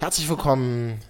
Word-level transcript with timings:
Herzlich 0.00 0.28
willkommen. 0.28 1.00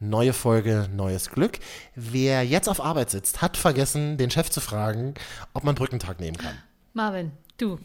Neue 0.00 0.32
Folge, 0.32 0.88
neues 0.94 1.30
Glück. 1.30 1.58
Wer 1.94 2.42
jetzt 2.44 2.68
auf 2.68 2.80
Arbeit 2.82 3.10
sitzt, 3.10 3.42
hat 3.42 3.56
vergessen, 3.56 4.16
den 4.16 4.30
Chef 4.30 4.50
zu 4.50 4.60
fragen, 4.60 5.14
ob 5.52 5.64
man 5.64 5.74
Brückentag 5.74 6.20
nehmen 6.20 6.36
kann. 6.36 6.56
Marvin, 6.94 7.32
du. 7.58 7.78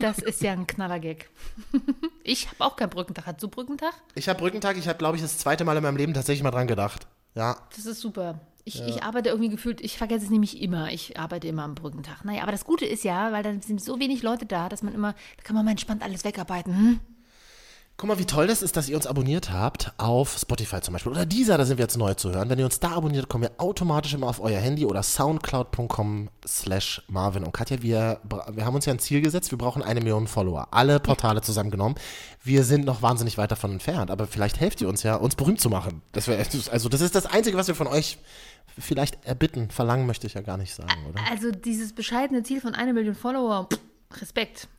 Das 0.00 0.18
ist 0.18 0.42
ja 0.42 0.52
ein 0.52 0.66
Knallergag. 0.66 1.28
Ich 2.24 2.46
habe 2.48 2.62
auch 2.62 2.76
keinen 2.76 2.90
Brückentag. 2.90 3.24
Hast 3.24 3.42
du 3.42 3.48
Brückentag? 3.48 3.94
Ich 4.14 4.28
habe 4.28 4.38
Brückentag, 4.38 4.76
ich 4.76 4.86
habe, 4.86 4.98
glaube 4.98 5.16
ich, 5.16 5.22
das 5.22 5.38
zweite 5.38 5.64
Mal 5.64 5.78
in 5.78 5.82
meinem 5.82 5.96
Leben 5.96 6.12
tatsächlich 6.12 6.42
mal 6.42 6.50
dran 6.50 6.66
gedacht. 6.66 7.06
Ja, 7.34 7.56
Das 7.74 7.86
ist 7.86 8.00
super. 8.00 8.40
Ich, 8.64 8.82
ich 8.82 9.02
arbeite 9.02 9.30
irgendwie 9.30 9.48
gefühlt, 9.48 9.80
ich 9.80 9.96
vergesse 9.96 10.26
es 10.26 10.30
nämlich 10.30 10.60
immer. 10.60 10.92
Ich 10.92 11.18
arbeite 11.18 11.48
immer 11.48 11.62
am 11.62 11.74
Brückentag. 11.74 12.26
Naja, 12.26 12.42
aber 12.42 12.52
das 12.52 12.66
Gute 12.66 12.84
ist 12.84 13.02
ja, 13.02 13.32
weil 13.32 13.42
dann 13.42 13.62
sind 13.62 13.80
so 13.82 13.98
wenig 13.98 14.22
Leute 14.22 14.44
da, 14.44 14.68
dass 14.68 14.82
man 14.82 14.92
immer, 14.92 15.14
da 15.38 15.42
kann 15.42 15.56
man 15.56 15.64
mal 15.64 15.70
entspannt 15.70 16.02
alles 16.02 16.22
wegarbeiten. 16.24 16.76
Hm? 16.76 17.00
Guck 18.00 18.06
mal, 18.06 18.18
wie 18.20 18.26
toll 18.26 18.46
das 18.46 18.62
ist, 18.62 18.76
dass 18.76 18.88
ihr 18.88 18.94
uns 18.94 19.08
abonniert 19.08 19.50
habt 19.50 19.92
auf 19.96 20.38
Spotify 20.38 20.80
zum 20.80 20.92
Beispiel 20.92 21.10
oder 21.10 21.26
dieser, 21.26 21.58
da 21.58 21.64
sind 21.64 21.78
wir 21.78 21.82
jetzt 21.82 21.96
neu 21.96 22.14
zu 22.14 22.30
hören. 22.30 22.48
Wenn 22.48 22.60
ihr 22.60 22.64
uns 22.64 22.78
da 22.78 22.92
abonniert, 22.92 23.28
kommen 23.28 23.42
wir 23.42 23.50
automatisch 23.58 24.14
immer 24.14 24.28
auf 24.28 24.38
euer 24.38 24.60
Handy 24.60 24.86
oder 24.86 25.02
soundcloud.com 25.02 26.28
slash 26.46 27.02
Marvin 27.08 27.42
und 27.42 27.50
Katja. 27.50 27.82
Wir, 27.82 28.20
wir 28.52 28.64
haben 28.64 28.76
uns 28.76 28.84
ja 28.84 28.92
ein 28.92 29.00
Ziel 29.00 29.20
gesetzt, 29.20 29.50
wir 29.50 29.58
brauchen 29.58 29.82
eine 29.82 29.98
Million 29.98 30.28
Follower. 30.28 30.68
Alle 30.70 31.00
Portale 31.00 31.40
zusammengenommen. 31.40 31.96
Wir 32.44 32.62
sind 32.62 32.84
noch 32.84 33.02
wahnsinnig 33.02 33.36
weit 33.36 33.50
davon 33.50 33.72
entfernt, 33.72 34.12
aber 34.12 34.28
vielleicht 34.28 34.60
helft 34.60 34.80
ihr 34.80 34.88
uns 34.88 35.02
ja, 35.02 35.16
uns 35.16 35.34
berühmt 35.34 35.60
zu 35.60 35.68
machen. 35.68 36.00
Das 36.12 36.28
wär, 36.28 36.38
also 36.70 36.88
das 36.88 37.00
ist 37.00 37.16
das 37.16 37.26
Einzige, 37.26 37.56
was 37.56 37.66
wir 37.66 37.74
von 37.74 37.88
euch 37.88 38.18
vielleicht 38.78 39.24
erbitten. 39.24 39.70
Verlangen 39.70 40.06
möchte 40.06 40.28
ich 40.28 40.34
ja 40.34 40.42
gar 40.42 40.56
nicht 40.56 40.72
sagen, 40.72 41.04
oder? 41.08 41.20
Also 41.28 41.50
dieses 41.50 41.92
bescheidene 41.92 42.44
Ziel 42.44 42.60
von 42.60 42.76
einer 42.76 42.92
Million 42.92 43.16
Follower, 43.16 43.68
Respekt. 44.20 44.68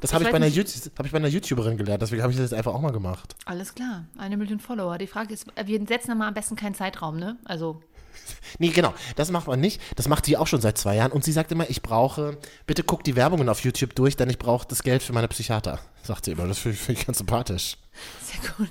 Das 0.00 0.12
habe 0.12 0.24
ich 0.24 0.30
ich. 0.30 0.54
YouTube- 0.56 0.98
hab 0.98 1.06
ich 1.06 1.12
bei 1.12 1.18
einer 1.18 1.28
YouTuberin 1.28 1.76
gelernt, 1.76 2.02
deswegen 2.02 2.22
habe 2.22 2.32
ich 2.32 2.38
das 2.38 2.50
jetzt 2.50 2.58
einfach 2.58 2.74
auch 2.74 2.80
mal 2.80 2.92
gemacht. 2.92 3.34
Alles 3.44 3.74
klar, 3.74 4.04
eine 4.18 4.36
Million 4.36 4.60
Follower. 4.60 4.98
Die 4.98 5.06
Frage 5.06 5.34
ist, 5.34 5.46
wir 5.64 5.86
setzen 5.86 6.08
da 6.08 6.14
mal 6.14 6.28
am 6.28 6.34
besten 6.34 6.56
keinen 6.56 6.74
Zeitraum, 6.74 7.18
ne? 7.18 7.36
Also 7.44 7.82
Nee, 8.58 8.70
genau, 8.70 8.94
das 9.16 9.30
macht 9.30 9.46
man 9.46 9.60
nicht. 9.60 9.80
Das 9.96 10.08
macht 10.08 10.26
sie 10.26 10.36
auch 10.36 10.46
schon 10.46 10.60
seit 10.60 10.78
zwei 10.78 10.96
Jahren. 10.96 11.12
Und 11.12 11.24
sie 11.24 11.32
sagt 11.32 11.52
immer, 11.52 11.68
ich 11.70 11.82
brauche, 11.82 12.38
bitte 12.66 12.82
guck 12.82 13.04
die 13.04 13.16
Werbungen 13.16 13.48
auf 13.48 13.60
YouTube 13.60 13.94
durch, 13.94 14.16
denn 14.16 14.30
ich 14.30 14.38
brauche 14.38 14.66
das 14.66 14.82
Geld 14.82 15.02
für 15.02 15.12
meine 15.12 15.28
Psychiater. 15.28 15.80
Sagt 16.02 16.24
sie 16.24 16.32
immer. 16.32 16.46
Das 16.46 16.58
finde 16.58 16.76
ich, 16.76 16.82
find 16.82 16.98
ich 16.98 17.06
ganz 17.06 17.18
sympathisch. 17.18 17.76
Sehr 18.22 18.50
gut. 18.56 18.68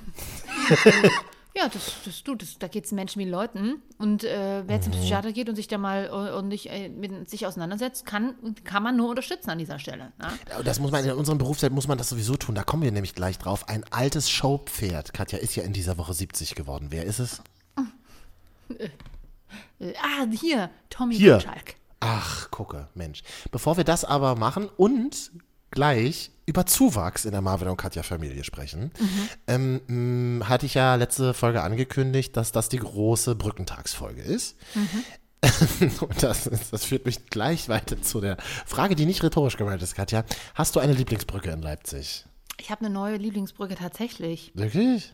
ja, 1.55 1.67
das, 1.67 1.95
das, 2.05 2.23
du, 2.23 2.35
das, 2.35 2.57
da 2.59 2.67
geht 2.67 2.85
es 2.85 2.91
Menschen 2.91 3.19
wie 3.19 3.29
Leuten. 3.29 3.81
Und 3.97 4.23
äh, 4.23 4.63
wer 4.65 4.77
Mhm. 4.77 4.81
zum 4.83 4.91
Psychiater 4.93 5.31
geht 5.33 5.49
und 5.49 5.55
sich 5.55 5.67
da 5.67 5.77
mal 5.77 6.05
äh, 6.05 6.37
und 6.37 6.47
nicht, 6.47 6.69
äh, 6.69 6.89
mit 6.89 7.29
sich 7.29 7.45
auseinandersetzt, 7.45 8.05
kann, 8.05 8.35
kann 8.63 8.83
man 8.83 8.95
nur 8.95 9.09
unterstützen 9.09 9.49
an 9.49 9.57
dieser 9.57 9.77
Stelle. 9.79 10.13
Ne? 10.17 10.63
Das 10.63 10.79
muss 10.79 10.91
man, 10.91 11.03
in 11.03 11.11
unserem 11.11 11.37
Berufszeit 11.37 11.71
muss 11.71 11.87
man 11.87 11.97
das 11.97 12.09
sowieso 12.09 12.35
tun. 12.37 12.55
Da 12.55 12.63
kommen 12.63 12.83
wir 12.83 12.91
nämlich 12.91 13.15
gleich 13.15 13.37
drauf. 13.37 13.67
Ein 13.67 13.83
altes 13.91 14.29
Showpferd. 14.29 15.13
Katja 15.13 15.39
ist 15.39 15.55
ja 15.55 15.63
in 15.63 15.73
dieser 15.73 15.97
Woche 15.97 16.13
70 16.13 16.55
geworden. 16.55 16.87
Wer 16.89 17.03
ist 17.05 17.19
es? 17.19 17.41
Äh, 19.79 19.93
ah, 20.01 20.25
hier, 20.31 20.69
Tommy 20.89 21.15
Hier. 21.15 21.33
Gottschalk. 21.33 21.75
Ach, 21.99 22.49
gucke, 22.51 22.87
Mensch. 22.95 23.21
Bevor 23.51 23.77
wir 23.77 23.83
das 23.83 24.05
aber 24.05 24.35
machen 24.35 24.69
und 24.77 25.31
gleich 25.69 26.31
über 26.51 26.65
Zuwachs 26.65 27.23
in 27.23 27.31
der 27.31 27.39
Marvin 27.41 27.69
und 27.69 27.77
Katja 27.77 28.03
Familie 28.03 28.43
sprechen, 28.43 28.91
ähm, 29.47 29.79
mh, 30.39 30.49
hatte 30.49 30.65
ich 30.65 30.73
ja 30.73 30.95
letzte 30.95 31.33
Folge 31.33 31.63
angekündigt, 31.63 32.35
dass 32.35 32.51
das 32.51 32.67
die 32.67 32.77
große 32.79 33.35
Brückentagsfolge 33.35 34.21
ist. 34.21 34.57
und 36.01 36.21
das, 36.23 36.47
ist- 36.47 36.73
das 36.73 36.83
führt 36.85 37.05
mich 37.05 37.27
gleich 37.27 37.69
weiter 37.69 38.01
zu 38.01 38.19
der 38.21 38.37
Frage, 38.65 38.95
die 38.95 39.05
nicht 39.05 39.23
rhetorisch 39.23 39.55
gemeint 39.57 39.81
ist, 39.81 39.95
Katja. 39.95 40.25
Hast 40.53 40.75
du 40.75 40.81
eine 40.81 40.93
Lieblingsbrücke 40.93 41.49
in 41.51 41.61
Leipzig? 41.61 42.25
Ich 42.59 42.69
habe 42.69 42.81
eine 42.85 42.93
neue 42.93 43.15
Lieblingsbrücke 43.17 43.75
tatsächlich. 43.75 44.51
Wirklich? 44.53 45.13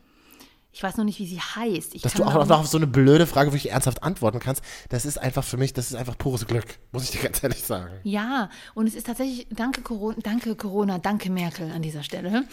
Ich 0.77 0.83
weiß 0.83 0.97
noch 0.97 1.05
nicht, 1.05 1.17
wie 1.17 1.25
sie 1.25 1.39
heißt. 1.39 1.95
Ich 1.95 2.03
Dass 2.03 2.13
du 2.13 2.23
auch 2.23 2.35
aber 2.35 2.45
noch 2.45 2.59
auf 2.59 2.67
so 2.67 2.77
eine 2.77 2.85
blöde 2.85 3.25
Frage 3.25 3.51
wirklich 3.51 3.71
ernsthaft 3.71 4.03
antworten 4.03 4.39
kannst, 4.39 4.63
das 4.89 5.07
ist 5.07 5.17
einfach 5.17 5.43
für 5.43 5.57
mich, 5.57 5.73
das 5.73 5.87
ist 5.87 5.95
einfach 5.95 6.15
pures 6.15 6.45
Glück, 6.45 6.65
muss 6.91 7.03
ich 7.05 7.09
dir 7.09 7.19
ganz 7.23 7.41
ehrlich 7.41 7.63
sagen. 7.63 7.95
Ja, 8.03 8.51
und 8.75 8.85
es 8.85 8.93
ist 8.93 9.07
tatsächlich, 9.07 9.47
danke 9.49 9.81
Corona, 9.81 10.17
danke 10.21 10.55
Corona, 10.55 10.99
danke 10.99 11.31
Merkel 11.31 11.71
an 11.71 11.81
dieser 11.81 12.03
Stelle, 12.03 12.43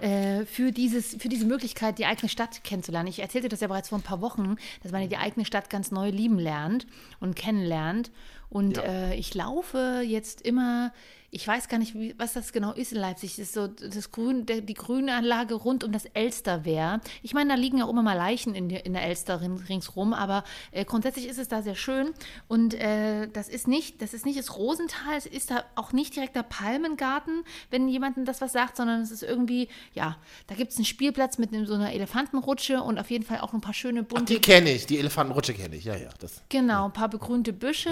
äh, 0.00 0.44
für, 0.44 0.70
dieses, 0.70 1.16
für 1.16 1.28
diese 1.28 1.44
Möglichkeit, 1.44 1.98
die 1.98 2.06
eigene 2.06 2.28
Stadt 2.28 2.62
kennenzulernen. 2.62 3.08
Ich 3.08 3.18
erzählte 3.18 3.48
das 3.48 3.58
ja 3.58 3.66
bereits 3.66 3.88
vor 3.88 3.98
ein 3.98 4.02
paar 4.02 4.20
Wochen, 4.20 4.54
dass 4.84 4.92
man 4.92 5.02
ja 5.02 5.08
die 5.08 5.16
eigene 5.16 5.44
Stadt 5.44 5.68
ganz 5.68 5.90
neu 5.90 6.10
lieben 6.10 6.38
lernt 6.38 6.86
und 7.18 7.34
kennenlernt. 7.34 8.12
Und 8.48 8.78
äh, 8.78 9.14
ich 9.14 9.34
laufe 9.34 10.04
jetzt 10.06 10.42
immer, 10.42 10.92
ich 11.34 11.48
weiß 11.48 11.68
gar 11.68 11.78
nicht, 11.78 11.94
wie, 11.94 12.14
was 12.18 12.34
das 12.34 12.52
genau 12.52 12.72
ist 12.72 12.92
in 12.92 12.98
Leipzig. 12.98 13.30
Das 13.30 13.38
ist 13.38 13.54
so 13.54 13.66
das 13.66 14.10
Grün, 14.12 14.44
der, 14.44 14.60
die 14.60 14.74
grüne 14.74 15.14
Anlage 15.14 15.54
rund 15.54 15.82
um 15.82 15.90
das 15.90 16.04
Elsterwehr. 16.04 17.00
Ich 17.22 17.32
meine, 17.32 17.48
da 17.48 17.56
liegen 17.56 17.78
ja 17.78 17.86
auch 17.86 17.88
immer 17.88 18.02
mal 18.02 18.12
Leichen 18.12 18.54
in, 18.54 18.68
der- 18.68 18.84
in 18.84 18.92
der 18.92 19.02
Elster 19.04 19.40
rin- 19.40 19.64
ringsrum, 19.66 20.12
aber 20.12 20.44
äh, 20.72 20.84
grundsätzlich 20.84 21.26
ist 21.26 21.38
es 21.38 21.48
da 21.48 21.62
sehr 21.62 21.74
schön. 21.74 22.10
Und 22.48 22.74
äh, 22.74 23.28
das 23.28 23.48
ist 23.48 23.66
nicht, 23.66 24.02
das 24.02 24.12
ist 24.12 24.26
nicht 24.26 24.38
das 24.38 24.58
Rosental, 24.58 25.16
es 25.16 25.24
ist 25.24 25.50
da 25.50 25.64
auch 25.74 25.92
nicht 25.94 26.14
direkt 26.14 26.36
der 26.36 26.42
Palmengarten, 26.42 27.44
wenn 27.70 27.88
jemandem 27.88 28.26
das 28.26 28.42
was 28.42 28.52
sagt, 28.52 28.76
sondern 28.76 29.00
es 29.00 29.10
ist 29.10 29.22
irgendwie, 29.22 29.68
ja, 29.94 30.18
da 30.48 30.54
gibt 30.54 30.72
es 30.72 30.76
einen 30.76 30.84
Spielplatz 30.84 31.38
mit 31.38 31.54
einem, 31.54 31.64
so 31.64 31.72
einer 31.72 31.94
Elefantenrutsche 31.94 32.82
und 32.82 32.98
auf 32.98 33.10
jeden 33.10 33.24
Fall 33.24 33.40
auch 33.40 33.54
ein 33.54 33.62
paar 33.62 33.72
schöne 33.72 34.02
bunte 34.02 34.34
Die 34.34 34.38
kenne 34.40 34.70
ich, 34.70 34.84
die 34.86 34.98
Elefantenrutsche 34.98 35.54
kenne 35.54 35.76
ich, 35.76 35.84
ja, 35.84 35.96
ja. 35.96 36.10
Das. 36.20 36.42
Genau, 36.50 36.84
ein 36.84 36.92
paar 36.92 37.08
begrünte 37.08 37.54
Büsche. 37.54 37.88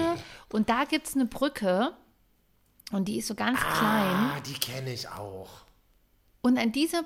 Und 0.49 0.69
da 0.69 0.83
gibt 0.85 1.07
es 1.07 1.15
eine 1.15 1.25
Brücke. 1.25 1.93
Und 2.91 3.05
die 3.05 3.19
ist 3.19 3.27
so 3.27 3.35
ganz 3.35 3.59
klein. 3.59 3.71
Ah, 3.79 4.39
die 4.45 4.53
kenne 4.53 4.91
ich 4.91 5.07
auch. 5.07 5.49
Und 6.41 6.57
an 6.57 6.71
dieser, 6.71 7.03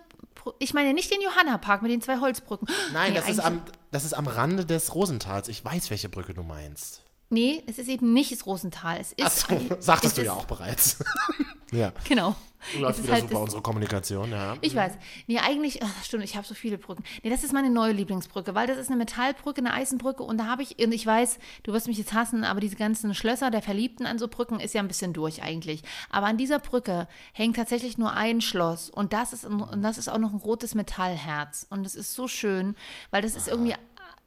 ich 0.59 0.73
meine 0.73 0.93
nicht 0.93 1.11
den 1.11 1.21
Johanna-Park 1.21 1.81
mit 1.81 1.91
den 1.91 2.01
zwei 2.01 2.19
Holzbrücken. 2.19 2.67
Nein, 2.93 3.13
Nee, 3.13 3.19
das, 3.19 3.29
ist 3.29 3.39
am, 3.39 3.61
das 3.91 4.05
ist 4.05 4.13
am 4.13 4.27
Rande 4.27 4.65
des 4.65 4.95
Rosentals. 4.95 5.47
Ich 5.47 5.63
weiß, 5.63 5.89
welche 5.89 6.09
Brücke 6.09 6.33
du 6.33 6.43
meinst. 6.43 7.01
Nee, 7.29 7.63
es 7.67 7.77
ist 7.79 7.89
eben 7.89 8.13
nicht 8.13 8.31
das 8.31 8.45
Rosental. 8.45 8.99
Es 8.99 9.11
ist. 9.11 9.25
Achso, 9.25 9.59
es 9.77 9.85
sagtest 9.85 10.17
du 10.17 10.23
ja 10.23 10.33
auch 10.33 10.45
bereits. 10.45 10.97
ja. 11.71 11.91
Genau. 12.07 12.35
Läuft 12.79 13.03
wieder 13.03 13.13
halt 13.13 13.29
super, 13.29 13.41
unsere 13.41 13.61
Kommunikation, 13.61 14.31
ja. 14.31 14.55
Ich 14.61 14.75
weiß. 14.75 14.93
Nee, 15.27 15.39
eigentlich, 15.39 15.81
ach, 15.83 16.03
stimmt, 16.03 16.23
ich 16.23 16.35
habe 16.35 16.45
so 16.45 16.53
viele 16.53 16.77
Brücken. 16.77 17.03
Nee, 17.23 17.29
das 17.29 17.43
ist 17.43 17.53
meine 17.53 17.69
neue 17.69 17.91
Lieblingsbrücke, 17.93 18.55
weil 18.55 18.67
das 18.67 18.77
ist 18.77 18.87
eine 18.89 18.97
Metallbrücke, 18.97 19.59
eine 19.59 19.73
Eisenbrücke 19.73 20.23
und 20.23 20.37
da 20.37 20.45
habe 20.45 20.63
ich, 20.63 20.77
und 20.83 20.91
ich 20.91 21.05
weiß, 21.05 21.39
du 21.63 21.73
wirst 21.73 21.87
mich 21.87 21.97
jetzt 21.97 22.13
hassen, 22.13 22.43
aber 22.43 22.59
diese 22.59 22.75
ganzen 22.75 23.13
Schlösser 23.13 23.51
der 23.51 23.61
Verliebten 23.61 24.05
an 24.05 24.19
so 24.19 24.27
Brücken 24.27 24.59
ist 24.59 24.73
ja 24.73 24.81
ein 24.81 24.87
bisschen 24.87 25.13
durch 25.13 25.43
eigentlich. 25.43 25.83
Aber 26.09 26.27
an 26.27 26.37
dieser 26.37 26.59
Brücke 26.59 27.07
hängt 27.33 27.55
tatsächlich 27.55 27.97
nur 27.97 28.13
ein 28.13 28.41
Schloss 28.41 28.89
und 28.89 29.13
das 29.13 29.33
ist, 29.33 29.45
ein- 29.45 29.61
und 29.61 29.81
das 29.81 29.97
ist 29.97 30.09
auch 30.09 30.17
noch 30.17 30.33
ein 30.33 30.39
rotes 30.39 30.75
Metallherz 30.75 31.67
und 31.69 31.83
das 31.83 31.95
ist 31.95 32.13
so 32.13 32.27
schön, 32.27 32.75
weil 33.11 33.21
das 33.21 33.35
ist 33.35 33.47
irgendwie 33.47 33.75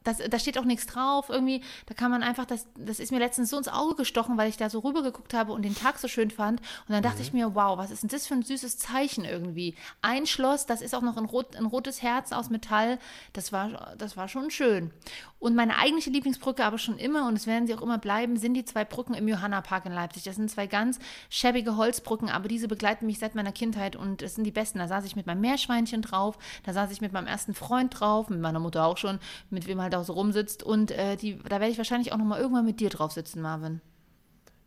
das, 0.04 0.18
da 0.18 0.38
steht 0.38 0.58
auch 0.58 0.64
nichts 0.64 0.86
drauf, 0.86 1.28
irgendwie, 1.28 1.62
da 1.86 1.94
kann 1.94 2.10
man 2.10 2.22
einfach, 2.22 2.44
das, 2.44 2.66
das 2.76 3.00
ist 3.00 3.12
mir 3.12 3.18
letztens 3.18 3.50
so 3.50 3.58
ins 3.58 3.68
Auge 3.68 3.96
gestochen, 3.96 4.36
weil 4.36 4.48
ich 4.48 4.56
da 4.56 4.70
so 4.70 4.80
rüber 4.80 5.02
geguckt 5.02 5.34
habe 5.34 5.52
und 5.52 5.62
den 5.62 5.74
Tag 5.74 5.98
so 5.98 6.08
schön 6.08 6.30
fand. 6.30 6.60
Und 6.60 6.94
dann 6.94 7.02
dachte 7.02 7.22
ich 7.22 7.32
mir, 7.32 7.54
wow, 7.54 7.76
was 7.76 7.90
ist 7.90 8.02
denn 8.02 8.08
das 8.08 8.26
für 8.26 8.34
ein 8.34 8.42
süßes 8.42 8.78
Zeichen 8.78 9.24
irgendwie? 9.24 9.74
Ein 10.02 10.26
Schloss, 10.26 10.66
das 10.66 10.80
ist 10.80 10.94
auch 10.94 11.02
noch 11.02 11.16
ein, 11.16 11.24
rot, 11.24 11.56
ein 11.56 11.66
rotes 11.66 12.02
Herz 12.02 12.32
aus 12.32 12.50
Metall, 12.50 12.98
das 13.32 13.52
war, 13.52 13.94
das 13.98 14.16
war 14.16 14.28
schon 14.28 14.50
schön. 14.50 14.92
Und 15.40 15.54
meine 15.54 15.76
eigentliche 15.78 16.10
Lieblingsbrücke, 16.10 16.64
aber 16.64 16.78
schon 16.78 16.98
immer, 16.98 17.28
und 17.28 17.36
es 17.36 17.46
werden 17.46 17.66
sie 17.66 17.74
auch 17.74 17.82
immer 17.82 17.98
bleiben, 17.98 18.36
sind 18.36 18.54
die 18.54 18.64
zwei 18.64 18.84
Brücken 18.84 19.14
im 19.14 19.28
Johanna-Park 19.28 19.86
in 19.86 19.92
Leipzig. 19.92 20.24
Das 20.24 20.36
sind 20.36 20.50
zwei 20.50 20.66
ganz 20.66 20.98
schäbige 21.30 21.76
Holzbrücken, 21.76 22.28
aber 22.28 22.48
diese 22.48 22.66
begleiten 22.66 23.06
mich 23.06 23.20
seit 23.20 23.36
meiner 23.36 23.52
Kindheit 23.52 23.94
und 23.94 24.22
es 24.22 24.34
sind 24.34 24.44
die 24.44 24.50
besten. 24.50 24.78
Da 24.78 24.88
saß 24.88 25.04
ich 25.04 25.14
mit 25.14 25.26
meinem 25.26 25.40
Meerschweinchen 25.40 26.02
drauf, 26.02 26.38
da 26.64 26.72
saß 26.72 26.90
ich 26.90 27.00
mit 27.00 27.12
meinem 27.12 27.28
ersten 27.28 27.54
Freund 27.54 27.98
drauf, 27.98 28.30
mit 28.30 28.40
meiner 28.40 28.58
Mutter 28.58 28.84
auch 28.84 28.96
schon, 28.96 29.20
mit 29.50 29.66
wem 29.68 29.80
halt 29.80 29.94
auch 29.94 30.04
so 30.04 30.14
rumsitzt. 30.14 30.64
Und 30.64 30.90
äh, 30.90 31.16
die, 31.16 31.38
da 31.38 31.60
werde 31.60 31.68
ich 31.70 31.78
wahrscheinlich 31.78 32.12
auch 32.12 32.18
noch 32.18 32.24
mal 32.24 32.40
irgendwann 32.40 32.66
mit 32.66 32.80
dir 32.80 32.90
drauf 32.90 33.12
sitzen, 33.12 33.40
Marvin. 33.40 33.80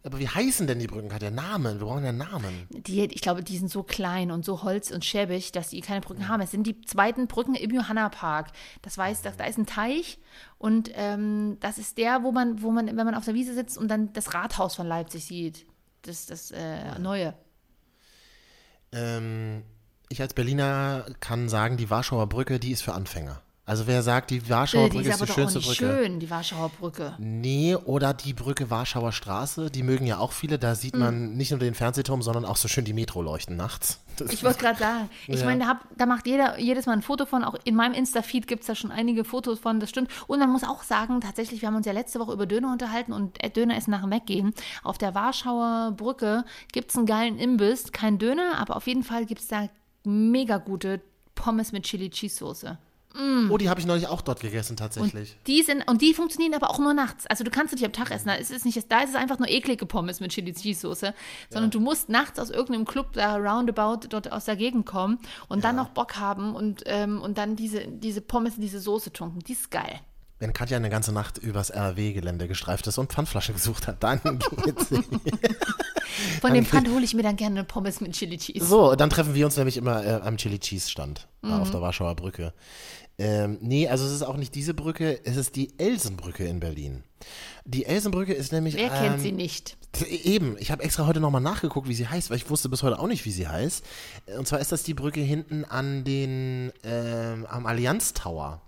Aber 0.03 0.19
wie 0.19 0.27
heißen 0.27 0.65
denn 0.65 0.79
die 0.79 0.87
Brücken? 0.87 1.13
Hat 1.13 1.21
der 1.21 1.31
Namen? 1.31 1.79
Wir 1.79 1.85
brauchen 1.85 2.03
ja 2.03 2.11
Namen. 2.11 2.67
Die, 2.69 3.05
ich 3.05 3.21
glaube, 3.21 3.43
die 3.43 3.57
sind 3.57 3.69
so 3.69 3.83
klein 3.83 4.31
und 4.31 4.43
so 4.43 4.63
holz- 4.63 4.89
und 4.91 5.05
schäbig, 5.05 5.51
dass 5.51 5.69
die 5.69 5.81
keine 5.81 6.01
Brücken 6.01 6.27
haben. 6.27 6.41
Es 6.41 6.49
sind 6.49 6.65
die 6.65 6.81
zweiten 6.81 7.27
Brücken 7.27 7.53
im 7.53 7.69
Johanna-Park. 7.69 8.51
Das 8.81 8.97
weiß, 8.97 9.21
da, 9.21 9.31
da 9.31 9.45
ist 9.45 9.59
ein 9.59 9.67
Teich 9.67 10.17
und 10.57 10.89
ähm, 10.95 11.57
das 11.59 11.77
ist 11.77 11.99
der, 11.99 12.23
wo 12.23 12.31
man, 12.31 12.63
wo 12.63 12.71
man, 12.71 12.87
wenn 12.87 12.95
man 12.95 13.13
auf 13.13 13.25
der 13.25 13.35
Wiese 13.35 13.53
sitzt 13.53 13.77
und 13.77 13.89
dann 13.89 14.11
das 14.13 14.33
Rathaus 14.33 14.75
von 14.75 14.87
Leipzig 14.87 15.25
sieht. 15.25 15.67
Das, 16.01 16.25
das 16.25 16.49
äh, 16.49 16.97
Neue. 16.97 17.35
Ähm, 18.91 19.63
ich 20.09 20.19
als 20.19 20.33
Berliner 20.33 21.05
kann 21.19 21.47
sagen, 21.47 21.77
die 21.77 21.91
Warschauer 21.91 22.27
Brücke, 22.27 22.59
die 22.59 22.71
ist 22.71 22.81
für 22.81 22.93
Anfänger. 22.93 23.41
Also 23.63 23.85
wer 23.85 24.01
sagt, 24.01 24.31
die 24.31 24.49
Warschauer 24.49 24.87
Äh, 24.87 24.89
die 24.89 24.97
Brücke 24.97 25.09
ist 25.09 25.15
ist 25.15 25.21
aber 25.21 25.27
die 25.27 25.33
schönste 25.33 25.59
Brücke. 25.59 25.75
schön, 25.75 26.19
die 26.19 26.29
Warschauer 26.29 26.69
Brücke. 26.79 27.13
Nee, 27.19 27.75
oder 27.75 28.13
die 28.13 28.33
Brücke 28.33 28.69
Warschauer 28.71 29.11
Straße, 29.11 29.69
die 29.69 29.83
mögen 29.83 30.05
ja 30.07 30.17
auch 30.17 30.31
viele. 30.31 30.57
Da 30.57 30.73
sieht 30.75 30.95
man 30.95 31.37
nicht 31.37 31.51
nur 31.51 31.59
den 31.59 31.75
Fernsehturm, 31.75 32.21
sondern 32.23 32.43
auch 32.43 32.57
so 32.57 32.67
schön 32.67 32.85
die 32.85 32.93
Metro 32.93 33.21
leuchten 33.21 33.55
nachts. 33.55 33.99
Das 34.17 34.27
Hm. 34.27 34.33
Ich 34.33 34.43
wollte 34.43 34.59
gerade 34.59 34.77
sagen, 34.79 35.09
ich 35.27 35.39
Ja. 35.39 35.45
meine, 35.45 35.63
da, 35.63 35.69
hab- 35.69 35.85
da 35.97 36.05
macht 36.05 36.27
jeder 36.27 36.59
jedes 36.59 36.85
Mal 36.85 36.93
ein 36.93 37.01
Foto 37.01 37.25
von. 37.25 37.43
Auch 37.45 37.55
in 37.63 37.75
meinem 37.75 37.93
Insta-Feed 37.93 38.45
gibt 38.47 38.61
es 38.61 38.67
da 38.67 38.75
schon 38.75 38.91
einige 38.91 39.23
Fotos 39.23 39.59
von, 39.59 39.79
das 39.79 39.89
stimmt. 39.89 40.09
Und 40.27 40.39
man 40.39 40.49
muss 40.51 40.63
auch 40.63 40.83
sagen, 40.83 41.21
tatsächlich, 41.21 41.61
wir 41.61 41.67
haben 41.67 41.75
uns 41.77 41.85
ja 41.85 41.93
letzte 41.93 42.19
Woche 42.19 42.33
über 42.33 42.45
Döner 42.45 42.71
unterhalten 42.73 43.13
und 43.13 43.41
äh, 43.43 43.49
Döner 43.49 43.77
ist 43.77 43.87
nach 43.87 44.01
dem 44.01 44.11
Weggehen. 44.11 44.53
Auf 44.83 44.97
der 44.97 45.15
Warschauer 45.15 45.93
Brücke 45.95 46.43
gibt 46.73 46.89
es 46.91 46.97
einen 46.97 47.05
geilen 47.05 47.37
Imbiss. 47.39 47.91
Kein 47.93 48.17
Döner, 48.17 48.57
aber 48.57 48.75
auf 48.75 48.85
jeden 48.87 49.03
Fall 49.03 49.25
gibt 49.25 49.41
es 49.41 49.47
da 49.47 49.69
mega 50.03 50.57
gute 50.57 50.99
Pommes 51.35 51.71
mit 51.71 51.83
Chili-Cheese-Soße. 51.83 52.77
Oh, 53.49 53.57
die 53.57 53.69
habe 53.69 53.79
ich 53.79 53.85
neulich 53.85 54.07
auch 54.07 54.21
dort 54.21 54.39
gegessen, 54.39 54.77
tatsächlich. 54.77 55.35
Die 55.45 55.61
sind, 55.63 55.85
und 55.89 56.01
die 56.01 56.13
funktionieren 56.13 56.53
aber 56.53 56.69
auch 56.69 56.79
nur 56.79 56.93
nachts. 56.93 57.27
Also 57.27 57.43
du 57.43 57.51
kannst 57.51 57.71
sie 57.71 57.75
nicht 57.75 57.85
am 57.85 57.91
Tag 57.91 58.09
essen. 58.11 58.27
Da 58.27 58.35
ist 58.35 58.51
es, 58.51 58.63
nicht, 58.63 58.91
da 58.91 59.01
ist 59.01 59.09
es 59.09 59.15
einfach 59.15 59.37
nur 59.37 59.49
eklige 59.49 59.85
Pommes 59.85 60.19
mit 60.21 60.31
Chili 60.31 60.53
Cheese 60.53 60.79
Soße. 60.81 61.13
Sondern 61.49 61.71
du 61.71 61.79
musst 61.81 62.07
nachts 62.09 62.39
aus 62.39 62.49
irgendeinem 62.49 62.85
Club 62.85 63.13
da 63.13 63.35
roundabout 63.35 64.07
dort 64.09 64.31
aus 64.31 64.45
der 64.45 64.55
Gegend 64.55 64.85
kommen 64.85 65.19
und 65.49 65.63
dann 65.63 65.75
noch 65.75 65.89
Bock 65.89 66.15
haben 66.17 66.55
und, 66.55 66.83
ähm, 66.85 67.21
und 67.21 67.37
dann 67.37 67.55
diese, 67.55 67.85
diese 67.87 68.21
Pommes 68.21 68.55
in 68.55 68.61
diese 68.61 68.79
Soße 68.79 69.11
tunken. 69.11 69.39
Die 69.39 69.53
ist 69.53 69.69
geil. 69.71 69.99
Wenn 70.39 70.53
Katja 70.53 70.77
eine 70.77 70.89
ganze 70.89 71.11
Nacht 71.11 71.37
übers 71.37 71.69
RW-Gelände 71.71 72.47
gestreift 72.47 72.87
ist 72.87 72.97
und 72.97 73.11
Pfandflasche 73.13 73.53
gesucht 73.53 73.85
hat, 73.87 74.01
dann 74.03 74.19
geht's. 74.65 74.87
Von 76.41 76.53
dem 76.53 76.65
Pfand 76.65 76.89
hole 76.89 77.03
ich 77.03 77.13
mir 77.13 77.23
dann 77.23 77.35
gerne 77.35 77.59
eine 77.59 77.63
Pommes 77.63 78.01
mit 78.01 78.13
Chili 78.13 78.37
Cheese. 78.37 78.65
So, 78.65 78.95
dann 78.95 79.09
treffen 79.09 79.33
wir 79.35 79.45
uns 79.45 79.57
nämlich 79.57 79.77
immer 79.77 80.03
äh, 80.03 80.21
am 80.23 80.37
Chili 80.37 80.59
Cheese 80.59 80.89
Stand 80.89 81.27
Mhm. 81.43 81.53
auf 81.53 81.71
der 81.71 81.81
Warschauer 81.81 82.15
Brücke. 82.15 82.53
Ähm, 83.21 83.59
nee, 83.61 83.87
also 83.87 84.03
es 84.03 84.11
ist 84.11 84.23
auch 84.23 84.35
nicht 84.35 84.55
diese 84.55 84.73
Brücke, 84.73 85.19
es 85.25 85.37
ist 85.37 85.55
die 85.55 85.77
Elsenbrücke 85.77 86.43
in 86.43 86.59
Berlin. 86.59 87.03
Die 87.65 87.85
Elsenbrücke 87.85 88.33
ist 88.33 88.51
nämlich. 88.51 88.75
Wer 88.75 88.91
ähm, 88.91 88.99
kennt 88.99 89.21
sie 89.21 89.31
nicht? 89.31 89.77
Eben, 90.09 90.55
ich 90.57 90.71
habe 90.71 90.81
extra 90.81 91.05
heute 91.05 91.19
nochmal 91.19 91.41
nachgeguckt, 91.41 91.87
wie 91.87 91.93
sie 91.93 92.07
heißt, 92.07 92.31
weil 92.31 92.37
ich 92.37 92.49
wusste 92.49 92.67
bis 92.67 92.81
heute 92.81 92.97
auch 92.97 93.05
nicht, 93.05 93.23
wie 93.25 93.31
sie 93.31 93.47
heißt. 93.47 93.85
Und 94.39 94.47
zwar 94.47 94.59
ist 94.59 94.71
das 94.71 94.81
die 94.81 94.95
Brücke 94.95 95.19
hinten 95.19 95.65
an 95.65 96.03
den, 96.03 96.71
ähm, 96.83 97.45
am 97.45 97.67
Allianz 97.67 98.13
Tower. 98.13 98.59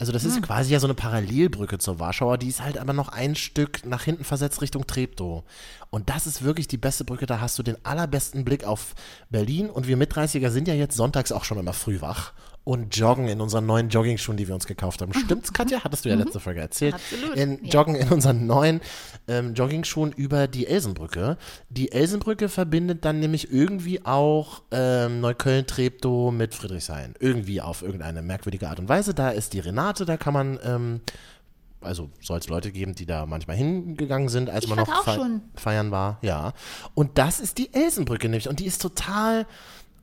Also 0.00 0.12
das 0.12 0.24
ist 0.24 0.40
quasi 0.40 0.72
ja 0.72 0.80
so 0.80 0.86
eine 0.86 0.94
Parallelbrücke 0.94 1.76
zur 1.76 1.98
Warschauer, 1.98 2.38
die 2.38 2.48
ist 2.48 2.62
halt 2.62 2.78
aber 2.78 2.94
noch 2.94 3.10
ein 3.10 3.34
Stück 3.34 3.84
nach 3.84 4.02
hinten 4.02 4.24
versetzt 4.24 4.62
Richtung 4.62 4.86
Treptow. 4.86 5.44
Und 5.90 6.08
das 6.08 6.26
ist 6.26 6.42
wirklich 6.42 6.68
die 6.68 6.78
beste 6.78 7.04
Brücke, 7.04 7.26
da 7.26 7.42
hast 7.42 7.58
du 7.58 7.62
den 7.62 7.76
allerbesten 7.84 8.46
Blick 8.46 8.64
auf 8.64 8.94
Berlin 9.28 9.68
und 9.68 9.88
wir 9.88 9.98
Mit-30er 9.98 10.48
sind 10.48 10.68
ja 10.68 10.74
jetzt 10.74 10.96
sonntags 10.96 11.32
auch 11.32 11.44
schon 11.44 11.58
immer 11.58 11.74
früh 11.74 12.00
wach 12.00 12.32
und 12.64 12.94
joggen 12.96 13.26
in 13.26 13.40
unseren 13.40 13.66
neuen 13.66 13.88
Joggingschuhen, 13.88 14.36
die 14.36 14.46
wir 14.46 14.54
uns 14.54 14.66
gekauft 14.66 15.02
haben. 15.02 15.12
Stimmt's, 15.24 15.52
Katja? 15.52 15.82
Hattest 15.82 16.04
du 16.04 16.08
ja 16.08 16.14
letzte 16.14 16.38
Folge 16.38 16.60
erzählt. 16.60 16.94
Absolut, 16.94 17.36
In. 17.36 17.64
Joggen 17.64 17.96
in 17.96 18.08
unseren 18.10 18.46
neuen 18.46 18.80
ähm, 19.26 19.54
Joggingschuhen 19.54 20.12
über 20.12 20.46
die 20.46 20.66
Elsenbrücke. 20.66 21.36
Die 21.68 21.90
Elsenbrücke 21.90 22.48
verbindet 22.48 23.04
dann 23.04 23.18
nämlich 23.18 23.50
irgendwie 23.50 24.04
auch 24.04 24.62
ähm, 24.70 25.20
Neukölln-Treptow 25.20 26.32
mit 26.32 26.54
Friedrichshain. 26.54 27.14
Irgendwie 27.18 27.60
auf 27.60 27.82
irgendeine 27.82 28.22
merkwürdige 28.22 28.68
Art 28.68 28.78
und 28.78 28.88
Weise. 28.88 29.14
Da 29.14 29.30
ist 29.30 29.52
die 29.52 29.60
Renate, 29.60 29.89
da 29.92 30.16
kann 30.16 30.32
man, 30.34 30.58
ähm, 30.64 31.00
also 31.80 32.10
soll 32.20 32.38
es 32.38 32.48
Leute 32.48 32.72
geben, 32.72 32.94
die 32.94 33.06
da 33.06 33.26
manchmal 33.26 33.56
hingegangen 33.56 34.28
sind, 34.28 34.50
als 34.50 34.64
Ich 34.64 34.70
man 34.70 34.78
noch 34.80 35.04
schon. 35.14 35.42
feiern 35.54 35.90
war. 35.90 36.18
Ja. 36.22 36.52
Und 36.94 37.18
das 37.18 37.40
ist 37.40 37.58
die 37.58 37.72
Elsenbrücke 37.72 38.28
nämlich. 38.28 38.48
Und 38.48 38.60
die 38.60 38.66
ist 38.66 38.82
total 38.82 39.46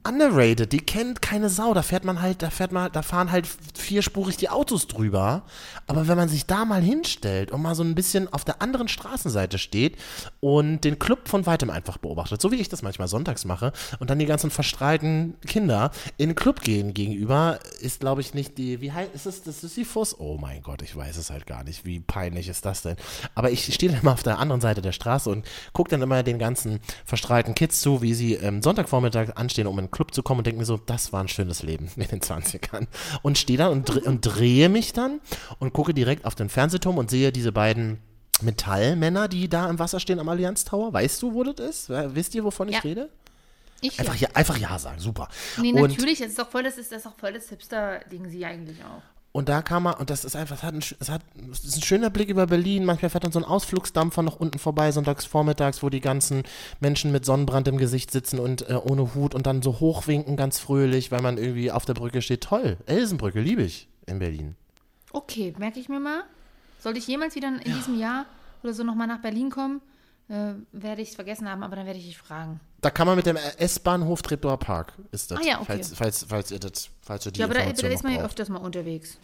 underrated, 0.08 0.72
die 0.72 0.80
kennt 0.80 1.22
keine 1.22 1.50
Sau. 1.50 1.74
Da 1.74 1.82
fährt 1.82 2.06
man 2.06 2.22
halt, 2.22 2.42
da 2.42 2.50
fährt 2.50 2.72
man, 2.72 2.92
da 2.92 3.02
fahren 3.02 3.32
halt 3.32 3.48
vierspurig 3.76 4.38
die 4.38 4.50
Autos 4.50 4.88
drüber. 4.88 5.44
Aber 5.88 6.08
wenn 6.08 6.18
man 6.18 6.30
sich 6.30 6.46
da 6.46 6.66
mal 6.66 6.82
hinstellt 6.82 7.52
und 7.52 7.62
mal 7.62 7.76
so 7.76 7.84
ein 7.84 7.96
bisschen 7.96 8.32
auf 8.32 8.46
der 8.46 8.62
anderen 8.62 8.88
Straßenseite 8.88 9.58
steht 9.58 9.98
und 10.40 10.82
den 10.82 11.00
Club 11.00 11.28
von 11.28 11.46
weitem 11.46 11.70
einfach 11.70 11.98
beobachtet, 11.98 12.42
so 12.42 12.52
wie 12.52 12.58
ich 12.58 12.70
das 12.70 12.82
manchmal 12.82 13.08
sonntags 13.08 13.46
mache, 13.46 13.74
und 14.00 14.10
dann 14.10 14.20
die 14.20 14.26
ganzen 14.26 14.52
verstrahlten 14.52 15.36
Kinder 15.46 15.92
in 16.18 16.30
den 16.30 16.36
Club 16.36 16.62
gehen 16.62 16.94
gegenüber, 16.94 17.60
ist 17.82 18.00
glaube 18.00 18.22
ich 18.22 18.34
nicht 18.34 18.58
die, 18.58 18.82
wie 18.82 18.92
heißt 18.92 19.14
ist 19.14 19.26
es, 19.26 19.44
das 19.44 19.62
Sisyphus? 19.62 20.20
Oh 20.20 20.38
mein 20.40 20.62
Gott, 20.62 20.82
ich 20.82 20.96
weiß 20.96 21.18
es 21.18 21.30
halt 21.30 21.46
gar 21.46 21.64
nicht. 21.64 21.86
Wie 21.86 22.00
peinlich 22.00 22.48
ist 22.48 22.66
das 22.66 22.82
denn? 22.82 22.96
Aber 23.36 23.52
ich 23.52 23.74
stehe 23.74 23.92
dann 23.92 24.02
immer 24.02 24.14
auf 24.14 24.24
der 24.24 24.40
anderen 24.40 24.62
Seite 24.62 24.82
der 24.82 24.92
Straße 24.92 25.30
und 25.30 25.46
gucke 25.74 25.90
dann 25.90 26.02
immer 26.02 26.24
den 26.24 26.40
ganzen 26.40 26.80
verstrahlten 27.06 27.56
Kids 27.56 27.82
zu, 27.82 28.02
wie 28.02 28.14
sie 28.14 28.36
ähm, 28.36 28.62
Sonntagvormittag 28.62 29.36
anstehen, 29.36 29.68
um 29.68 29.78
in 29.80 29.86
den 29.86 29.92
Club 29.98 30.14
zu 30.14 30.24
kommen 30.24 30.40
und 30.40 30.48
denke 30.48 30.60
mir 30.60 30.66
so, 30.66 30.78
das 30.78 31.12
war 31.12 31.22
ein 31.24 31.28
schönes 31.28 31.64
Leben 31.64 31.90
in 31.96 32.08
den 32.08 32.22
20ern. 32.22 32.88
Und 33.24 33.38
stehe 33.38 33.58
da 33.58 33.68
und, 33.68 33.90
dre 33.90 34.00
und 34.02 34.22
drehe 34.22 34.70
mich 34.70 34.94
dann 34.94 35.20
und 35.60 35.74
gucke 35.74 35.94
direkt 35.94 36.24
auf 36.26 36.36
den 36.36 36.50
Fernsehturm 36.50 36.98
und 36.98 37.10
sehe 37.10 37.32
diese 37.32 37.52
beiden 37.52 37.98
Metallmänner, 38.42 39.28
die 39.28 39.50
da 39.50 39.70
im 39.70 39.80
Wasser 39.80 40.00
stehen 40.00 40.20
am 40.20 40.30
Allianz 40.30 40.64
Tower. 40.64 40.94
Weißt 40.94 41.22
du, 41.22 41.34
wo 41.34 41.44
das 41.44 41.60
ist? 41.68 41.90
Wer- 41.90 42.14
Wisst 42.16 42.36
ihr, 42.36 42.44
wovon 42.44 42.68
ich 42.70 42.76
Ja. 42.76 42.82
rede? 42.82 43.10
Ich 43.82 44.00
Einfach 44.00 44.16
ja. 44.16 44.28
ja, 44.30 44.36
einfach 44.36 44.58
ja 44.58 44.78
sagen, 44.80 45.00
super. 45.00 45.28
Nee, 45.62 45.72
und, 45.74 45.90
natürlich, 45.90 46.20
das 46.20 46.30
ist 46.30 46.40
doch 46.40 46.50
voll 46.50 46.64
das, 46.64 46.78
ist, 46.78 46.92
das 46.92 47.00
ist 47.00 47.06
doch 47.06 47.16
voll 47.18 47.34
das 47.34 47.50
Hipster-Ding, 47.50 48.28
sie 48.30 48.46
eigentlich 48.46 48.78
auch. 48.84 49.02
Und 49.38 49.50
da 49.50 49.62
kam 49.62 49.86
er, 49.86 50.00
und 50.00 50.10
das 50.10 50.26
ist 50.26 50.36
einfach, 50.36 50.56
es 50.56 50.64
hat, 50.64 50.74
ein, 50.74 50.80
es 50.80 51.10
hat, 51.12 51.22
es 51.52 51.64
ist 51.64 51.78
ein 51.78 51.84
schöner 51.84 52.10
Blick 52.10 52.28
über 52.30 52.48
Berlin. 52.48 52.86
Manchmal 52.86 53.12
fährt 53.12 53.24
dann 53.24 53.32
so 53.32 53.38
ein 53.38 53.46
Ausflugsdampfer 53.46 54.24
noch 54.24 54.40
unten 54.40 54.58
vorbei, 54.58 54.92
sonntags 54.92 55.26
vormittags, 55.26 55.84
wo 55.84 55.92
die 55.92 56.00
ganzen 56.02 56.42
Menschen 56.80 57.12
mit 57.12 57.24
Sonnenbrand 57.24 57.68
im 57.68 57.78
Gesicht 57.78 58.10
sitzen 58.10 58.40
und 58.40 58.68
äh, 58.68 58.74
ohne 58.74 59.14
Hut 59.14 59.36
und 59.36 59.46
dann 59.46 59.62
so 59.62 59.80
hochwinken, 59.80 60.38
ganz 60.38 60.58
fröhlich, 60.58 61.12
weil 61.12 61.22
man 61.22 61.38
irgendwie 61.38 61.72
auf 61.72 61.86
der 61.86 61.94
Brücke 61.94 62.24
steht. 62.24 62.42
Toll, 62.42 62.78
Elsenbrücke, 62.88 63.40
liebe 63.40 63.62
ich 63.62 63.88
in 64.08 64.18
Berlin. 64.18 64.56
Okay, 65.12 65.54
merke 65.60 65.80
ich 65.80 65.88
mir 65.88 66.00
mal. 66.00 66.24
Sollte 66.80 66.98
ich 66.98 67.06
jemals 67.06 67.36
wieder 67.36 67.50
in 67.64 67.76
diesem 67.76 68.00
Jahr 68.00 68.26
oder 68.64 68.74
so 68.74 68.84
nochmal 68.84 69.06
nach 69.06 69.22
Berlin 69.22 69.52
kommen, 69.52 69.82
äh, 70.30 70.54
werde 70.72 71.02
ich 71.02 71.10
es 71.10 71.16
vergessen 71.16 71.50
haben, 71.50 71.64
aber 71.64 71.76
dann 71.76 71.86
werde 71.86 72.00
ich 72.00 72.06
dich 72.06 72.18
fragen. 72.18 72.60
Da 72.82 72.90
kann 72.90 73.08
man 73.08 73.16
mit 73.16 73.26
dem 73.26 73.38
S-Bahnhof 73.38 74.22
Treptower 74.22 74.58
Park, 74.58 74.94
ist 75.12 75.32
das. 75.32 75.40
Ah 75.40 75.44
ja, 75.44 75.56
okay. 75.56 75.66
falls, 75.68 75.94
falls, 75.96 76.26
falls 76.28 76.52
ihr 76.52 76.60
das, 76.60 76.90
falls 77.02 77.26
ihr 77.26 77.32
die 77.32 77.40
Ja, 77.40 77.46
aber 77.46 77.56
da, 77.56 77.72
da 77.72 77.88
ist 77.88 78.04
man 78.04 78.14
ja 78.14 78.24
öfters 78.24 78.50
mal 78.50 78.60
unterwegs. 78.60 79.18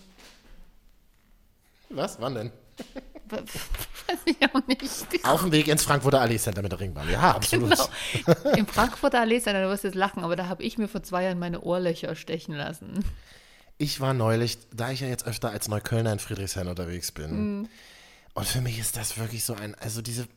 Was? 1.89 2.19
Wann 2.19 2.35
denn? 2.35 2.51
Weiß 3.29 4.19
ich 4.25 4.37
auch 4.43 4.67
nicht. 4.67 5.25
Auf 5.25 5.41
dem 5.41 5.51
Weg 5.51 5.67
ins 5.67 5.83
Frankfurter 5.83 6.21
Allee 6.21 6.37
Center 6.37 6.61
mit 6.61 6.71
der 6.71 6.79
Ringbahn. 6.79 7.09
Ja, 7.09 7.31
absolut. 7.35 7.77
Genau. 8.25 8.55
Im 8.55 8.67
Frankfurter 8.67 9.21
Allee 9.21 9.39
Center, 9.39 9.63
du 9.63 9.69
wirst 9.69 9.83
jetzt 9.83 9.95
lachen, 9.95 10.23
aber 10.23 10.35
da 10.35 10.47
habe 10.47 10.63
ich 10.63 10.77
mir 10.77 10.87
vor 10.87 11.03
zwei 11.03 11.23
Jahren 11.23 11.39
meine 11.39 11.61
Ohrlöcher 11.61 12.15
stechen 12.15 12.55
lassen. 12.55 13.03
Ich 13.77 14.01
war 14.01 14.13
neulich, 14.13 14.57
da 14.73 14.91
ich 14.91 15.01
ja 15.01 15.07
jetzt 15.07 15.25
öfter 15.25 15.49
als 15.49 15.67
Neuköllner 15.67 16.13
in 16.13 16.19
Friedrichshain 16.19 16.67
unterwegs 16.67 17.11
bin. 17.11 17.59
Mhm. 17.59 17.69
Und 18.35 18.47
für 18.47 18.61
mich 18.61 18.79
ist 18.79 18.97
das 18.97 19.17
wirklich 19.17 19.43
so 19.43 19.53
ein, 19.53 19.75
also 19.75 20.01
diese, 20.01 20.27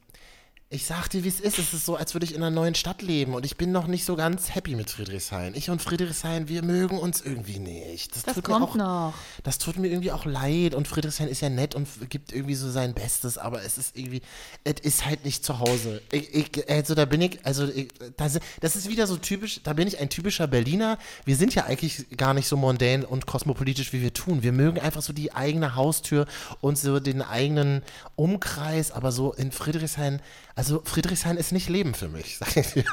ich 0.68 0.84
sag 0.84 1.06
dir, 1.08 1.22
wie 1.22 1.28
es 1.28 1.38
ist. 1.38 1.60
Es 1.60 1.72
ist 1.72 1.86
so, 1.86 1.94
als 1.94 2.14
würde 2.14 2.26
ich 2.26 2.34
in 2.34 2.42
einer 2.42 2.50
neuen 2.50 2.74
Stadt 2.74 3.00
leben. 3.00 3.34
Und 3.34 3.46
ich 3.46 3.56
bin 3.56 3.70
noch 3.70 3.86
nicht 3.86 4.04
so 4.04 4.16
ganz 4.16 4.52
happy 4.52 4.74
mit 4.74 4.90
Friedrichshain. 4.90 5.54
Ich 5.54 5.70
und 5.70 5.80
Friedrichshain, 5.80 6.48
wir 6.48 6.64
mögen 6.64 6.98
uns 6.98 7.20
irgendwie 7.20 7.60
nicht. 7.60 8.16
Das 8.16 8.34
tut 8.34 8.42
kommt 8.42 8.58
mir 8.58 8.64
auch, 8.64 8.74
noch. 8.74 9.14
Das 9.44 9.58
tut 9.58 9.76
mir 9.76 9.86
irgendwie 9.86 10.10
auch 10.10 10.24
leid. 10.24 10.74
Und 10.74 10.88
Friedrichshain 10.88 11.28
ist 11.28 11.40
ja 11.40 11.50
nett 11.50 11.76
und 11.76 11.86
gibt 12.10 12.32
irgendwie 12.32 12.56
so 12.56 12.68
sein 12.68 12.94
Bestes. 12.94 13.38
Aber 13.38 13.62
es 13.62 13.78
ist 13.78 13.96
irgendwie, 13.96 14.22
es 14.64 14.80
ist 14.80 15.06
halt 15.06 15.24
nicht 15.24 15.44
zu 15.44 15.60
Hause. 15.60 16.02
Ich, 16.10 16.34
ich, 16.34 16.68
also 16.68 16.96
da 16.96 17.04
bin 17.04 17.20
ich, 17.20 17.38
also 17.46 17.68
ich, 17.68 17.88
das, 18.16 18.40
das 18.60 18.74
ist 18.74 18.88
wieder 18.90 19.06
so 19.06 19.18
typisch, 19.18 19.60
da 19.62 19.72
bin 19.72 19.86
ich 19.86 20.00
ein 20.00 20.08
typischer 20.08 20.48
Berliner. 20.48 20.98
Wir 21.24 21.36
sind 21.36 21.54
ja 21.54 21.66
eigentlich 21.66 22.06
gar 22.16 22.34
nicht 22.34 22.48
so 22.48 22.56
mondän 22.56 23.04
und 23.04 23.26
kosmopolitisch, 23.26 23.92
wie 23.92 24.02
wir 24.02 24.12
tun. 24.12 24.42
Wir 24.42 24.52
mögen 24.52 24.80
einfach 24.80 25.02
so 25.02 25.12
die 25.12 25.32
eigene 25.32 25.76
Haustür 25.76 26.26
und 26.60 26.76
so 26.76 26.98
den 26.98 27.22
eigenen 27.22 27.82
Umkreis. 28.16 28.90
Aber 28.90 29.12
so 29.12 29.32
in 29.32 29.52
Friedrichshain, 29.52 30.20
also 30.56 30.82
Friedrichshain 30.84 31.36
ist 31.36 31.52
nicht 31.52 31.68
Leben 31.68 31.94
für 31.94 32.08
mich. 32.08 32.38
Sag 32.38 32.56
ich 32.56 32.72
dir. 32.72 32.84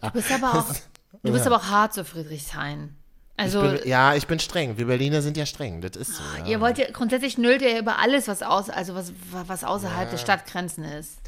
Du 0.00 0.10
bist 0.10 0.32
aber 0.32 0.54
auch, 0.58 0.74
du 1.22 1.32
bist 1.32 1.46
aber 1.46 1.56
auch 1.56 1.66
hart 1.66 1.94
zu 1.94 2.04
Friedrichshain. 2.04 2.96
Also, 3.36 3.64
Ich 3.64 3.80
bin, 3.82 3.88
ja, 3.88 4.14
ich 4.14 4.26
bin 4.26 4.38
streng. 4.38 4.78
Wir 4.78 4.86
Berliner 4.86 5.22
sind 5.22 5.36
ja 5.36 5.46
streng. 5.46 5.80
Das 5.80 5.96
ist 5.96 6.16
so. 6.16 6.22
Ja. 6.38 6.46
ihr 6.46 6.60
wollt 6.60 6.78
ja, 6.78 6.90
grundsätzlich 6.90 7.38
nüllt 7.38 7.62
ihr 7.62 7.78
über 7.78 7.98
alles, 7.98 8.26
was 8.26 8.42
aus, 8.42 8.70
also 8.70 8.94
was, 8.94 9.12
was 9.30 9.64
außerhalb 9.64 10.10
der 10.10 10.18
Stadtgrenzen 10.18 10.84
ist. 10.84 11.18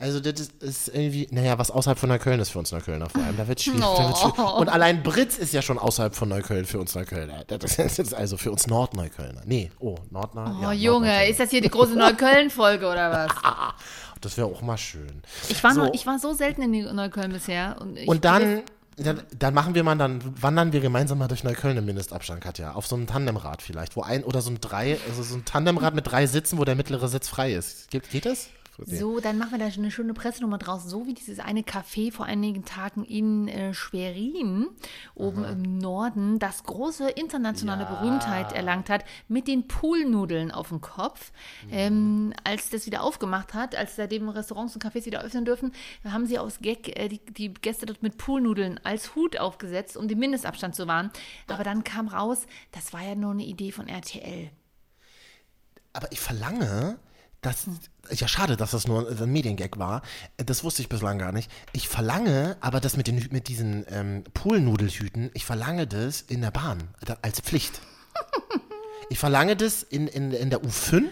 Also 0.00 0.18
das 0.18 0.40
ist, 0.40 0.62
ist 0.62 0.88
irgendwie, 0.88 1.28
naja, 1.30 1.58
was 1.58 1.70
außerhalb 1.70 1.98
von 1.98 2.08
Neukölln 2.08 2.40
ist 2.40 2.48
für 2.48 2.58
uns 2.58 2.72
Neuköllner 2.72 3.10
vor 3.10 3.22
allem. 3.22 3.36
Da 3.36 3.46
wird 3.46 3.60
schwierig. 3.60 3.84
Oh. 3.84 3.96
Da 3.98 4.08
wird 4.08 4.16
schwierig. 4.16 4.54
Und 4.54 4.68
allein 4.70 5.02
Britz 5.02 5.36
ist 5.36 5.52
ja 5.52 5.60
schon 5.60 5.78
außerhalb 5.78 6.14
von 6.14 6.30
Neukölln 6.30 6.64
für 6.64 6.80
uns 6.80 6.94
Neuköllner. 6.94 7.44
Das 7.44 7.78
ist 7.78 7.98
jetzt 7.98 8.14
also 8.14 8.38
für 8.38 8.50
uns 8.50 8.66
Nordneuköllner. 8.66 9.42
Nee, 9.44 9.70
oh, 9.78 9.96
Nordneu. 10.08 10.46
Oh 10.58 10.62
ja, 10.62 10.72
Junge, 10.72 11.28
ist 11.28 11.38
das 11.38 11.50
hier 11.50 11.60
die 11.60 11.68
große 11.68 11.94
Neukölln-Folge 11.96 12.86
oder 12.86 13.10
was? 13.12 13.30
Das 14.22 14.36
wäre 14.36 14.48
auch 14.48 14.60
mal 14.60 14.76
schön. 14.76 15.22
Ich 15.48 15.64
war, 15.64 15.72
So. 15.72 15.84
noch, 15.84 15.94
ich 15.94 16.06
war 16.06 16.18
so 16.18 16.34
selten 16.34 16.60
in 16.62 16.94
Neukölln 16.94 17.32
bisher. 17.32 17.76
Und, 17.80 17.96
Und 18.06 18.24
dann, 18.26 18.64
dann, 18.98 19.22
dann 19.38 19.54
machen 19.54 19.74
wir 19.74 19.82
mal, 19.82 19.96
dann 19.96 20.20
wandern 20.42 20.74
wir 20.74 20.80
gemeinsam 20.80 21.16
mal 21.16 21.28
durch 21.28 21.42
Neukölln 21.42 21.78
im 21.78 21.86
Mindestabstand, 21.86 22.42
Katja. 22.42 22.72
Auf 22.74 22.86
so 22.86 22.96
einem 22.96 23.06
Tandemrad 23.06 23.62
vielleicht, 23.62 23.96
wo 23.96 24.02
ein, 24.02 24.22
oder 24.22 24.42
so 24.42 24.50
ein 24.50 24.60
drei, 24.60 24.98
also 25.08 25.22
so 25.22 25.36
ein 25.36 25.46
Tandemrad 25.46 25.94
mit 25.94 26.06
drei 26.06 26.26
Sitzen, 26.26 26.58
wo 26.58 26.66
der 26.66 26.74
mittlere 26.74 27.08
Sitz 27.08 27.28
frei 27.28 27.54
ist. 27.54 27.90
Geht, 27.90 28.10
geht 28.10 28.26
das? 28.26 28.48
So, 28.86 29.20
dann 29.20 29.38
machen 29.38 29.52
wir 29.52 29.58
da 29.58 29.66
eine 29.66 29.90
schöne 29.90 30.14
Pressenummer 30.14 30.58
draus, 30.58 30.84
so 30.84 31.06
wie 31.06 31.14
dieses 31.14 31.38
eine 31.38 31.62
Café 31.62 32.12
vor 32.12 32.26
einigen 32.26 32.64
Tagen 32.64 33.04
in 33.04 33.48
äh, 33.48 33.74
Schwerin, 33.74 34.68
oben 35.14 35.44
im 35.44 35.78
Norden, 35.78 36.38
das 36.38 36.64
große 36.64 37.10
internationale 37.10 37.84
Berühmtheit 37.84 38.52
erlangt 38.52 38.88
hat, 38.88 39.04
mit 39.28 39.48
den 39.48 39.66
Poolnudeln 39.68 40.50
auf 40.50 40.68
dem 40.68 40.80
Kopf. 40.80 41.32
Ähm, 41.70 42.32
als 42.44 42.70
das 42.70 42.86
wieder 42.86 43.02
aufgemacht 43.02 43.54
hat, 43.54 43.74
als 43.74 43.96
seitdem 43.96 44.28
Restaurants 44.28 44.74
und 44.74 44.84
Cafés 44.84 45.06
wieder 45.06 45.22
öffnen 45.22 45.44
dürfen, 45.44 45.72
haben 46.04 46.26
sie 46.26 46.38
aus 46.38 46.60
Gag 46.60 46.98
äh, 46.98 47.08
die, 47.08 47.20
die 47.24 47.52
Gäste 47.54 47.86
dort 47.86 48.02
mit 48.02 48.16
Poolnudeln 48.18 48.80
als 48.84 49.14
Hut 49.14 49.38
aufgesetzt, 49.38 49.96
um 49.96 50.08
den 50.08 50.18
Mindestabstand 50.18 50.74
zu 50.74 50.86
wahren. 50.86 51.10
Aber 51.48 51.64
dann 51.64 51.84
kam 51.84 52.08
raus, 52.08 52.46
das 52.72 52.92
war 52.92 53.02
ja 53.02 53.14
nur 53.14 53.32
eine 53.32 53.44
Idee 53.44 53.72
von 53.72 53.88
RTL. 53.88 54.50
Aber 55.92 56.10
ich 56.12 56.20
verlange, 56.20 56.98
dass. 57.40 57.66
Ja, 58.10 58.26
schade, 58.26 58.56
dass 58.56 58.72
das 58.72 58.88
nur 58.88 59.08
ein 59.08 59.32
Mediengag 59.32 59.78
war. 59.78 60.02
Das 60.36 60.64
wusste 60.64 60.82
ich 60.82 60.88
bislang 60.88 61.18
gar 61.18 61.30
nicht. 61.30 61.50
Ich 61.72 61.88
verlange, 61.88 62.56
aber 62.60 62.80
das 62.80 62.96
mit, 62.96 63.06
den, 63.06 63.28
mit 63.30 63.46
diesen 63.46 63.84
ähm, 63.88 64.24
Poolnudelhüten, 64.34 65.30
ich 65.32 65.44
verlange 65.44 65.86
das 65.86 66.22
in 66.22 66.40
der 66.40 66.50
Bahn 66.50 66.78
als 67.22 67.40
Pflicht. 67.40 67.80
Ich 69.10 69.18
verlange 69.18 69.56
das 69.56 69.82
in, 69.82 70.06
in, 70.06 70.30
in 70.30 70.50
der 70.50 70.60
U5, 70.62 71.02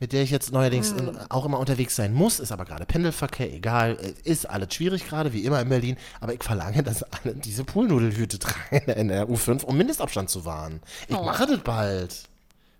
mit 0.00 0.12
der 0.12 0.24
ich 0.24 0.30
jetzt 0.30 0.52
neuerdings 0.52 0.90
in, 0.90 1.16
auch 1.30 1.44
immer 1.44 1.60
unterwegs 1.60 1.94
sein 1.94 2.12
muss, 2.12 2.40
ist 2.40 2.50
aber 2.50 2.64
gerade 2.64 2.86
Pendelverkehr, 2.86 3.52
egal, 3.52 3.96
äh, 4.00 4.28
ist 4.28 4.50
alles 4.50 4.74
schwierig 4.74 5.06
gerade, 5.06 5.32
wie 5.32 5.44
immer 5.44 5.60
in 5.60 5.68
Berlin, 5.68 5.96
aber 6.20 6.34
ich 6.34 6.42
verlange, 6.42 6.82
dass 6.82 7.04
alle 7.04 7.36
diese 7.36 7.62
Poolnudelhüte 7.62 8.40
tragen 8.40 8.90
in 8.90 9.08
der 9.08 9.28
U5, 9.28 9.64
um 9.64 9.76
Mindestabstand 9.76 10.28
zu 10.28 10.44
wahren. 10.44 10.80
Ich 11.06 11.16
mache 11.16 11.46
das 11.46 11.60
bald. 11.60 12.24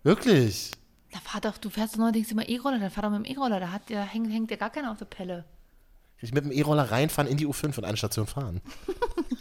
Wirklich. 0.02 0.72
Da 1.14 1.20
fahr 1.20 1.40
doch, 1.40 1.58
du 1.58 1.70
fährst 1.70 1.94
doch 1.94 2.00
neuerdings 2.00 2.32
immer 2.32 2.48
E-Roller, 2.48 2.80
dann 2.80 2.90
fahr 2.90 3.04
doch 3.04 3.10
mit 3.10 3.24
dem 3.24 3.36
E-Roller, 3.36 3.60
da, 3.60 3.70
hat, 3.70 3.82
da 3.88 4.02
hängt, 4.02 4.32
hängt 4.32 4.50
ja 4.50 4.56
gar 4.56 4.70
keiner 4.70 4.90
auf 4.90 4.98
der 4.98 5.04
Pelle. 5.04 5.44
Ich 6.20 6.32
mit 6.32 6.44
dem 6.44 6.50
E-Roller 6.50 6.90
reinfahren 6.90 7.30
in 7.30 7.36
die 7.36 7.46
U5 7.46 7.78
und 7.78 7.84
eine 7.84 7.96
Station 7.96 8.26
fahren. 8.26 8.60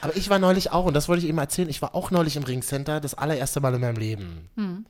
Aber 0.00 0.16
ich 0.16 0.30
war 0.30 0.38
neulich 0.38 0.72
auch, 0.72 0.86
und 0.86 0.94
das 0.94 1.06
wollte 1.06 1.22
ich 1.22 1.28
eben 1.28 1.36
erzählen, 1.36 1.68
ich 1.68 1.82
war 1.82 1.94
auch 1.94 2.10
neulich 2.10 2.36
im 2.36 2.44
Ringcenter, 2.44 2.98
das 2.98 3.12
allererste 3.12 3.60
Mal 3.60 3.74
in 3.74 3.82
meinem 3.82 3.96
Leben. 3.98 4.86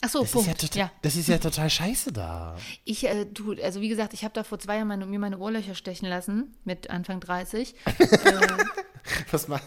Ach 0.00 0.08
so, 0.08 0.20
Das 0.20 0.28
ist, 0.28 0.32
Punkt. 0.32 0.48
ja 0.48 0.54
total, 0.54 0.78
ja. 0.80 0.92
das 1.02 1.14
ist 1.14 1.28
ja 1.28 1.38
total 1.38 1.70
scheiße 1.70 2.12
da. 2.12 2.56
Ich, 2.84 3.06
äh, 3.06 3.26
du, 3.26 3.54
also 3.62 3.80
wie 3.80 3.88
gesagt, 3.88 4.12
ich 4.12 4.24
habe 4.24 4.34
da 4.34 4.42
vor 4.42 4.58
zwei 4.58 4.76
Jahren 4.76 4.88
meine, 4.88 5.06
mir 5.06 5.20
meine 5.20 5.38
Ohrlöcher 5.38 5.76
stechen 5.76 6.08
lassen, 6.08 6.56
mit 6.64 6.90
Anfang 6.90 7.20
30. 7.20 7.76
Was 9.30 9.48
mal, 9.48 9.60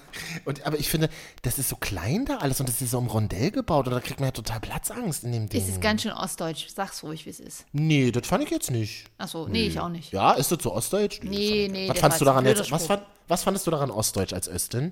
und, 0.45 0.65
aber 0.65 0.77
ich 0.79 0.89
finde, 0.89 1.10
das 1.41 1.57
ist 1.60 1.69
so 1.69 1.75
klein 1.75 2.25
da 2.25 2.38
alles 2.38 2.60
und 2.60 2.69
das 2.69 2.81
ist 2.81 2.91
so 2.91 3.00
im 3.00 3.07
Rondell 3.07 3.51
gebaut 3.51 3.88
und 3.88 3.93
da 3.93 4.00
kriegt 4.00 4.19
man 4.19 4.27
ja 4.27 4.31
total 4.31 4.60
Platzangst 4.60 5.24
in 5.24 5.31
dem 5.31 5.50
Ding. 5.50 5.62
Es 5.62 5.67
ist 5.69 5.81
ganz 5.81 6.03
schön 6.03 6.12
ostdeutsch, 6.12 6.67
sag's 6.74 7.03
ruhig, 7.03 7.25
wie 7.25 7.29
es 7.31 7.39
ist. 7.39 7.65
nee, 7.71 8.12
das 8.12 8.27
fand 8.27 8.43
ich 8.43 8.50
jetzt 8.50 8.71
nicht. 8.71 9.05
Ach 9.17 9.27
so, 9.27 9.48
nee, 9.48 9.67
ich 9.67 9.79
auch 9.79 9.89
nicht. 9.89 10.12
Ja, 10.12 10.33
ist 10.33 10.51
das 10.51 10.62
so 10.63 10.74
ostdeutsch? 10.74 11.21
Nee, 11.24 11.67
nee, 11.71 11.89
Was 11.89 12.00
fandest 12.00 12.21
du 12.21 12.25
daran 12.25 12.45
jetzt? 12.45 12.71
Was, 12.71 12.88
fand, 12.88 13.03
was 13.27 13.43
fandest 13.43 13.67
du 13.67 13.71
daran 13.71 13.91
ostdeutsch 13.91 14.33
als 14.33 14.48
Östin? 14.48 14.91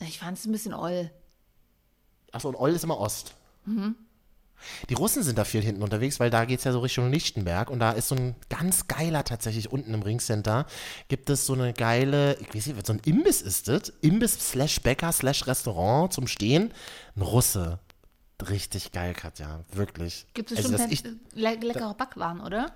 Ich 0.00 0.18
fand 0.18 0.38
es 0.38 0.44
ein 0.44 0.52
bisschen 0.52 0.74
oll. 0.74 1.10
Achso, 2.32 2.48
und 2.48 2.56
Oll 2.56 2.70
ist 2.70 2.82
immer 2.84 2.98
Ost. 2.98 3.34
Die 4.88 4.94
Russen 4.94 5.22
sind 5.22 5.38
da 5.38 5.44
viel 5.44 5.62
hinten 5.62 5.82
unterwegs, 5.82 6.20
weil 6.20 6.30
da 6.30 6.44
geht 6.44 6.58
es 6.58 6.64
ja 6.64 6.72
so 6.72 6.80
Richtung 6.80 7.10
Lichtenberg 7.10 7.70
und 7.70 7.78
da 7.78 7.92
ist 7.92 8.08
so 8.08 8.14
ein 8.14 8.34
ganz 8.48 8.86
geiler 8.88 9.24
tatsächlich 9.24 9.70
unten 9.70 9.94
im 9.94 10.02
Ringcenter 10.02 10.66
gibt 11.08 11.30
es 11.30 11.46
so 11.46 11.54
eine 11.54 11.72
geile, 11.72 12.36
ich 12.40 12.54
weiß 12.54 12.66
nicht, 12.68 12.86
so 12.86 12.92
ein 12.92 13.00
Imbiss 13.04 13.42
ist 13.42 13.68
das, 13.68 13.92
Imbiss 14.00 14.50
slash 14.50 14.80
Bäcker 14.80 15.12
slash 15.12 15.46
Restaurant 15.46 16.12
zum 16.12 16.26
Stehen, 16.26 16.72
ein 17.16 17.22
Russe. 17.22 17.78
Richtig 18.48 18.92
geil, 18.92 19.14
Katja, 19.14 19.60
wirklich. 19.72 20.26
Gibt 20.34 20.50
es 20.50 20.58
also, 20.58 20.76
schon 20.76 21.20
le 21.34 21.54
leckere 21.54 21.94
Backwaren, 21.94 22.40
oder? 22.40 22.72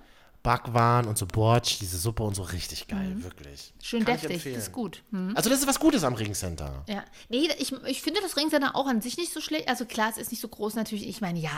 Backwaren 0.47 1.07
und 1.07 1.17
so 1.17 1.25
Bortsch, 1.25 1.79
diese 1.81 1.97
Suppe 1.97 2.23
und 2.23 2.33
so 2.33 2.41
richtig 2.41 2.87
geil, 2.87 3.21
wirklich. 3.21 3.73
Mhm. 3.75 3.83
Schön 3.83 4.05
Kann 4.05 4.17
deftig, 4.17 4.53
das 4.53 4.63
ist 4.63 4.71
gut. 4.71 5.03
Hm. 5.11 5.33
Also 5.35 5.49
das 5.49 5.59
ist 5.59 5.67
was 5.67 5.77
Gutes 5.77 6.05
am 6.05 6.13
Ringcenter. 6.13 6.85
Ja, 6.87 7.03
nee, 7.27 7.49
ich, 7.57 7.73
ich 7.85 8.01
finde 8.01 8.21
das 8.21 8.37
Ringcenter 8.37 8.73
auch 8.77 8.87
an 8.87 9.01
sich 9.01 9.17
nicht 9.17 9.33
so 9.33 9.41
schlecht. 9.41 9.67
Also 9.67 9.83
klar, 9.83 10.09
es 10.09 10.17
ist 10.17 10.31
nicht 10.31 10.39
so 10.39 10.47
groß 10.47 10.75
natürlich. 10.75 11.05
Ich 11.05 11.19
meine, 11.19 11.37
ja, 11.37 11.51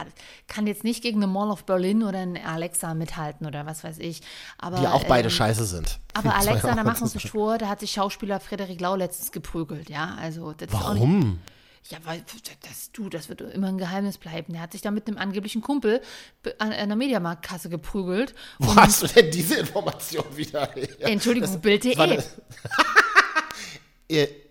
kann 0.48 0.66
jetzt 0.66 0.84
nicht 0.84 1.04
gegen 1.04 1.18
eine 1.18 1.32
Mall 1.32 1.52
of 1.52 1.66
Berlin 1.66 2.02
oder 2.02 2.18
eine 2.18 2.44
Alexa 2.44 2.96
mithalten 2.96 3.46
oder 3.46 3.68
was 3.68 3.84
weiß 3.84 4.00
ich. 4.00 4.22
Aber, 4.58 4.80
Die 4.80 4.88
auch 4.88 5.04
beide 5.04 5.28
ähm, 5.28 5.36
scheiße 5.36 5.66
sind. 5.66 6.00
Aber 6.16 6.34
Alexa, 6.36 6.74
da 6.74 6.84
machen 6.84 6.98
wir 6.98 7.04
uns 7.04 7.14
nicht 7.14 7.30
vor, 7.30 7.60
da 7.60 7.68
hat 7.68 7.82
sich 7.82 7.92
Schauspieler 7.92 8.40
Frederik 8.40 8.82
Lau 8.82 8.96
letztens 8.96 9.32
geprügelt, 9.32 9.92
ja. 9.92 10.16
Also 10.20 10.54
das 10.54 10.70
Ist 10.70 10.74
Warum? 10.74 11.40
Ja, 11.90 11.98
weil 12.04 12.24
das 12.68 12.92
du, 12.92 13.10
das 13.10 13.30
wird 13.30 13.42
immer 13.42 13.68
ein 13.68 13.78
Geheimnis 13.78 14.18
bleiben. 14.18 14.54
Der 14.54 14.62
hat 14.62 14.74
sich 14.74 14.82
da 14.82 14.92
mit 14.92 15.08
einem 15.08 15.18
angeblichen 15.18 15.62
Kumpel 15.62 16.02
an 16.60 16.72
einer 16.72 16.96
Mediamarktkasse 16.96 17.70
geprügelt. 17.70 18.36
Wo 18.60 18.76
hast 18.76 19.02
du 19.04 19.08
denn 19.08 19.32
diese 19.32 19.56
Information 19.56 20.26
wieder 20.36 20.72
her? 20.74 20.88
Entschuldigung, 21.00 21.60
Bild.de. 21.62 21.96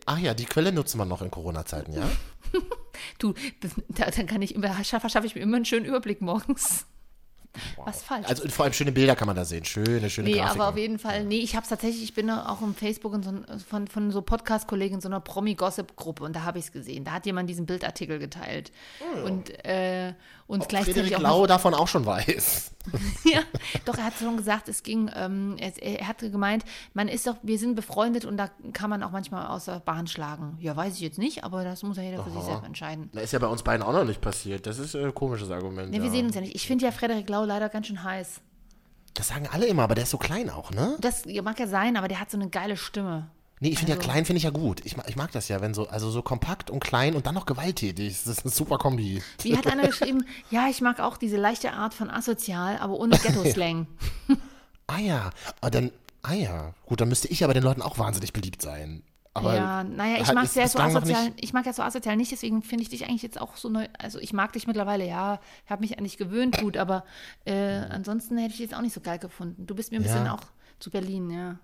Ach 0.06 0.18
ja, 0.18 0.32
die 0.32 0.46
Quelle 0.46 0.72
nutzt 0.72 0.96
man 0.96 1.06
noch 1.06 1.20
in 1.20 1.30
Corona-Zeiten, 1.30 1.92
ja? 1.92 2.08
Du, 3.18 3.34
das, 3.60 3.72
da, 3.88 4.10
dann 4.10 4.26
kann 4.26 4.42
ich 4.42 4.54
immer, 4.54 4.82
schaffe, 4.82 5.08
schaffe 5.08 5.26
ich 5.26 5.34
mir 5.34 5.40
immer 5.42 5.56
einen 5.56 5.64
schönen 5.64 5.84
Überblick 5.84 6.20
morgens. 6.20 6.84
Was 7.84 8.02
falsch. 8.02 8.26
Also 8.28 8.48
vor 8.48 8.64
allem 8.64 8.72
schöne 8.74 8.92
Bilder 8.92 9.16
kann 9.16 9.26
man 9.26 9.36
da 9.36 9.44
sehen. 9.44 9.64
Schöne, 9.64 10.10
schöne 10.10 10.28
Nee, 10.28 10.36
Grafiken. 10.38 10.60
aber 10.60 10.70
auf 10.70 10.76
jeden 10.76 10.98
Fall, 10.98 11.24
nee, 11.24 11.38
ich 11.40 11.54
habe 11.56 11.62
es 11.64 11.68
tatsächlich, 11.68 12.02
ich 12.02 12.14
bin 12.14 12.30
auch 12.30 12.60
im 12.62 12.74
Facebook 12.74 13.14
in 13.14 13.22
so, 13.22 13.32
von, 13.68 13.86
von 13.88 14.10
so 14.10 14.22
Podcast-Kollegen 14.22 14.96
in 14.96 15.00
so 15.00 15.08
einer 15.08 15.20
Promi-Gossip-Gruppe 15.20 16.24
und 16.24 16.34
da 16.36 16.42
habe 16.44 16.58
ich 16.58 16.66
es 16.66 16.72
gesehen. 16.72 17.04
Da 17.04 17.12
hat 17.12 17.26
jemand 17.26 17.48
diesen 17.48 17.66
Bildartikel 17.66 18.18
geteilt. 18.18 18.72
Und, 19.24 19.64
äh, 19.64 20.12
und 20.48 20.68
gleichzeitig 20.68 21.02
Frederik 21.02 21.18
auch 21.18 21.22
Lau 21.22 21.46
davon 21.46 21.74
auch 21.74 21.86
schon 21.86 22.06
weiß. 22.06 22.72
ja, 23.24 23.40
doch, 23.84 23.96
er 23.98 24.04
hat 24.04 24.14
schon 24.14 24.36
gesagt, 24.38 24.68
es 24.68 24.82
ging, 24.82 25.10
ähm, 25.14 25.56
er, 25.58 25.80
er 25.82 26.08
hatte 26.08 26.30
gemeint, 26.30 26.64
man 26.94 27.06
ist 27.06 27.26
doch, 27.26 27.36
wir 27.42 27.58
sind 27.58 27.74
befreundet 27.74 28.24
und 28.24 28.38
da 28.38 28.48
kann 28.72 28.88
man 28.88 29.02
auch 29.02 29.10
manchmal 29.10 29.46
aus 29.46 29.66
der 29.66 29.80
Bahn 29.80 30.06
schlagen. 30.06 30.56
Ja, 30.60 30.74
weiß 30.74 30.94
ich 30.94 31.00
jetzt 31.00 31.18
nicht, 31.18 31.44
aber 31.44 31.64
das 31.64 31.82
muss 31.82 31.98
ja 31.98 32.02
jeder 32.02 32.24
für 32.24 32.30
sich 32.30 32.42
selber 32.42 32.64
entscheiden. 32.64 33.10
Das 33.12 33.24
ist 33.24 33.32
ja 33.32 33.38
bei 33.38 33.46
uns 33.46 33.62
beiden 33.62 33.82
auch 33.82 33.92
noch 33.92 34.04
nicht 34.04 34.22
passiert. 34.22 34.66
Das 34.66 34.78
ist 34.78 34.94
äh, 34.94 35.04
ein 35.04 35.14
komisches 35.14 35.50
Argument. 35.50 35.90
Nee, 35.90 35.98
ja. 35.98 36.02
wir 36.02 36.10
sehen 36.10 36.26
uns 36.26 36.34
ja 36.34 36.40
nicht. 36.40 36.54
Ich 36.54 36.66
finde 36.66 36.86
ja 36.86 36.92
Frederik 36.92 37.28
Lau 37.28 37.44
leider 37.44 37.68
ganz 37.68 37.86
schön 37.86 38.02
heiß. 38.02 38.40
Das 39.12 39.28
sagen 39.28 39.48
alle 39.52 39.66
immer, 39.66 39.82
aber 39.82 39.94
der 39.94 40.04
ist 40.04 40.10
so 40.10 40.18
klein 40.18 40.48
auch, 40.48 40.70
ne? 40.70 40.96
Das 41.00 41.24
mag 41.26 41.58
ja 41.58 41.66
sein, 41.66 41.96
aber 41.96 42.08
der 42.08 42.20
hat 42.20 42.30
so 42.30 42.38
eine 42.38 42.48
geile 42.48 42.76
Stimme. 42.76 43.28
Nee, 43.60 43.68
ich 43.70 43.78
finde 43.78 43.92
Also- 43.94 44.02
ja 44.06 44.12
klein, 44.12 44.24
finde 44.24 44.38
ich 44.38 44.44
ja 44.44 44.50
gut. 44.50 44.80
Ich, 44.84 44.96
mag- 44.96 45.08
ich 45.08 45.16
mag 45.16 45.32
das 45.32 45.48
ja, 45.48 45.60
wenn 45.60 45.74
so, 45.74 45.88
also 45.88 46.10
so 46.10 46.22
kompakt 46.22 46.70
und 46.70 46.80
klein 46.82 47.14
und 47.14 47.26
dann 47.26 47.34
noch 47.34 47.46
gewalttätig. 47.46 48.16
Das 48.24 48.26
ist 48.38 48.44
eine 48.44 48.52
super 48.52 48.78
Kombi. 48.78 49.22
Wie 49.42 49.56
hat 49.56 49.66
einer 49.66 49.86
geschrieben, 49.86 50.24
ja, 50.50 50.68
ich 50.68 50.80
mag 50.80 51.00
auch 51.00 51.16
diese 51.16 51.36
leichte 51.36 51.72
Art 51.72 51.94
von 51.94 52.10
asozial, 52.10 52.78
aber 52.78 52.94
ohne 52.94 53.16
Ghetto-Slang. 53.18 53.86
Ah 54.90 55.00
ja, 55.00 55.30
ah, 55.60 55.68
dann, 55.68 55.92
ah 56.22 56.32
ja. 56.32 56.72
Gut, 56.86 57.02
dann 57.02 57.08
müsste 57.10 57.28
ich 57.28 57.44
aber 57.44 57.52
den 57.52 57.62
Leuten 57.62 57.82
auch 57.82 57.98
wahnsinnig 57.98 58.32
beliebt 58.32 58.62
sein. 58.62 59.02
Aber 59.34 59.54
ja, 59.54 59.84
naja, 59.84 60.16
ich 60.22 60.32
mag 60.32 60.46
sehr 60.48 60.66
so 60.66 60.78
asozial, 60.78 61.30
ich 61.36 61.52
mag 61.52 61.66
ja 61.66 61.74
so 61.74 61.82
asozial 61.82 62.16
nicht, 62.16 62.32
deswegen 62.32 62.62
finde 62.62 62.84
ich 62.84 62.88
dich 62.88 63.04
eigentlich 63.04 63.20
jetzt 63.22 63.38
auch 63.38 63.56
so 63.58 63.68
neu, 63.68 63.86
also 63.98 64.18
ich 64.18 64.32
mag 64.32 64.54
dich 64.54 64.66
mittlerweile, 64.66 65.06
ja, 65.06 65.40
ich 65.66 65.70
habe 65.70 65.82
mich 65.82 65.98
eigentlich 65.98 66.16
gewöhnt, 66.16 66.58
gut, 66.58 66.78
aber 66.78 67.04
äh, 67.44 67.54
ansonsten 67.90 68.38
hätte 68.38 68.52
ich 68.52 68.56
dich 68.56 68.70
jetzt 68.70 68.74
auch 68.74 68.80
nicht 68.80 68.94
so 68.94 69.00
geil 69.02 69.18
gefunden. 69.18 69.66
Du 69.66 69.74
bist 69.74 69.92
mir 69.92 69.98
ein 69.98 70.02
bisschen 70.04 70.24
Ja. 70.24 70.34
auch 70.34 70.40
zu 70.80 70.90
Berlin, 70.90 71.28
ja. 71.30 71.58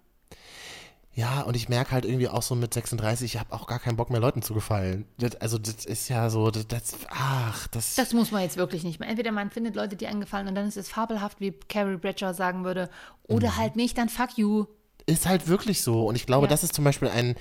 Ja, 1.16 1.42
und 1.42 1.54
ich 1.54 1.68
merke 1.68 1.92
halt 1.92 2.04
irgendwie 2.04 2.28
auch 2.28 2.42
so 2.42 2.54
mit 2.56 2.74
36, 2.74 3.34
ich 3.34 3.40
habe 3.40 3.52
auch 3.52 3.66
gar 3.68 3.78
keinen 3.78 3.96
Bock 3.96 4.10
mehr 4.10 4.20
Leuten 4.20 4.42
zu 4.42 4.52
gefallen. 4.52 5.04
Das, 5.18 5.36
also 5.36 5.58
das 5.58 5.84
ist 5.84 6.08
ja 6.08 6.28
so, 6.28 6.50
das, 6.50 6.66
das 6.66 6.94
ach, 7.08 7.68
das, 7.68 7.94
Das 7.94 8.12
muss 8.12 8.32
man 8.32 8.42
jetzt 8.42 8.56
wirklich 8.56 8.82
nicht 8.82 8.98
mehr. 8.98 9.08
Entweder 9.08 9.30
man 9.30 9.50
findet 9.50 9.76
Leute, 9.76 9.94
die 9.94 10.08
einem 10.08 10.20
gefallen 10.20 10.48
und 10.48 10.56
dann 10.56 10.66
ist 10.66 10.76
es 10.76 10.88
fabelhaft, 10.88 11.40
wie 11.40 11.52
Carrie 11.68 11.96
Bradshaw 11.96 12.32
sagen 12.34 12.64
würde, 12.64 12.90
oder 13.28 13.50
Mhm. 13.50 13.56
halt 13.58 13.76
nicht, 13.76 13.96
dann 13.96 14.08
fuck 14.08 14.36
you. 14.36 14.64
ist 15.06 15.26
halt 15.26 15.46
wirklich 15.48 15.82
so. 15.82 16.06
Und 16.06 16.16
ich 16.16 16.26
glaube, 16.26 16.46
Ja. 16.46 16.50
das 16.50 16.64
ist 16.64 16.74
zum 16.74 16.82
Beispiel 16.84 17.08
ein, 17.08 17.36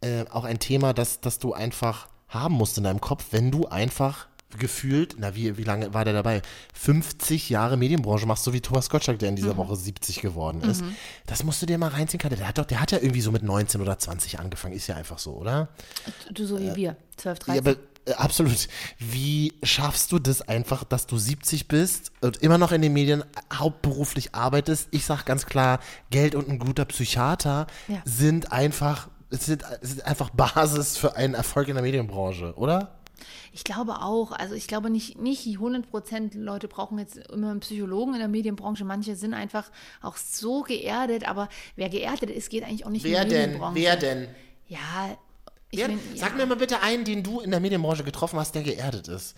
äh, 0.00 0.24
auch 0.30 0.44
ein 0.44 0.58
Thema, 0.58 0.94
das, 0.94 1.20
das 1.20 1.38
du 1.38 1.52
einfach 1.52 2.08
haben 2.28 2.54
musst 2.54 2.78
in 2.78 2.84
deinem 2.84 3.00
Kopf, 3.02 3.26
wenn 3.32 3.50
du 3.50 3.66
einfach 3.66 4.28
gefühlt, 4.58 5.16
na 5.18 5.34
wie, 5.34 5.56
wie 5.56 5.64
lange 5.64 5.92
war 5.94 6.04
der 6.04 6.14
dabei? 6.14 6.42
50 6.74 7.50
Jahre 7.50 7.76
Medienbranche 7.76 8.26
machst, 8.26 8.44
so 8.44 8.52
wie 8.52 8.60
Thomas 8.60 8.90
Gottschalk, 8.90 9.18
der 9.18 9.28
in 9.28 9.34
Mhm. 9.34 9.36
dieser 9.36 9.56
Woche 9.56 9.76
70 9.76 10.20
geworden 10.20 10.60
ist. 10.62 10.82
Das 11.26 11.44
musst 11.44 11.62
du 11.62 11.66
dir 11.66 11.78
mal 11.78 11.88
reinziehen, 11.88 12.20
Katja. 12.20 12.36
Der 12.38 12.48
hat 12.48 12.58
doch, 12.58 12.64
der 12.66 12.80
hat 12.80 12.92
ja 12.92 12.98
irgendwie 12.98 13.20
so 13.20 13.30
mit 13.30 13.42
19 13.42 13.80
oder 13.80 13.98
20 13.98 14.38
angefangen, 14.40 14.74
ist 14.74 14.86
ja 14.86 14.96
einfach 14.96 15.18
so, 15.18 15.34
oder? 15.34 15.68
Du 16.32 16.46
so 16.46 16.58
wie 16.58 16.74
wir, 16.76 16.96
12, 17.16 17.38
13. 17.40 17.54
Ja, 17.54 17.60
aber 17.70 17.80
äh, 18.06 18.12
absolut. 18.14 18.68
Wie 18.98 19.52
schaffst 19.62 20.10
du 20.12 20.18
das 20.18 20.42
einfach, 20.42 20.84
dass 20.84 21.06
du 21.06 21.16
70 21.18 21.68
bist 21.68 22.12
und 22.20 22.38
immer 22.38 22.58
noch 22.58 22.72
in 22.72 22.82
den 22.82 22.92
Medien 22.92 23.22
hauptberuflich 23.52 24.34
arbeitest? 24.34 24.88
Ich 24.90 25.04
sag 25.04 25.24
ganz 25.26 25.46
klar, 25.46 25.80
Geld 26.10 26.34
und 26.34 26.48
ein 26.48 26.58
guter 26.58 26.84
Psychiater 26.86 27.66
Ja. 27.88 28.02
sind 28.04 28.52
einfach 28.52 29.08
es 29.32 29.46
sind, 29.46 29.62
es 29.80 29.90
sind 29.90 30.04
einfach 30.06 30.30
Basis 30.30 30.96
für 30.96 31.14
einen 31.14 31.34
Erfolg 31.34 31.68
in 31.68 31.74
der 31.74 31.84
Medienbranche, 31.84 32.52
oder? 32.56 32.96
Ich 33.52 33.64
glaube 33.64 34.02
auch. 34.02 34.32
Also 34.32 34.54
ich 34.54 34.66
glaube 34.66 34.90
nicht, 34.90 35.18
nicht 35.18 35.46
100 35.46 35.88
Prozent 35.90 36.34
Leute 36.34 36.68
brauchen 36.68 36.98
jetzt 36.98 37.16
immer 37.28 37.50
einen 37.50 37.60
Psychologen 37.60 38.14
in 38.14 38.20
der 38.20 38.28
Medienbranche. 38.28 38.84
Manche 38.84 39.16
sind 39.16 39.34
einfach 39.34 39.70
auch 40.02 40.16
so 40.16 40.62
geerdet, 40.62 41.28
aber 41.28 41.48
wer 41.76 41.88
geerdet 41.88 42.30
ist, 42.30 42.50
geht 42.50 42.64
eigentlich 42.64 42.84
auch 42.86 42.90
nicht 42.90 43.04
in 43.04 43.12
die 43.12 43.18
Medienbranche. 43.18 43.96
denn? 43.96 44.28
Ja, 44.68 45.16
Wer, 45.72 45.88
Sag 46.16 46.30
ja. 46.30 46.36
mir 46.36 46.46
mal 46.46 46.56
bitte 46.56 46.82
einen, 46.82 47.04
den 47.04 47.22
du 47.22 47.40
in 47.40 47.52
der 47.52 47.60
Medienbranche 47.60 48.02
getroffen 48.02 48.38
hast, 48.40 48.56
der 48.56 48.64
geerdet 48.64 49.06
ist. 49.06 49.36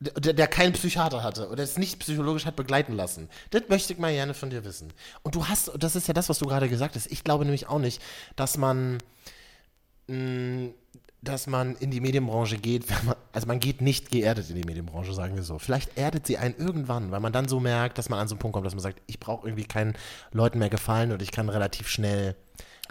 der, 0.00 0.32
der 0.32 0.46
keinen 0.48 0.72
Psychiater 0.72 1.22
hatte 1.22 1.48
oder 1.50 1.62
es 1.62 1.76
nicht 1.78 1.98
psychologisch 1.98 2.46
hat 2.46 2.56
begleiten 2.56 2.94
lassen. 2.94 3.28
Das 3.50 3.62
möchte 3.68 3.92
ich 3.92 3.98
mal 3.98 4.12
gerne 4.12 4.32
von 4.34 4.48
dir 4.50 4.64
wissen. 4.64 4.92
Und 5.22 5.34
du 5.34 5.46
hast, 5.48 5.70
das 5.78 5.94
ist 5.94 6.08
ja 6.08 6.14
das, 6.14 6.28
was 6.30 6.38
du 6.38 6.46
gerade 6.46 6.68
gesagt 6.70 6.96
hast. 6.96 7.12
Ich 7.12 7.22
glaube 7.22 7.44
nämlich 7.44 7.68
auch 7.68 7.78
nicht, 7.78 8.00
dass 8.34 8.56
man, 8.56 8.98
mh, 10.08 10.70
dass 11.22 11.46
man 11.46 11.76
in 11.76 11.90
die 11.90 12.00
Medienbranche 12.00 12.58
geht, 12.58 12.90
wenn 12.90 13.06
man, 13.06 13.14
also 13.32 13.46
man 13.46 13.60
geht 13.60 13.80
nicht 13.80 14.10
geerdet 14.10 14.50
in 14.50 14.56
die 14.56 14.64
Medienbranche, 14.66 15.12
sagen 15.14 15.36
wir 15.36 15.42
so. 15.44 15.58
Vielleicht 15.58 15.96
erdet 15.96 16.26
sie 16.26 16.36
einen 16.36 16.56
irgendwann, 16.56 17.10
weil 17.12 17.20
man 17.20 17.32
dann 17.32 17.46
so 17.48 17.60
merkt, 17.60 17.96
dass 17.98 18.08
man 18.08 18.18
an 18.18 18.26
so 18.28 18.34
einen 18.34 18.40
Punkt 18.40 18.54
kommt, 18.54 18.66
dass 18.66 18.74
man 18.74 18.82
sagt, 18.82 19.00
ich 19.06 19.20
brauche 19.20 19.46
irgendwie 19.46 19.64
keinen 19.64 19.94
Leuten 20.32 20.58
mehr 20.58 20.68
gefallen 20.70 21.12
und 21.12 21.22
ich 21.22 21.30
kann 21.30 21.48
relativ 21.48 21.88
schnell 21.88 22.34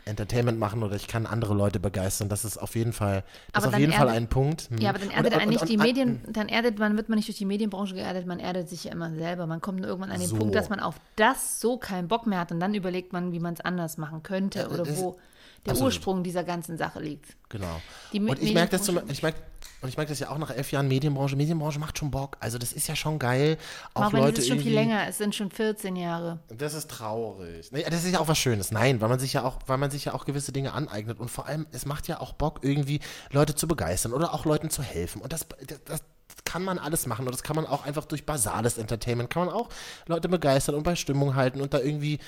Entertainment 0.05 0.57
machen 0.57 0.81
oder 0.81 0.95
ich 0.95 1.07
kann 1.07 1.27
andere 1.27 1.53
Leute 1.53 1.79
begeistern. 1.79 2.27
Das 2.27 2.43
ist 2.43 2.57
auf 2.57 2.75
jeden 2.75 2.91
Fall, 2.93 3.23
das 3.53 3.65
auf 3.67 3.77
jeden 3.77 3.91
Fall 3.91 4.07
erdet- 4.07 4.15
ein 4.23 4.27
Punkt. 4.27 4.69
Hm. 4.71 4.77
Ja, 4.79 4.89
aber 4.89 4.99
dann 4.99 5.11
erdet 5.11 5.33
Und- 5.33 5.39
einen 5.39 5.43
und- 5.51 5.61
nicht 5.61 5.69
die 5.69 5.77
und- 5.77 5.83
Medien, 5.83 6.21
dann 6.27 6.49
erdet 6.49 6.79
man, 6.79 6.95
wird 6.97 7.09
man 7.09 7.17
nicht 7.17 7.27
durch 7.27 7.37
die 7.37 7.45
Medienbranche 7.45 7.93
geerdet, 7.93 8.25
man 8.25 8.39
erdet 8.39 8.67
sich 8.67 8.85
ja 8.85 8.93
immer 8.93 9.13
selber. 9.13 9.45
Man 9.45 9.61
kommt 9.61 9.85
irgendwann 9.85 10.09
an 10.09 10.19
den 10.19 10.29
So. 10.29 10.37
Punkt, 10.37 10.55
dass 10.55 10.69
man 10.69 10.79
auf 10.79 10.95
das 11.17 11.59
so 11.59 11.77
keinen 11.77 12.07
Bock 12.07 12.25
mehr 12.25 12.39
hat 12.39 12.51
und 12.51 12.59
dann 12.59 12.73
überlegt 12.73 13.13
man, 13.13 13.31
wie 13.31 13.39
man 13.39 13.53
es 13.53 13.61
anders 13.61 13.97
machen 13.97 14.23
könnte 14.23 14.69
oder 14.69 14.85
das- 14.85 14.97
wo 14.97 15.19
der 15.65 15.71
absolut. 15.71 15.93
Ursprung 15.93 16.23
dieser 16.23 16.43
ganzen 16.43 16.77
Sache 16.77 16.99
liegt. 16.99 17.35
Genau. 17.49 17.81
Und 18.13 18.41
ich 18.41 18.53
merke 18.53 18.71
das 18.77 18.83
zum, 18.83 18.99
ich 19.09 19.21
merke, 19.21 19.39
und 19.81 19.89
ich 19.89 19.97
merke 19.97 20.11
das 20.11 20.19
ja 20.19 20.29
auch 20.29 20.37
nach 20.37 20.51
elf 20.51 20.71
Jahren 20.71 20.87
Medienbranche. 20.87 21.35
Medienbranche 21.35 21.79
macht 21.79 21.97
schon 21.97 22.11
Bock. 22.11 22.37
Also 22.39 22.57
das 22.59 22.71
ist 22.71 22.87
ja 22.87 22.95
schon 22.95 23.17
geil. 23.17 23.57
Auch 23.93 24.03
Aber 24.03 24.19
Leute 24.19 24.33
es 24.33 24.45
ist 24.45 24.49
schon 24.49 24.59
viel 24.59 24.73
länger, 24.73 25.07
es 25.07 25.17
sind 25.17 25.33
schon 25.33 25.49
14 25.49 25.95
Jahre. 25.95 26.39
Das 26.49 26.73
ist 26.73 26.89
traurig. 26.89 27.71
Nee, 27.71 27.83
das 27.89 28.03
ist 28.03 28.11
ja 28.11 28.19
auch 28.19 28.27
was 28.27 28.37
Schönes. 28.37 28.71
Nein, 28.71 29.01
weil 29.01 29.09
man 29.09 29.19
sich 29.19 29.33
ja 29.33 29.43
auch, 29.43 29.59
weil 29.65 29.77
man 29.77 29.89
sich 29.89 30.05
ja 30.05 30.13
auch 30.13 30.25
gewisse 30.25 30.51
Dinge 30.51 30.73
aneignet 30.73 31.19
und 31.19 31.29
vor 31.29 31.47
allem, 31.47 31.65
es 31.71 31.85
macht 31.85 32.07
ja 32.07 32.21
auch 32.21 32.33
Bock, 32.33 32.59
irgendwie 32.61 32.99
Leute 33.31 33.55
zu 33.55 33.67
begeistern 33.67 34.13
oder 34.13 34.33
auch 34.33 34.45
Leuten 34.45 34.69
zu 34.69 34.83
helfen. 34.83 35.21
Und 35.21 35.33
das, 35.33 35.47
das, 35.65 35.79
das 35.85 36.01
kann 36.45 36.63
man 36.63 36.77
alles 36.77 37.07
machen 37.07 37.25
und 37.25 37.33
das 37.33 37.43
kann 37.43 37.55
man 37.55 37.65
auch 37.65 37.85
einfach 37.85 38.05
durch 38.05 38.25
basales 38.25 38.77
Entertainment, 38.77 39.29
kann 39.29 39.45
man 39.45 39.53
auch 39.53 39.69
Leute 40.05 40.29
begeistern 40.29 40.75
und 40.75 40.83
bei 40.83 40.95
Stimmung 40.95 41.35
halten 41.35 41.59
und 41.59 41.73
da 41.73 41.79
irgendwie 41.79 42.19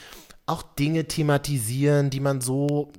auch 0.45 0.63
Dinge 0.63 1.07
thematisieren, 1.07 2.09
die 2.09 2.19
man 2.19 2.41
so, 2.41 2.91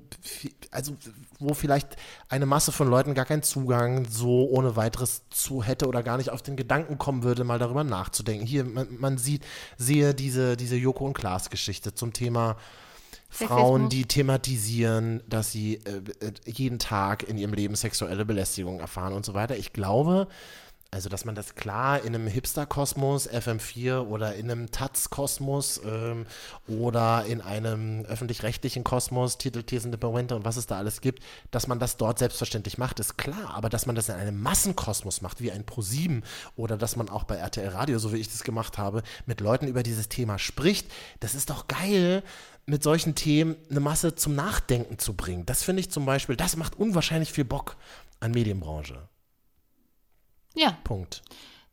also 0.70 0.96
wo 1.38 1.52
vielleicht 1.52 1.96
eine 2.28 2.46
Masse 2.46 2.72
von 2.72 2.88
Leuten 2.88 3.14
gar 3.14 3.26
keinen 3.26 3.42
Zugang 3.42 4.06
so 4.08 4.48
ohne 4.48 4.76
weiteres 4.76 5.22
zu 5.30 5.62
hätte 5.62 5.86
oder 5.86 6.02
gar 6.02 6.16
nicht 6.16 6.30
auf 6.30 6.42
den 6.42 6.56
Gedanken 6.56 6.96
kommen 6.96 7.22
würde, 7.22 7.44
mal 7.44 7.58
darüber 7.58 7.84
nachzudenken. 7.84 8.46
Hier, 8.46 8.64
man, 8.64 8.88
man 8.98 9.18
sieht, 9.18 9.44
sehe 9.76 10.14
diese, 10.14 10.56
diese 10.56 10.76
Joko 10.76 11.04
und 11.04 11.14
Klaas 11.14 11.50
Geschichte 11.50 11.94
zum 11.94 12.12
Thema 12.12 12.56
Frauen, 13.28 13.88
die 13.88 14.04
thematisieren, 14.04 15.22
dass 15.28 15.50
sie 15.50 15.80
äh, 15.84 16.02
äh, 16.20 16.32
jeden 16.46 16.78
Tag 16.78 17.24
in 17.24 17.36
ihrem 17.36 17.52
Leben 17.52 17.74
sexuelle 17.74 18.24
Belästigung 18.24 18.78
erfahren 18.78 19.12
und 19.12 19.26
so 19.26 19.34
weiter. 19.34 19.56
Ich 19.56 19.72
glaube, 19.72 20.28
also 20.94 21.08
dass 21.08 21.24
man 21.24 21.34
das 21.34 21.56
klar 21.56 22.02
in 22.02 22.14
einem 22.14 22.28
Hipster-Kosmos, 22.28 23.28
FM4 23.28 23.98
oder 24.06 24.36
in 24.36 24.48
einem 24.48 24.70
Taz-Kosmos 24.70 25.80
ähm, 25.84 26.24
oder 26.68 27.24
in 27.26 27.40
einem 27.40 28.04
öffentlich-rechtlichen 28.04 28.84
Kosmos, 28.84 29.36
Titel, 29.36 29.64
Thesen, 29.64 29.90
Deparamente 29.90 30.36
und 30.36 30.44
was 30.44 30.56
es 30.56 30.68
da 30.68 30.78
alles 30.78 31.00
gibt, 31.00 31.24
dass 31.50 31.66
man 31.66 31.80
das 31.80 31.96
dort 31.96 32.20
selbstverständlich 32.20 32.78
macht, 32.78 33.00
ist 33.00 33.18
klar. 33.18 33.54
Aber 33.54 33.68
dass 33.68 33.86
man 33.86 33.96
das 33.96 34.08
in 34.08 34.14
einem 34.14 34.40
Massenkosmos 34.40 35.20
macht, 35.20 35.40
wie 35.40 35.50
ein 35.50 35.66
Pro7 35.66 36.22
oder 36.54 36.76
dass 36.76 36.94
man 36.94 37.08
auch 37.08 37.24
bei 37.24 37.36
RTL 37.36 37.68
Radio, 37.70 37.98
so 37.98 38.12
wie 38.12 38.18
ich 38.18 38.28
das 38.28 38.44
gemacht 38.44 38.78
habe, 38.78 39.02
mit 39.26 39.40
Leuten 39.40 39.66
über 39.66 39.82
dieses 39.82 40.08
Thema 40.08 40.38
spricht, 40.38 40.86
das 41.18 41.34
ist 41.34 41.50
doch 41.50 41.66
geil, 41.66 42.22
mit 42.66 42.84
solchen 42.84 43.16
Themen 43.16 43.56
eine 43.68 43.80
Masse 43.80 44.14
zum 44.14 44.36
Nachdenken 44.36 45.00
zu 45.00 45.14
bringen. 45.14 45.44
Das 45.44 45.64
finde 45.64 45.80
ich 45.80 45.90
zum 45.90 46.06
Beispiel, 46.06 46.36
das 46.36 46.56
macht 46.56 46.78
unwahrscheinlich 46.78 47.32
viel 47.32 47.44
Bock 47.44 47.76
an 48.20 48.30
Medienbranche. 48.30 49.08
Ja, 50.54 50.78
Punkt. 50.84 51.22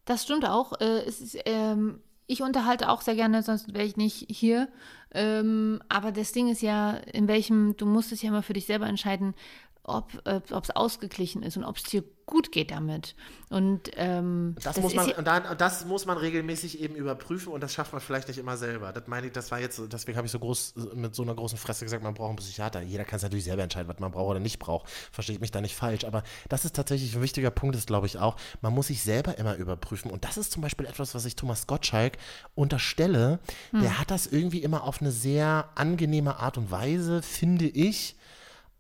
das 0.06 0.24
stimmt 0.24 0.46
auch. 0.46 0.80
Äh, 0.80 1.06
ist, 1.06 1.38
ähm, 1.46 2.02
ich 2.28 2.42
unterhalte 2.42 2.90
auch 2.90 3.02
sehr 3.02 3.16
gerne, 3.16 3.44
sonst 3.44 3.74
wäre 3.74 3.86
ich 3.86 3.98
nicht 3.98 4.26
hier. 4.30 4.68
Ähm, 5.14 5.82
aber 5.90 6.12
das 6.12 6.32
Ding 6.32 6.50
ist 6.50 6.62
ja, 6.62 6.92
in 6.92 7.28
welchem, 7.28 7.76
du 7.78 7.86
musst 7.86 8.12
es 8.12 8.22
ja 8.22 8.30
immer 8.30 8.44
für 8.44 8.54
dich 8.54 8.66
selber 8.66 8.88
entscheiden, 8.88 9.34
ob 9.84 10.12
es 10.64 10.70
ausgeglichen 10.72 11.44
ist 11.44 11.58
und 11.58 11.64
ob 11.64 11.78
es 11.78 11.84
dir 11.84 12.04
gut 12.28 12.52
geht 12.54 12.72
damit. 12.72 13.16
Und 13.50 13.92
ähm, 13.98 14.56
Das, 14.56 14.76
das 14.76 14.84
muss 14.84 14.94
man, 14.94 15.12
und 15.12 15.28
da, 15.28 15.54
das 15.54 15.86
muss 15.86 16.06
man 16.06 16.18
regelmäßig 16.18 16.80
eben 16.80 16.96
überprüfen 16.96 17.52
und 17.52 17.62
das 17.62 17.74
schafft 17.74 17.92
man 17.92 18.00
vielleicht 18.02 18.30
nicht 18.30 18.38
immer 18.38 18.56
selber. 18.56 18.94
Das 18.94 19.08
meine 19.08 19.28
ich, 19.28 19.34
das 19.34 19.52
war 19.52 19.60
jetzt, 19.60 19.76
so- 19.76 19.88
deswegen 19.88 20.18
habe 20.18 20.28
ich 20.28 20.32
so 20.32 20.40
groß 20.40 20.76
mit 20.94 21.14
so 21.14 21.24
einer 21.24 21.36
großen 21.36 21.58
Fresse 21.58 21.84
gesagt, 21.84 22.04
man 22.04 22.14
braucht 22.14 22.30
einen 22.30 22.38
Psychiater. 22.38 22.82
Jeder 22.82 23.04
kann 23.04 23.18
es 23.18 23.24
natürlich 23.24 23.44
selber 23.44 23.64
entscheiden, 23.64 23.90
was 23.90 24.00
man 24.00 24.12
braucht 24.12 24.30
oder 24.30 24.40
nicht 24.40 24.60
braucht. 24.60 24.90
Versteht 25.12 25.42
mich 25.42 25.52
da 25.52 25.60
nicht 25.60 25.76
falsch. 25.76 26.06
Aber 26.06 26.24
das 26.48 26.64
ist 26.64 26.76
tatsächlich 26.76 27.14
ein 27.16 27.22
wichtiger 27.22 27.52
Punkt, 27.52 27.76
ist 27.76 27.88
glaube 27.88 28.08
ich 28.08 28.18
auch, 28.18 28.38
man 28.62 28.74
muss 28.74 28.88
sich 28.88 29.02
selber 29.02 29.38
immer 29.38 29.56
überprüfen. 29.56 30.10
Und 30.10 30.24
das 30.24 30.38
ist 30.38 30.52
zum 30.54 30.62
Beispiel 30.62 30.86
etwas, 30.86 31.14
was 31.16 31.26
ich 31.26 31.36
Thomas 31.36 31.68
Gottschalk 31.68 32.18
unterstelle. 32.56 33.40
Der 33.74 34.00
hat 34.00 34.12
das 34.12 34.28
irgendwie 34.28 34.62
immer 34.64 34.84
auf 34.84 35.02
eine 35.02 35.12
sehr 35.12 35.70
angenehme 35.76 36.38
Art 36.38 36.58
und 36.58 36.72
Weise, 36.72 37.22
finde 37.22 37.66
ich, 37.68 38.16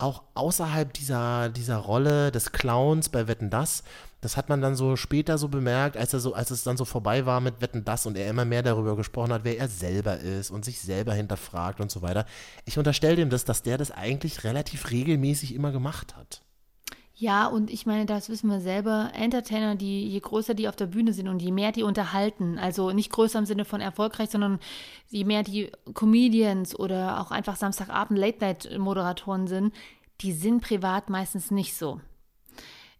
auch 0.01 0.23
außerhalb 0.33 0.93
dieser, 0.93 1.49
dieser 1.49 1.77
Rolle 1.77 2.31
des 2.31 2.51
Clowns 2.51 3.09
bei 3.09 3.27
Wetten 3.27 3.49
Das, 3.49 3.83
das 4.21 4.37
hat 4.37 4.49
man 4.49 4.61
dann 4.61 4.75
so 4.75 4.95
später 4.95 5.37
so 5.39 5.47
bemerkt, 5.47 5.97
als 5.97 6.13
er 6.13 6.19
so, 6.19 6.33
als 6.35 6.51
es 6.51 6.63
dann 6.63 6.77
so 6.77 6.85
vorbei 6.85 7.25
war 7.25 7.41
mit 7.41 7.59
Wetten 7.59 7.83
Das 7.83 8.05
und 8.05 8.15
er 8.15 8.29
immer 8.29 8.45
mehr 8.45 8.61
darüber 8.61 8.95
gesprochen 8.95 9.33
hat, 9.33 9.43
wer 9.43 9.57
er 9.57 9.67
selber 9.67 10.19
ist 10.19 10.51
und 10.51 10.63
sich 10.63 10.79
selber 10.79 11.13
hinterfragt 11.13 11.81
und 11.81 11.89
so 11.89 12.03
weiter. 12.03 12.25
Ich 12.65 12.77
unterstelle 12.77 13.15
dem 13.15 13.31
das, 13.31 13.45
dass 13.45 13.63
der 13.63 13.79
das 13.79 13.91
eigentlich 13.91 14.43
relativ 14.43 14.91
regelmäßig 14.91 15.55
immer 15.55 15.71
gemacht 15.71 16.15
hat. 16.15 16.41
Ja, 17.21 17.45
und 17.45 17.69
ich 17.69 17.85
meine, 17.85 18.07
das 18.07 18.29
wissen 18.29 18.49
wir 18.49 18.61
selber, 18.61 19.11
Entertainer, 19.13 19.75
die 19.75 20.07
je 20.07 20.19
größer 20.19 20.55
die 20.55 20.67
auf 20.67 20.75
der 20.75 20.87
Bühne 20.87 21.13
sind 21.13 21.27
und 21.27 21.39
je 21.39 21.51
mehr 21.51 21.71
die 21.71 21.83
unterhalten, 21.83 22.57
also 22.57 22.93
nicht 22.93 23.11
größer 23.11 23.37
im 23.37 23.45
Sinne 23.45 23.63
von 23.63 23.79
erfolgreich, 23.79 24.31
sondern 24.31 24.57
je 25.07 25.23
mehr 25.23 25.43
die 25.43 25.71
Comedians 25.93 26.75
oder 26.75 27.21
auch 27.21 27.29
einfach 27.29 27.57
Samstagabend 27.57 28.17
Late-Night-Moderatoren 28.17 29.45
sind, 29.45 29.71
die 30.21 30.31
sind 30.31 30.63
privat 30.63 31.11
meistens 31.11 31.51
nicht 31.51 31.75
so. 31.75 32.01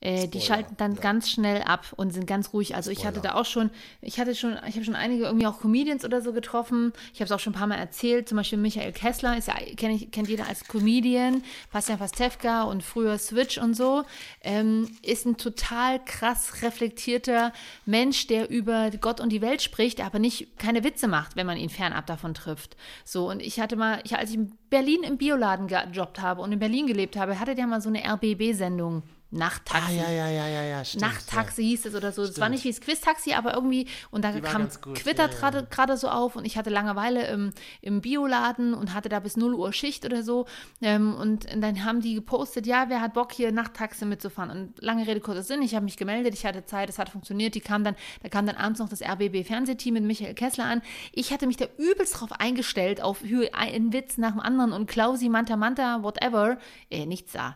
Äh, 0.01 0.27
die 0.27 0.41
schalten 0.41 0.75
dann 0.77 0.95
ganz 0.95 1.29
schnell 1.29 1.61
ab 1.61 1.93
und 1.95 2.11
sind 2.11 2.25
ganz 2.25 2.53
ruhig. 2.53 2.75
Also 2.75 2.89
ich 2.89 3.05
hatte 3.05 3.21
da 3.21 3.35
auch 3.35 3.45
schon, 3.45 3.69
ich 4.01 4.19
hatte 4.19 4.33
schon, 4.33 4.57
ich 4.67 4.75
habe 4.75 4.83
schon 4.83 4.95
einige 4.95 5.25
irgendwie 5.25 5.45
auch 5.45 5.59
Comedians 5.61 6.03
oder 6.03 6.21
so 6.21 6.33
getroffen. 6.33 6.91
Ich 7.13 7.19
habe 7.19 7.25
es 7.25 7.31
auch 7.31 7.39
schon 7.39 7.53
ein 7.53 7.59
paar 7.59 7.67
Mal 7.67 7.75
erzählt. 7.75 8.27
Zum 8.27 8.37
Beispiel 8.37 8.57
Michael 8.57 8.93
Kessler 8.93 9.37
ist 9.37 9.47
ja, 9.47 9.53
kenn 9.77 9.91
ich, 9.91 10.09
kennt 10.09 10.27
jeder 10.27 10.47
als 10.47 10.67
Comedian. 10.67 11.43
Bastian 11.71 11.99
Pastewka 11.99 12.63
und 12.63 12.81
früher 12.81 13.19
Switch 13.19 13.59
und 13.59 13.75
so. 13.75 14.03
Ähm, 14.41 14.89
ist 15.03 15.27
ein 15.27 15.37
total 15.37 16.03
krass 16.03 16.63
reflektierter 16.63 17.53
Mensch, 17.85 18.25
der 18.25 18.49
über 18.49 18.89
Gott 18.89 19.19
und 19.19 19.29
die 19.29 19.41
Welt 19.41 19.61
spricht, 19.61 20.03
aber 20.03 20.17
nicht 20.17 20.57
keine 20.57 20.83
Witze 20.83 21.07
macht, 21.07 21.35
wenn 21.35 21.45
man 21.45 21.57
ihn 21.57 21.69
fernab 21.69 22.07
davon 22.07 22.33
trifft. 22.33 22.75
So, 23.05 23.29
und 23.29 23.39
ich 23.39 23.59
hatte 23.59 23.75
mal, 23.75 24.01
ich, 24.03 24.17
als 24.17 24.31
ich 24.31 24.37
in 24.37 24.57
Berlin 24.71 25.03
im 25.03 25.17
Bioladen 25.17 25.67
gejobbt 25.67 26.21
habe 26.21 26.41
und 26.41 26.51
in 26.51 26.59
Berlin 26.59 26.87
gelebt 26.87 27.17
habe, 27.17 27.39
hatte 27.39 27.53
der 27.53 27.67
mal 27.67 27.81
so 27.81 27.89
eine 27.89 28.03
RBB-Sendung. 28.03 29.03
Nachttaxi. 29.31 29.87
Ah, 29.87 29.91
ja, 29.91 30.11
ja, 30.11 30.29
ja, 30.29 30.47
ja, 30.47 30.63
ja, 30.63 30.85
stimmt. 30.85 31.03
Nachttaxi 31.03 31.63
hieß 31.63 31.85
es 31.85 31.95
oder 31.95 32.11
so. 32.11 32.23
Es 32.23 32.39
war 32.39 32.49
nicht 32.49 32.65
wie 32.65 32.69
das 32.69 32.81
Quiz-Taxi, 32.81 33.33
aber 33.33 33.53
irgendwie, 33.53 33.87
und 34.11 34.25
da 34.25 34.37
kam 34.41 34.67
Quitter 34.93 35.29
ja, 35.29 35.49
ja. 35.51 35.61
gerade 35.61 35.95
so 35.95 36.09
auf 36.09 36.35
und 36.35 36.43
ich 36.43 36.57
hatte 36.57 36.69
Langeweile 36.69 37.27
im, 37.27 37.53
im 37.81 38.01
Bioladen 38.01 38.73
und 38.73 38.93
hatte 38.93 39.07
da 39.07 39.21
bis 39.21 39.37
0 39.37 39.53
Uhr 39.53 39.71
Schicht 39.71 40.05
oder 40.05 40.21
so. 40.21 40.47
Ähm, 40.81 41.15
und 41.15 41.47
dann 41.55 41.85
haben 41.85 42.01
die 42.01 42.15
gepostet, 42.15 42.67
ja, 42.67 42.89
wer 42.89 42.99
hat 42.99 43.13
Bock 43.13 43.31
hier 43.31 43.53
Nachttaxi 43.53 44.05
mitzufahren? 44.05 44.51
Und 44.51 44.81
lange 44.81 45.07
Rede, 45.07 45.21
kurzer 45.21 45.43
Sinn, 45.43 45.61
ich 45.61 45.75
habe 45.75 45.85
mich 45.85 45.95
gemeldet, 45.95 46.33
ich 46.33 46.45
hatte 46.45 46.65
Zeit, 46.65 46.89
es 46.89 46.99
hat 46.99 47.07
funktioniert. 47.07 47.55
Die 47.55 47.61
kam 47.61 47.85
dann, 47.85 47.95
da 48.21 48.27
kam 48.27 48.45
dann 48.45 48.57
abends 48.57 48.81
noch 48.81 48.89
das 48.89 49.01
RBB-Fernsehteam 49.01 49.93
mit 49.93 50.03
Michael 50.03 50.33
Kessler 50.33 50.65
an. 50.65 50.81
Ich 51.13 51.31
hatte 51.31 51.47
mich 51.47 51.55
da 51.55 51.67
übelst 51.77 52.19
drauf 52.19 52.33
eingestellt, 52.33 53.01
auf 53.01 53.23
einen 53.53 53.93
Witz 53.93 54.17
nach 54.17 54.31
dem 54.31 54.41
anderen 54.41 54.73
und 54.73 54.87
Klausi, 54.87 55.29
Manta 55.29 55.55
Manta, 55.55 56.03
whatever. 56.03 56.57
Äh, 56.89 57.05
nichts 57.05 57.31
da. 57.31 57.55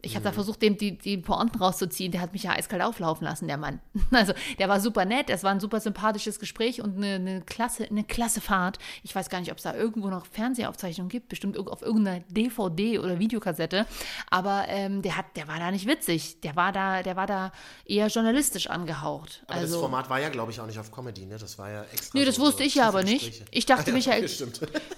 Ich 0.00 0.14
habe 0.14 0.22
da 0.22 0.30
versucht, 0.30 0.62
dem 0.62 0.76
die, 0.76 0.96
die 0.96 1.18
Pointen 1.18 1.58
rauszuziehen. 1.58 2.12
Der 2.12 2.20
hat 2.20 2.32
mich 2.32 2.44
ja 2.44 2.52
eiskalt 2.52 2.82
auflaufen 2.82 3.24
lassen, 3.26 3.48
der 3.48 3.56
Mann. 3.56 3.80
Also, 4.12 4.32
der 4.60 4.68
war 4.68 4.80
super 4.80 5.04
nett. 5.04 5.28
Es 5.28 5.42
war 5.42 5.50
ein 5.50 5.58
super 5.58 5.80
sympathisches 5.80 6.38
Gespräch 6.38 6.80
und 6.80 6.96
eine, 6.96 7.14
eine, 7.16 7.40
klasse, 7.42 7.84
eine 7.90 8.04
klasse 8.04 8.40
Fahrt. 8.40 8.78
Ich 9.02 9.12
weiß 9.14 9.28
gar 9.28 9.40
nicht, 9.40 9.50
ob 9.50 9.56
es 9.58 9.64
da 9.64 9.74
irgendwo 9.74 10.08
noch 10.08 10.24
Fernsehaufzeichnungen 10.26 11.08
gibt. 11.08 11.28
Bestimmt 11.28 11.58
auf 11.58 11.82
irgendeiner 11.82 12.20
DVD 12.28 13.00
oder 13.00 13.18
Videokassette. 13.18 13.86
Aber 14.30 14.66
ähm, 14.68 15.02
der, 15.02 15.16
hat, 15.16 15.26
der 15.36 15.48
war 15.48 15.58
da 15.58 15.72
nicht 15.72 15.86
witzig. 15.86 16.40
Der 16.42 16.54
war 16.54 16.70
da, 16.70 17.02
der 17.02 17.16
war 17.16 17.26
da 17.26 17.50
eher 17.84 18.06
journalistisch 18.06 18.68
angehaucht. 18.70 19.42
Aber 19.48 19.54
also, 19.58 19.74
das 19.74 19.80
Format 19.80 20.08
war 20.10 20.20
ja, 20.20 20.28
glaube 20.28 20.52
ich, 20.52 20.60
auch 20.60 20.66
nicht 20.66 20.78
auf 20.78 20.92
Comedy, 20.92 21.26
ne? 21.26 21.38
Das 21.38 21.58
war 21.58 21.70
ja 21.70 21.82
extra. 21.92 22.16
Nee, 22.16 22.24
das 22.24 22.36
so- 22.36 22.42
wusste 22.42 22.62
so 22.62 22.66
ich 22.68 22.76
ja 22.76 22.86
aber 22.86 23.02
nicht. 23.02 23.42
Ich 23.50 23.66
dachte, 23.66 23.86
Ah, 23.86 23.88
ja, 23.88 23.94
Michael. 23.94 24.30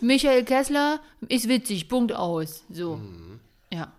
Michael 0.03 0.45
Kessler 0.45 1.01
ist 1.29 1.49
witzig, 1.49 1.89
Punkt 1.89 2.13
aus. 2.13 2.65
So. 2.71 2.97
Mhm. 2.97 3.41
Ja. 3.73 3.93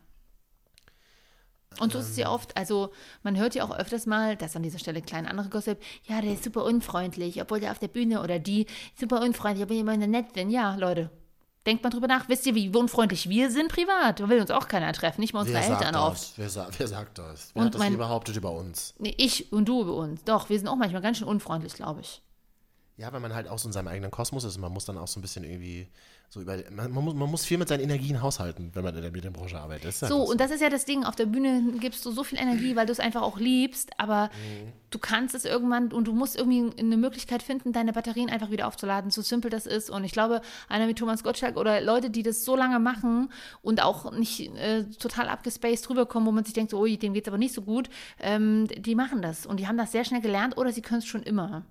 Und 1.79 1.93
so 1.93 1.99
ist 1.99 2.09
es 2.09 2.17
ja 2.17 2.29
oft, 2.29 2.55
also 2.57 2.91
man 3.23 3.37
hört 3.37 3.55
ja 3.55 3.63
auch 3.63 3.71
öfters 3.71 4.05
mal, 4.05 4.35
dass 4.35 4.55
an 4.55 4.63
dieser 4.63 4.77
Stelle 4.79 5.01
kleine 5.01 5.29
andere 5.29 5.49
Gossip, 5.49 5.79
ja, 6.05 6.21
der 6.21 6.33
ist 6.33 6.43
super 6.43 6.65
unfreundlich, 6.65 7.41
obwohl 7.41 7.59
der 7.61 7.71
auf 7.71 7.79
der 7.79 7.87
Bühne 7.87 8.21
oder 8.21 8.39
die 8.39 8.65
super 8.99 9.21
unfreundlich, 9.21 9.63
obwohl 9.63 9.75
die 9.77 9.81
immer 9.81 9.95
nett 9.95 10.33
sind. 10.35 10.49
Ja, 10.49 10.75
Leute, 10.75 11.09
Denkt 11.67 11.83
mal 11.83 11.91
drüber 11.91 12.07
nach. 12.07 12.27
Wisst 12.27 12.47
ihr, 12.47 12.55
wie 12.55 12.69
unfreundlich 12.75 13.29
wir 13.29 13.51
sind 13.51 13.67
privat? 13.71 14.19
Da 14.19 14.27
will 14.29 14.41
uns 14.41 14.49
auch 14.49 14.67
keiner 14.67 14.91
treffen, 14.93 15.21
nicht 15.21 15.33
mal 15.33 15.41
unsere 15.41 15.59
Wer 15.59 15.67
sagt 15.67 15.81
Eltern 15.81 15.93
das? 15.93 16.01
oft. 16.03 16.33
Wer, 16.37 16.49
sa 16.49 16.67
wer 16.75 16.87
sagt 16.87 17.19
das? 17.19 17.51
Wer 17.53 17.59
Und 17.59 17.65
hat 17.67 17.73
das 17.75 17.79
mein- 17.79 17.97
behauptet 17.97 18.35
über 18.35 18.51
uns? 18.51 18.95
Nee, 18.97 19.13
ich 19.19 19.53
und 19.53 19.65
du 19.65 19.81
über 19.81 19.93
uns. 19.93 20.23
Doch, 20.23 20.49
wir 20.49 20.57
sind 20.57 20.67
auch 20.67 20.75
manchmal 20.75 21.03
ganz 21.03 21.19
schön 21.19 21.27
unfreundlich, 21.27 21.73
glaube 21.75 22.01
ich. 22.01 22.23
Ja, 22.97 23.13
weil 23.13 23.19
man 23.19 23.35
halt 23.35 23.47
auch 23.47 23.59
so 23.59 23.69
in 23.69 23.73
seinem 23.73 23.89
eigenen 23.89 24.09
Kosmos 24.09 24.43
ist 24.43 24.55
und 24.55 24.61
man 24.61 24.71
muss 24.73 24.85
dann 24.85 24.97
auch 24.97 25.07
so 25.07 25.19
ein 25.19 25.21
bisschen 25.21 25.43
irgendwie 25.43 25.87
so 26.33 26.39
über. 26.39 26.55
Man, 26.71 26.91
man, 26.93 27.03
muss, 27.03 27.13
man 27.13 27.29
muss 27.29 27.43
viel 27.45 27.57
mit 27.57 27.67
seinen 27.67 27.81
Energien 27.81 28.21
haushalten, 28.21 28.71
wenn 28.73 28.83
man 28.85 28.95
in 28.95 29.01
der 29.01 29.11
Medienbranche 29.11 29.59
arbeitet. 29.59 29.83
Das 29.85 30.01
ist 30.01 30.07
So, 30.07 30.15
einfach 30.21 30.31
und 30.31 30.39
das 30.39 30.49
ist 30.51 30.61
ja 30.61 30.69
das 30.69 30.85
Ding. 30.85 31.03
Auf 31.03 31.15
der 31.17 31.25
Bühne 31.25 31.73
gibst 31.81 32.05
du 32.05 32.11
so 32.11 32.23
viel 32.23 32.39
Energie, 32.39 32.77
weil 32.77 32.85
du 32.85 32.93
es 32.93 33.01
einfach 33.01 33.21
auch 33.21 33.37
liebst, 33.37 33.91
aber 33.97 34.29
Mhm. 34.29 34.71
du 34.91 34.97
kannst 34.97 35.35
es 35.35 35.43
irgendwann 35.43 35.91
und 35.91 36.05
du 36.07 36.13
musst 36.13 36.37
irgendwie 36.37 36.71
eine 36.79 36.95
Möglichkeit 36.95 37.43
finden, 37.43 37.73
deine 37.73 37.91
Batterien 37.91 38.29
einfach 38.29 38.49
wieder 38.49 38.65
aufzuladen, 38.67 39.11
so 39.11 39.21
simpel 39.21 39.51
das 39.51 39.65
ist. 39.65 39.89
Und 39.89 40.05
ich 40.05 40.13
glaube, 40.13 40.39
einer 40.69 40.87
wie 40.87 40.93
Thomas 40.93 41.21
Gottschalk 41.21 41.57
oder 41.57 41.81
Leute, 41.81 42.09
die 42.09 42.23
das 42.23 42.45
so 42.45 42.55
lange 42.55 42.79
machen 42.79 43.29
und 43.61 43.83
auch 43.83 44.13
nicht 44.13 44.39
äh, 44.55 44.85
total 44.99 45.27
abgespaced 45.27 45.89
rüberkommen, 45.89 46.25
wo 46.27 46.31
man 46.31 46.45
sich 46.45 46.53
denkt, 46.53 46.71
so, 46.71 46.79
ui, 46.79 46.95
dem 46.97 47.13
geht 47.13 47.25
es 47.25 47.27
aber 47.27 47.37
nicht 47.37 47.53
so 47.53 47.61
gut, 47.61 47.89
ähm, 48.21 48.67
die 48.69 48.95
machen 48.95 49.21
das. 49.21 49.45
Und 49.45 49.59
die 49.59 49.67
haben 49.67 49.77
das 49.77 49.91
sehr 49.91 50.05
schnell 50.05 50.21
gelernt 50.21 50.55
oder 50.57 50.71
sie 50.71 50.81
können 50.81 50.99
es 50.99 51.05
schon 51.05 51.23
immer. 51.23 51.65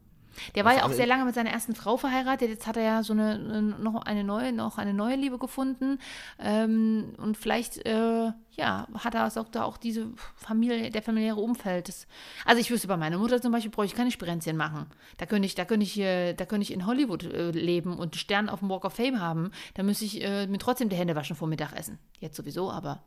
Der 0.54 0.64
war 0.64 0.74
ja 0.74 0.84
auch 0.84 0.92
sehr 0.92 1.06
lange 1.06 1.24
mit 1.24 1.34
seiner 1.34 1.50
ersten 1.50 1.74
Frau 1.74 1.96
verheiratet. 1.96 2.48
Jetzt 2.48 2.66
hat 2.66 2.76
er 2.76 2.82
ja 2.82 3.02
so 3.02 3.12
eine, 3.12 3.32
eine- 3.32 3.62
noch 3.62 4.02
eine 4.02 4.24
neue, 4.24 4.52
noch 4.52 4.78
eine 4.78 4.94
neue 4.94 5.16
Liebe 5.16 5.38
gefunden. 5.38 5.98
Ähm, 6.38 7.14
und 7.18 7.36
vielleicht, 7.36 7.84
äh, 7.86 8.32
ja, 8.56 8.86
hat 8.98 9.14
er 9.14 9.26
auch 9.26 9.48
da 9.48 9.64
auch 9.64 9.76
diese 9.76 10.08
Familie, 10.36 10.90
der 10.90 11.02
familiäre 11.02 11.36
Umfeld. 11.40 11.88
Das, 11.88 12.06
also 12.44 12.60
ich 12.60 12.70
wüsste 12.70 12.88
bei 12.88 12.96
meiner 12.96 13.18
Mutter 13.18 13.40
zum 13.40 13.52
Beispiel, 13.52 13.70
brauche 13.70 13.86
ich 13.86 13.94
keine 13.94 14.10
Spirenzchen 14.10 14.56
machen. 14.56 14.86
Da 15.16 15.26
könnte 15.26 15.46
ich, 15.46 15.54
da 15.54 15.64
könnte 15.64 15.84
ich, 15.84 15.98
äh, 15.98 16.34
da 16.34 16.44
könnte 16.46 16.62
ich 16.62 16.72
in 16.72 16.86
Hollywood 16.86 17.24
äh, 17.24 17.50
leben 17.50 17.92
und 17.92 18.12
einen 18.14 18.18
Stern 18.18 18.48
auf 18.48 18.60
dem 18.60 18.68
Walk 18.68 18.84
of 18.84 18.94
Fame 18.94 19.20
haben. 19.20 19.50
Da 19.74 19.82
müsste 19.82 20.04
ich 20.04 20.22
äh, 20.22 20.46
mir 20.46 20.58
trotzdem 20.58 20.88
die 20.88 20.96
Hände 20.96 21.14
waschen 21.16 21.36
vor 21.36 21.48
Mittagessen. 21.48 21.98
Jetzt 22.18 22.36
sowieso, 22.36 22.70
aber. 22.70 23.02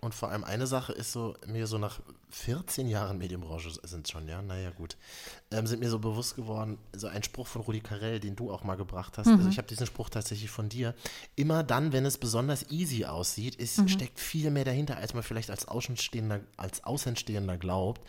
Und 0.00 0.14
vor 0.14 0.30
allem 0.30 0.42
eine 0.44 0.66
Sache 0.66 0.92
ist 0.92 1.12
so, 1.12 1.34
mir 1.46 1.66
so 1.66 1.78
nach 1.78 2.00
14 2.34 2.88
Jahren 2.88 3.18
Medienbranche 3.18 3.70
sind 3.82 4.06
es 4.06 4.10
schon, 4.10 4.26
ja, 4.28 4.42
naja, 4.42 4.70
gut, 4.70 4.96
ähm, 5.50 5.66
sind 5.66 5.80
mir 5.80 5.90
so 5.90 5.98
bewusst 5.98 6.34
geworden, 6.36 6.78
so 6.92 7.06
ein 7.06 7.22
Spruch 7.22 7.46
von 7.46 7.62
Rudi 7.62 7.80
Carell, 7.80 8.20
den 8.20 8.36
du 8.36 8.50
auch 8.50 8.64
mal 8.64 8.76
gebracht 8.76 9.18
hast. 9.18 9.28
Also 9.28 9.48
ich 9.48 9.58
habe 9.58 9.68
diesen 9.68 9.86
Spruch 9.86 10.08
tatsächlich 10.08 10.50
von 10.50 10.68
dir. 10.68 10.94
Immer 11.36 11.62
dann, 11.62 11.92
wenn 11.92 12.04
es 12.04 12.18
besonders 12.18 12.70
easy 12.70 13.04
aussieht, 13.04 13.54
ist, 13.56 13.88
steckt 13.90 14.18
viel 14.18 14.50
mehr 14.50 14.64
dahinter, 14.64 14.96
als 14.96 15.14
man 15.14 15.22
vielleicht 15.22 15.50
als 15.50 15.68
Außenstehender, 15.68 16.40
als 16.56 16.84
Außenstehender 16.84 17.56
glaubt. 17.58 18.00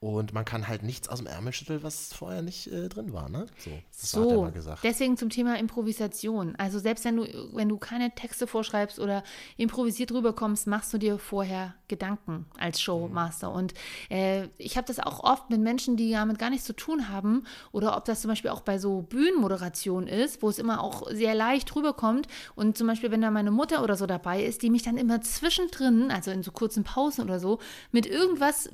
Und 0.00 0.32
man 0.32 0.44
kann 0.44 0.68
halt 0.68 0.84
nichts 0.84 1.08
aus 1.08 1.18
dem 1.18 1.26
Ärmel 1.26 1.52
schütteln, 1.52 1.82
was 1.82 2.12
vorher 2.14 2.40
nicht 2.40 2.68
äh, 2.68 2.88
drin 2.88 3.12
war, 3.12 3.28
ne? 3.28 3.46
So, 3.58 3.70
das 3.90 4.14
hat 4.14 4.22
er 4.22 4.30
So, 4.30 4.42
mal 4.42 4.52
gesagt. 4.52 4.84
deswegen 4.84 5.16
zum 5.16 5.28
Thema 5.28 5.58
Improvisation. 5.58 6.54
Also 6.54 6.78
selbst 6.78 7.04
wenn 7.04 7.16
du, 7.16 7.24
wenn 7.52 7.68
du 7.68 7.78
keine 7.78 8.14
Texte 8.14 8.46
vorschreibst 8.46 9.00
oder 9.00 9.24
improvisiert 9.56 10.12
rüberkommst, 10.12 10.68
machst 10.68 10.92
du 10.92 10.98
dir 10.98 11.18
vorher 11.18 11.74
Gedanken 11.88 12.46
als 12.58 12.80
Showmaster. 12.80 13.50
Und 13.50 13.67
äh, 14.10 14.48
ich 14.58 14.76
habe 14.76 14.86
das 14.86 14.98
auch 15.00 15.20
oft 15.24 15.50
mit 15.50 15.60
Menschen, 15.60 15.96
die 15.96 16.12
damit 16.12 16.38
gar 16.38 16.50
nichts 16.50 16.66
zu 16.66 16.72
tun 16.74 17.08
haben 17.08 17.44
oder 17.72 17.96
ob 17.96 18.04
das 18.04 18.20
zum 18.22 18.28
Beispiel 18.30 18.50
auch 18.50 18.60
bei 18.60 18.78
so 18.78 19.02
Bühnenmoderationen 19.02 20.08
ist, 20.08 20.42
wo 20.42 20.48
es 20.48 20.58
immer 20.58 20.82
auch 20.82 21.08
sehr 21.10 21.34
leicht 21.34 21.74
rüberkommt. 21.74 22.26
Und 22.54 22.76
zum 22.78 22.86
Beispiel, 22.86 23.10
wenn 23.10 23.20
da 23.22 23.30
meine 23.30 23.50
Mutter 23.50 23.82
oder 23.82 23.96
so 23.96 24.06
dabei 24.06 24.42
ist, 24.44 24.62
die 24.62 24.70
mich 24.70 24.82
dann 24.82 24.96
immer 24.96 25.20
zwischendrin, 25.20 26.10
also 26.10 26.30
in 26.30 26.42
so 26.42 26.50
kurzen 26.52 26.84
Pausen 26.84 27.24
oder 27.24 27.40
so, 27.40 27.58
mit 27.92 28.06
irgendwas 28.06 28.70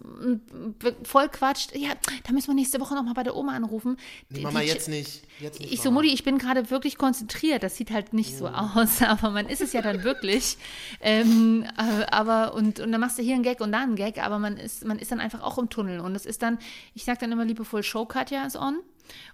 be- 0.78 0.96
voll 1.04 1.28
quatscht. 1.28 1.74
Ja, 1.76 1.90
da 2.26 2.33
müssen 2.33 2.48
wir 2.48 2.54
nächste 2.54 2.80
Woche 2.80 2.94
nochmal 2.94 3.14
bei 3.14 3.22
der 3.22 3.37
Oma 3.37 3.52
anrufen. 3.52 3.96
Nee, 4.30 4.40
Mama, 4.40 4.61
die- 4.61 4.66
jetzt 4.66 4.88
nicht. 4.88 5.22
Jetzt 5.40 5.59
nicht 5.61 5.72
ich 5.72 5.83
so. 5.83 5.90
Mutti, 5.90 6.09
ich 6.09 6.22
bin 6.24 6.38
gerade 6.38 6.70
wirklich 6.70 6.96
konzentriert. 6.96 7.62
Das 7.62 7.76
sieht 7.76 7.90
halt 7.90 8.12
nicht 8.12 8.37
so 8.38 8.46
aus, 8.48 9.02
aber 9.07 9.30
man 9.30 9.48
ist 9.48 9.61
es 9.61 9.72
ja 9.72 9.83
dann 9.83 10.04
wirklich. 10.04 10.57
Ähm, 11.00 11.64
äh, 11.76 12.04
aber, 12.11 12.54
und, 12.54 12.80
und 12.80 12.92
dann 12.92 13.00
machst 13.00 13.18
du 13.18 13.22
hier 13.22 13.35
einen 13.35 13.42
Gag 13.42 13.61
und 13.61 13.72
da 13.72 13.80
einen 13.80 13.96
Gag, 13.96 14.22
aber 14.24 14.38
man 14.38 14.57
ist, 14.57 14.84
man 14.85 14.99
ist 14.99 15.12
dann 15.12 15.20
einfach 15.20 15.42
auch 15.42 15.59
im 15.59 15.70
Tunnel. 15.70 16.01
Und 16.01 16.14
es 16.14 16.27
ist 16.27 16.42
dann, 16.42 16.59
ich 16.94 17.05
sag 17.05 17.18
dann 17.18 17.33
immer 17.33 17.44
liebevoll, 17.44 17.83
Show 17.83 18.07
Katja 18.07 18.44
ist 18.44 18.57
on. 18.57 18.79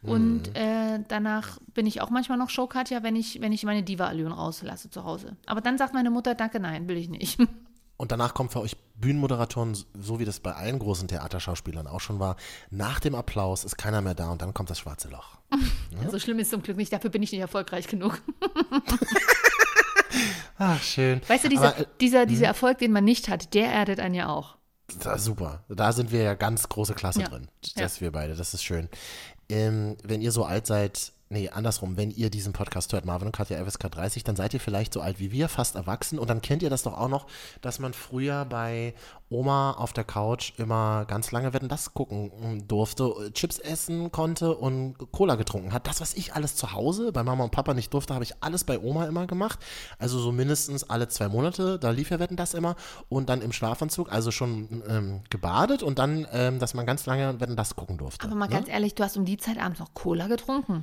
Und 0.02 0.56
äh, 0.56 1.00
danach 1.06 1.58
bin 1.74 1.86
ich 1.86 2.00
auch 2.00 2.10
manchmal 2.10 2.38
noch 2.38 2.50
Show 2.50 2.66
Katja, 2.66 3.02
wenn 3.02 3.14
ich, 3.14 3.40
wenn 3.40 3.52
ich 3.52 3.64
meine 3.64 3.82
Diva-Allüren 3.82 4.32
rauslasse 4.32 4.90
zu 4.90 5.04
Hause. 5.04 5.36
Aber 5.46 5.60
dann 5.60 5.78
sagt 5.78 5.94
meine 5.94 6.10
Mutter, 6.10 6.34
danke, 6.34 6.58
nein, 6.58 6.88
will 6.88 6.96
ich 6.96 7.08
nicht. 7.08 7.38
Und 7.96 8.12
danach 8.12 8.32
kommt 8.32 8.50
für 8.50 8.60
euch 8.60 8.78
Bühnenmoderatoren, 8.94 9.74
so 9.74 10.18
wie 10.18 10.24
das 10.24 10.40
bei 10.40 10.54
allen 10.54 10.78
großen 10.78 11.06
Theaterschauspielern 11.06 11.86
auch 11.86 12.00
schon 12.00 12.18
war, 12.18 12.36
nach 12.70 12.98
dem 12.98 13.14
Applaus 13.14 13.64
ist 13.64 13.76
keiner 13.76 14.00
mehr 14.00 14.14
da 14.14 14.30
und 14.30 14.40
dann 14.40 14.54
kommt 14.54 14.70
das 14.70 14.78
schwarze 14.78 15.08
Loch. 15.08 15.38
So 16.10 16.18
schlimm 16.18 16.38
ist 16.38 16.50
zum 16.50 16.62
Glück 16.62 16.78
nicht, 16.78 16.92
dafür 16.92 17.10
bin 17.10 17.22
ich 17.22 17.30
nicht 17.30 17.42
erfolgreich 17.42 17.88
genug. 17.88 18.22
Ach, 20.58 20.82
schön. 20.82 21.20
Weißt 21.28 21.44
du, 21.44 21.50
dieser, 21.50 21.74
Aber, 21.74 21.80
äh, 21.80 21.86
dieser, 22.00 22.24
dieser 22.24 22.46
Erfolg, 22.46 22.78
den 22.78 22.92
man 22.92 23.04
nicht 23.04 23.28
hat, 23.28 23.52
der 23.52 23.70
erdet 23.70 24.00
einen 24.00 24.14
ja 24.14 24.28
auch. 24.28 24.56
Super. 25.18 25.64
Da 25.68 25.92
sind 25.92 26.12
wir 26.12 26.22
ja 26.22 26.34
ganz 26.34 26.68
große 26.68 26.94
Klasse 26.94 27.20
Ja. 27.22 27.28
drin. 27.28 27.48
Ja. 27.76 27.82
Das 27.84 28.00
wir 28.00 28.12
beide, 28.12 28.34
das 28.36 28.54
ist 28.54 28.64
schön. 28.64 28.88
Ähm, 29.48 29.96
wenn 30.04 30.20
ihr 30.20 30.32
so 30.32 30.44
alt 30.44 30.66
seid, 30.66 31.12
nee, 31.30 31.48
andersrum, 31.48 31.96
wenn 31.96 32.10
ihr 32.10 32.28
diesen 32.28 32.52
Podcast 32.52 32.92
hört, 32.92 33.04
Marvin 33.04 33.28
und 33.28 33.32
Katja 33.32 33.64
FSK 33.64 33.90
30, 33.90 34.24
dann 34.24 34.34
seid 34.34 34.52
ihr 34.52 34.60
vielleicht 34.60 34.92
so 34.92 35.00
alt 35.00 35.20
wie 35.20 35.30
wir, 35.30 35.48
fast 35.48 35.76
erwachsen. 35.76 36.18
Und 36.18 36.28
dann 36.28 36.42
kennt 36.42 36.62
ihr 36.62 36.70
das 36.70 36.82
doch 36.82 36.98
auch 36.98 37.08
noch, 37.08 37.26
dass 37.62 37.78
man 37.78 37.94
früher 37.94 38.44
bei 38.44 38.94
Oma 39.30 39.72
auf 39.72 39.92
der 39.92 40.02
Couch 40.02 40.52
immer 40.58 41.04
ganz 41.04 41.30
lange 41.30 41.52
Wetten 41.52 41.68
das 41.68 41.94
gucken 41.94 42.66
durfte, 42.66 43.30
Chips 43.32 43.60
essen 43.60 44.10
konnte 44.10 44.56
und 44.56 44.96
Cola 45.12 45.36
getrunken 45.36 45.72
hat. 45.72 45.86
Das, 45.86 46.00
was 46.00 46.14
ich 46.14 46.34
alles 46.34 46.56
zu 46.56 46.72
Hause 46.72 47.12
bei 47.12 47.22
Mama 47.22 47.44
und 47.44 47.52
Papa 47.52 47.74
nicht 47.74 47.94
durfte, 47.94 48.12
habe 48.12 48.24
ich 48.24 48.34
alles 48.40 48.64
bei 48.64 48.80
Oma 48.80 49.06
immer 49.06 49.28
gemacht. 49.28 49.60
Also 50.00 50.18
so 50.18 50.32
mindestens 50.32 50.90
alle 50.90 51.06
zwei 51.06 51.28
Monate, 51.28 51.78
da 51.78 51.90
lief 51.90 52.10
ja 52.10 52.18
Wetten 52.18 52.36
das 52.36 52.54
immer. 52.54 52.74
Und 53.08 53.28
dann 53.28 53.40
im 53.40 53.52
Schlafanzug, 53.52 54.12
also 54.12 54.32
schon 54.32 54.82
ähm, 54.88 55.20
gebadet 55.30 55.84
und 55.84 56.00
dann, 56.00 56.26
ähm, 56.32 56.58
dass 56.58 56.74
man 56.74 56.86
ganz 56.86 57.06
lange 57.06 57.40
Wetten 57.40 57.54
das 57.54 57.76
gucken 57.76 57.98
durfte. 57.98 58.26
Aber 58.26 58.34
mal 58.34 58.48
ne? 58.48 58.54
ganz 58.54 58.68
ehrlich, 58.68 58.96
du 58.96 59.04
hast 59.04 59.16
um 59.16 59.24
die 59.24 59.36
Zeit 59.36 59.58
abends 59.58 59.78
noch 59.78 59.94
Cola 59.94 60.26
getrunken. 60.26 60.82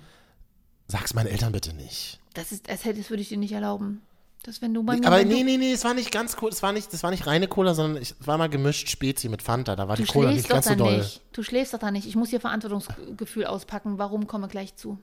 Sag's 0.88 1.14
meinen 1.14 1.28
Eltern 1.28 1.52
bitte 1.52 1.74
nicht. 1.74 2.20
Das 2.34 2.52
ist, 2.52 2.70
als 2.70 2.86
hätte, 2.86 3.00
das 3.00 3.10
würde 3.10 3.22
ich 3.22 3.30
dir 3.30 3.38
nicht 3.38 3.52
erlauben. 3.52 4.02
Das, 4.44 4.62
wenn 4.62 4.74
du 4.74 4.84
bei 4.84 4.98
mir. 4.98 5.08
Aber 5.08 5.18
wenn 5.18 5.28
nee, 5.28 5.44
nee, 5.44 5.58
nee, 5.58 5.74
es 5.74 5.84
war 5.84 5.94
nicht 5.94 6.12
ganz 6.12 6.38
cool, 6.42 6.50
es 6.50 6.64
war 6.64 6.72
nicht, 6.72 6.94
das 6.94 7.04
war 7.04 7.12
nicht 7.12 7.28
reine 7.28 7.48
Cola, 7.50 7.74
sondern 7.74 8.02
ich- 8.02 8.16
es 8.20 8.28
war 8.28 8.38
mal 8.38 8.48
gemischt 8.48 8.88
Spezi 8.90 9.28
mit 9.28 9.42
Fanta, 9.42 9.76
da 9.76 9.88
war 9.90 9.98
Du 9.98 10.04
die 10.04 10.12
Cola 10.12 10.32
nicht 10.32 10.48
ganz 10.48 10.68
so 10.68 10.76
doll. 10.76 11.00
nicht. 11.00 11.22
Du 11.34 11.44
schläfst 11.44 11.74
doch 11.74 11.80
da 11.80 11.92
nicht. 11.92 12.08
Ich 12.08 12.16
muss 12.16 12.30
hier 12.30 12.40
Verantwortungsgefühl 12.40 13.46
auspacken. 13.46 13.98
Warum 13.98 14.28
komme 14.28 14.48
gleich 14.48 14.76
zu? 14.76 14.98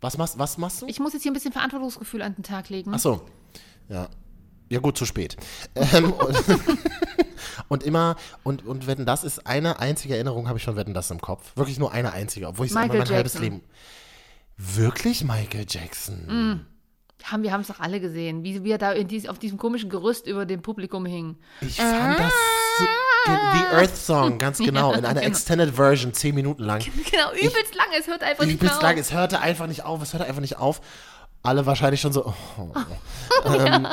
Was 0.00 0.16
machst, 0.16 0.38
was 0.38 0.56
machst 0.56 0.80
du? 0.82 0.86
Ich 0.86 1.00
muss 1.00 1.12
jetzt 1.12 1.22
hier 1.22 1.32
ein 1.32 1.34
bisschen 1.34 1.52
Verantwortungsgefühl 1.52 2.22
an 2.22 2.34
den 2.36 2.44
Tag 2.44 2.68
legen. 2.70 2.92
Ach 2.94 2.98
so. 3.00 3.20
Ja. 3.88 4.08
Ja, 4.70 4.80
gut, 4.80 4.96
zu 4.96 5.04
spät. 5.06 5.36
ähm, 5.74 6.12
und, 6.12 6.36
und 7.68 7.82
immer, 7.82 8.16
und, 8.44 8.64
und 8.64 8.86
Wetten, 8.86 9.04
das 9.06 9.24
ist 9.24 9.46
eine 9.46 9.80
einzige 9.80 10.14
Erinnerung, 10.14 10.48
habe 10.48 10.58
ich 10.58 10.64
von 10.64 10.76
Wetten, 10.76 10.94
das 10.94 11.10
im 11.10 11.20
Kopf. 11.20 11.56
Wirklich 11.56 11.78
nur 11.78 11.92
eine 11.92 12.12
einzige, 12.12 12.46
obwohl 12.48 12.66
ich 12.66 12.72
es 12.72 12.76
immer 12.76 12.86
mein 12.86 13.08
halbes. 13.08 13.38
Leben. 13.38 13.62
Wirklich 14.58 15.22
Michael 15.22 15.66
Jackson? 15.68 16.66
Haben, 17.24 17.42
wir 17.44 17.52
haben 17.52 17.60
es 17.60 17.68
doch 17.68 17.80
alle 17.80 18.00
gesehen, 18.00 18.42
wie 18.42 18.64
wir 18.64 18.76
da 18.78 18.92
in 18.92 19.06
dies, 19.06 19.28
auf 19.28 19.38
diesem 19.38 19.56
komischen 19.56 19.88
Gerüst 19.88 20.26
über 20.26 20.46
dem 20.46 20.62
Publikum 20.62 21.06
hingen. 21.06 21.36
Ich 21.60 21.76
fand 21.76 22.18
das 22.18 22.32
so, 22.78 22.84
The 23.26 23.76
Earth 23.76 23.96
Song, 23.96 24.38
ganz 24.38 24.58
genau, 24.58 24.92
in 24.92 25.04
einer 25.04 25.20
genau. 25.20 25.26
Extended 25.26 25.74
Version, 25.74 26.12
zehn 26.12 26.34
Minuten 26.34 26.64
lang. 26.64 26.80
Genau, 27.10 27.32
übelst 27.32 27.74
lang. 27.74 27.86
Es 27.98 28.06
hört 28.08 28.22
einfach 28.22 28.44
nicht 28.44 28.60
mehr 28.60 28.70
Übelst 28.70 28.82
lang, 28.82 28.94
auf. 28.94 29.00
es 29.00 29.12
hörte 29.12 29.40
einfach 29.40 29.66
nicht 29.68 29.84
auf, 29.84 30.02
es 30.02 30.12
hörte 30.12 30.26
einfach 30.26 30.40
nicht 30.40 30.56
auf. 30.58 30.80
Alle 31.42 31.66
wahrscheinlich 31.66 32.00
schon 32.00 32.12
so. 32.12 32.34
Oh. 32.58 32.72
ähm, 33.54 33.86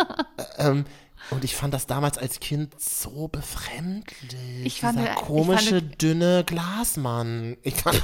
ähm, 0.57 0.85
und 1.31 1.43
ich 1.43 1.55
fand 1.55 1.73
das 1.73 1.87
damals 1.87 2.17
als 2.17 2.39
Kind 2.39 2.79
so 2.79 3.27
befremdlich. 3.27 4.65
Ich 4.65 4.81
fand- 4.81 4.99
dieser 4.99 5.13
komische, 5.15 5.79
fand- 5.81 6.01
dünne 6.01 6.43
Glasmann. 6.45 7.57
Ich 7.63 7.75
fand 7.75 8.01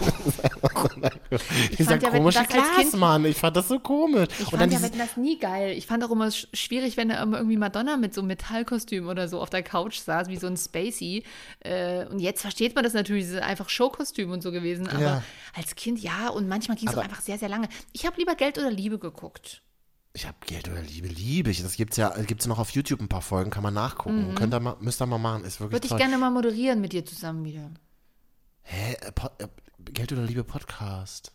dieser 1.77 1.91
fand 1.91 2.03
ja, 2.03 2.09
komische 2.09 2.39
das 2.39 2.47
Glasmann. 2.47 3.25
Ich 3.25 3.37
fand 3.37 3.55
das 3.55 3.67
so 3.67 3.79
komisch. 3.79 4.27
Ich 4.39 4.51
und 4.51 4.59
dann 4.59 4.69
fand 4.69 4.73
ja 4.73 4.79
dieses, 4.89 4.97
das 4.97 5.17
nie 5.17 5.37
geil. 5.39 5.71
Ich 5.77 5.87
fand 5.87 6.03
auch 6.03 6.11
immer 6.11 6.27
sch- 6.27 6.47
schwierig, 6.53 6.97
wenn 6.97 7.09
da 7.09 7.21
immer 7.21 7.37
irgendwie 7.37 7.57
Madonna 7.57 7.97
mit 7.97 8.13
so 8.13 8.21
einem 8.21 8.27
Metallkostüm 8.29 9.07
oder 9.07 9.27
so 9.27 9.41
auf 9.41 9.49
der 9.49 9.63
Couch 9.63 9.99
saß, 9.99 10.27
wie 10.27 10.37
so 10.37 10.47
ein 10.47 10.57
Spacey. 10.57 11.23
Äh, 11.61 12.05
und 12.07 12.19
jetzt 12.19 12.41
versteht 12.41 12.75
man 12.75 12.83
das 12.83 12.93
natürlich, 12.93 13.25
es 13.25 13.31
ist 13.31 13.41
einfach 13.41 13.69
Showkostüm 13.69 14.31
und 14.31 14.41
so 14.41 14.51
gewesen. 14.51 14.87
Aber 14.87 15.01
Ja. 15.01 15.23
als 15.55 15.75
Kind 15.75 15.99
ja, 15.99 16.29
und 16.29 16.47
manchmal 16.47 16.77
ging 16.77 16.87
es 16.89 16.95
auch 16.97 17.03
einfach 17.03 17.21
sehr, 17.21 17.37
sehr 17.37 17.49
lange. 17.49 17.67
Ich 17.93 18.05
habe 18.05 18.17
lieber 18.17 18.35
Geld 18.35 18.57
oder 18.57 18.71
Liebe 18.71 18.99
geguckt. 18.99 19.61
Ich 20.13 20.27
habe 20.27 20.37
Geld 20.45 20.67
oder 20.69 20.81
Liebe, 20.81 21.07
liebe 21.07 21.49
ich. 21.51 21.61
Das 21.61 21.75
gibt's 21.75 21.97
ja, 21.97 22.09
gibt's 22.23 22.45
noch 22.47 22.59
auf 22.59 22.71
YouTube 22.71 22.99
ein 23.01 23.07
paar 23.09 23.21
Folgen, 23.21 23.49
kann 23.49 23.63
man 23.63 23.73
nachgucken. 23.73 24.35
Könnt 24.35 24.53
ihr 24.53 24.59
mal, 24.59 24.75
müsst 24.79 25.01
ihr 25.01 25.05
mal 25.05 25.17
machen, 25.17 25.43
ist 25.45 25.59
wirklich 25.59 25.73
Würde 25.73 25.83
Mhm. 25.83 25.85
ich 25.85 25.89
toll. 25.89 25.99
gerne 25.99 26.17
mal 26.17 26.31
moderieren 26.31 26.81
mit 26.81 26.93
dir 26.93 27.05
zusammen 27.05 27.43
wieder. 27.45 27.69
Hä? 28.63 28.93
Äh, 29.01 29.11
Po- 29.13 29.29
äh, 29.39 29.47
Geld 29.79 30.11
oder 30.11 30.23
Liebe 30.23 30.43
Podcast. 30.43 31.31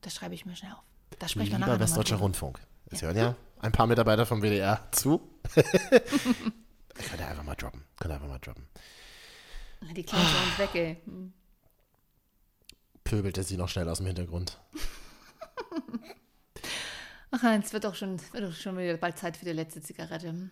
Das 0.00 0.14
schreibe 0.14 0.34
ich 0.34 0.44
mir 0.44 0.54
schnell 0.56 0.72
auf. 0.72 0.82
Das 1.18 1.30
sprechen 1.32 1.52
wir 1.52 1.58
nachher 1.60 1.80
Westdeutscher. 1.80 2.16
Rundfunk. 2.16 2.60
Es 2.86 3.00
hören 3.00 3.16
ja 3.16 3.36
ein 3.60 3.72
paar 3.72 3.86
Mitarbeiter 3.86 4.26
vom 4.26 4.42
WDR 4.42 4.86
zu. 4.92 5.20
Könnt 5.54 5.64
ihr 7.18 7.26
einfach 7.26 7.42
mal 7.44 7.54
droppen. 7.54 7.84
Könnt 7.98 8.12
ihr 8.12 8.16
einfach 8.16 8.28
mal 8.28 8.38
droppen. 8.38 8.66
Die 9.96 10.02
für 10.02 10.16
uns 10.16 10.58
weg, 10.58 10.74
ey. 10.74 11.02
Pöbelte 13.04 13.42
sie 13.42 13.56
noch 13.56 13.68
schnell 13.68 13.88
aus 13.88 13.98
dem 13.98 14.06
Hintergrund. 14.06 14.58
Ach, 17.36 17.42
es 17.60 17.72
wird 17.72 17.84
doch 17.84 17.94
schon, 17.96 18.14
es 18.14 18.32
wird 18.32 18.44
doch 18.44 18.54
schon 18.54 18.78
wieder 18.78 18.96
bald 18.96 19.18
Zeit 19.18 19.36
für 19.36 19.44
die 19.44 19.52
letzte 19.52 19.82
Zigarette. 19.82 20.50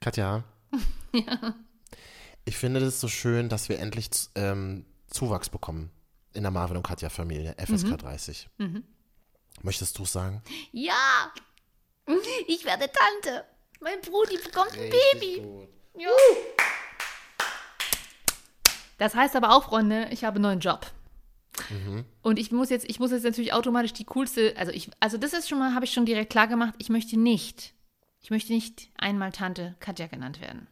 Katja. 0.00 0.44
ja. 1.12 1.54
Ich 2.46 2.56
finde 2.56 2.80
es 2.80 3.00
so 3.00 3.08
schön, 3.08 3.50
dass 3.50 3.68
wir 3.68 3.78
endlich 3.78 4.08
ähm, 4.34 4.86
Zuwachs 5.08 5.50
bekommen 5.50 5.90
in 6.32 6.42
der 6.42 6.50
Marvin 6.52 6.78
und 6.78 6.84
Katja 6.86 7.10
Familie, 7.10 7.54
FSK 7.58 7.88
Mhm. 7.88 7.98
30. 7.98 8.48
Möchtest 9.62 9.98
du 9.98 10.04
sagen? 10.06 10.42
Ja! 10.72 11.32
Ich 12.46 12.64
werde 12.64 12.90
Tante. 12.90 13.44
Mein 13.80 14.00
Brudi 14.00 14.38
bekommt 14.42 14.72
ein 14.72 14.90
Baby. 14.90 15.68
Ja. 15.98 16.08
Das 18.96 19.14
heißt 19.14 19.36
aber 19.36 19.54
auch, 19.54 19.64
Freunde, 19.64 20.08
ich 20.10 20.24
habe 20.24 20.36
einen 20.36 20.42
neuen 20.44 20.60
Job. 20.60 20.90
Und 22.22 22.38
ich 22.38 22.52
muss 22.52 22.70
jetzt, 22.70 22.88
ich 22.88 23.00
muss 23.00 23.10
jetzt 23.10 23.24
natürlich 23.24 23.52
automatisch 23.52 23.92
die 23.92 24.04
coolste, 24.04 24.54
also 24.56 24.72
ich, 24.72 24.90
also 25.00 25.18
das 25.18 25.32
ist 25.32 25.48
schon 25.48 25.58
mal, 25.58 25.74
habe 25.74 25.84
ich 25.84 25.92
schon 25.92 26.06
direkt 26.06 26.30
klar 26.30 26.46
gemacht, 26.46 26.74
ich 26.78 26.88
möchte 26.88 27.18
nicht, 27.18 27.74
ich 28.20 28.30
möchte 28.30 28.52
nicht 28.52 28.90
einmal 28.96 29.32
Tante 29.32 29.76
Katja 29.80 30.06
genannt 30.06 30.40
werden. 30.40 30.66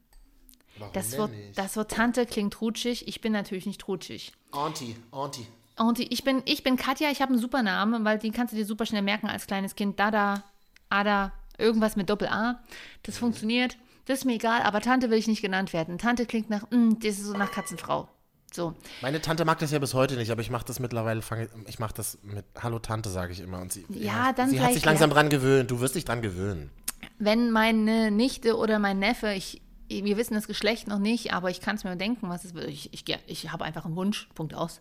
Warum 0.78 0.92
Das 0.92 1.16
wird, 1.16 1.30
das 1.54 1.76
wird 1.76 1.90
Tante 1.90 2.26
klingt 2.26 2.60
rutschig, 2.60 3.08
ich 3.08 3.20
bin 3.20 3.32
natürlich 3.32 3.66
nicht 3.66 3.86
rutschig. 3.88 4.32
Auntie, 4.52 4.96
Auntie. 5.10 5.46
Und 5.78 6.00
ich 6.00 6.24
bin, 6.24 6.42
ich 6.46 6.62
bin 6.62 6.76
Katja, 6.76 7.10
ich 7.10 7.20
habe 7.20 7.32
einen 7.32 7.40
super 7.40 7.62
Namen, 7.62 8.04
weil 8.04 8.18
den 8.18 8.32
kannst 8.32 8.52
du 8.52 8.56
dir 8.56 8.64
super 8.64 8.86
schnell 8.86 9.02
merken 9.02 9.28
als 9.28 9.46
kleines 9.46 9.74
Kind. 9.74 9.98
Dada, 10.00 10.42
Ada, 10.88 11.32
irgendwas 11.58 11.96
mit 11.96 12.08
Doppel-A. 12.08 12.62
Das 13.02 13.18
funktioniert. 13.18 13.76
Das 14.06 14.20
ist 14.20 14.24
mir 14.24 14.34
egal, 14.34 14.62
aber 14.62 14.80
Tante 14.80 15.10
will 15.10 15.18
ich 15.18 15.26
nicht 15.26 15.42
genannt 15.42 15.72
werden. 15.72 15.98
Tante 15.98 16.26
klingt 16.26 16.48
nach, 16.48 16.70
mm, 16.70 16.94
das 17.00 17.18
ist 17.18 17.24
so 17.24 17.36
nach 17.36 17.50
Katzenfrau. 17.50 18.08
So. 18.56 18.74
Meine 19.02 19.20
Tante 19.20 19.44
mag 19.44 19.58
das 19.60 19.70
ja 19.70 19.78
bis 19.78 19.94
heute 19.94 20.16
nicht, 20.16 20.30
aber 20.32 20.40
ich 20.40 20.50
mache 20.50 20.64
das 20.64 20.80
mittlerweile, 20.80 21.22
fange, 21.22 21.48
ich 21.66 21.78
mache 21.78 21.94
das 21.94 22.18
mit 22.22 22.44
Hallo 22.60 22.78
Tante, 22.80 23.10
sage 23.10 23.32
ich 23.32 23.40
immer. 23.40 23.60
Und 23.60 23.72
sie, 23.72 23.84
Ja, 23.90 24.32
dann 24.32 24.50
sie 24.50 24.60
hat 24.60 24.70
ich 24.70 24.76
sich 24.76 24.84
langsam 24.84 25.10
dran 25.10 25.28
gewöhnt. 25.28 25.70
Du 25.70 25.80
wirst 25.80 25.94
dich 25.94 26.04
dran 26.04 26.22
gewöhnen. 26.22 26.70
Wenn 27.18 27.50
meine 27.50 28.10
Nichte 28.10 28.56
oder 28.56 28.78
mein 28.78 28.98
Neffe, 28.98 29.32
ich, 29.32 29.62
wir 29.88 30.16
wissen 30.16 30.34
das 30.34 30.46
Geschlecht 30.48 30.88
noch 30.88 30.98
nicht, 30.98 31.32
aber 31.32 31.50
ich 31.50 31.60
kann 31.60 31.76
es 31.76 31.84
mir 31.84 31.94
denken, 31.96 32.28
was 32.28 32.44
es 32.44 32.54
wird. 32.54 32.68
Ich, 32.68 32.92
ich, 32.92 33.04
ich 33.26 33.52
habe 33.52 33.64
einfach 33.64 33.84
einen 33.84 33.94
Wunsch, 33.96 34.28
Punkt 34.34 34.54
aus. 34.54 34.80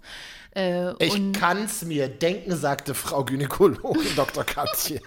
Äh, 0.56 0.92
Ich 1.04 1.14
und 1.14 1.34
kann's 1.34 1.84
mir 1.86 2.08
denken, 2.08 2.56
sagte 2.56 2.94
Frau 2.96 3.24
Gynäkologin 3.24 4.08
Dr. 4.16 4.44
Katja. 4.44 5.00